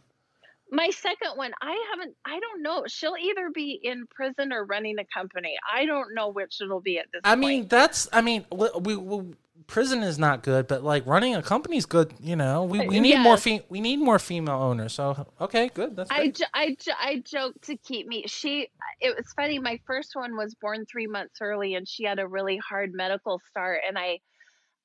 my 0.72 0.90
second 0.90 1.32
one 1.36 1.52
i 1.62 1.86
haven't 1.92 2.16
i 2.26 2.40
don't 2.40 2.62
know 2.62 2.84
she'll 2.88 3.16
either 3.22 3.50
be 3.54 3.80
in 3.84 4.06
prison 4.08 4.52
or 4.52 4.66
running 4.66 4.98
a 5.00 5.06
company 5.14 5.56
i 5.72 5.86
don't 5.86 6.16
know 6.16 6.30
which 6.30 6.60
it'll 6.62 6.82
be 6.82 6.98
at 6.98 7.06
this 7.12 7.22
i 7.24 7.32
point 7.32 7.40
mean 7.40 7.68
that's 7.68 8.08
i 8.14 8.22
mean 8.22 8.46
we, 8.52 8.70
we, 8.80 8.96
we 8.96 9.34
prison 9.68 10.02
is 10.02 10.18
not 10.18 10.44
good 10.44 10.68
but 10.68 10.84
like 10.84 11.06
running 11.06 11.36
a 11.36 11.42
company 11.42 11.78
is 11.78 11.86
good 11.86 12.14
you 12.20 12.36
know 12.36 12.64
we, 12.64 12.80
we 12.88 13.00
need 13.00 13.20
more 13.20 13.38
fe- 13.38 13.64
we 13.70 13.80
need 13.80 14.00
more 14.00 14.20
female 14.20 14.62
owners 14.62 14.94
so 14.94 15.28
okay 15.40 15.70
good 15.74 15.96
that's 15.96 16.10
I, 16.12 16.30
jo- 16.30 16.46
I, 16.54 16.76
jo- 16.80 16.92
I 17.00 17.24
joked 17.26 17.64
to 17.66 17.78
keep 17.78 18.08
me. 18.08 18.26
She, 18.28 18.68
it 19.00 19.16
was 19.16 19.32
funny. 19.36 19.60
My 19.60 19.80
first 19.86 20.14
one 20.14 20.36
was 20.36 20.56
born 20.56 20.86
three 20.86 21.08
months 21.08 21.36
early, 21.42 21.76
and 21.76 21.88
she 21.88 22.04
had 22.04 22.20
a 22.20 22.28
really 22.28 22.58
hard 22.58 22.92
medical 22.94 23.40
start. 23.50 23.82
And 23.88 23.98
I, 23.98 24.20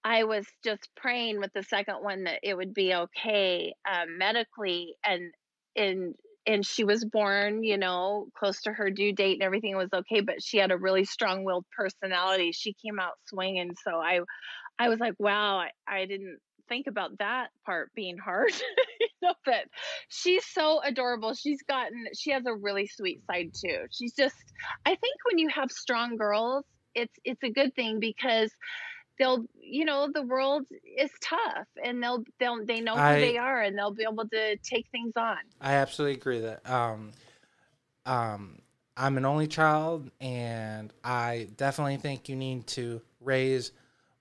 I 0.04 0.24
was 0.24 0.46
just 0.62 0.88
praying 0.96 1.40
with 1.40 1.52
the 1.52 1.64
second 1.64 1.96
one 2.02 2.24
that 2.24 2.40
it 2.42 2.56
would 2.56 2.74
be 2.74 2.94
okay 2.94 3.74
um, 3.90 4.18
medically, 4.18 4.94
and 5.04 5.32
and 5.76 6.14
and 6.46 6.64
she 6.64 6.84
was 6.84 7.04
born, 7.04 7.64
you 7.64 7.76
know, 7.76 8.28
close 8.38 8.62
to 8.62 8.72
her 8.72 8.90
due 8.90 9.12
date, 9.12 9.34
and 9.34 9.42
everything 9.42 9.76
was 9.76 9.90
okay. 9.92 10.20
But 10.20 10.42
she 10.42 10.58
had 10.58 10.70
a 10.70 10.76
really 10.76 11.04
strong-willed 11.04 11.66
personality. 11.76 12.52
She 12.52 12.72
came 12.72 13.00
out 13.00 13.14
swinging, 13.28 13.72
so 13.84 13.96
I, 13.96 14.20
I 14.78 14.88
was 14.88 15.00
like, 15.00 15.14
wow, 15.18 15.58
I, 15.58 15.70
I 15.88 16.06
didn't 16.06 16.38
think 16.68 16.86
about 16.86 17.18
that 17.18 17.48
part 17.64 17.90
being 17.94 18.18
hard. 18.18 18.52
you 19.00 19.08
know, 19.22 19.34
but 19.44 19.64
she's 20.08 20.44
so 20.46 20.80
adorable. 20.82 21.34
She's 21.34 21.62
gotten 21.62 22.06
she 22.14 22.30
has 22.32 22.44
a 22.46 22.54
really 22.54 22.86
sweet 22.86 23.20
side 23.26 23.50
too. 23.54 23.86
She's 23.90 24.12
just 24.14 24.36
I 24.84 24.90
think 24.90 25.14
when 25.28 25.38
you 25.38 25.48
have 25.48 25.70
strong 25.70 26.16
girls, 26.16 26.64
it's 26.94 27.14
it's 27.24 27.42
a 27.42 27.50
good 27.50 27.74
thing 27.74 28.00
because 28.00 28.50
they'll 29.18 29.44
you 29.60 29.84
know 29.84 30.08
the 30.12 30.22
world 30.22 30.66
is 30.98 31.10
tough 31.20 31.66
and 31.82 32.02
they'll 32.02 32.24
they'll 32.38 32.64
they 32.64 32.80
know 32.80 32.94
who 32.94 33.00
I- 33.00 33.20
they 33.20 33.36
are 33.38 33.62
and 33.62 33.76
they'll 33.76 33.94
be 33.94 34.04
able 34.04 34.28
to 34.28 34.56
take 34.58 34.86
things 34.90 35.12
on. 35.16 35.38
I 35.60 35.74
absolutely 35.74 36.16
agree 36.18 36.40
that 36.40 36.68
um, 36.68 37.12
um, 38.04 38.58
I'm 38.96 39.16
an 39.18 39.24
only 39.24 39.46
child, 39.46 40.10
and 40.20 40.92
I 41.04 41.48
definitely 41.56 41.96
think 41.98 42.28
you 42.28 42.36
need 42.36 42.66
to 42.68 43.00
raise 43.20 43.72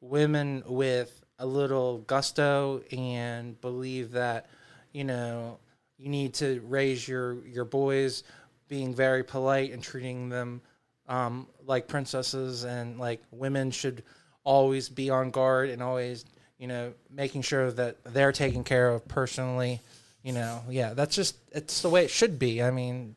women 0.01 0.63
with 0.65 1.23
a 1.39 1.45
little 1.45 1.99
gusto 1.99 2.81
and 2.91 3.59
believe 3.61 4.11
that 4.11 4.47
you 4.93 5.03
know 5.03 5.59
you 5.97 6.09
need 6.09 6.33
to 6.35 6.61
raise 6.67 7.07
your 7.07 7.45
your 7.45 7.65
boys 7.65 8.23
being 8.67 8.93
very 8.93 9.23
polite 9.23 9.71
and 9.71 9.83
treating 9.83 10.29
them 10.29 10.61
um, 11.07 11.47
like 11.65 11.87
princesses 11.87 12.63
and 12.63 12.99
like 12.99 13.21
women 13.31 13.69
should 13.71 14.03
always 14.45 14.87
be 14.87 15.09
on 15.09 15.31
guard 15.31 15.69
and 15.69 15.83
always 15.83 16.23
you 16.57 16.67
know 16.67 16.93
making 17.11 17.41
sure 17.41 17.69
that 17.71 18.01
they're 18.05 18.31
taken 18.31 18.63
care 18.63 18.89
of 18.89 19.05
personally 19.09 19.81
you 20.23 20.31
know. 20.33 20.63
Yeah 20.69 20.93
that's 20.93 21.15
just 21.15 21.37
it's 21.51 21.81
the 21.81 21.89
way 21.89 22.03
it 22.03 22.09
should 22.09 22.39
be. 22.39 22.63
I 22.63 22.71
mean 22.71 23.15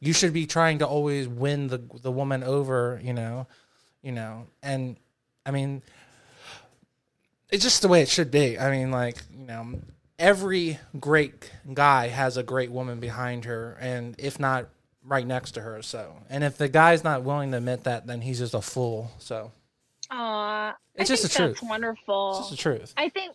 you 0.00 0.12
should 0.12 0.32
be 0.32 0.46
trying 0.46 0.80
to 0.80 0.86
always 0.86 1.26
win 1.26 1.68
the 1.68 1.80
the 2.02 2.10
woman 2.10 2.42
over 2.42 3.00
you 3.02 3.12
know 3.12 3.46
you 4.02 4.12
know. 4.12 4.46
And 4.62 4.96
i 5.46 5.50
mean 5.50 5.82
it's 7.50 7.62
just 7.62 7.82
the 7.82 7.88
way 7.88 8.02
it 8.02 8.08
should 8.08 8.30
be. 8.30 8.58
I 8.58 8.70
mean 8.70 8.90
like 8.90 9.16
you 9.36 9.46
know 9.46 9.80
every 10.18 10.78
great 11.00 11.50
guy 11.72 12.08
has 12.08 12.36
a 12.36 12.42
great 12.42 12.70
woman 12.70 13.00
behind 13.00 13.46
her 13.46 13.76
and 13.80 14.14
if 14.18 14.38
not 14.38 14.68
right 15.02 15.26
next 15.26 15.52
to 15.52 15.60
her 15.62 15.82
so. 15.82 16.14
And 16.28 16.44
if 16.44 16.58
the 16.58 16.68
guy's 16.68 17.02
not 17.02 17.22
willing 17.22 17.50
to 17.52 17.56
admit 17.56 17.84
that 17.84 18.06
then 18.06 18.20
he's 18.20 18.38
just 18.38 18.54
a 18.54 18.60
fool 18.60 19.12
so 19.18 19.50
Aw, 20.16 20.74
It's 20.94 21.10
I 21.10 21.14
just 21.14 21.22
the 21.22 21.28
that's 21.38 21.58
truth. 21.60 21.68
wonderful. 21.68 22.30
it's 22.30 22.38
just 22.38 22.50
the 22.50 22.56
truth 22.56 22.94
I 22.96 23.08
think 23.08 23.34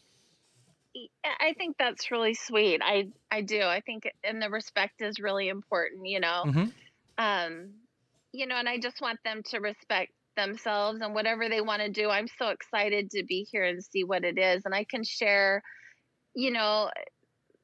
I 1.24 1.54
think 1.58 1.76
that's 1.78 2.10
really 2.12 2.34
sweet. 2.34 2.82
I 2.84 3.10
I 3.32 3.42
do. 3.42 3.62
I 3.62 3.82
think 3.82 4.04
and 4.24 4.42
the 4.42 4.50
respect 4.50 5.02
is 5.02 5.20
really 5.20 5.50
important, 5.50 6.08
you 6.08 6.20
know. 6.20 6.44
hmm 6.46 6.66
Um 7.18 7.74
you 8.32 8.46
know, 8.46 8.56
and 8.56 8.70
I 8.70 8.78
just 8.78 9.02
want 9.02 9.20
them 9.26 9.42
to 9.50 9.60
respect 9.60 10.12
themselves 10.38 11.02
and 11.02 11.14
whatever 11.16 11.50
they 11.50 11.62
want 11.62 11.82
to 11.82 11.90
do. 11.90 12.10
I'm 12.10 12.28
so 12.28 12.50
excited 12.50 13.10
to 13.12 13.24
be 13.24 13.48
here 13.52 13.64
and 13.66 13.84
see 13.84 14.04
what 14.04 14.24
it 14.24 14.38
is 14.38 14.64
and 14.66 14.74
I 14.74 14.84
can 14.86 15.04
share 15.04 15.62
you 16.36 16.52
know 16.52 16.90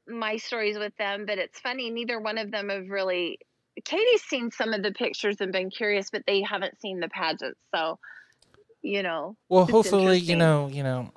my 0.08 0.38
stories 0.38 0.78
with 0.78 0.96
them, 0.98 1.26
but 1.26 1.38
it's 1.38 1.60
funny 1.60 1.90
neither 1.90 2.20
one 2.20 2.38
of 2.38 2.52
them 2.52 2.70
have 2.70 2.90
really 2.90 3.40
Katie's 3.84 4.24
seen 4.24 4.52
some 4.52 4.74
of 4.74 4.84
the 4.84 4.92
pictures 4.94 5.38
and 5.42 5.52
been 5.52 5.70
curious, 5.70 6.10
but 6.10 6.24
they 6.26 6.42
haven't 6.42 6.80
seen 6.80 7.00
the 7.00 7.10
pageants. 7.10 7.60
So, 7.76 8.00
you 8.86 9.02
know, 9.02 9.36
Well, 9.50 9.66
hopefully, 9.66 10.18
you 10.18 10.36
know, 10.36 10.68
you 10.68 10.84
know, 10.84 11.12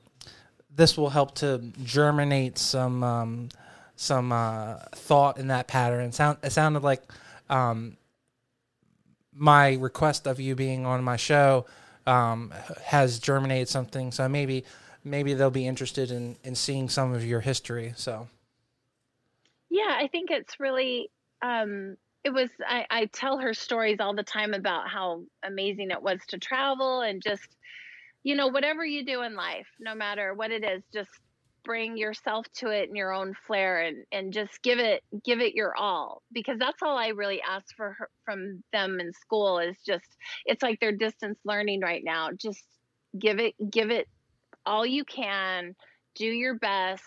this 0.74 0.96
will 0.96 1.10
help 1.10 1.34
to 1.36 1.58
germinate 1.84 2.56
some 2.56 3.04
um, 3.04 3.48
some 3.94 4.32
uh, 4.32 4.76
thought 4.94 5.38
in 5.38 5.48
that 5.48 5.68
pattern. 5.68 6.06
It 6.06 6.14
sound 6.14 6.38
it 6.42 6.50
sounded 6.50 6.82
like 6.82 7.02
um, 7.50 7.98
my 9.34 9.74
request 9.74 10.26
of 10.26 10.40
you 10.40 10.54
being 10.54 10.86
on 10.86 11.04
my 11.04 11.16
show 11.16 11.66
um, 12.06 12.54
has 12.84 13.18
germinated 13.18 13.68
something. 13.68 14.12
So 14.12 14.28
maybe 14.28 14.64
maybe 15.04 15.34
they'll 15.34 15.50
be 15.50 15.66
interested 15.66 16.10
in 16.10 16.36
in 16.42 16.54
seeing 16.54 16.88
some 16.88 17.12
of 17.12 17.24
your 17.24 17.40
history. 17.40 17.92
So 17.96 18.28
yeah, 19.68 19.94
I 19.94 20.08
think 20.08 20.30
it's 20.30 20.58
really 20.58 21.10
um 21.42 21.98
it 22.24 22.30
was 22.30 22.50
I, 22.66 22.86
I 22.90 23.04
tell 23.06 23.38
her 23.38 23.54
stories 23.54 23.98
all 24.00 24.14
the 24.14 24.22
time 24.22 24.54
about 24.54 24.88
how 24.88 25.22
amazing 25.42 25.90
it 25.90 26.02
was 26.02 26.20
to 26.28 26.38
travel 26.38 27.02
and 27.02 27.22
just 27.22 27.56
you 28.22 28.36
know 28.36 28.48
whatever 28.48 28.84
you 28.84 29.04
do 29.04 29.22
in 29.22 29.34
life 29.34 29.66
no 29.80 29.94
matter 29.94 30.34
what 30.34 30.50
it 30.50 30.64
is 30.64 30.82
just 30.92 31.10
bring 31.68 31.98
yourself 31.98 32.46
to 32.54 32.70
it 32.70 32.88
in 32.88 32.96
your 32.96 33.12
own 33.12 33.34
flair 33.46 33.82
and 33.82 34.04
and 34.10 34.32
just 34.32 34.62
give 34.62 34.78
it 34.78 35.02
give 35.22 35.40
it 35.40 35.54
your 35.54 35.76
all 35.76 36.22
because 36.32 36.58
that's 36.58 36.82
all 36.82 36.96
I 36.96 37.08
really 37.08 37.42
ask 37.42 37.66
for 37.76 37.94
her, 37.98 38.08
from 38.24 38.64
them 38.72 38.98
in 39.00 39.12
school 39.12 39.58
is 39.58 39.76
just 39.86 40.06
it's 40.46 40.62
like 40.62 40.80
they're 40.80 40.96
distance 40.96 41.38
learning 41.44 41.82
right 41.82 42.02
now. 42.02 42.30
Just 42.34 42.64
give 43.18 43.38
it 43.38 43.54
give 43.70 43.90
it 43.90 44.06
all 44.64 44.86
you 44.86 45.04
can 45.04 45.74
do 46.14 46.24
your 46.24 46.54
best 46.54 47.04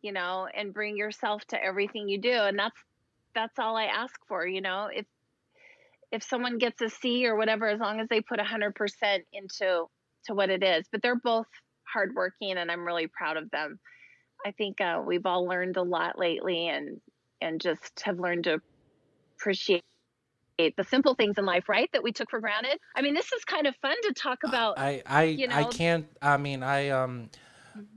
you 0.00 0.12
know 0.12 0.48
and 0.56 0.72
bring 0.72 0.96
yourself 0.96 1.44
to 1.48 1.62
everything 1.62 2.08
you 2.08 2.18
do. 2.18 2.32
And 2.32 2.58
that's 2.58 2.80
that's 3.34 3.58
all 3.58 3.76
I 3.76 3.84
ask 3.84 4.14
for 4.26 4.46
you 4.46 4.62
know 4.62 4.88
if 4.90 5.04
if 6.10 6.22
someone 6.22 6.56
gets 6.56 6.80
a 6.80 6.88
C 6.88 7.26
or 7.26 7.36
whatever 7.36 7.68
as 7.68 7.78
long 7.78 8.00
as 8.00 8.08
they 8.08 8.22
put 8.22 8.40
100% 8.40 8.72
into 9.34 9.84
to 10.24 10.34
what 10.34 10.50
it 10.50 10.62
is 10.62 10.86
but 10.90 11.02
they're 11.02 11.20
both 11.22 11.46
hardworking 11.92 12.56
and 12.56 12.70
I'm 12.70 12.84
really 12.84 13.06
proud 13.06 13.36
of 13.36 13.50
them 13.50 13.78
I 14.46 14.52
think 14.52 14.80
uh, 14.80 15.02
we've 15.04 15.26
all 15.26 15.46
learned 15.46 15.76
a 15.76 15.82
lot 15.82 16.18
lately 16.18 16.68
and 16.68 17.00
and 17.40 17.60
just 17.60 18.00
have 18.04 18.18
learned 18.18 18.44
to 18.44 18.60
appreciate 19.36 19.82
the 20.58 20.84
simple 20.84 21.14
things 21.14 21.38
in 21.38 21.44
life, 21.44 21.68
right? 21.68 21.88
That 21.92 22.02
we 22.02 22.12
took 22.12 22.30
for 22.30 22.40
granted. 22.40 22.78
I 22.96 23.02
mean, 23.02 23.14
this 23.14 23.32
is 23.32 23.44
kind 23.44 23.66
of 23.66 23.76
fun 23.76 23.94
to 24.02 24.12
talk 24.12 24.38
about. 24.44 24.78
I 24.78 25.02
I 25.06 25.22
you 25.24 25.46
know, 25.46 25.54
I 25.54 25.64
can't. 25.64 26.06
I 26.20 26.36
mean, 26.36 26.62
I 26.62 26.90
um. 26.90 27.30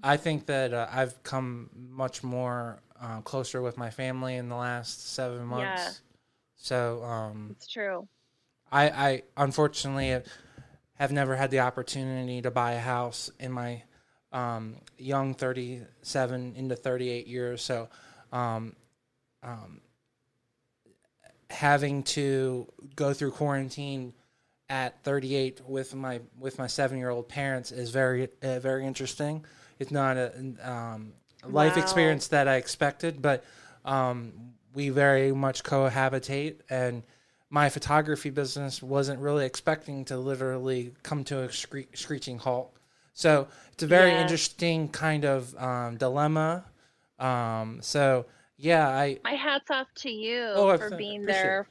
I 0.03 0.18
think 0.18 0.45
that 0.45 0.73
uh, 0.73 0.88
I've 0.91 1.23
come 1.23 1.69
much 1.76 2.23
more 2.23 2.81
uh, 3.02 3.22
closer 3.22 3.64
with 3.64 3.77
my 3.77 3.89
family 3.89 4.35
in 4.35 4.48
the 4.48 4.56
last 4.56 5.14
seven 5.14 5.45
months. 5.45 5.64
Yeah. 5.64 5.91
So 6.56 7.03
um, 7.03 7.48
it's 7.52 7.68
true. 7.68 8.07
I 8.72 8.89
I 8.89 9.23
unfortunately 9.38 10.22
have 11.02 11.11
never 11.11 11.36
had 11.36 11.49
the 11.49 11.61
opportunity 11.61 12.44
to 12.44 12.52
buy 12.52 12.73
a 12.73 12.80
house 12.80 13.32
in 13.40 13.52
my 13.52 13.82
um, 14.32 14.76
young 14.99 15.34
37 15.34 16.53
into 16.56 16.76
38 16.76 17.26
years. 17.26 17.64
So, 17.64 17.90
um, 18.32 18.76
um, 19.41 19.82
having 21.49 22.03
to 22.03 22.72
go 22.95 23.14
through 23.14 23.32
quarantine 23.32 24.14
at 24.69 25.03
38 25.03 25.61
with 25.68 25.95
my 25.95 26.22
with 26.40 26.60
my 26.60 26.68
seven 26.68 26.99
year 26.99 27.10
old 27.10 27.28
parents 27.28 27.72
is 27.72 27.90
very 27.90 28.30
uh, 28.44 28.60
very 28.60 28.86
interesting. 28.86 29.44
It's 29.80 29.90
not 29.90 30.18
a 30.18 30.32
um, 30.64 31.14
life 31.44 31.78
wow. 31.78 31.82
experience 31.82 32.28
that 32.28 32.48
I 32.48 32.57
expected, 32.57 33.23
but 33.23 33.44
um, 33.86 34.53
we 34.76 34.90
very 34.90 35.32
much 35.32 35.64
cohabitate 35.64 36.57
and 36.69 37.02
my 37.52 37.69
photography 37.69 38.32
business 38.32 38.82
wasn't 38.82 39.19
really 39.19 39.45
expecting 39.45 40.03
to 40.06 40.18
literally 40.18 40.94
come 41.03 41.23
to 41.23 41.44
a 41.44 41.52
scree- 41.52 41.88
screeching 41.94 42.40
halt 42.40 42.73
so 43.14 43.48
it's 43.72 43.84
a 43.84 43.88
very 43.88 44.11
yeah. 44.11 44.22
interesting 44.22 44.90
kind 44.90 45.26
of 45.26 45.56
um, 45.61 45.98
dilemma. 45.98 46.65
Um, 47.19 47.80
so 47.82 48.26
yeah, 48.57 48.88
I 48.88 49.19
my 49.23 49.34
hats 49.34 49.69
off 49.69 49.88
to 49.98 50.10
you 50.10 50.44
oh, 50.56 50.78
for 50.78 50.95
being 50.95 51.26
there 51.26 51.68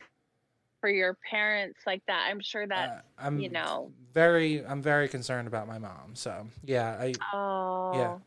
for 0.81 0.91
your 0.91 1.17
parents 1.29 1.81
like 1.87 2.03
that. 2.07 2.29
I'm 2.31 2.41
sure 2.41 2.67
that 2.67 2.89
uh, 2.89 3.01
I'm 3.19 3.41
you 3.41 3.51
know 3.51 3.93
very 4.13 4.65
I'm 4.65 4.83
very 4.83 5.09
concerned 5.09 5.49
about 5.49 5.67
my 5.67 5.79
mom. 5.79 6.15
So 6.15 6.47
yeah, 6.65 6.97
I 7.01 7.15
oh 7.33 7.93
yeah. 7.95 8.19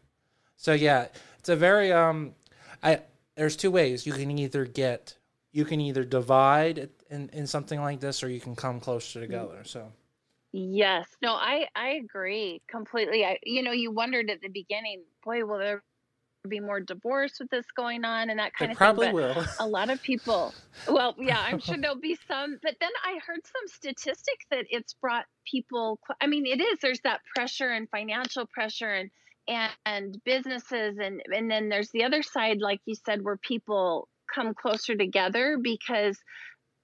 So 0.58 0.74
yeah, 0.74 1.08
it's 1.40 1.50
a 1.50 1.56
very 1.56 1.92
um 1.92 2.34
I 2.82 3.02
there's 3.36 3.56
two 3.56 3.72
ways 3.72 4.06
you 4.06 4.14
can 4.14 4.38
either 4.38 4.66
get 4.66 5.16
you 5.52 5.66
can 5.66 5.80
either 5.80 6.04
divide 6.04 6.90
in, 7.14 7.30
in 7.30 7.48
something 7.48 7.80
like 7.80 7.99
this 7.99 8.23
or 8.23 8.30
you 8.30 8.40
can 8.40 8.56
come 8.56 8.80
closer 8.80 9.19
mm-hmm. 9.19 9.31
together. 9.31 9.64
So 9.64 9.91
Yes. 10.52 11.07
No, 11.22 11.34
I 11.34 11.68
I 11.76 11.99
agree 12.03 12.61
completely. 12.69 13.26
I 13.26 13.40
you 13.44 13.64
know, 13.64 13.72
you 13.72 13.91
wondered 13.91 14.30
at 14.30 14.41
the 14.41 14.49
beginning, 14.49 15.03
boy, 15.23 15.45
will 15.45 15.57
there 15.57 15.84
be 16.48 16.60
more 16.60 16.81
divorce 16.81 17.40
with 17.40 17.49
this 17.49 17.65
going 17.76 18.03
on 18.03 18.30
and 18.30 18.38
that 18.38 18.53
kind 18.53 18.69
there 18.69 18.73
of 18.73 18.77
probably 18.77 19.07
thing. 19.07 19.15
Probably 19.15 19.41
will. 19.41 19.48
A 19.60 19.68
lot 19.68 19.90
of 19.90 20.02
people. 20.03 20.53
Well, 20.90 21.15
yeah, 21.19 21.40
I'm 21.40 21.60
sure 21.60 21.77
there'll 21.77 21.95
be 21.95 22.18
some. 22.27 22.60
But 22.61 22.76
then 22.80 22.91
I 23.03 23.18
heard 23.26 23.40
some 23.45 23.68
statistic 23.68 24.40
that 24.52 24.65
it's 24.69 24.94
brought 24.94 25.26
people. 25.49 25.99
I 26.22 26.27
mean, 26.27 26.45
it 26.45 26.61
is. 26.61 26.80
There's 26.81 26.99
that 27.02 27.22
pressure 27.34 27.69
and 27.69 27.90
financial 27.90 28.45
pressure 28.45 28.94
and 28.94 29.10
and, 29.48 29.72
and 29.85 30.23
businesses 30.23 30.98
and 30.99 31.22
and 31.34 31.49
then 31.49 31.69
there's 31.69 31.90
the 31.90 32.03
other 32.03 32.22
side, 32.22 32.60
like 32.61 32.81
you 32.85 32.95
said, 32.95 33.23
where 33.23 33.38
people 33.38 34.07
come 34.34 34.53
closer 34.53 34.95
together 34.95 35.57
because 35.61 36.18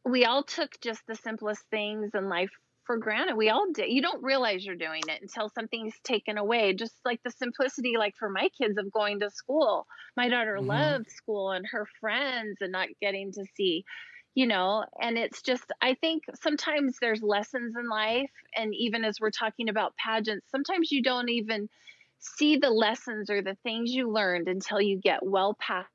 we 0.05 0.25
all 0.25 0.43
took 0.43 0.79
just 0.81 1.01
the 1.07 1.15
simplest 1.15 1.63
things 1.71 2.11
in 2.13 2.29
life 2.29 2.51
for 2.85 2.97
granted. 2.97 3.35
We 3.35 3.49
all 3.49 3.67
did. 3.71 3.91
You 3.91 4.01
don't 4.01 4.23
realize 4.23 4.65
you're 4.65 4.75
doing 4.75 5.03
it 5.07 5.21
until 5.21 5.49
something's 5.49 5.93
taken 6.03 6.39
away. 6.39 6.73
Just 6.73 6.95
like 7.05 7.21
the 7.23 7.29
simplicity, 7.29 7.93
like 7.97 8.15
for 8.17 8.29
my 8.29 8.49
kids 8.59 8.79
of 8.79 8.91
going 8.91 9.19
to 9.19 9.29
school. 9.29 9.85
My 10.17 10.27
daughter 10.27 10.55
mm-hmm. 10.57 10.69
loved 10.69 11.11
school 11.11 11.51
and 11.51 11.65
her 11.71 11.85
friends 11.99 12.57
and 12.61 12.71
not 12.71 12.87
getting 12.99 13.31
to 13.33 13.45
see, 13.55 13.85
you 14.33 14.47
know, 14.47 14.85
and 14.99 15.19
it's 15.19 15.43
just, 15.43 15.65
I 15.81 15.95
think 16.01 16.23
sometimes 16.41 16.97
there's 16.99 17.21
lessons 17.21 17.75
in 17.79 17.87
life. 17.87 18.31
And 18.55 18.73
even 18.73 19.03
as 19.03 19.19
we're 19.21 19.29
talking 19.29 19.69
about 19.69 19.93
pageants, 20.03 20.47
sometimes 20.49 20.91
you 20.91 21.03
don't 21.03 21.29
even 21.29 21.69
see 22.17 22.57
the 22.57 22.71
lessons 22.71 23.29
or 23.29 23.43
the 23.43 23.57
things 23.61 23.91
you 23.91 24.11
learned 24.11 24.47
until 24.47 24.81
you 24.81 24.99
get 24.99 25.19
well 25.21 25.55
past 25.59 25.89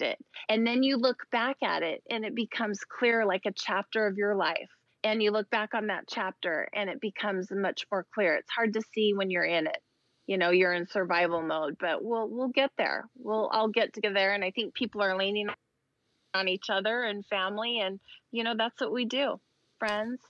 it. 0.00 0.18
And 0.48 0.66
then 0.66 0.82
you 0.82 0.96
look 0.96 1.24
back 1.30 1.56
at 1.62 1.82
it 1.82 2.02
and 2.10 2.24
it 2.24 2.34
becomes 2.34 2.80
clear 2.84 3.24
like 3.24 3.42
a 3.46 3.52
chapter 3.52 4.06
of 4.06 4.16
your 4.16 4.34
life 4.34 4.70
and 5.04 5.22
you 5.22 5.30
look 5.30 5.48
back 5.50 5.74
on 5.74 5.88
that 5.88 6.04
chapter 6.08 6.68
and 6.74 6.90
it 6.90 7.00
becomes 7.00 7.50
much 7.50 7.86
more 7.90 8.06
clear. 8.14 8.34
It's 8.34 8.50
hard 8.50 8.74
to 8.74 8.82
see 8.94 9.12
when 9.14 9.30
you're 9.30 9.44
in 9.44 9.66
it. 9.66 9.78
You 10.26 10.36
know, 10.36 10.50
you're 10.50 10.74
in 10.74 10.86
survival 10.86 11.42
mode, 11.42 11.76
but 11.80 12.04
we'll 12.04 12.28
we'll 12.28 12.48
get 12.48 12.70
there. 12.76 13.06
We'll 13.16 13.46
all 13.46 13.68
get 13.68 13.94
together 13.94 14.30
and 14.30 14.44
I 14.44 14.50
think 14.50 14.74
people 14.74 15.02
are 15.02 15.16
leaning 15.16 15.48
on 16.34 16.48
each 16.48 16.68
other 16.68 17.02
and 17.02 17.24
family 17.26 17.80
and 17.80 17.98
you 18.30 18.44
know, 18.44 18.54
that's 18.56 18.80
what 18.80 18.92
we 18.92 19.04
do. 19.04 19.40
Friends. 19.78 20.20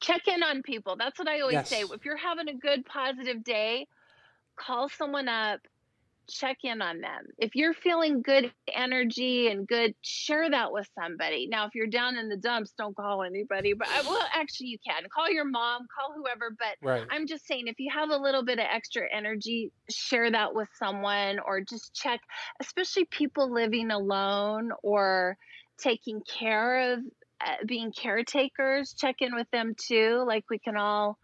Check 0.00 0.28
in 0.28 0.42
on 0.42 0.62
people. 0.62 0.96
That's 0.98 1.18
what 1.18 1.28
I 1.28 1.40
always 1.40 1.54
yes. 1.54 1.68
say. 1.68 1.80
If 1.80 2.04
you're 2.04 2.16
having 2.16 2.48
a 2.48 2.54
good 2.54 2.84
positive 2.84 3.42
day, 3.42 3.86
call 4.56 4.88
someone 4.88 5.28
up, 5.28 5.60
check 6.28 6.58
in 6.64 6.82
on 6.82 7.00
them. 7.00 7.26
If 7.38 7.54
you're 7.54 7.74
feeling 7.74 8.22
good 8.22 8.52
energy 8.72 9.48
and 9.48 9.66
good, 9.66 9.94
share 10.02 10.50
that 10.50 10.72
with 10.72 10.88
somebody. 10.98 11.48
Now, 11.50 11.66
if 11.66 11.74
you're 11.74 11.86
down 11.86 12.16
in 12.16 12.28
the 12.28 12.36
dumps, 12.36 12.72
don't 12.76 12.96
call 12.96 13.22
anybody. 13.22 13.74
But 13.74 13.88
I, 13.88 14.02
well, 14.02 14.26
actually, 14.34 14.68
you 14.68 14.78
can 14.86 15.04
call 15.14 15.30
your 15.30 15.44
mom, 15.44 15.86
call 15.94 16.14
whoever. 16.16 16.54
But 16.58 16.86
right. 16.86 17.06
I'm 17.10 17.26
just 17.26 17.46
saying, 17.46 17.64
if 17.66 17.76
you 17.78 17.90
have 17.92 18.10
a 18.10 18.16
little 18.16 18.44
bit 18.44 18.58
of 18.58 18.66
extra 18.70 19.02
energy, 19.12 19.72
share 19.90 20.30
that 20.30 20.54
with 20.54 20.68
someone, 20.78 21.38
or 21.38 21.60
just 21.60 21.94
check, 21.94 22.20
especially 22.60 23.04
people 23.06 23.52
living 23.52 23.90
alone 23.90 24.70
or 24.82 25.36
taking 25.78 26.22
care 26.22 26.92
of 26.92 27.00
uh, 27.44 27.56
being 27.66 27.92
caretakers. 27.92 28.94
Check 28.96 29.16
in 29.20 29.34
with 29.34 29.50
them 29.50 29.74
too. 29.76 30.24
Like 30.26 30.44
we 30.50 30.58
can 30.58 30.76
all 30.76 31.18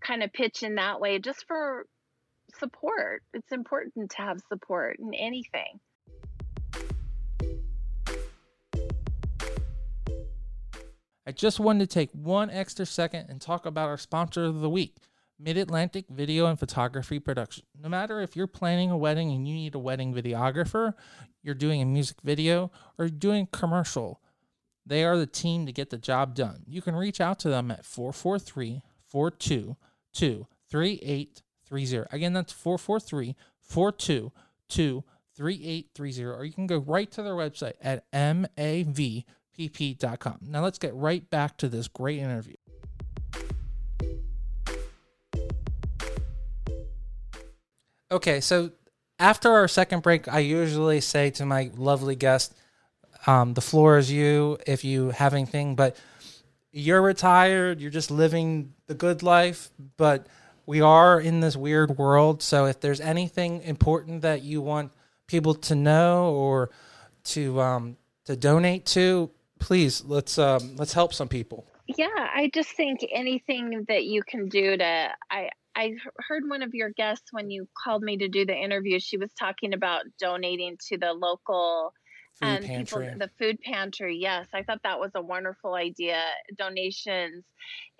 kind 0.00 0.22
of 0.22 0.32
pitch 0.32 0.62
in 0.62 0.76
that 0.76 1.00
way, 1.00 1.18
just 1.18 1.46
for 1.46 1.86
support. 2.58 3.22
It's 3.32 3.52
important 3.52 4.10
to 4.10 4.16
have 4.18 4.40
support 4.48 4.98
in 4.98 5.14
anything. 5.14 5.80
I 11.28 11.32
just 11.32 11.58
wanted 11.58 11.88
to 11.90 11.94
take 11.94 12.10
one 12.12 12.50
extra 12.50 12.86
second 12.86 13.26
and 13.28 13.40
talk 13.40 13.66
about 13.66 13.88
our 13.88 13.98
sponsor 13.98 14.44
of 14.44 14.60
the 14.60 14.70
week, 14.70 14.94
Mid 15.40 15.56
Atlantic 15.56 16.04
Video 16.08 16.46
and 16.46 16.56
Photography 16.58 17.18
Production. 17.18 17.64
No 17.80 17.88
matter 17.88 18.20
if 18.20 18.36
you're 18.36 18.46
planning 18.46 18.92
a 18.92 18.96
wedding 18.96 19.32
and 19.32 19.48
you 19.48 19.54
need 19.54 19.74
a 19.74 19.78
wedding 19.80 20.14
videographer, 20.14 20.94
you're 21.42 21.56
doing 21.56 21.82
a 21.82 21.84
music 21.84 22.18
video, 22.22 22.70
or 22.96 23.08
doing 23.08 23.48
commercial, 23.50 24.20
they 24.86 25.04
are 25.04 25.16
the 25.16 25.26
team 25.26 25.66
to 25.66 25.72
get 25.72 25.90
the 25.90 25.98
job 25.98 26.36
done. 26.36 26.62
You 26.68 26.80
can 26.80 26.94
reach 26.94 27.20
out 27.20 27.40
to 27.40 27.48
them 27.48 27.72
at 27.72 27.84
443 27.84 28.82
422 29.08 29.76
3830. 31.66 32.16
Again, 32.16 32.32
that's 32.32 32.52
443 32.52 33.34
422 33.60 35.04
3830. 35.36 36.24
Or 36.24 36.44
you 36.44 36.52
can 36.52 36.66
go 36.66 36.78
right 36.78 37.10
to 37.12 37.22
their 37.22 37.34
website 37.34 37.74
at 37.80 38.10
mavpp.com. 38.12 39.26
Now 40.42 40.62
let's 40.62 40.78
get 40.78 40.94
right 40.94 41.28
back 41.28 41.56
to 41.58 41.68
this 41.68 41.88
great 41.88 42.18
interview. 42.18 42.56
Okay, 48.10 48.40
so 48.40 48.70
after 49.18 49.50
our 49.50 49.66
second 49.66 50.02
break, 50.02 50.28
I 50.28 50.38
usually 50.38 51.00
say 51.00 51.30
to 51.30 51.44
my 51.44 51.70
lovely 51.76 52.14
guest, 52.14 52.56
um, 53.26 53.54
the 53.54 53.60
floor 53.60 53.98
is 53.98 54.12
you 54.12 54.58
if 54.66 54.84
you 54.84 55.10
have 55.10 55.34
anything, 55.34 55.74
but 55.74 55.96
you're 56.70 57.02
retired, 57.02 57.80
you're 57.80 57.90
just 57.90 58.10
living 58.10 58.74
the 58.86 58.94
good 58.94 59.22
life, 59.22 59.70
but 59.96 60.26
we 60.66 60.80
are 60.80 61.20
in 61.20 61.40
this 61.40 61.56
weird 61.56 61.96
world. 61.96 62.42
So 62.42 62.66
if 62.66 62.80
there's 62.80 63.00
anything 63.00 63.62
important 63.62 64.22
that 64.22 64.42
you 64.42 64.60
want 64.60 64.92
people 65.26 65.54
to 65.54 65.74
know 65.74 66.32
or 66.34 66.70
to 67.24 67.60
um, 67.60 67.96
to 68.24 68.36
donate 68.36 68.84
to, 68.86 69.30
please 69.58 70.04
let's 70.04 70.38
um, 70.38 70.76
let's 70.76 70.92
help 70.92 71.14
some 71.14 71.28
people. 71.28 71.66
Yeah, 71.86 72.08
I 72.16 72.50
just 72.52 72.70
think 72.70 73.06
anything 73.12 73.84
that 73.88 74.04
you 74.04 74.22
can 74.22 74.48
do 74.48 74.76
to 74.76 75.08
I 75.30 75.50
I 75.76 75.94
heard 76.28 76.44
one 76.48 76.62
of 76.62 76.74
your 76.74 76.90
guests 76.90 77.32
when 77.32 77.50
you 77.50 77.68
called 77.84 78.02
me 78.02 78.16
to 78.18 78.28
do 78.28 78.44
the 78.44 78.56
interview. 78.56 78.98
She 78.98 79.18
was 79.18 79.32
talking 79.38 79.72
about 79.72 80.02
donating 80.18 80.76
to 80.88 80.98
the 80.98 81.12
local 81.12 81.92
Food 82.40 82.48
and 82.48 82.64
pantry. 82.66 83.06
people 83.06 83.18
the 83.18 83.30
food 83.38 83.60
pantry. 83.62 84.18
Yes, 84.20 84.46
I 84.52 84.62
thought 84.62 84.82
that 84.82 85.00
was 85.00 85.12
a 85.14 85.22
wonderful 85.22 85.74
idea. 85.74 86.22
Donations, 86.58 87.44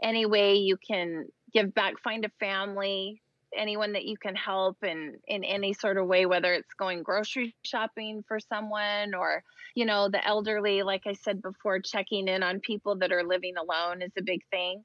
any 0.02 0.26
way 0.26 0.56
you 0.56 0.76
can 0.76 1.26
give 1.56 1.74
back, 1.74 1.98
find 2.02 2.24
a 2.26 2.30
family, 2.38 3.22
anyone 3.56 3.94
that 3.94 4.04
you 4.04 4.16
can 4.18 4.34
help 4.34 4.76
in 4.84 5.16
in 5.26 5.42
any 5.42 5.72
sort 5.72 5.96
of 5.96 6.06
way, 6.06 6.26
whether 6.26 6.52
it's 6.52 6.74
going 6.74 7.02
grocery 7.02 7.54
shopping 7.62 8.22
for 8.28 8.38
someone 8.38 9.14
or 9.14 9.42
you 9.74 9.86
know 9.86 10.08
the 10.10 10.24
elderly. 10.26 10.82
Like 10.82 11.06
I 11.06 11.14
said 11.14 11.40
before, 11.40 11.80
checking 11.80 12.28
in 12.28 12.42
on 12.42 12.60
people 12.60 12.96
that 12.96 13.10
are 13.10 13.24
living 13.24 13.54
alone 13.56 14.02
is 14.02 14.12
a 14.18 14.22
big 14.22 14.42
thing. 14.50 14.84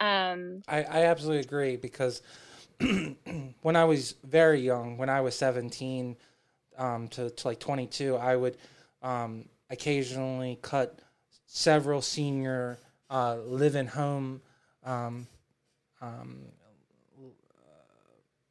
Um, 0.00 0.62
I, 0.68 0.82
I 0.82 1.04
absolutely 1.04 1.40
agree 1.40 1.76
because 1.76 2.22
when 3.62 3.76
I 3.76 3.84
was 3.84 4.14
very 4.24 4.60
young, 4.60 4.98
when 4.98 5.08
I 5.08 5.22
was 5.22 5.34
17 5.36 6.16
um, 6.76 7.08
to, 7.08 7.30
to 7.30 7.48
like 7.48 7.60
22, 7.60 8.16
I 8.16 8.36
would 8.36 8.56
um, 9.02 9.46
occasionally 9.70 10.58
cut 10.62 11.00
several 11.46 12.00
senior 12.02 12.78
uh, 13.10 13.36
live 13.44 13.74
in 13.74 13.86
home. 13.86 14.40
Um, 16.00 16.08
um, 16.08 16.38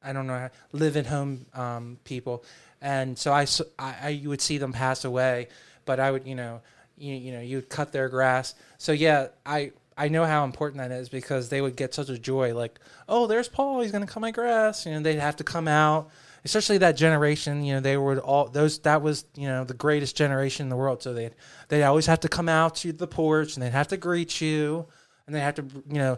I 0.01 0.13
don't 0.13 0.27
know, 0.27 0.49
live 0.71 0.95
in 0.95 1.05
home 1.05 1.45
um, 1.53 1.97
people, 2.03 2.43
and 2.81 3.17
so 3.17 3.34
I, 3.34 3.45
I, 3.77 4.09
you 4.09 4.30
would 4.30 4.41
see 4.41 4.57
them 4.57 4.71
pass 4.71 5.03
away, 5.03 5.47
but 5.85 5.99
I 5.99 6.11
would, 6.11 6.26
you 6.26 6.35
know, 6.35 6.61
you, 6.97 7.13
you 7.15 7.31
know, 7.34 7.41
you 7.41 7.57
would 7.57 7.69
cut 7.69 7.91
their 7.91 8.07
grass. 8.07 8.55
So 8.77 8.91
yeah, 8.91 9.27
I 9.45 9.71
I 9.97 10.07
know 10.07 10.26
how 10.26 10.45
important 10.45 10.77
that 10.81 10.91
is 10.91 11.09
because 11.09 11.49
they 11.49 11.59
would 11.61 11.76
get 11.76 11.93
such 11.93 12.09
a 12.09 12.17
joy, 12.17 12.53
like, 12.53 12.80
oh, 13.09 13.27
there's 13.27 13.49
Paul, 13.49 13.81
he's 13.81 13.91
gonna 13.91 14.07
cut 14.07 14.21
my 14.21 14.31
grass, 14.31 14.85
you 14.85 14.93
know, 14.93 15.01
they'd 15.01 15.19
have 15.19 15.35
to 15.38 15.43
come 15.43 15.67
out, 15.67 16.09
especially 16.45 16.77
that 16.77 16.95
generation, 16.95 17.65
you 17.65 17.73
know, 17.73 17.80
they 17.81 17.97
were 17.97 18.19
all 18.19 18.47
those 18.47 18.80
that 18.80 19.01
was 19.01 19.26
you 19.35 19.47
know 19.47 19.65
the 19.65 19.73
greatest 19.73 20.15
generation 20.15 20.65
in 20.65 20.69
the 20.69 20.77
world, 20.77 21.03
so 21.03 21.13
they 21.13 21.31
they 21.67 21.84
always 21.84 22.05
have 22.05 22.21
to 22.21 22.30
come 22.30 22.47
out 22.47 22.76
to 22.76 22.93
the 22.93 23.07
porch 23.07 23.55
and 23.55 23.63
they'd 23.63 23.71
have 23.71 23.89
to 23.89 23.97
greet 23.97 24.39
you, 24.39 24.85
and 25.27 25.35
they 25.35 25.41
have 25.41 25.55
to, 25.55 25.65
you 25.88 25.99
know, 25.99 26.17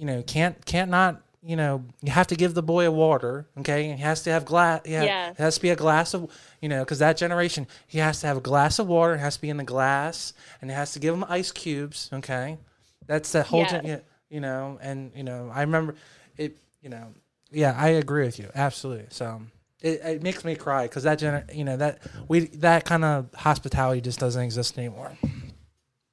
you 0.00 0.06
know, 0.06 0.22
can't 0.22 0.56
can't 0.64 0.90
not. 0.90 1.20
You 1.42 1.56
know, 1.56 1.84
you 2.02 2.10
have 2.12 2.26
to 2.26 2.36
give 2.36 2.52
the 2.52 2.62
boy 2.62 2.86
a 2.86 2.90
water. 2.90 3.46
Okay, 3.60 3.88
and 3.88 3.98
he 3.98 4.02
has 4.04 4.22
to 4.24 4.30
have 4.30 4.44
glass. 4.44 4.82
Yeah, 4.84 5.04
Yes. 5.04 5.38
it 5.38 5.42
has 5.42 5.54
to 5.56 5.62
be 5.62 5.70
a 5.70 5.76
glass 5.76 6.12
of. 6.14 6.30
You 6.62 6.68
know, 6.70 6.80
because 6.84 6.98
that 7.00 7.16
generation, 7.16 7.66
he 7.86 7.98
has 7.98 8.20
to 8.20 8.26
have 8.26 8.36
a 8.38 8.40
glass 8.42 8.78
of 8.78 8.86
water. 8.88 9.14
It 9.14 9.18
has 9.20 9.36
to 9.36 9.42
be 9.42 9.50
in 9.50 9.56
the 9.58 9.64
glass, 9.64 10.32
and 10.60 10.70
it 10.70 10.74
has 10.74 10.92
to 10.94 10.98
give 10.98 11.14
him 11.14 11.24
ice 11.28 11.52
cubes. 11.52 12.10
Okay, 12.12 12.58
that's 13.06 13.32
the 13.32 13.42
whole. 13.42 13.60
Yes. 13.60 14.02
you 14.30 14.40
know, 14.40 14.78
and 14.82 15.12
you 15.14 15.22
know, 15.22 15.50
I 15.54 15.60
remember 15.62 15.94
it. 16.36 16.56
You 16.82 16.90
know, 16.90 17.14
yeah, 17.50 17.74
I 17.76 17.88
agree 17.88 18.24
with 18.24 18.38
you 18.38 18.48
absolutely. 18.54 19.06
So 19.10 19.42
it, 19.82 20.00
it 20.04 20.22
makes 20.22 20.44
me 20.44 20.56
cry 20.56 20.84
because 20.84 21.02
that 21.04 21.18
gener, 21.20 21.42
you 21.54 21.64
know, 21.64 21.76
that 21.78 21.98
we 22.28 22.46
that 22.68 22.84
kind 22.84 23.04
of 23.04 23.32
hospitality 23.34 24.00
just 24.02 24.18
doesn't 24.20 24.42
exist 24.42 24.78
anymore. 24.78 25.12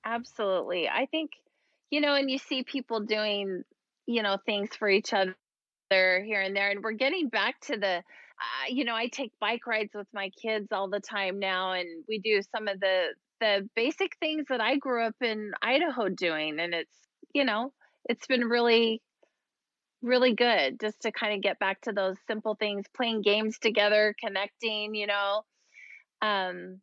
Absolutely. 0.05 0.87
I 0.87 1.05
think, 1.05 1.31
you 1.89 2.01
know, 2.01 2.15
and 2.15 2.29
you 2.31 2.37
see 2.37 2.63
people 2.63 3.01
doing, 3.01 3.63
you 4.07 4.23
know, 4.23 4.37
things 4.45 4.69
for 4.77 4.89
each 4.89 5.13
other 5.13 5.35
here 5.91 6.41
and 6.41 6.55
there. 6.55 6.71
And 6.71 6.83
we're 6.83 6.93
getting 6.93 7.29
back 7.29 7.59
to 7.61 7.77
the, 7.77 7.97
uh, 7.97 8.67
you 8.69 8.85
know, 8.85 8.95
I 8.95 9.07
take 9.07 9.31
bike 9.39 9.67
rides 9.67 9.91
with 9.93 10.07
my 10.13 10.31
kids 10.41 10.67
all 10.71 10.89
the 10.89 10.99
time 10.99 11.39
now, 11.39 11.73
and 11.73 11.87
we 12.07 12.19
do 12.19 12.41
some 12.55 12.67
of 12.67 12.79
the 12.79 13.07
the 13.39 13.69
basic 13.75 14.17
things 14.19 14.45
that 14.49 14.61
I 14.61 14.77
grew 14.77 15.05
up 15.05 15.15
in 15.21 15.51
Idaho 15.61 16.09
doing, 16.09 16.59
and 16.59 16.73
it's, 16.73 16.97
you 17.33 17.45
know, 17.45 17.71
it's 18.05 18.27
been 18.27 18.45
really 18.45 19.01
really 20.01 20.33
good 20.35 20.79
just 20.79 21.01
to 21.01 21.11
kind 21.11 21.33
of 21.33 21.41
get 21.41 21.59
back 21.59 21.81
to 21.81 21.91
those 21.91 22.15
simple 22.27 22.55
things 22.55 22.85
playing 22.95 23.21
games 23.21 23.57
together 23.57 24.13
connecting 24.23 24.93
you 24.93 25.07
know 25.07 25.41
um 26.21 26.79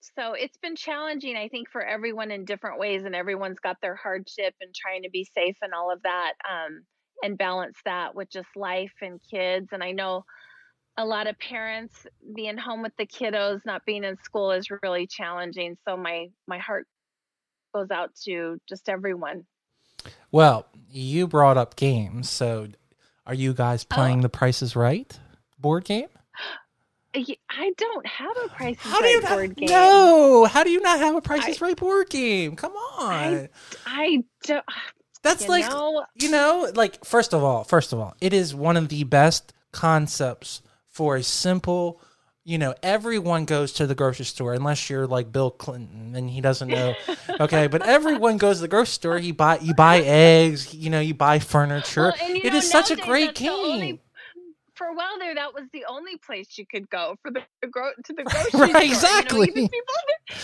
so 0.00 0.32
it's 0.32 0.56
been 0.58 0.76
challenging 0.76 1.36
i 1.36 1.48
think 1.48 1.68
for 1.70 1.82
everyone 1.82 2.30
in 2.30 2.44
different 2.44 2.78
ways 2.78 3.04
and 3.04 3.14
everyone's 3.14 3.60
got 3.60 3.76
their 3.80 3.96
hardship 3.96 4.54
and 4.60 4.74
trying 4.74 5.02
to 5.02 5.10
be 5.10 5.24
safe 5.24 5.56
and 5.62 5.72
all 5.74 5.92
of 5.92 6.02
that 6.02 6.32
um 6.48 6.82
and 7.22 7.36
balance 7.36 7.76
that 7.84 8.14
with 8.14 8.30
just 8.30 8.48
life 8.56 8.92
and 9.02 9.20
kids 9.30 9.68
and 9.72 9.82
i 9.82 9.92
know 9.92 10.24
a 10.96 11.04
lot 11.04 11.28
of 11.28 11.38
parents 11.38 12.06
being 12.34 12.56
home 12.56 12.82
with 12.82 12.92
the 12.98 13.06
kiddos 13.06 13.60
not 13.64 13.84
being 13.84 14.04
in 14.04 14.16
school 14.22 14.50
is 14.52 14.68
really 14.82 15.06
challenging 15.06 15.76
so 15.86 15.96
my 15.96 16.26
my 16.46 16.58
heart 16.58 16.86
goes 17.74 17.90
out 17.90 18.10
to 18.24 18.58
just 18.68 18.88
everyone 18.88 19.44
Well, 20.30 20.66
you 20.90 21.26
brought 21.26 21.56
up 21.56 21.76
games, 21.76 22.30
so 22.30 22.68
are 23.26 23.34
you 23.34 23.52
guys 23.52 23.84
playing 23.84 24.20
The 24.20 24.28
Price 24.28 24.62
is 24.62 24.74
Right 24.76 25.18
board 25.58 25.84
game? 25.84 26.08
Uh, 27.14 27.20
y- 27.26 27.36
I 27.50 27.72
don't 27.76 28.06
have 28.06 28.36
a 28.44 28.48
Price 28.48 28.76
is 28.76 28.82
How 28.82 28.98
do 29.00 29.04
Right 29.04 29.14
you 29.14 29.20
board 29.28 29.56
game. 29.56 29.68
No, 29.70 30.44
how 30.44 30.62
do 30.64 30.70
you 30.70 30.80
not 30.80 30.98
have 30.98 31.14
a 31.16 31.20
Price 31.20 31.44
I- 31.44 31.50
is 31.50 31.60
Right 31.60 31.76
board 31.76 32.10
game? 32.10 32.54
Come 32.56 32.72
on, 32.72 33.12
I- 33.12 33.48
I 33.86 34.24
don't. 34.44 34.58
Uh, 34.58 34.72
that's 35.22 35.42
You 35.44 35.48
like 35.48 35.68
know, 35.70 36.04
you 36.16 36.30
know, 36.30 36.70
like 36.74 37.04
first 37.04 37.34
of 37.34 37.42
all, 37.42 37.64
first 37.64 37.92
of 37.92 37.98
all, 37.98 38.14
it 38.20 38.32
is 38.32 38.54
one 38.54 38.76
of 38.76 38.88
the 38.88 39.04
best 39.04 39.52
concepts 39.72 40.62
for 40.86 41.16
a 41.16 41.22
simple. 41.22 42.00
You 42.44 42.56
know, 42.56 42.74
everyone 42.82 43.44
goes 43.44 43.72
to 43.74 43.86
the 43.86 43.94
grocery 43.94 44.24
store 44.24 44.54
unless 44.54 44.88
you're 44.88 45.06
like 45.06 45.30
Bill 45.32 45.50
Clinton 45.50 46.14
and 46.16 46.30
he 46.30 46.40
doesn't 46.40 46.68
know. 46.68 46.94
Okay, 47.40 47.68
but 47.68 47.86
everyone 47.86 48.36
goes 48.36 48.56
to 48.56 48.62
the 48.62 48.68
grocery 48.68 48.86
store. 48.90 49.18
You 49.18 49.32
buy 49.32 49.58
you 49.60 49.72
buy 49.74 50.00
eggs. 50.00 50.74
You 50.74 50.90
know, 50.90 50.98
you 50.98 51.14
buy 51.14 51.38
furniture. 51.38 52.12
Well, 52.18 52.28
you 52.30 52.40
it 52.42 52.52
know, 52.52 52.58
is 52.58 52.68
such 52.68 52.90
a 52.90 52.96
great 52.96 53.34
game. 53.36 54.00
For 54.78 54.88
a 54.88 54.94
while 54.94 55.18
there, 55.20 55.34
that 55.36 55.54
was 55.54 55.64
the 55.74 55.86
only 55.90 56.18
place 56.26 56.58
you 56.58 56.66
could 56.70 56.90
go 56.90 57.16
for 57.22 57.32
the, 57.32 57.42
the 57.62 57.68
gro- 57.68 57.92
to 58.06 58.14
the 58.14 58.24
grocery 58.32 58.74
Right, 58.74 58.84
store. 58.86 59.06
You 59.12 59.24
know, 59.24 59.32
exactly. 59.34 59.50
people, 59.70 59.94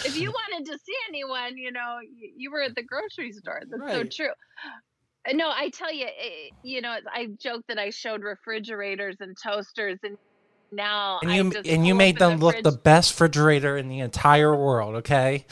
if 0.04 0.16
you 0.16 0.32
wanted 0.52 0.72
to 0.72 0.78
see 0.78 0.96
anyone, 1.08 1.58
you 1.58 1.72
know, 1.72 1.98
you, 2.02 2.32
you 2.36 2.52
were 2.52 2.62
at 2.62 2.76
the 2.76 2.84
grocery 2.84 3.32
store. 3.32 3.62
That's 3.70 3.92
so 3.92 4.04
true. 4.04 4.32
Uh, 5.28 5.34
No, 5.34 5.48
I 5.50 5.70
tell 5.70 5.92
you, 5.94 6.06
eh, 6.06 6.50
you 6.62 6.82
know, 6.82 6.96
I 7.12 7.28
joked 7.42 7.68
that 7.68 7.78
I 7.78 7.90
showed 7.90 8.22
refrigerators 8.22 9.16
and 9.20 9.36
toasters, 9.42 9.98
and 10.04 10.16
now 10.72 11.20
and 11.22 11.30
I 11.30 11.36
you 11.36 11.52
and 11.66 11.86
you 11.86 11.94
made 11.94 12.18
them 12.18 12.38
look 12.40 12.62
the 12.62 12.72
best 12.72 13.12
refrigerator 13.12 13.76
in 13.76 13.88
the 13.88 14.00
entire 14.00 14.54
world. 14.56 14.96
Okay. 14.96 15.46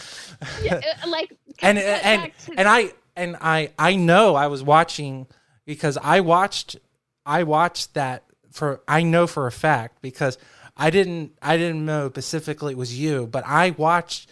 yeah, 0.56 0.74
uh, 1.04 1.08
like 1.08 1.30
and 1.62 1.78
cut 1.78 2.04
and 2.04 2.32
to 2.46 2.52
and 2.56 2.68
I 2.68 2.92
and 3.16 3.36
I 3.40 3.70
I 3.78 3.96
know 3.96 4.34
I 4.34 4.48
was 4.48 4.62
watching 4.62 5.26
because 5.66 5.98
I 5.98 6.20
watched 6.20 6.76
I 7.26 7.44
watched 7.44 7.94
that 7.94 8.24
for 8.52 8.80
I 8.86 9.02
know 9.02 9.26
for 9.26 9.46
a 9.46 9.52
fact 9.52 10.00
because 10.02 10.38
I 10.76 10.90
didn't 10.90 11.32
I 11.42 11.56
didn't 11.56 11.84
know 11.84 12.08
specifically 12.08 12.72
it 12.72 12.78
was 12.78 12.98
you, 12.98 13.26
but 13.26 13.44
I 13.46 13.70
watched 13.70 14.30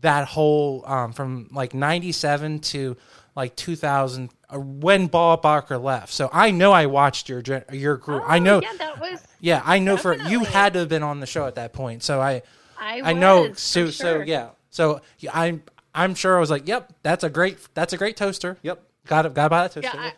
that 0.00 0.26
whole 0.28 0.84
um, 0.86 1.12
from 1.12 1.48
like 1.52 1.74
'97 1.74 2.60
to 2.60 2.96
like 3.36 3.54
2000 3.54 4.30
uh, 4.48 4.58
when 4.58 5.06
Bob 5.08 5.42
Barker 5.42 5.76
left. 5.78 6.12
So 6.12 6.30
I 6.32 6.50
know 6.50 6.72
I 6.72 6.86
watched 6.86 7.28
your 7.28 7.42
your 7.72 7.96
group. 7.96 8.22
I 8.26 8.38
Oh, 8.38 8.42
know. 8.42 8.62
Yeah, 8.62 8.72
that 8.78 8.98
was. 9.00 9.22
Yeah, 9.40 9.62
I 9.64 9.78
know 9.78 9.96
for 9.96 10.14
you 10.14 10.40
had 10.44 10.72
to 10.72 10.80
have 10.80 10.88
been 10.88 11.02
on 11.02 11.20
the 11.20 11.26
show 11.26 11.46
at 11.46 11.56
that 11.56 11.72
point. 11.72 12.02
So 12.02 12.20
I 12.20 12.42
I, 12.78 13.02
I 13.04 13.12
know. 13.12 13.52
So 13.52 13.86
for 13.86 13.92
so 13.92 14.20
yeah. 14.20 14.48
So 14.70 15.00
yeah, 15.18 15.30
I'm 15.34 15.62
I'm 15.94 16.14
sure 16.14 16.36
I 16.36 16.40
was 16.40 16.50
like, 16.50 16.66
yep, 16.66 16.92
that's 17.02 17.24
a 17.24 17.30
great 17.30 17.58
that's 17.74 17.92
a 17.92 17.96
great 17.96 18.16
toaster. 18.16 18.58
Yep, 18.62 18.82
got 19.06 19.26
it. 19.26 19.34
Got 19.34 19.44
to 19.44 19.50
buy 19.50 19.62
that 19.68 19.72
toaster. 19.72 19.90
Yeah, 19.94 20.10
I 20.10 20.12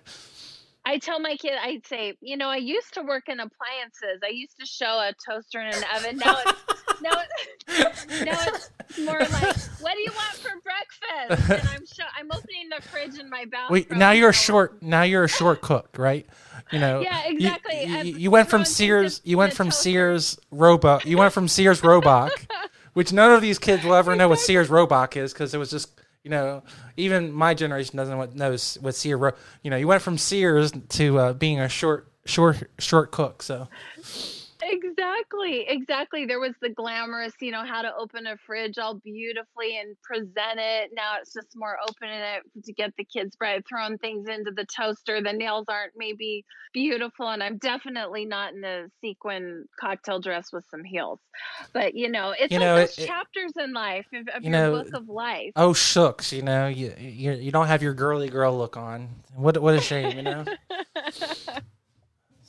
tell 0.97 1.21
my 1.21 1.37
kid, 1.37 1.53
I'd 1.63 1.87
say, 1.87 2.15
you 2.23 2.39
know, 2.39 2.49
I 2.49 2.57
used 2.57 2.95
to 2.95 3.03
work 3.03 3.25
in 3.29 3.41
appliances. 3.41 4.21
I 4.25 4.31
used 4.31 4.59
to 4.59 4.65
show 4.65 4.87
a 4.87 5.13
toaster 5.31 5.59
and 5.59 5.75
an 5.75 5.83
oven. 5.95 6.17
Now 6.17 6.37
it's 6.47 7.03
now 7.03 7.11
it's 7.21 8.07
now 8.25 8.39
it's 8.47 8.71
more 9.05 9.19
like, 9.19 9.57
what 9.81 9.93
do 9.95 10.01
you 10.01 10.13
want 10.15 10.37
for 10.37 10.53
breakfast? 10.63 11.51
And 11.51 11.69
I'm 11.69 11.85
show, 11.87 12.05
I'm 12.17 12.29
opening 12.33 12.71
the 12.75 12.81
fridge 12.89 13.19
in 13.19 13.29
my 13.29 13.45
bathroom. 13.45 13.73
Wait, 13.73 13.91
now 13.91 14.13
you're 14.13 14.31
a 14.31 14.33
short. 14.33 14.83
Now 14.83 15.03
you're 15.03 15.25
a 15.25 15.29
short 15.41 15.61
cook, 15.61 15.97
right? 15.99 16.27
You 16.73 16.79
know. 16.79 17.01
Yeah, 17.01 17.29
you- 17.29 17.35
exactly. 17.37 17.85
You, 17.85 17.97
I'm 17.99 18.07
you 18.07 18.31
went 18.31 18.49
from 18.49 18.65
Sears. 18.65 19.21
You 19.25 19.37
went 19.37 19.53
from 19.53 19.67
toaster. 19.69 19.83
Sears 19.83 20.39
Roebuck. 20.51 21.05
You 21.05 21.19
went 21.19 21.35
from 21.35 21.49
Sears 21.49 21.83
Roebuck, 21.85 22.33
which 22.95 23.13
none 23.13 23.31
of 23.33 23.43
these 23.43 23.59
kids 23.59 23.85
will 23.85 23.95
ever 23.95 24.17
know 24.17 24.29
what 24.29 24.39
Sears 24.39 24.71
Roebuck 24.71 25.17
is 25.19 25.33
because 25.35 25.53
it 25.53 25.59
was 25.59 25.71
just. 25.71 25.91
You 26.25 26.31
know, 26.31 26.63
even 26.97 27.33
my 27.33 27.55
generation 27.55 27.97
doesn't 27.97 28.37
know 28.37 28.51
what 28.81 28.95
Sears. 28.95 29.19
Ro- 29.21 29.33
You 29.63 29.71
know, 29.71 29.77
you 29.77 29.87
went 29.87 30.03
from 30.03 30.19
Sears 30.19 30.73
to 30.91 31.19
uh, 31.19 31.33
being 31.33 31.61
a 31.61 31.69
short, 31.69 32.09
short, 32.27 32.69
short 32.79 33.11
cook. 33.13 33.43
So 33.43 33.69
Exactly. 34.71 35.65
exactly. 35.69 36.27
There 36.27 36.41
was 36.41 36.55
the 36.61 36.69
glamorous, 36.71 37.33
you 37.41 37.51
know, 37.51 37.65
how 37.65 37.83
to 37.83 37.95
open 37.97 38.27
a 38.27 38.37
fridge 38.47 38.79
all 38.79 38.95
beautifully 38.95 39.79
and 39.79 39.97
present 40.03 40.59
it. 40.59 40.91
Now 40.95 41.17
it's 41.21 41.33
just 41.33 41.49
more 41.57 41.77
opening 41.89 42.21
it 42.21 42.43
to 42.65 42.73
get 42.73 42.93
the 42.99 43.05
kids 43.05 43.37
bread, 43.37 43.63
throwing 43.69 43.99
things 43.99 44.29
into 44.29 44.51
the 44.55 44.67
toaster. 44.67 45.23
The 45.23 45.33
nails 45.33 45.67
aren't 45.69 45.93
maybe 45.97 46.45
beautiful, 46.73 47.29
and 47.29 47.43
I'm 47.43 47.59
definitely 47.59 48.25
not 48.27 48.55
in 48.55 48.65
a 48.65 48.87
sequin 49.01 49.65
cocktail 49.81 50.21
dress 50.21 50.53
with 50.53 50.65
some 50.71 50.85
heels. 50.85 51.21
But 51.73 51.95
you 51.95 52.11
know, 52.11 52.35
it's 52.39 52.53
You 52.53 52.59
like 52.59 52.67
know, 52.69 52.77
those 52.77 52.99
it- 52.99 53.07
chapters 53.07 53.53
in 53.63 53.73
life 53.73 54.07
of, 54.13 54.29
of 54.29 54.45
You 54.45 54.51
your 54.51 54.61
know, 54.61 54.73
book 54.85 54.95
of 54.95 55.09
life. 55.09 55.53
Oh 55.57 55.73
shucks, 55.73 56.33
you 56.33 56.43
know, 56.43 56.67
you 56.69 56.95
you, 56.99 57.33
you 57.33 57.51
don't 57.53 57.67
have 57.69 57.83
your 57.83 57.95
girly 57.95 58.29
girl 58.29 58.57
look 58.57 58.77
on. 58.77 59.09
What 59.35 59.57
what 59.59 59.75
a 59.75 59.81
shame, 59.81 60.17
you 60.17 60.23
know. 60.23 60.45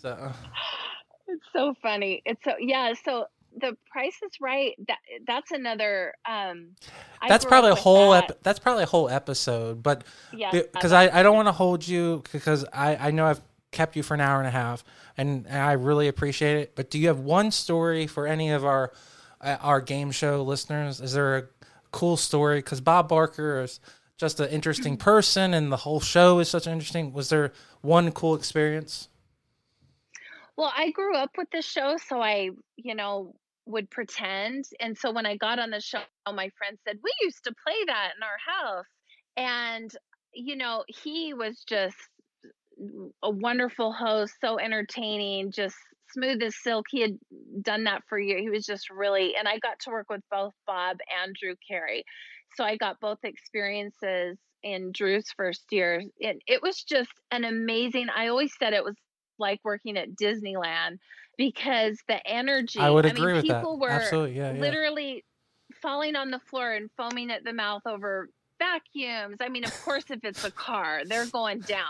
So 0.02 0.32
It's 0.32 0.89
so 1.54 1.74
funny. 1.82 2.22
It's 2.26 2.44
so 2.44 2.54
yeah. 2.60 2.94
So 3.06 3.26
the 3.60 3.76
Price 3.92 4.16
is 4.24 4.32
Right. 4.40 4.76
That 4.88 4.98
that's 5.26 5.52
another. 5.52 6.14
Um, 6.28 6.76
that's 7.28 7.46
probably 7.46 7.72
a 7.72 7.76
whole 7.76 8.12
that. 8.12 8.32
ep- 8.32 8.44
that's 8.44 8.60
probably 8.60 8.84
a 8.84 8.88
whole 8.88 9.10
episode, 9.10 9.84
but 9.84 10.04
Yeah, 10.34 10.52
because 10.52 10.92
I, 10.92 11.20
I 11.20 11.24
don't 11.24 11.36
want 11.36 11.48
to 11.48 11.54
hold 11.54 11.88
you 11.88 12.24
because 12.32 12.66
I, 12.74 12.96
I 12.96 13.12
know 13.12 13.26
I've 13.26 13.42
kept 13.72 13.96
you 13.96 14.04
for 14.04 14.16
an 14.16 14.22
hour 14.22 14.40
and 14.40 14.48
a 14.48 14.52
half 14.52 14.84
and, 15.20 15.46
and 15.48 15.58
I 15.58 15.74
really 15.74 16.08
appreciate 16.08 16.58
it. 16.58 16.76
But 16.76 16.90
do 16.90 16.98
you 16.98 17.08
have 17.08 17.20
one 17.20 17.52
story 17.52 18.08
for 18.08 18.26
any 18.26 18.52
of 18.52 18.64
our 18.64 18.94
uh, 19.42 19.58
our 19.62 19.82
game 19.82 20.12
show 20.12 20.42
listeners? 20.44 21.02
Is 21.02 21.14
there 21.14 21.38
a 21.38 21.44
cool 21.92 22.16
story? 22.16 22.60
Because 22.60 22.80
Bob 22.80 23.10
Barker 23.10 23.62
is 23.62 23.80
just 24.18 24.40
an 24.40 24.50
interesting 24.50 24.96
person, 25.10 25.54
and 25.54 25.72
the 25.72 25.78
whole 25.78 26.00
show 26.00 26.40
is 26.40 26.50
such 26.50 26.68
an 26.68 26.74
interesting. 26.74 27.12
Was 27.12 27.30
there 27.30 27.52
one 27.82 28.12
cool 28.12 28.34
experience? 28.34 29.10
Well, 30.60 30.74
I 30.76 30.92
grew 30.92 31.16
up 31.16 31.32
with 31.38 31.48
the 31.54 31.62
show, 31.62 31.96
so 31.96 32.22
I, 32.22 32.50
you 32.76 32.94
know, 32.94 33.34
would 33.66 33.90
pretend. 33.90 34.66
And 34.82 34.98
so 34.98 35.10
when 35.10 35.26
I 35.26 35.38
got 35.38 35.58
on 35.58 35.70
the 35.70 35.80
show, 35.80 36.02
my 36.28 36.50
friend 36.58 36.78
said, 36.86 36.98
We 37.02 37.14
used 37.22 37.46
to 37.46 37.54
play 37.66 37.78
that 37.88 38.12
in 38.18 38.24
our 38.24 38.76
house. 38.76 38.86
And, 39.38 39.90
you 40.34 40.58
know, 40.58 40.84
he 40.90 41.34
was 41.34 41.64
just 41.66 41.96
a 43.24 43.30
wonderful 43.30 43.94
host, 43.94 44.34
so 44.42 44.60
entertaining, 44.60 45.54
just 45.54 45.78
smooth 46.12 46.44
as 46.44 46.62
silk. 46.62 46.88
He 46.90 47.00
had 47.00 47.18
done 47.62 47.86
that 47.86 48.02
for 48.10 48.20
years. 48.20 48.42
He 48.42 48.50
was 48.50 48.66
just 48.66 48.90
really, 48.90 49.38
and 49.38 49.48
I 49.48 49.60
got 49.60 49.80
to 49.86 49.92
work 49.92 50.10
with 50.10 50.24
both 50.30 50.52
Bob 50.68 50.98
and 51.24 51.34
Drew 51.42 51.56
Carey. 51.66 52.04
So 52.58 52.66
I 52.66 52.76
got 52.76 53.00
both 53.00 53.20
experiences 53.24 54.38
in 54.62 54.92
Drew's 54.92 55.32
first 55.38 55.64
year. 55.72 56.04
And 56.22 56.42
it 56.48 56.62
was 56.62 56.84
just 56.84 57.14
an 57.32 57.46
amazing, 57.46 58.08
I 58.14 58.28
always 58.28 58.52
said 58.60 58.74
it 58.74 58.84
was 58.84 58.96
like 59.40 59.60
working 59.64 59.98
at 59.98 60.16
Disneyland 60.16 61.00
because 61.38 61.98
the 62.08 62.26
energy. 62.28 62.80
I 62.80 62.90
would 62.90 63.06
mean, 63.06 63.16
agree 63.16 63.34
with 63.34 63.48
that. 63.48 63.62
people 63.62 63.80
were 63.80 63.90
Absolutely, 63.90 64.38
yeah, 64.38 64.54
yeah. 64.54 64.60
literally 64.60 65.26
falling 65.82 66.16
on 66.16 66.32
the 66.32 66.40
floor 66.40 66.74
and 66.74 66.90
foaming 66.98 67.32
at 67.32 67.44
the 67.44 67.54
mouth 67.54 67.84
over 67.86 68.30
vacuums. 68.60 69.38
I 69.40 69.50
mean, 69.50 69.64
of 69.64 69.84
course, 69.84 70.06
if 70.10 70.20
it's 70.24 70.44
a 70.44 70.52
car, 70.52 71.02
they're 71.06 71.26
going 71.26 71.62
down. 71.62 71.86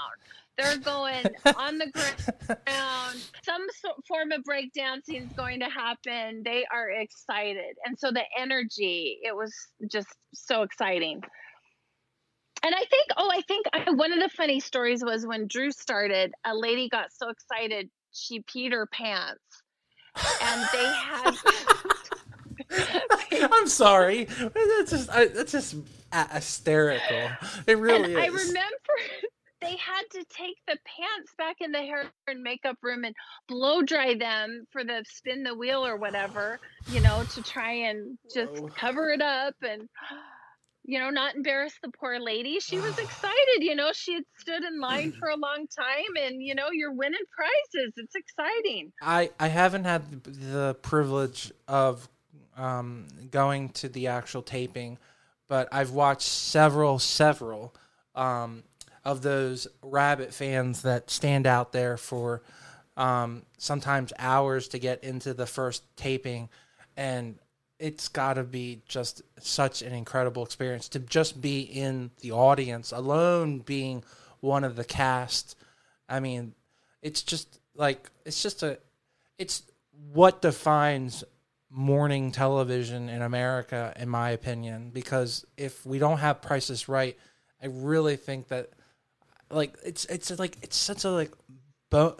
They're 0.57 0.77
going 0.77 1.25
on 1.55 1.77
the 1.77 1.87
ground. 1.87 3.19
Some 3.43 3.65
so- 3.81 3.95
form 4.07 4.31
of 4.31 4.43
breakdancing 4.43 5.25
is 5.25 5.33
going 5.33 5.61
to 5.61 5.69
happen. 5.69 6.43
They 6.43 6.65
are 6.71 6.89
excited. 6.89 7.77
And 7.85 7.97
so 7.97 8.11
the 8.11 8.23
energy, 8.37 9.19
it 9.23 9.35
was 9.35 9.53
just 9.89 10.09
so 10.33 10.63
exciting. 10.63 11.21
And 12.63 12.75
I 12.75 12.83
think, 12.85 13.07
oh, 13.17 13.29
I 13.31 13.41
think 13.41 13.65
I, 13.73 13.91
one 13.91 14.11
of 14.11 14.19
the 14.19 14.29
funny 14.29 14.59
stories 14.59 15.03
was 15.03 15.25
when 15.25 15.47
Drew 15.47 15.71
started, 15.71 16.33
a 16.45 16.55
lady 16.55 16.89
got 16.89 17.13
so 17.13 17.29
excited 17.29 17.89
she 18.11 18.41
peed 18.41 18.71
her 18.71 18.85
pants. 18.85 19.39
And 20.41 20.69
they 20.73 20.85
had. 20.85 21.35
I'm 23.51 23.67
sorry. 23.67 24.25
That's 24.25 24.91
just 24.91 25.09
I, 25.09 25.27
that's 25.27 25.51
just 25.51 25.75
a- 26.11 26.33
hysterical. 26.33 27.29
It 27.67 27.77
really 27.77 28.15
and 28.15 28.17
I 28.21 28.25
is. 28.25 28.47
remember 28.47 28.93
they 29.61 29.75
had 29.77 30.03
to 30.11 30.23
take 30.29 30.57
the 30.67 30.77
pants 30.85 31.33
back 31.37 31.57
in 31.61 31.71
the 31.71 31.79
hair 31.79 32.05
and 32.27 32.41
makeup 32.41 32.77
room 32.81 33.03
and 33.03 33.15
blow 33.47 33.81
dry 33.81 34.15
them 34.15 34.65
for 34.71 34.83
the 34.83 35.03
spin 35.07 35.43
the 35.43 35.55
wheel 35.55 35.85
or 35.85 35.97
whatever, 35.97 36.59
you 36.89 36.99
know, 37.01 37.23
to 37.33 37.43
try 37.43 37.71
and 37.71 38.17
just 38.33 38.61
Whoa. 38.61 38.69
cover 38.69 39.09
it 39.09 39.21
up 39.21 39.55
and 39.61 39.87
you 40.85 40.99
know, 40.99 41.09
not 41.09 41.35
embarrass 41.35 41.73
the 41.83 41.89
poor 41.89 42.19
lady. 42.19 42.59
She 42.59 42.79
was 42.79 42.97
excited, 42.99 43.61
you 43.61 43.75
know, 43.75 43.91
she 43.93 44.15
had 44.15 44.23
stood 44.37 44.63
in 44.63 44.79
line 44.79 45.13
for 45.19 45.29
a 45.29 45.35
long 45.35 45.67
time 45.67 46.23
and 46.25 46.41
you 46.41 46.55
know, 46.55 46.69
you're 46.71 46.93
winning 46.93 47.19
prizes. 47.35 47.93
It's 47.97 48.15
exciting. 48.15 48.91
I 49.01 49.31
I 49.39 49.47
haven't 49.47 49.85
had 49.85 50.23
the 50.23 50.75
privilege 50.81 51.51
of 51.67 52.07
um, 52.57 53.07
going 53.31 53.69
to 53.69 53.89
the 53.89 54.07
actual 54.07 54.41
taping, 54.41 54.97
but 55.47 55.69
I've 55.71 55.91
watched 55.91 56.27
several 56.27 56.99
several 56.99 57.73
um, 58.15 58.63
of 59.05 59.21
those 59.21 59.67
rabbit 59.81 60.33
fans 60.33 60.81
that 60.81 61.09
stand 61.09 61.47
out 61.47 61.71
there 61.71 61.97
for 61.97 62.41
um, 62.97 63.43
sometimes 63.57 64.11
hours 64.19 64.67
to 64.69 64.79
get 64.79 65.03
into 65.03 65.33
the 65.33 65.45
first 65.45 65.83
taping, 65.95 66.49
and 66.97 67.39
it's 67.79 68.09
got 68.09 68.33
to 68.33 68.43
be 68.43 68.81
just 68.87 69.21
such 69.39 69.81
an 69.81 69.93
incredible 69.93 70.43
experience 70.43 70.89
to 70.89 70.99
just 70.99 71.41
be 71.41 71.61
in 71.61 72.11
the 72.21 72.33
audience 72.33 72.91
alone, 72.91 73.59
being 73.59 74.03
one 74.41 74.63
of 74.63 74.75
the 74.75 74.83
cast. 74.83 75.55
I 76.07 76.19
mean, 76.19 76.53
it's 77.01 77.21
just 77.21 77.59
like 77.75 78.09
it's 78.25 78.43
just 78.43 78.63
a 78.63 78.79
it's 79.37 79.63
what 80.11 80.41
defines 80.41 81.23
morning 81.69 82.31
television 82.31 83.09
in 83.09 83.21
America, 83.21 83.93
in 83.97 84.09
my 84.09 84.31
opinion. 84.31 84.91
Because 84.93 85.45
if 85.55 85.85
we 85.85 85.99
don't 85.99 86.17
have 86.17 86.41
Price 86.41 86.69
is 86.69 86.89
Right, 86.89 87.17
I 87.63 87.67
really 87.67 88.17
think 88.17 88.49
that 88.49 88.71
like 89.49 89.77
it's 89.85 90.05
it's 90.05 90.37
like 90.37 90.57
it's 90.61 90.75
such 90.75 91.05
a 91.05 91.09
like 91.09 91.31
bo- 91.89 92.17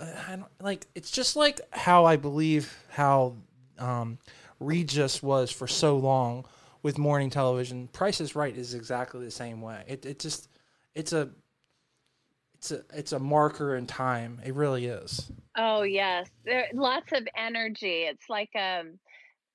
like 0.61 0.87
it's 0.95 1.11
just 1.11 1.35
like 1.35 1.59
how 1.71 2.05
I 2.05 2.15
believe 2.15 2.73
how 2.89 3.35
um, 3.77 4.19
Regis 4.59 5.23
was 5.23 5.51
for 5.51 5.67
so 5.67 5.97
long 5.97 6.45
with 6.83 6.97
morning 6.97 7.29
television. 7.29 7.87
Price 7.87 8.21
is 8.21 8.35
Right 8.35 8.55
is 8.55 8.73
exactly 8.73 9.23
the 9.23 9.31
same 9.31 9.61
way. 9.61 9.83
It 9.87 10.05
it 10.05 10.19
just 10.19 10.49
it's 10.95 11.13
a 11.13 11.29
it's 12.55 12.71
a 12.71 12.83
it's 12.93 13.11
a 13.11 13.19
marker 13.19 13.75
in 13.75 13.87
time. 13.87 14.41
It 14.45 14.53
really 14.53 14.85
is. 14.85 15.31
Oh 15.57 15.83
yes, 15.83 16.29
there 16.45 16.67
lots 16.73 17.11
of 17.13 17.27
energy. 17.37 18.03
It's 18.03 18.29
like 18.29 18.51
um 18.55 18.99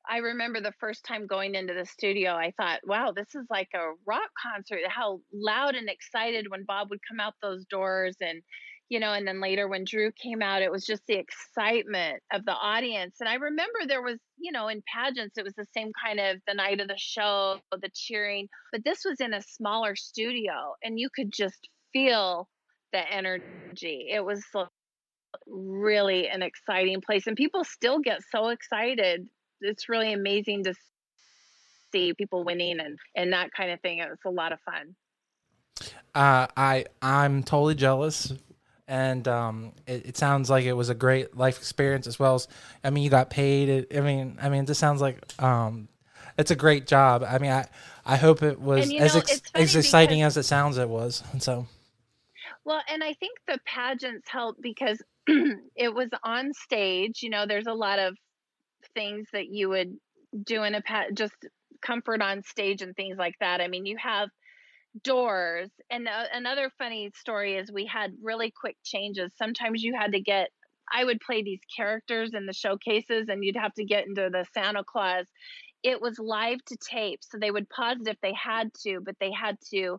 I 0.09 0.19
remember 0.19 0.61
the 0.61 0.75
first 0.79 1.05
time 1.05 1.27
going 1.27 1.55
into 1.55 1.73
the 1.73 1.87
studio, 1.87 2.33
I 2.33 2.53
thought, 2.59 2.81
wow, 2.85 3.13
this 3.17 3.35
is 3.35 3.47
like 3.49 3.71
a 3.75 3.93
rock 4.05 4.31
concert. 4.41 4.81
How 4.87 5.21
loud 5.33 5.75
and 5.75 5.89
excited 5.89 6.51
when 6.51 6.65
Bob 6.65 6.91
would 6.91 7.01
come 7.09 7.21
out 7.21 7.35
those 7.41 7.65
doors 7.67 8.17
and 8.21 8.43
you 8.89 9.01
know, 9.01 9.13
and 9.13 9.27
then 9.27 9.41
later 9.41 9.67
when 9.67 9.85
Drew 9.85 10.13
came 10.13 10.43
out, 10.43 10.63
it 10.63 10.71
was 10.71 10.85
just 10.85 11.03
the 11.07 11.19
excitement 11.19 12.23
of 12.33 12.45
the 12.45 12.53
audience. 12.53 13.17
And 13.21 13.29
I 13.29 13.35
remember 13.35 13.81
there 13.87 14.03
was, 14.03 14.19
you 14.39 14.53
know, 14.53 14.69
in 14.69 14.83
pageants, 14.93 15.39
it 15.39 15.45
was 15.45 15.55
the 15.55 15.67
same 15.77 15.91
kind 16.05 16.21
of 16.21 16.37
the 16.47 16.55
night 16.55 16.81
of 16.81 16.89
the 16.89 16.99
show, 16.99 17.59
the 17.73 17.91
cheering, 17.95 18.49
but 18.73 18.85
this 18.85 19.01
was 19.05 19.21
in 19.21 19.35
a 19.35 19.43
smaller 19.43 19.97
studio 19.97 20.75
and 20.83 20.99
you 20.99 21.09
could 21.15 21.33
just 21.33 21.69
feel 21.93 22.49
the 22.93 23.01
energy. 23.11 24.09
It 24.11 24.25
was 24.25 24.45
really 25.47 26.29
an 26.29 26.43
exciting 26.43 27.01
place 27.01 27.27
and 27.27 27.37
people 27.37 27.65
still 27.65 27.99
get 27.99 28.21
so 28.31 28.49
excited 28.49 29.27
it's 29.61 29.89
really 29.89 30.13
amazing 30.13 30.65
to 30.65 30.75
see 31.93 32.13
people 32.15 32.45
winning 32.45 32.81
and 32.81 32.99
and 33.17 33.33
that 33.33 33.51
kind 33.57 33.71
of 33.71 33.81
thing 33.81 33.99
It 33.99 34.09
was 34.09 34.19
a 34.27 34.31
lot 34.31 34.53
of 34.53 34.59
fun 34.61 34.95
Uh, 36.15 36.47
I 36.57 36.85
I'm 37.03 37.43
totally 37.43 37.75
jealous, 37.75 38.33
and 38.89 39.27
um, 39.29 39.73
it, 39.87 40.07
it 40.07 40.17
sounds 40.17 40.51
like 40.51 40.65
it 40.65 40.73
was 40.75 40.89
a 40.91 40.95
great 40.95 41.37
life 41.37 41.59
experience 41.59 42.07
as 42.07 42.19
well 42.19 42.35
as. 42.37 42.49
I 42.83 42.91
mean, 42.91 43.05
you 43.05 43.11
got 43.11 43.31
paid. 43.31 43.69
It, 43.69 43.97
I 43.97 44.01
mean, 44.01 44.39
I 44.43 44.49
mean, 44.49 44.65
this 44.65 44.79
sounds 44.79 45.01
like 45.01 45.19
um, 45.43 45.89
it's 46.37 46.51
a 46.51 46.57
great 46.57 46.87
job. 46.87 47.25
I 47.27 47.39
mean, 47.39 47.51
I 47.53 47.67
I 48.05 48.17
hope 48.17 48.43
it 48.43 48.61
was 48.61 48.87
as 48.93 49.15
know, 49.15 49.21
ex- 49.21 49.43
as 49.55 49.77
exciting 49.77 50.19
because- 50.19 50.37
as 50.37 50.45
it 50.45 50.49
sounds. 50.49 50.79
It 50.79 50.89
was, 50.89 51.23
and 51.33 51.43
so 51.43 51.67
well 52.67 52.81
and 52.89 53.05
i 53.05 53.13
think 53.13 53.39
the 53.47 53.59
pageants 53.67 54.27
help 54.27 54.57
because 54.63 54.99
it 55.77 55.93
was 55.95 56.09
on 56.23 56.51
stage 56.55 57.23
you 57.23 57.29
know 57.29 57.45
there's 57.45 57.67
a 57.67 57.75
lot 57.75 57.99
of 57.99 58.17
things 58.95 59.27
that 59.35 59.49
you 59.49 59.69
would 59.69 59.95
do 60.45 60.63
in 60.63 60.75
a 60.75 60.81
pa- 60.81 61.11
just 61.13 61.35
comfort 61.83 62.23
on 62.23 62.43
stage 62.43 62.81
and 62.81 62.97
things 62.97 63.19
like 63.19 63.35
that 63.41 63.61
i 63.61 63.69
mean 63.69 63.85
you 63.85 63.99
have 63.99 64.31
doors 65.03 65.71
and 65.91 66.07
uh, 66.07 66.25
another 66.33 66.71
funny 66.79 67.11
story 67.17 67.57
is 67.57 67.71
we 67.73 67.87
had 67.87 68.13
really 68.23 68.53
quick 68.59 68.77
changes. 68.85 69.33
Sometimes 69.37 69.83
you 69.83 69.95
had 69.99 70.13
to 70.13 70.21
get 70.21 70.51
i 70.93 71.05
would 71.05 71.19
play 71.21 71.43
these 71.43 71.61
characters 71.75 72.33
in 72.35 72.47
the 72.47 72.53
showcases 72.53 73.29
and 73.29 73.43
you'd 73.43 73.57
have 73.57 73.73
to 73.75 73.85
get 73.85 74.07
into 74.07 74.29
the 74.31 74.45
santa 74.53 74.85
claus. 74.85 75.27
It 75.83 76.01
was 76.01 76.19
live 76.19 76.65
to 76.67 76.77
tape 76.77 77.21
so 77.23 77.39
they 77.39 77.51
would 77.51 77.69
pause 77.69 77.99
it 78.01 78.09
if 78.09 78.17
they 78.23 78.35
had 78.35 78.73
to 78.87 79.01
but 79.05 79.17
they 79.21 79.33
had 79.33 79.57
to 79.73 79.99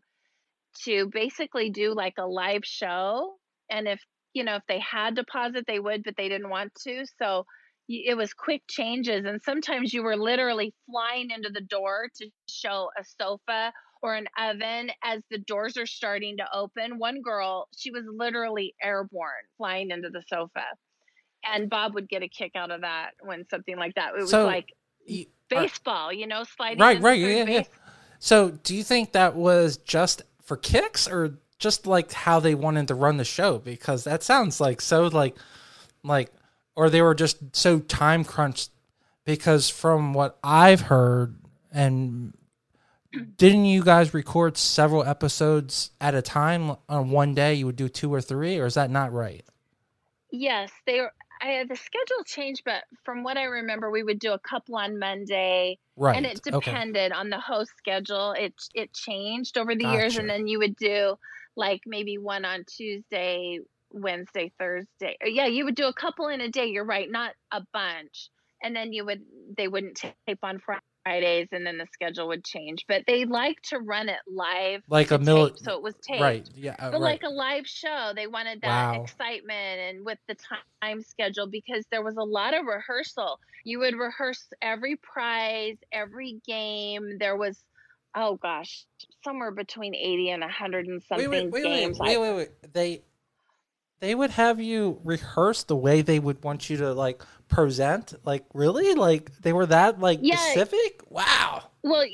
to 0.84 1.10
basically 1.12 1.70
do 1.70 1.94
like 1.94 2.16
a 2.20 2.28
live 2.28 2.64
show 2.64 3.34
and 3.70 3.88
if 3.88 4.00
you 4.34 4.44
know 4.44 4.56
if 4.56 4.64
they 4.68 4.80
had 4.80 5.16
to 5.16 5.24
pause 5.24 5.54
it 5.56 5.66
they 5.68 5.80
would 5.80 6.04
but 6.04 6.16
they 6.18 6.30
didn't 6.30 6.50
want 6.50 6.74
to 6.76 7.06
so 7.20 7.46
it 7.88 8.18
was 8.18 8.34
quick 8.34 8.64
changes 8.68 9.26
and 9.26 9.42
sometimes 9.44 9.94
you 9.94 10.04
were 10.04 10.18
literally 10.18 10.74
flying 10.90 11.30
into 11.30 11.50
the 11.54 11.62
door 11.62 12.08
to 12.16 12.28
show 12.50 12.90
a 13.00 13.04
sofa 13.22 13.72
or 14.06 14.14
an 14.14 14.28
oven 14.40 14.92
as 15.04 15.22
the 15.32 15.38
doors 15.40 15.78
are 15.78 15.86
starting 15.86 16.38
to 16.38 16.46
open 16.54 16.98
one 17.00 17.22
girl 17.22 17.68
she 17.76 17.92
was 17.92 18.04
literally 18.08 18.76
airborne 18.82 19.32
flying 19.58 19.90
into 19.90 20.10
the 20.10 20.22
sofa 20.28 20.64
and 21.44 21.70
bob 21.70 21.94
would 21.96 22.08
get 22.08 22.24
a 22.24 22.28
kick 22.28 22.52
out 22.56 22.72
of 22.72 22.82
that 22.82 23.12
when 23.22 23.46
something 23.50 23.78
like 23.78 23.96
that 23.96 24.14
it 24.16 24.22
was 24.22 24.30
So, 24.30 24.46
like 24.46 24.72
baseball 25.50 26.14
you 26.14 26.28
know 26.28 26.44
sliding 26.44 26.80
Right, 26.80 27.02
right, 27.02 27.20
yeah, 27.20 27.46
yeah. 27.46 27.64
So, 28.20 28.52
do 28.52 28.76
you 28.76 28.84
think 28.84 29.12
that 29.12 29.36
was 29.36 29.78
just 29.78 30.24
for 30.42 30.58
kicks 30.58 31.08
or 31.08 31.38
just 31.60 31.86
like 31.86 32.12
how 32.12 32.40
they 32.40 32.56
wanted 32.56 32.88
to 32.88 32.96
run 32.96 33.18
the 33.18 33.26
show? 33.26 33.60
Because 33.60 34.04
that 34.06 34.24
sounds 34.24 34.60
like 34.60 34.82
so 34.82 35.08
like 35.08 35.36
like 36.04 36.32
or 36.76 36.90
they 36.90 37.02
were 37.02 37.16
just 37.16 37.56
so 37.56 37.80
time 37.80 38.24
crunched 38.24 38.72
because 39.26 39.70
from 39.70 40.14
what 40.14 40.38
I've 40.44 40.82
heard 40.82 41.38
and 41.72 42.34
didn't 43.38 43.66
you 43.66 43.84
guys 43.84 44.14
record 44.14 44.58
several 44.58 45.04
episodes 45.04 45.92
at 46.02 46.16
a 46.16 46.22
time 46.22 46.76
on 46.90 47.10
one 47.10 47.34
day 47.34 47.54
you 47.54 47.66
would 47.66 47.76
do 47.76 47.90
two 47.90 48.14
or 48.14 48.22
three 48.22 48.58
or 48.60 48.66
is 48.66 48.76
that 48.76 48.90
not 48.90 49.14
right? 49.14 49.44
Yes, 50.32 50.72
they 50.86 51.00
were. 51.00 51.12
I 51.42 51.66
the 51.68 51.76
schedule 51.76 52.24
changed, 52.26 52.64
but 52.66 52.84
from 53.04 53.24
what 53.24 53.38
I 53.38 53.44
remember, 53.44 53.92
we 53.92 54.04
would 54.04 54.20
do 54.20 54.34
a 54.34 54.40
couple 54.40 54.76
on 54.78 55.00
Monday, 55.00 55.78
Right. 55.98 56.16
and 56.16 56.26
it 56.26 56.40
okay. 56.48 56.72
depended 56.72 57.12
on 57.12 57.30
the 57.30 57.40
host 57.40 57.72
schedule. 57.78 58.32
It 58.34 58.54
it 58.74 58.94
changed 58.94 59.58
over 59.58 59.76
the 59.76 59.86
years, 59.86 60.18
and 60.18 60.30
then 60.30 60.48
you 60.48 60.60
would 60.60 60.76
do 60.78 61.16
like 61.56 61.82
maybe 61.86 62.18
one 62.18 62.46
on 62.46 62.64
Tuesday, 62.66 63.60
Wednesday, 63.92 64.52
Thursday. 64.60 65.18
Yeah, 65.24 65.48
you 65.48 65.66
would 65.66 65.76
do 65.76 65.88
a 65.88 65.94
couple 65.94 66.28
in 66.30 66.42
a 66.42 66.50
day. 66.50 66.68
You're 66.68 66.86
right, 66.86 67.10
not 67.10 67.34
a 67.52 67.62
bunch. 67.74 68.30
And 68.64 68.76
then 68.76 68.94
you 68.94 69.06
would 69.06 69.22
they 69.58 69.68
wouldn't 69.68 69.98
tape 70.28 70.40
on 70.44 70.60
Fridays, 71.06 71.48
and 71.52 71.66
then 71.66 71.78
the 71.78 71.86
schedule 71.94 72.28
would 72.30 72.44
change. 72.44 72.84
But 72.88 73.04
they 73.06 73.26
like 73.26 73.62
to 73.70 73.78
run 73.80 74.10
it 74.10 74.20
live, 74.28 74.82
Like 74.90 75.12
a 75.12 75.20
mil- 75.20 75.50
tape, 75.50 75.60
so 75.60 75.76
it 75.76 75.84
was 75.84 75.94
taped. 76.02 76.22
Right. 76.22 76.50
Yeah. 76.56 76.76
uh, 76.80 76.92
But 76.92 77.02
right. 77.02 77.12
like 77.12 77.24
a 77.24 77.30
live 77.30 77.68
show, 77.68 78.12
they 78.16 78.28
wanted 78.28 78.62
that 78.62 78.96
Wow. 78.96 79.04
excitement 79.04 79.80
and 79.80 80.06
with 80.06 80.18
the 80.28 80.36
time 80.82 81.02
schedule 81.02 81.48
because 81.48 81.86
there 81.92 82.04
was 82.04 82.16
a 82.18 82.24
lot 82.24 82.54
of 82.56 82.66
rehearsal. 82.66 83.40
You 83.64 83.80
would 83.80 83.96
rehearse 83.96 84.48
every 84.62 84.96
prize, 84.98 85.78
every 85.92 86.40
game. 86.48 87.18
There 87.20 87.38
was, 87.38 87.64
oh 88.16 88.38
gosh, 88.42 88.86
somewhere 89.24 89.52
between 89.52 89.94
80 89.94 90.32
and 90.32 90.42
100 90.42 90.88
and 90.88 91.04
something 91.04 91.30
wait, 91.30 91.44
wait, 91.52 91.52
wait, 91.52 91.64
games. 91.64 92.00
wait, 92.00 92.18
wait, 92.18 92.30
wait, 92.32 92.36
wait. 92.64 92.74
They 92.74 93.02
they 94.00 94.14
would 94.16 94.32
have 94.32 94.60
you 94.60 95.00
rehearse 95.04 95.64
the 95.64 95.76
way 95.76 96.02
they 96.02 96.20
would 96.20 96.44
want 96.44 96.70
you 96.70 96.78
to 96.78 96.94
like 96.94 97.22
present. 97.48 98.14
Like 98.26 98.46
really, 98.54 98.94
like 98.94 99.32
they 99.42 99.54
were 99.54 99.66
that 99.68 100.00
like 100.00 100.20
Yeah. 100.22 100.36
specific. 100.38 101.02
Wow. 101.10 101.64
Well, 101.84 102.06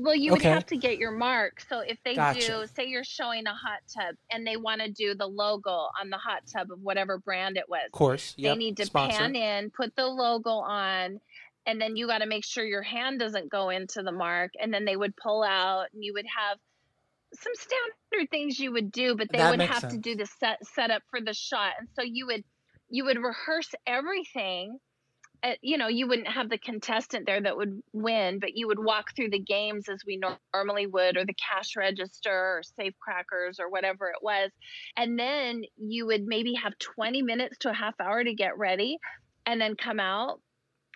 well, 0.00 0.14
you 0.14 0.32
would 0.32 0.40
Okay. 0.40 0.48
have 0.50 0.66
to 0.66 0.76
get 0.76 0.96
your 0.98 1.10
mark. 1.10 1.60
So 1.68 1.80
if 1.80 1.98
they 2.04 2.14
Gotcha. 2.14 2.40
do, 2.40 2.66
say 2.74 2.86
you're 2.86 3.04
showing 3.04 3.46
a 3.46 3.54
hot 3.54 3.80
tub 3.94 4.14
and 4.32 4.46
they 4.46 4.56
want 4.56 4.80
to 4.80 4.90
do 4.90 5.14
the 5.14 5.26
logo 5.26 5.70
on 6.00 6.08
the 6.10 6.16
hot 6.16 6.42
tub 6.50 6.68
of 6.72 6.80
whatever 6.80 7.18
brand 7.18 7.56
it 7.58 7.68
was, 7.68 7.82
Of 7.86 7.92
course. 7.92 8.34
they 8.38 8.56
need 8.56 8.76
to 8.78 8.86
Sponsor. 8.86 9.18
pan 9.18 9.36
in, 9.36 9.70
put 9.70 9.94
the 9.96 10.06
logo 10.06 10.50
on, 10.50 11.20
and 11.66 11.78
then 11.80 11.96
you 11.96 12.06
got 12.06 12.18
to 12.18 12.26
make 12.26 12.44
sure 12.46 12.64
your 12.64 12.82
hand 12.82 13.20
doesn't 13.20 13.50
go 13.50 13.68
into 13.68 14.02
the 14.02 14.12
mark. 14.12 14.52
And 14.58 14.72
then 14.72 14.86
they 14.86 14.96
would 14.96 15.14
pull 15.16 15.42
out, 15.44 15.88
and 15.92 16.02
you 16.02 16.14
would 16.14 16.26
have 16.34 16.58
some 17.34 17.52
standard 17.54 18.30
things 18.30 18.58
you 18.58 18.72
would 18.72 18.90
do, 18.90 19.14
but 19.16 19.28
they 19.30 19.38
That 19.38 19.50
would 19.50 19.60
have 19.60 19.88
to 19.88 19.98
do 19.98 20.16
the 20.16 20.26
set 20.26 20.64
setup 20.66 21.02
for 21.10 21.20
the 21.20 21.34
shot. 21.34 21.72
And 21.78 21.88
so 21.94 22.02
you 22.02 22.26
would 22.26 22.44
you 22.88 23.04
would 23.04 23.18
rehearse 23.18 23.74
everything. 23.86 24.78
Uh, 25.42 25.52
you 25.62 25.78
know, 25.78 25.86
you 25.86 26.08
wouldn't 26.08 26.26
have 26.26 26.48
the 26.48 26.58
contestant 26.58 27.26
there 27.26 27.40
that 27.40 27.56
would 27.56 27.80
win, 27.92 28.40
but 28.40 28.56
you 28.56 28.66
would 28.66 28.78
walk 28.78 29.14
through 29.14 29.30
the 29.30 29.38
games 29.38 29.88
as 29.88 30.02
we 30.04 30.16
nor- 30.16 30.38
normally 30.52 30.86
would, 30.86 31.16
or 31.16 31.24
the 31.24 31.34
cash 31.34 31.76
register, 31.76 32.32
or 32.32 32.62
safe 32.64 32.94
crackers, 32.98 33.60
or 33.60 33.68
whatever 33.68 34.08
it 34.08 34.20
was. 34.20 34.50
And 34.96 35.16
then 35.16 35.62
you 35.76 36.06
would 36.06 36.24
maybe 36.26 36.54
have 36.54 36.76
20 36.78 37.22
minutes 37.22 37.58
to 37.58 37.70
a 37.70 37.74
half 37.74 37.94
hour 38.00 38.24
to 38.24 38.34
get 38.34 38.58
ready 38.58 38.98
and 39.46 39.60
then 39.60 39.76
come 39.76 40.00
out. 40.00 40.40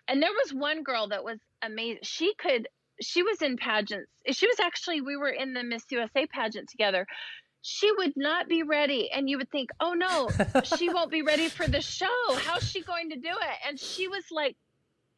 And 0.09 0.21
there 0.21 0.33
was 0.33 0.53
one 0.53 0.83
girl 0.83 1.09
that 1.09 1.25
was 1.25 1.39
amazing. 1.63 2.01
She 2.03 2.35
could, 2.35 2.69
she 3.03 3.23
was 3.23 3.43
in 3.43 3.57
pageants. 3.57 4.11
She 4.31 4.47
was 4.47 4.61
actually, 4.61 5.01
we 5.01 5.17
were 5.17 5.29
in 5.29 5.53
the 5.53 5.63
Miss 5.63 5.85
USA 5.91 6.27
pageant 6.27 6.69
together. 6.69 7.07
She 7.61 7.93
would 7.93 8.13
not 8.17 8.49
be 8.49 8.63
ready. 8.63 9.11
And 9.11 9.29
you 9.29 9.39
would 9.39 9.51
think, 9.51 9.71
oh 9.81 9.93
no, 9.93 10.29
she 10.77 10.89
won't 10.89 11.11
be 11.11 11.23
ready 11.23 11.49
for 11.49 11.67
the 11.67 11.81
show. 11.81 12.07
How's 12.31 12.69
she 12.69 12.83
going 12.83 13.11
to 13.11 13.17
do 13.17 13.29
it? 13.29 13.69
And 13.69 13.79
she 13.79 14.09
was 14.09 14.25
like 14.31 14.57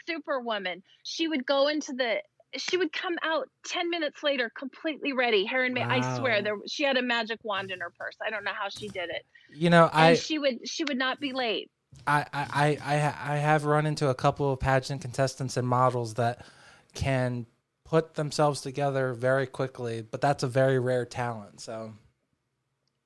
superwoman. 0.06 0.82
She 1.02 1.28
would 1.28 1.46
go 1.46 1.68
into 1.68 1.92
the 1.92 2.16
she 2.56 2.76
would 2.76 2.92
come 2.92 3.16
out 3.24 3.48
10 3.66 3.90
minutes 3.90 4.22
later 4.22 4.48
completely 4.56 5.12
ready 5.12 5.44
hair 5.44 5.64
and 5.64 5.74
makeup 5.74 5.90
i 5.90 6.16
swear 6.16 6.40
there 6.40 6.54
she 6.68 6.84
had 6.84 6.96
a 6.96 7.02
magic 7.02 7.40
wand 7.42 7.72
in 7.72 7.80
her 7.80 7.90
purse 7.98 8.16
i 8.24 8.30
don't 8.30 8.44
know 8.44 8.52
how 8.54 8.68
she 8.68 8.86
did 8.88 9.10
it 9.10 9.26
You 9.52 9.70
know, 9.70 9.86
and 9.86 9.92
I, 9.92 10.14
she 10.14 10.38
would 10.38 10.68
she 10.68 10.84
would 10.84 10.96
not 10.96 11.18
be 11.18 11.32
late 11.32 11.68
I, 12.06 12.24
I, 12.32 12.78
I 12.84 13.32
I 13.32 13.36
have 13.38 13.64
run 13.64 13.86
into 13.86 14.08
a 14.08 14.14
couple 14.14 14.52
of 14.52 14.60
pageant 14.60 15.00
contestants 15.00 15.56
and 15.56 15.66
models 15.66 16.14
that 16.14 16.46
can 16.94 17.46
put 17.94 18.14
themselves 18.14 18.60
together 18.60 19.14
very 19.14 19.46
quickly, 19.46 20.02
but 20.02 20.20
that's 20.20 20.42
a 20.42 20.48
very 20.48 20.80
rare 20.80 21.04
talent. 21.04 21.60
So 21.60 21.92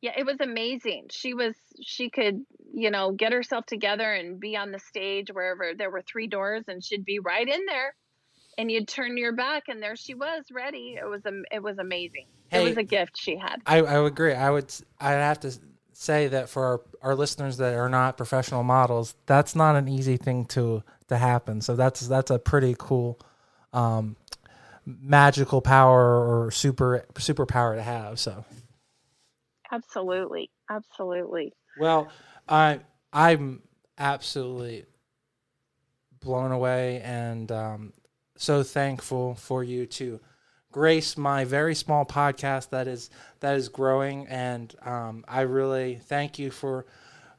yeah 0.00 0.12
it 0.16 0.24
was 0.24 0.36
amazing 0.40 1.06
she 1.10 1.34
was 1.34 1.56
she 1.82 2.08
could 2.08 2.44
you 2.72 2.88
know 2.88 3.10
get 3.10 3.32
herself 3.32 3.66
together 3.66 4.12
and 4.14 4.38
be 4.38 4.56
on 4.56 4.70
the 4.70 4.78
stage 4.78 5.28
wherever 5.32 5.72
there 5.76 5.90
were 5.90 6.02
three 6.02 6.28
doors 6.28 6.62
and 6.68 6.84
she'd 6.84 7.04
be 7.04 7.18
right 7.18 7.48
in 7.48 7.66
there 7.66 7.96
and 8.56 8.70
you'd 8.70 8.86
turn 8.86 9.16
your 9.16 9.32
back 9.32 9.64
and 9.66 9.82
there 9.82 9.96
she 9.96 10.14
was 10.14 10.44
ready 10.52 10.96
it 11.00 11.04
was 11.04 11.20
am- 11.26 11.44
it 11.50 11.60
was 11.60 11.78
amazing 11.78 12.26
Hey. 12.48 12.62
it 12.62 12.68
was 12.68 12.76
a 12.76 12.84
gift 12.84 13.18
she 13.18 13.36
had 13.36 13.56
I, 13.66 13.78
I 13.78 13.98
would 14.00 14.12
agree. 14.12 14.34
I 14.34 14.50
would 14.50 14.72
I'd 15.00 15.14
have 15.14 15.40
to 15.40 15.52
say 15.92 16.28
that 16.28 16.48
for 16.48 16.64
our, 16.64 16.80
our 17.02 17.14
listeners 17.16 17.56
that 17.56 17.74
are 17.74 17.88
not 17.88 18.16
professional 18.16 18.62
models, 18.62 19.16
that's 19.26 19.56
not 19.56 19.74
an 19.74 19.88
easy 19.88 20.16
thing 20.16 20.46
to 20.46 20.82
to 21.08 21.18
happen. 21.18 21.60
So 21.60 21.74
that's 21.74 22.06
that's 22.06 22.30
a 22.30 22.38
pretty 22.38 22.76
cool 22.78 23.18
um, 23.72 24.16
magical 24.88 25.60
power 25.60 26.44
or 26.46 26.50
super 26.50 27.06
superpower 27.14 27.76
to 27.76 27.82
have. 27.82 28.18
So 28.18 28.44
absolutely 29.70 30.50
absolutely 30.70 31.52
well, 31.78 32.08
I 32.48 32.80
I'm 33.12 33.62
absolutely 33.98 34.86
blown 36.20 36.50
away 36.50 37.00
and 37.02 37.50
um, 37.52 37.92
so 38.36 38.62
thankful 38.62 39.34
for 39.34 39.62
you 39.62 39.86
to 39.86 40.20
grace 40.72 41.16
my 41.16 41.44
very 41.44 41.74
small 41.74 42.04
podcast 42.04 42.70
that 42.70 42.88
is 42.88 43.10
that 43.40 43.56
is 43.56 43.68
growing 43.68 44.26
and 44.26 44.74
um, 44.82 45.24
I 45.28 45.42
really 45.42 45.96
thank 45.96 46.38
you 46.38 46.50
for 46.50 46.86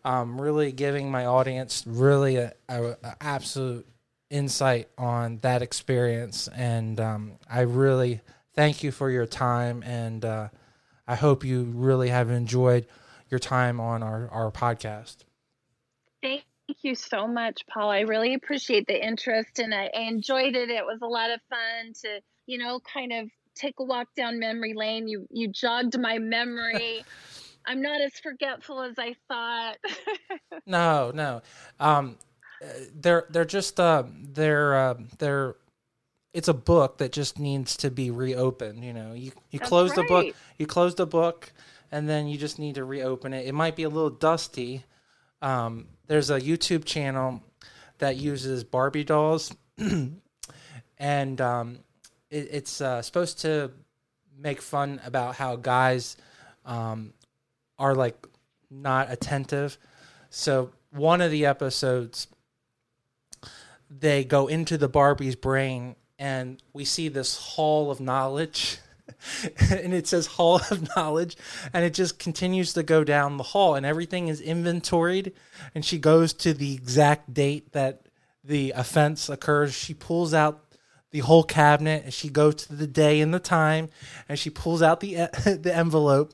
um, 0.06 0.40
really 0.40 0.72
giving 0.72 1.12
my 1.12 1.26
audience 1.26 1.84
really 1.86 2.38
a, 2.38 2.54
a, 2.70 2.84
a 3.04 3.16
absolute 3.20 3.86
insight 4.30 4.90
on 4.98 5.38
that 5.40 5.62
experience 5.62 6.48
and 6.50 7.00
um, 7.00 7.34
I 7.50 7.62
really 7.62 8.22
thank 8.54 8.84
you 8.84 8.92
for 8.92 9.10
your 9.10 9.26
time 9.26 9.84
and 9.84 10.24
uh, 10.24 10.50
I 11.08 11.16
hope 11.16 11.44
you 11.44 11.64
really 11.64 12.10
have 12.10 12.30
enjoyed 12.30 12.86
your 13.30 13.40
time 13.40 13.80
on 13.80 14.04
our, 14.04 14.30
our 14.30 14.52
podcast. 14.52 15.18
Thank 16.22 16.44
you 16.82 16.96
so 16.96 17.28
much, 17.28 17.66
Paul. 17.68 17.90
I 17.90 18.02
really 18.02 18.34
appreciate 18.34 18.86
the 18.88 19.04
interest 19.04 19.60
and 19.60 19.74
I, 19.74 19.90
I 19.96 20.02
enjoyed 20.02 20.56
it. 20.56 20.70
It 20.70 20.86
was 20.86 21.00
a 21.02 21.08
lot 21.08 21.32
of 21.32 21.40
fun 21.50 21.94
to, 22.04 22.22
you 22.46 22.58
know, 22.58 22.80
kind 22.80 23.12
of 23.14 23.30
take 23.56 23.80
a 23.80 23.84
walk 23.84 24.08
down 24.16 24.40
memory 24.40 24.74
lane. 24.74 25.08
You 25.08 25.28
you 25.32 25.48
jogged 25.48 26.00
my 26.00 26.18
memory. 26.20 27.04
I'm 27.66 27.82
not 27.82 28.02
as 28.02 28.14
forgetful 28.22 28.82
as 28.82 28.96
I 28.98 29.16
thought. 29.28 29.78
No, 30.66 31.12
no. 31.12 31.42
Um, 31.80 32.16
they're 32.94 33.26
they're 33.30 33.46
just 33.46 33.80
uh, 33.80 34.04
they're 34.34 34.76
uh, 34.76 34.96
they're 35.18 35.56
it's 36.34 36.48
a 36.48 36.54
book 36.54 36.98
that 37.00 37.12
just 37.12 37.40
needs 37.40 37.78
to 37.78 37.90
be 37.90 38.12
reopened. 38.12 38.84
You 38.84 38.94
know, 38.94 39.14
you 39.14 39.32
you 39.50 39.60
That's 39.60 39.70
close 39.70 39.94
the 39.94 40.04
book, 40.04 40.36
you 40.58 40.66
close 40.66 40.96
the 40.96 41.08
book, 41.08 41.52
and 41.92 42.08
then 42.08 42.28
you 42.28 42.38
just 42.38 42.60
need 42.60 42.76
to 42.76 42.84
reopen 42.84 43.34
it. 43.34 43.48
It 43.48 43.54
might 43.54 43.76
be 43.76 43.84
a 43.84 43.90
little 43.90 44.10
dusty. 44.10 44.84
Um, 45.42 45.88
there's 46.08 46.30
a 46.30 46.40
YouTube 46.40 46.86
channel 46.86 47.42
that 48.00 48.18
uses 48.18 48.64
Barbie 48.64 49.04
dolls, 49.04 49.56
and 50.98 51.42
um, 51.42 51.80
it, 52.30 52.50
it's 52.52 52.82
uh, 52.82 53.02
supposed 53.02 53.40
to 53.42 53.72
make 54.38 54.62
fun 54.62 55.02
about 55.06 55.36
how 55.36 55.56
guys 55.56 56.18
um, 56.66 57.14
are 57.78 57.96
like 57.96 58.28
not 58.70 59.12
attentive. 59.12 59.78
So 60.30 60.72
one 60.92 61.22
of 61.22 61.32
the 61.32 61.46
episodes, 61.46 62.28
they 63.90 64.24
go 64.24 64.48
into 64.48 64.78
the 64.78 64.88
Barbie's 64.90 65.36
brain, 65.36 65.96
and 66.18 66.62
we 66.74 66.86
see 66.86 67.08
this 67.08 67.38
hall 67.38 67.92
of 67.92 68.00
knowledge. 68.00 68.78
and 69.60 69.94
it 69.94 70.08
says 70.08 70.28
hall 70.28 70.62
of 70.70 70.88
knowledge 70.96 71.36
and 71.74 71.84
it 71.84 71.96
just 71.96 72.20
continues 72.20 72.74
to 72.74 72.84
go 72.84 73.04
down 73.04 73.38
the 73.38 73.44
hall 73.44 73.74
and 73.76 73.86
everything 73.86 74.28
is 74.28 74.40
inventoried 74.40 75.34
and 75.74 75.84
she 75.84 75.98
goes 75.98 76.32
to 76.32 76.54
the 76.54 76.76
exact 76.76 77.34
date 77.34 77.74
that 77.74 78.04
the 78.44 78.72
offense 78.76 79.30
occurs, 79.30 79.74
she 79.74 79.94
pulls 79.94 80.34
out 80.34 80.64
the 81.12 81.20
whole 81.20 81.44
cabinet 81.44 82.04
and 82.04 82.14
she 82.14 82.30
goes 82.30 82.56
to 82.56 82.76
the 82.76 82.88
day 82.88 83.22
and 83.22 83.34
the 83.34 83.40
time 83.40 83.90
and 84.28 84.38
she 84.38 84.50
pulls 84.50 84.82
out 84.82 85.00
the 85.00 85.16
the 85.62 85.72
envelope. 85.74 86.34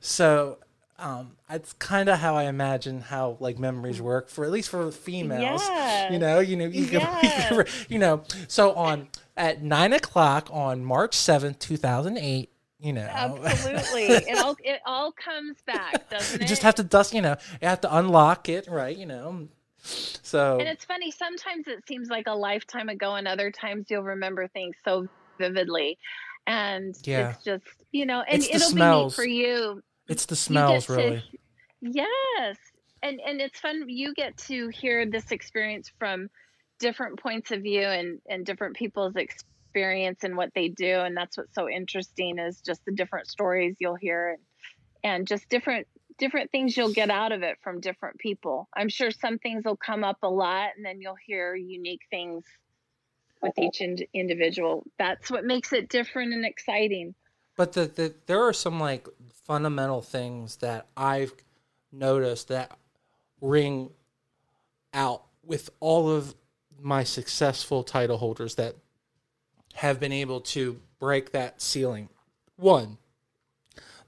So 0.00 0.58
um, 0.98 1.32
it's 1.50 1.72
kind 1.74 2.08
of 2.08 2.18
how 2.20 2.36
I 2.36 2.44
imagine 2.44 3.00
how 3.00 3.36
like 3.40 3.58
memories 3.58 4.00
work 4.00 4.28
for 4.28 4.44
at 4.44 4.50
least 4.50 4.68
for 4.68 4.90
females. 4.92 5.60
Yeah. 5.68 6.12
You 6.12 6.18
know, 6.18 6.38
you 6.40 6.56
know, 6.56 6.66
you, 6.66 6.84
Yeah. 6.92 7.20
can- 7.48 7.66
you 7.88 7.98
know. 7.98 8.22
So 8.48 8.72
on 8.74 9.08
at 9.36 9.62
nine 9.62 9.92
o'clock 9.92 10.48
on 10.52 10.84
March 10.84 11.14
seventh, 11.14 11.58
two 11.58 11.76
thousand 11.76 12.18
eight. 12.18 12.50
You 12.80 12.92
know, 12.92 13.08
Absolutely. 13.10 14.02
it 14.30 14.38
all 14.38 14.56
it 14.62 14.80
all 14.84 15.10
comes 15.12 15.56
back, 15.66 16.10
doesn't 16.10 16.42
you 16.42 16.46
just 16.46 16.62
have 16.62 16.74
to 16.74 16.82
dust. 16.84 17.14
You 17.14 17.22
know, 17.22 17.36
you 17.62 17.68
have 17.68 17.80
to 17.80 17.96
unlock 17.96 18.48
it, 18.48 18.68
right? 18.68 18.94
You 18.96 19.06
know. 19.06 19.48
So 19.86 20.58
And 20.58 20.68
it's 20.68 20.84
funny, 20.84 21.10
sometimes 21.10 21.66
it 21.66 21.86
seems 21.86 22.08
like 22.08 22.26
a 22.26 22.34
lifetime 22.34 22.88
ago, 22.88 23.14
and 23.16 23.26
other 23.28 23.50
times 23.50 23.86
you'll 23.90 24.02
remember 24.02 24.48
things 24.48 24.76
so 24.84 25.08
vividly. 25.38 25.98
And 26.46 26.94
Yeah. 27.04 27.30
it's 27.30 27.44
just, 27.44 27.64
you 27.92 28.04
know, 28.06 28.22
and 28.22 28.42
it'll 28.42 28.74
be 28.74 28.80
neat 28.82 29.12
for 29.12 29.24
you. 29.24 29.82
It's 30.08 30.26
the 30.26 30.36
smells, 30.36 30.86
get 30.86 30.94
to- 30.94 31.02
really. 31.02 31.24
yes. 31.80 32.56
And 33.02 33.20
and 33.20 33.40
it's 33.40 33.60
fun 33.60 33.84
you 33.88 34.14
get 34.14 34.36
to 34.48 34.68
hear 34.68 35.04
this 35.04 35.30
experience 35.30 35.92
from 35.98 36.28
different 36.78 37.20
points 37.20 37.50
of 37.50 37.62
view 37.62 37.82
and 37.82 38.20
and 38.28 38.46
different 38.46 38.76
people's 38.76 39.16
experience 39.16 40.24
and 40.24 40.36
what 40.36 40.50
they 40.54 40.68
do 40.68 41.00
and 41.00 41.16
that's 41.16 41.36
what's 41.36 41.54
so 41.54 41.68
interesting 41.68 42.38
is 42.38 42.60
just 42.60 42.84
the 42.84 42.92
different 42.92 43.26
stories 43.26 43.76
you'll 43.78 43.94
hear 43.96 44.30
and, 44.30 44.38
and 45.02 45.26
just 45.26 45.48
different 45.48 45.86
different 46.18 46.50
things 46.50 46.76
you'll 46.76 46.92
get 46.92 47.10
out 47.10 47.32
of 47.32 47.42
it 47.42 47.58
from 47.62 47.80
different 47.80 48.18
people. 48.18 48.68
I'm 48.74 48.88
sure 48.88 49.10
some 49.10 49.38
things 49.38 49.64
will 49.64 49.76
come 49.76 50.04
up 50.04 50.18
a 50.22 50.28
lot 50.28 50.70
and 50.76 50.84
then 50.84 51.00
you'll 51.00 51.16
hear 51.26 51.54
unique 51.54 52.02
things 52.10 52.44
with 53.42 53.58
each 53.58 53.80
ind- 53.80 54.06
individual. 54.14 54.84
That's 54.98 55.30
what 55.30 55.44
makes 55.44 55.72
it 55.72 55.88
different 55.88 56.32
and 56.32 56.44
exciting. 56.44 57.14
But 57.56 57.72
the, 57.72 57.86
the 57.86 58.14
there 58.26 58.42
are 58.42 58.52
some 58.52 58.80
like 58.80 59.06
fundamental 59.44 60.00
things 60.02 60.56
that 60.56 60.86
I've 60.96 61.32
noticed 61.92 62.48
that 62.48 62.76
ring 63.40 63.90
out 64.92 65.22
with 65.44 65.70
all 65.80 66.10
of 66.10 66.34
my 66.80 67.04
successful 67.04 67.82
title 67.82 68.18
holders 68.18 68.56
that 68.56 68.74
have 69.74 70.00
been 70.00 70.12
able 70.12 70.40
to 70.40 70.80
break 70.98 71.32
that 71.32 71.60
ceiling. 71.60 72.08
One, 72.56 72.98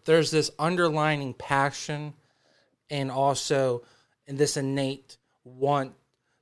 there's 0.04 0.30
this 0.30 0.50
underlining 0.58 1.34
passion 1.34 2.14
and 2.88 3.10
also 3.10 3.82
this 4.26 4.56
innate 4.56 5.16
want 5.44 5.94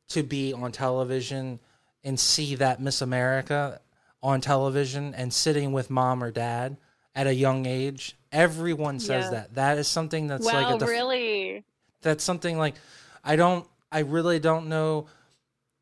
to 0.09 0.23
be 0.23 0.53
on 0.53 0.73
television 0.73 1.59
and 2.03 2.21
see 2.21 2.55
that 2.57 2.81
Miss 2.81 3.01
America 3.01 3.81
on 4.23 4.41
television 4.41 5.15
and 5.15 5.33
sitting 5.33 5.73
with 5.73 5.91
mom 5.91 6.23
or 6.23 6.31
dad 6.31 6.77
at 7.15 7.27
a 7.27 7.35
young 7.35 7.67
age. 7.67 8.17
Everyone 8.33 8.99
says 9.01 9.27
Yeah. 9.27 9.31
that. 9.31 9.55
That 9.55 9.79
is 9.79 9.89
something 9.89 10.27
that's 10.27 10.45
wow, 10.45 10.53
like 10.55 10.67
at 10.75 10.79
the 10.81 10.87
really? 10.87 11.65
that's 12.03 12.25
something 12.25 12.59
like 12.59 12.75
I 13.23 13.37
don't 13.37 13.67
I 13.91 14.01
really 14.01 14.39
don't 14.41 14.69
know 14.69 15.07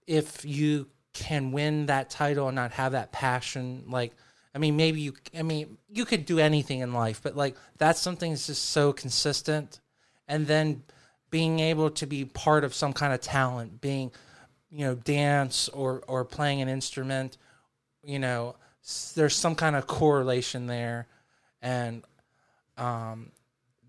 if 0.07 0.45
you 0.45 0.89
can 1.15 1.53
win 1.53 1.87
that 1.87 2.11
title 2.11 2.49
and 2.49 2.57
not 2.57 2.73
have 2.73 2.93
that 2.93 3.13
passion 3.13 3.85
like 3.89 4.13
I 4.55 4.59
mean 4.59 4.77
maybe 4.77 5.01
you 5.01 5.15
I 5.37 5.43
mean 5.43 5.77
you 5.91 6.05
could 6.05 6.25
do 6.25 6.39
anything 6.39 6.81
in 6.81 6.93
life 6.95 7.21
but 7.23 7.37
like 7.37 7.57
that's 7.79 8.01
something 8.01 8.33
that's 8.33 8.47
just 8.47 8.71
so 8.71 8.93
consistent 8.93 9.81
and 10.27 10.47
then 10.47 10.83
being 11.31 11.61
able 11.61 11.91
to 11.91 12.07
be 12.07 12.25
part 12.25 12.65
of 12.65 12.75
some 12.75 12.93
kind 12.93 13.13
of 13.13 13.21
talent 13.21 13.81
being 13.81 14.11
you 14.71 14.87
know 14.87 14.95
dance 14.95 15.69
or 15.69 16.03
or 16.09 16.25
playing 16.25 16.63
an 16.63 16.69
instrument 16.69 17.37
you 18.03 18.19
know 18.19 18.57
there's 19.15 19.37
some 19.37 19.55
kind 19.55 19.77
of 19.77 19.87
correlation 19.87 20.67
there 20.67 21.07
and 21.63 22.05
um 22.77 23.33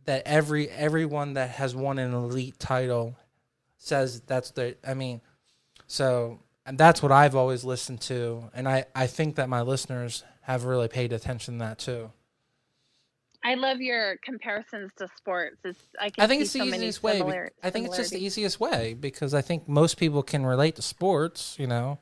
that 0.05 0.23
every 0.25 0.69
everyone 0.69 1.33
that 1.33 1.49
has 1.51 1.75
won 1.75 1.97
an 1.99 2.13
elite 2.13 2.59
title 2.59 3.15
says 3.77 4.21
that's 4.21 4.51
the 4.51 4.75
I 4.87 4.93
mean 4.93 5.21
so 5.87 6.39
and 6.65 6.77
that's 6.77 7.01
what 7.03 7.11
I've 7.11 7.35
always 7.35 7.63
listened 7.63 8.01
to 8.01 8.49
and 8.53 8.67
I 8.69 8.85
I 8.95 9.07
think 9.07 9.35
that 9.35 9.49
my 9.49 9.61
listeners 9.61 10.23
have 10.41 10.65
really 10.65 10.87
paid 10.87 11.11
attention 11.13 11.55
to 11.55 11.59
that 11.65 11.79
too. 11.79 12.11
I 13.45 13.55
love 13.55 13.81
your 13.81 14.17
comparisons 14.23 14.91
to 14.97 15.07
sports. 15.17 15.57
It's 15.65 15.79
I 15.99 16.09
can 16.09 16.23
I 16.23 16.27
think 16.27 16.41
it's 16.43 16.53
the 16.53 16.59
so 16.59 16.65
easiest 16.65 17.03
way. 17.03 17.17
similar- 17.17 17.51
I 17.61 17.69
think 17.71 17.87
it's 17.87 17.97
just 17.97 18.11
the 18.11 18.23
easiest 18.23 18.59
way 18.59 18.93
because 18.93 19.33
I 19.33 19.41
think 19.41 19.67
most 19.67 19.97
people 19.97 20.23
can 20.23 20.45
relate 20.45 20.75
to 20.77 20.81
sports, 20.81 21.57
you 21.59 21.67
know. 21.67 21.99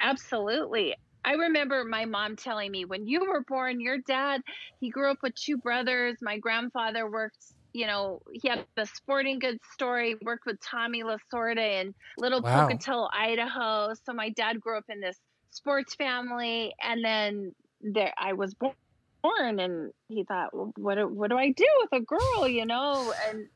Absolutely. 0.00 0.94
I 1.24 1.32
remember 1.32 1.84
my 1.84 2.04
mom 2.06 2.36
telling 2.36 2.70
me 2.70 2.84
when 2.84 3.06
you 3.06 3.20
were 3.26 3.44
born, 3.46 3.80
your 3.80 3.98
dad, 4.06 4.40
he 4.80 4.90
grew 4.90 5.10
up 5.10 5.18
with 5.22 5.34
two 5.34 5.58
brothers. 5.58 6.16
My 6.22 6.38
grandfather 6.38 7.10
worked, 7.10 7.38
you 7.72 7.86
know, 7.86 8.20
he 8.32 8.48
had 8.48 8.64
the 8.76 8.86
sporting 8.86 9.38
goods 9.38 9.60
store. 9.72 10.00
He 10.00 10.16
worked 10.22 10.46
with 10.46 10.58
Tommy 10.60 11.02
Lasorda 11.02 11.82
in 11.82 11.94
Little 12.16 12.42
Wow. 12.42 12.44
Pocatello, 12.44 13.08
Idaho. 13.12 13.92
So 14.04 14.12
my 14.14 14.30
dad 14.30 14.60
grew 14.60 14.78
up 14.78 14.84
in 14.88 15.00
this 15.00 15.18
sports 15.50 15.94
family. 15.96 16.74
And 16.82 17.04
then 17.04 17.52
there 17.80 18.12
I 18.18 18.34
was 18.34 18.54
born 18.54 18.74
born 19.22 19.58
and 19.60 19.92
he 20.08 20.24
thought, 20.24 20.54
well, 20.54 20.72
what, 20.76 20.94
do- 20.96 21.08
what 21.08 21.30
do 21.30 21.36
I 21.38 21.50
do 21.52 21.66
with 21.80 22.00
a 22.00 22.04
girl, 22.04 22.48
you 22.48 22.66
know? 22.66 23.12
And 23.28 23.48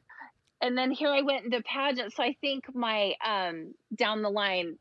and 0.61 0.77
then 0.79 0.91
here 0.91 1.11
I 1.11 1.23
went 1.23 1.45
into 1.47 1.63
pageant. 1.63 2.13
So 2.15 2.23
I 2.23 2.35
think 2.41 2.65
my 2.75 3.15
um 3.27 3.75
down 3.97 4.23
the 4.23 4.31
line 4.31 4.79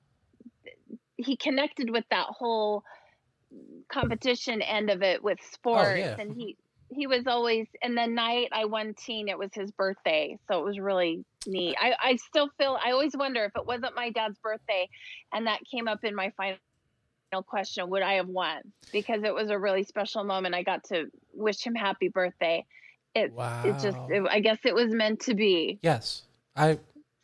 he 1.23 1.35
connected 1.35 1.89
with 1.89 2.06
that 2.10 2.27
whole 2.27 2.84
competition 3.89 4.61
end 4.61 4.89
of 4.89 5.02
it 5.02 5.23
with 5.23 5.38
oh, 5.41 5.48
sports 5.53 5.99
yeah. 5.99 6.15
and 6.18 6.34
he 6.34 6.56
he 6.89 7.07
was 7.07 7.26
always 7.27 7.68
and 7.81 7.98
the 7.98 8.06
night 8.06 8.49
I 8.52 8.65
won 8.65 8.93
teen 8.93 9.27
it 9.27 9.38
was 9.38 9.49
his 9.53 9.72
birthday 9.72 10.38
so 10.48 10.60
it 10.60 10.65
was 10.65 10.80
really 10.80 11.26
neat 11.45 11.76
I 11.80 11.93
I 12.02 12.15
still 12.15 12.49
feel 12.57 12.77
I 12.84 12.91
always 12.91 13.15
wonder 13.15 13.43
if 13.45 13.52
it 13.56 13.65
wasn't 13.65 13.95
my 13.95 14.10
dad's 14.10 14.38
birthday 14.39 14.88
and 15.34 15.48
that 15.48 15.60
came 15.69 15.88
up 15.88 16.03
in 16.03 16.15
my 16.15 16.31
final 16.38 16.57
question 17.45 17.89
would 17.89 18.02
I 18.02 18.14
have 18.14 18.27
won 18.27 18.61
because 18.91 19.23
it 19.23 19.34
was 19.34 19.49
a 19.49 19.57
really 19.57 19.84
special 19.84 20.23
moment 20.23 20.56
I 20.56 20.64
got 20.64 20.84
to 20.85 21.06
wish 21.34 21.61
him 21.61 21.76
happy 21.76 22.10
birthday 22.10 22.65
it 23.15 23.34
Wow. 23.34 23.64
it 23.65 23.73
just 23.73 23.98
it, 24.10 24.23
I 24.30 24.39
guess 24.39 24.60
it 24.64 24.76
was 24.76 24.93
meant 24.93 25.22
to 25.22 25.34
be 25.34 25.80
yes. 25.81 26.23
I 26.56 26.80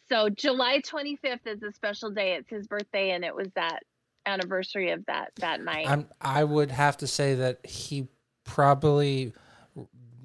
so 0.09 0.29
July 0.29 0.81
25th 0.81 1.45
is 1.45 1.63
a 1.63 1.71
special 1.71 2.11
day. 2.11 2.33
It's 2.35 2.49
his 2.49 2.67
birthday, 2.67 3.11
and 3.11 3.23
it 3.25 3.35
was 3.35 3.47
that 3.55 3.83
anniversary 4.25 4.91
of 4.91 5.05
that 5.05 5.31
that 5.37 5.61
night. 5.61 5.87
I'm 5.89 6.07
I 6.21 6.43
would 6.43 6.71
have 6.71 6.97
to 6.97 7.07
say 7.07 7.35
that 7.35 7.65
he 7.65 8.07
probably 8.43 9.33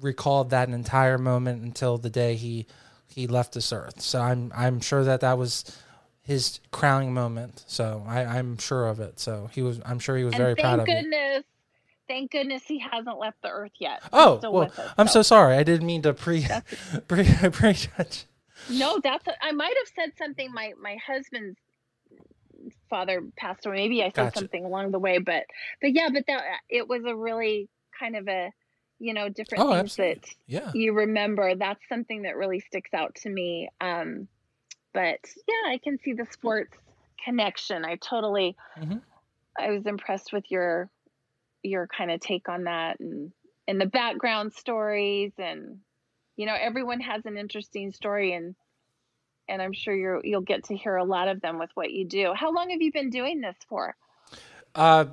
recalled 0.01 0.49
that 0.51 0.69
entire 0.69 1.17
moment 1.17 1.63
until 1.63 1.97
the 1.97 2.09
day 2.09 2.35
he 2.35 2.67
he 3.07 3.27
left 3.27 3.53
this 3.53 3.71
earth. 3.71 4.01
So 4.01 4.21
I'm 4.21 4.51
I'm 4.55 4.79
sure 4.81 5.03
that 5.03 5.21
that 5.21 5.37
was 5.37 5.65
his 6.21 6.59
crowning 6.71 7.13
moment. 7.13 7.63
So 7.67 8.03
I, 8.07 8.23
I'm 8.23 8.57
sure 8.57 8.87
of 8.87 8.99
it. 8.99 9.19
So 9.19 9.49
he 9.53 9.61
was 9.61 9.79
I'm 9.85 9.99
sure 9.99 10.17
he 10.17 10.23
was 10.23 10.33
and 10.33 10.41
very 10.41 10.55
proud 10.55 10.79
of 10.79 10.87
it. 10.87 10.91
Thank 10.91 11.03
goodness, 11.03 11.43
thank 12.07 12.31
goodness 12.31 12.63
he 12.65 12.79
hasn't 12.79 13.17
left 13.17 13.41
the 13.41 13.49
earth 13.49 13.73
yet. 13.79 14.01
Oh, 14.11 14.35
He's 14.35 14.45
Oh 14.45 14.51
well, 14.51 14.71
us, 14.77 14.93
I'm 14.97 15.07
so 15.07 15.21
sorry. 15.21 15.55
I 15.55 15.63
didn't 15.63 15.87
mean 15.87 16.01
to 16.03 16.13
pre 16.13 16.45
pre 17.07 17.25
prejudge. 17.51 18.25
No. 18.69 18.99
That's 19.03 19.25
I 19.41 19.51
might 19.51 19.75
have 19.77 19.87
said 19.95 20.17
something. 20.17 20.51
My 20.53 20.73
my 20.81 20.97
husband's 21.05 21.59
father 22.89 23.21
passed 23.37 23.65
away. 23.65 23.75
Maybe 23.75 24.01
I 24.03 24.07
said 24.07 24.15
Gotcha. 24.15 24.39
something 24.39 24.65
along 24.65 24.91
the 24.91 24.99
way, 24.99 25.17
but 25.19 25.43
but 25.81 25.93
yeah, 25.93 26.09
but 26.13 26.25
that 26.27 26.43
it 26.69 26.87
was 26.87 27.03
a 27.05 27.15
really 27.15 27.69
kind 27.97 28.15
of 28.15 28.27
a 28.27 28.51
you 28.99 29.13
know 29.13 29.27
different 29.29 29.63
Oh, 29.63 29.69
things 29.71 29.79
absolutely. 29.79 30.15
that 30.15 30.29
Yeah. 30.47 30.71
you 30.73 30.93
remember 30.93 31.55
that's 31.55 31.81
something 31.89 32.23
that 32.23 32.37
really 32.37 32.59
sticks 32.59 32.93
out 32.93 33.15
to 33.15 33.29
me 33.29 33.67
um 33.81 34.27
but 34.93 35.19
yeah 35.47 35.71
i 35.71 35.79
can 35.83 35.97
see 35.97 36.13
the 36.13 36.25
sports 36.31 36.77
connection 37.25 37.83
i 37.83 37.95
totally 37.95 38.55
Mhm. 38.77 39.01
i 39.59 39.71
was 39.71 39.85
impressed 39.87 40.31
with 40.31 40.45
your 40.49 40.89
your 41.63 41.87
kind 41.87 42.11
of 42.11 42.19
take 42.21 42.47
on 42.47 42.65
that 42.65 42.99
and 42.99 43.33
and 43.67 43.81
the 43.81 43.87
background 43.87 44.53
stories 44.53 45.33
and 45.37 45.79
you 46.35 46.45
know 46.45 46.55
everyone 46.59 46.99
has 46.99 47.25
an 47.25 47.37
interesting 47.37 47.91
story 47.91 48.33
and 48.33 48.55
and 49.47 49.61
i'm 49.61 49.73
sure 49.73 49.95
you're 49.95 50.21
you'll 50.23 50.41
get 50.41 50.63
to 50.65 50.75
hear 50.75 50.95
a 50.95 51.03
lot 51.03 51.27
of 51.27 51.41
them 51.41 51.59
with 51.59 51.69
what 51.75 51.91
you 51.91 52.05
do 52.05 52.33
how 52.35 52.51
long 52.53 52.69
have 52.69 52.81
you 52.81 52.91
been 52.91 53.09
doing 53.09 53.41
this 53.41 53.55
for 53.67 53.95
Uh, 54.75 55.05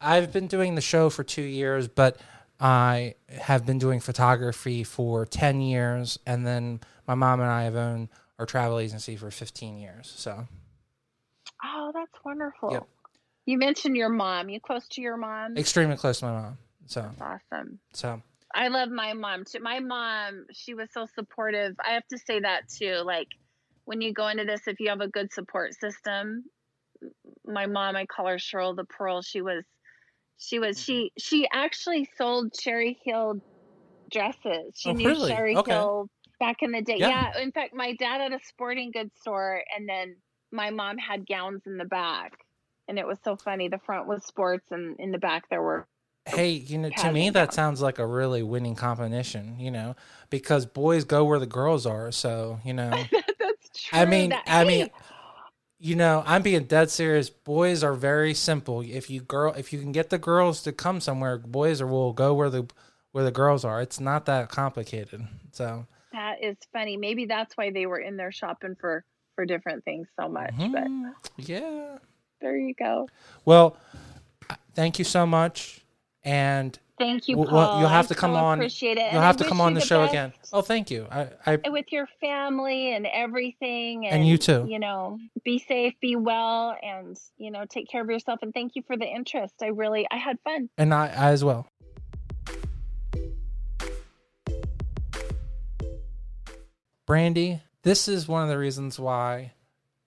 I've 0.00 0.32
been 0.32 0.46
doing 0.46 0.74
the 0.74 0.82
show 0.82 1.08
for 1.08 1.24
two 1.24 1.42
years, 1.42 1.88
but 1.88 2.18
I 2.60 3.14
have 3.28 3.64
been 3.64 3.78
doing 3.78 4.00
photography 4.00 4.84
for 4.84 5.24
10 5.24 5.60
years. 5.60 6.18
And 6.26 6.46
then 6.46 6.80
my 7.06 7.14
mom 7.14 7.40
and 7.40 7.50
I 7.50 7.64
have 7.64 7.76
owned 7.76 8.08
our 8.38 8.44
travel 8.46 8.78
agency 8.78 9.16
for 9.16 9.30
15 9.30 9.78
years. 9.78 10.12
So, 10.14 10.46
oh 11.64 11.90
that's 11.94 12.12
wonderful 12.24 12.70
Yep. 12.72 12.86
you 13.46 13.56
mentioned 13.58 13.96
your 13.96 14.10
mom 14.10 14.50
you 14.50 14.60
close 14.60 14.86
to 14.88 15.00
your 15.00 15.16
mom 15.16 15.56
extremely 15.56 15.96
close 15.96 16.18
to 16.20 16.26
my 16.26 16.32
mom. 16.32 16.58
So, 16.86 17.10
awesome 17.20 17.78
so 17.94 18.22
I 18.56 18.68
love 18.68 18.90
my 18.90 19.12
mom 19.14 19.44
too. 19.44 19.60
My 19.60 19.80
mom, 19.80 20.46
she 20.52 20.74
was 20.74 20.88
so 20.92 21.06
supportive. 21.14 21.76
I 21.84 21.92
have 21.92 22.06
to 22.08 22.18
say 22.18 22.40
that 22.40 22.62
too. 22.68 23.02
Like 23.04 23.28
when 23.84 24.00
you 24.00 24.14
go 24.14 24.28
into 24.28 24.44
this, 24.46 24.62
if 24.66 24.80
you 24.80 24.90
have 24.90 25.02
a 25.02 25.08
good 25.08 25.32
support 25.32 25.74
system, 25.74 26.44
my 27.46 27.66
mom, 27.66 27.96
I 27.96 28.06
call 28.06 28.28
her 28.28 28.36
Cheryl 28.38 28.76
the 28.76 28.84
Pearl. 28.86 29.22
She 29.22 29.42
was, 29.42 29.64
she 30.38 30.58
was, 30.58 30.78
Mm-hmm. 30.78 30.82
she, 30.82 31.12
she 31.18 31.48
actually 31.52 32.08
sold 32.18 32.54
Sherri 32.58 32.98
Hill 33.04 33.42
dresses. 34.10 34.74
She 34.76 34.90
Oh, 34.90 34.94
knew 34.94 35.08
really? 35.08 35.32
Sherri 35.36 35.54
Okay. 35.56 35.72
Hill 35.72 36.08
back 36.40 36.58
in 36.62 36.72
the 36.72 36.82
day. 36.82 36.98
Yeah. 36.98 37.08
Yeah. 37.08 37.42
In 37.42 37.52
fact, 37.52 37.74
my 37.74 37.94
dad 37.94 38.20
had 38.22 38.32
a 38.32 38.40
sporting 38.44 38.90
goods 38.92 39.14
store, 39.20 39.62
and 39.76 39.88
then 39.88 40.16
my 40.52 40.70
mom 40.70 40.98
had 40.98 41.26
gowns 41.26 41.62
in 41.66 41.76
the 41.78 41.84
back, 41.84 42.32
and 42.88 42.98
it 42.98 43.06
was 43.06 43.18
so 43.24 43.36
funny. 43.36 43.68
The 43.68 43.80
front 43.86 44.08
was 44.08 44.24
sports, 44.24 44.66
and 44.72 44.96
in 45.00 45.12
the 45.12 45.18
back 45.18 45.48
there 45.50 45.62
were. 45.62 45.86
Hey, 46.26 46.50
you 46.50 46.78
know, 46.78 46.90
to 46.90 47.12
me 47.12 47.30
that 47.30 47.54
sounds 47.54 47.80
like 47.80 47.98
a 47.98 48.06
really 48.06 48.42
winning 48.42 48.74
combination. 48.74 49.56
You 49.58 49.70
know, 49.70 49.96
because 50.30 50.66
boys 50.66 51.04
go 51.04 51.24
where 51.24 51.38
the 51.38 51.46
girls 51.46 51.86
are. 51.86 52.10
So 52.12 52.60
you 52.64 52.72
know, 52.74 52.92
That's 53.38 53.70
true. 53.74 54.00
I 54.00 54.04
mean, 54.06 54.30
that- 54.30 54.44
I 54.46 54.64
hey, 54.64 54.66
mean, 54.66 54.90
you 55.78 55.94
know, 55.94 56.22
I'm 56.26 56.42
being 56.42 56.64
dead 56.64 56.90
serious. 56.90 57.30
Boys 57.30 57.84
are 57.84 57.94
very 57.94 58.34
simple. 58.34 58.80
If 58.82 59.10
you 59.10 59.20
girl, 59.20 59.52
if 59.54 59.72
you 59.72 59.80
can 59.80 59.92
get 59.92 60.10
the 60.10 60.18
girls 60.18 60.62
to 60.62 60.72
come 60.72 61.00
somewhere, 61.00 61.38
boys 61.38 61.80
are 61.80 61.86
will 61.86 62.12
go 62.12 62.34
where 62.34 62.50
the 62.50 62.66
where 63.12 63.24
the 63.24 63.30
girls 63.30 63.64
are. 63.64 63.80
It's 63.80 64.00
not 64.00 64.26
that 64.26 64.48
complicated. 64.48 65.26
So 65.52 65.86
that 66.12 66.42
is 66.42 66.56
funny. 66.72 66.96
Maybe 66.96 67.26
that's 67.26 67.56
why 67.56 67.70
they 67.70 67.86
were 67.86 67.98
in 67.98 68.16
there 68.16 68.32
shopping 68.32 68.74
for 68.80 69.04
for 69.34 69.44
different 69.44 69.84
things 69.84 70.08
so 70.18 70.28
much. 70.28 70.54
But 70.72 70.90
mhm, 70.90 71.12
yeah. 71.36 71.98
there 72.40 72.56
you 72.56 72.74
go. 72.74 73.08
Well, 73.44 73.76
thank 74.74 74.98
you 74.98 75.04
so 75.04 75.26
much, 75.26 75.84
and 76.26 76.78
Thank 76.98 77.28
you, 77.28 77.36
Paul. 77.36 77.46
well, 77.52 77.78
you'll 77.80 77.88
have 77.88 78.06
I 78.06 78.08
to 78.08 78.14
come 78.14 78.32
so 78.32 78.36
on- 78.36 78.58
Appreciate 78.58 78.96
it. 78.96 79.00
you'll 79.00 79.08
And 79.10 79.18
I 79.18 79.26
have 79.26 79.36
to 79.36 79.44
come 79.44 79.60
on 79.60 79.74
the, 79.74 79.80
show 79.82 80.00
best 80.00 80.12
again. 80.12 80.32
Oh, 80.52 80.62
thank 80.62 80.90
you. 80.90 81.06
I, 81.10 81.28
I 81.46 81.68
With 81.68 81.92
your 81.92 82.08
family 82.22 82.94
and 82.94 83.06
everything, 83.06 84.06
and, 84.06 84.16
And 84.20 84.26
you 84.26 84.38
too. 84.38 84.66
You 84.68 84.78
know, 84.78 85.18
be 85.44 85.58
safe, 85.58 85.92
be 86.00 86.16
well, 86.16 86.74
and 86.82 87.16
you 87.36 87.50
know, 87.50 87.64
take 87.68 87.88
care 87.90 88.00
of 88.02 88.08
yourself. 88.10 88.40
And 88.42 88.52
thank 88.54 88.76
you 88.76 88.82
for 88.86 88.96
the 88.96 89.04
interest. 89.04 89.54
I 89.62 89.66
really, 89.66 90.06
I 90.10 90.16
had 90.16 90.38
fun. 90.40 90.68
and 90.78 90.92
I, 90.94 91.06
I 91.08 91.30
as 91.32 91.44
well. 91.44 91.68
Brandi, 97.08 97.60
this 97.82 98.08
is 98.08 98.26
one 98.26 98.42
of 98.42 98.48
the 98.48 98.58
reasons 98.58 98.98
why 98.98 99.52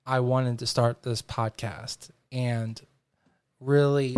I 0.06 0.20
wanted 0.20 0.60
to 0.60 0.68
start 0.68 1.04
this 1.04 1.22
podcast 1.22 2.10
and 2.32 2.80
really 3.60 4.18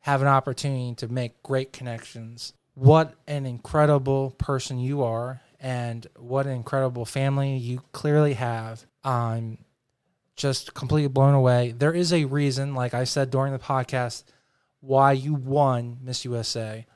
have 0.00 0.22
an 0.22 0.28
opportunity 0.28 0.94
to 0.96 1.08
make 1.08 1.42
great 1.42 1.72
connections. 1.72 2.52
What 2.74 3.14
an 3.26 3.46
incredible 3.46 4.30
person 4.32 4.78
you 4.78 5.02
are, 5.02 5.40
and 5.60 6.06
what 6.16 6.46
an 6.46 6.52
incredible 6.52 7.04
family 7.04 7.56
you 7.56 7.82
clearly 7.92 8.34
have. 8.34 8.86
I'm 9.04 9.58
just 10.36 10.72
completely 10.72 11.08
blown 11.08 11.34
away. 11.34 11.74
There 11.76 11.92
is 11.92 12.12
a 12.12 12.24
reason, 12.24 12.74
like 12.74 12.94
I 12.94 13.04
said 13.04 13.30
during 13.30 13.52
the 13.52 13.58
podcast, 13.58 14.24
why 14.80 15.12
you 15.12 15.34
won 15.34 15.98
Miss 16.02 16.24
USA. 16.24 16.86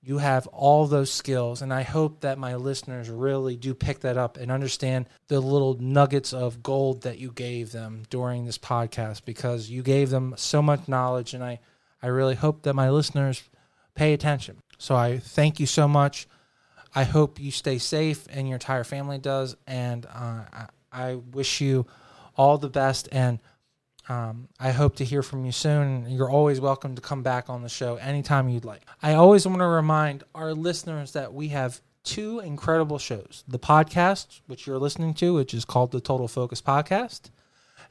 You 0.00 0.18
have 0.18 0.46
all 0.48 0.86
those 0.86 1.12
skills, 1.12 1.60
and 1.62 1.72
I 1.72 1.82
hope 1.82 2.20
that 2.20 2.38
my 2.38 2.56
listeners 2.56 3.10
really 3.10 3.56
do 3.56 3.74
pick 3.74 4.00
that 4.00 4.16
up 4.16 4.36
and 4.36 4.50
understand 4.50 5.06
the 5.28 5.40
little 5.40 5.74
nuggets 5.74 6.32
of 6.32 6.62
gold 6.62 7.02
that 7.02 7.18
you 7.18 7.30
gave 7.30 7.72
them 7.72 8.04
during 8.08 8.44
this 8.46 8.58
podcast 8.58 9.24
because 9.24 9.70
you 9.70 9.82
gave 9.82 10.10
them 10.10 10.34
so 10.36 10.62
much 10.62 10.88
knowledge, 10.88 11.34
and 11.34 11.44
I, 11.44 11.60
I 12.02 12.06
really 12.08 12.34
hope 12.34 12.62
that 12.62 12.74
my 12.74 12.90
listeners 12.90 13.42
pay 13.94 14.12
attention. 14.12 14.62
So 14.78 14.94
I 14.94 15.18
thank 15.18 15.58
you 15.58 15.66
so 15.66 15.88
much. 15.88 16.28
I 16.94 17.04
hope 17.04 17.40
you 17.40 17.50
stay 17.50 17.78
safe 17.78 18.26
and 18.30 18.48
your 18.48 18.56
entire 18.56 18.84
family 18.84 19.18
does, 19.18 19.56
and 19.66 20.06
uh, 20.06 20.44
I, 20.90 21.16
wish 21.16 21.60
you 21.60 21.86
all 22.36 22.56
the 22.56 22.70
best 22.70 23.08
and 23.12 23.40
um, 24.08 24.48
I 24.58 24.70
hope 24.70 24.96
to 24.96 25.04
hear 25.04 25.22
from 25.22 25.44
you 25.44 25.52
soon. 25.52 26.08
You're 26.08 26.30
always 26.30 26.60
welcome 26.60 26.94
to 26.94 27.02
come 27.02 27.22
back 27.22 27.50
on 27.50 27.62
the 27.62 27.68
show 27.68 27.96
anytime 27.96 28.48
you'd 28.48 28.64
like. 28.64 28.82
I 29.02 29.14
always 29.14 29.46
want 29.46 29.58
to 29.58 29.66
remind 29.66 30.24
our 30.34 30.54
listeners 30.54 31.12
that 31.12 31.34
we 31.34 31.48
have 31.48 31.82
two 32.04 32.40
incredible 32.40 32.98
shows 32.98 33.44
the 33.46 33.58
podcast, 33.58 34.40
which 34.46 34.66
you're 34.66 34.78
listening 34.78 35.12
to, 35.14 35.34
which 35.34 35.52
is 35.52 35.66
called 35.66 35.92
the 35.92 36.00
Total 36.00 36.26
Focus 36.26 36.62
Podcast. 36.62 37.30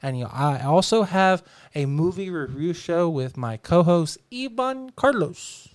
And 0.02 0.18
you 0.18 0.24
know, 0.24 0.30
I 0.32 0.62
also 0.62 1.02
have 1.02 1.42
a 1.74 1.86
movie 1.86 2.30
review 2.30 2.72
show 2.72 3.08
with 3.08 3.36
my 3.36 3.56
co 3.56 3.82
host, 3.82 4.18
Iban 4.30 4.94
Carlos, 4.96 5.68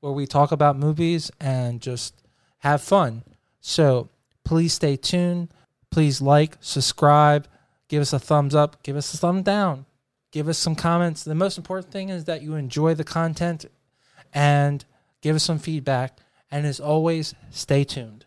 where 0.00 0.12
we 0.12 0.26
talk 0.26 0.52
about 0.52 0.76
movies 0.76 1.30
and 1.40 1.80
just 1.80 2.22
have 2.58 2.82
fun. 2.82 3.24
So 3.60 4.10
please 4.44 4.72
stay 4.74 4.96
tuned. 4.96 5.48
Please 5.92 6.22
like, 6.22 6.56
subscribe, 6.60 7.46
give 7.88 8.00
us 8.00 8.14
a 8.14 8.18
thumbs 8.18 8.54
up, 8.54 8.82
give 8.82 8.96
us 8.96 9.12
a 9.12 9.18
thumb 9.18 9.42
down, 9.42 9.84
give 10.30 10.48
us 10.48 10.56
some 10.56 10.74
comments. 10.74 11.22
The 11.22 11.34
most 11.34 11.58
important 11.58 11.92
thing 11.92 12.08
is 12.08 12.24
that 12.24 12.40
you 12.40 12.54
enjoy 12.54 12.94
the 12.94 13.04
content 13.04 13.66
and 14.32 14.82
give 15.20 15.36
us 15.36 15.42
some 15.42 15.58
feedback. 15.58 16.16
And 16.50 16.66
as 16.66 16.80
always, 16.80 17.34
stay 17.50 17.84
tuned. 17.84 18.24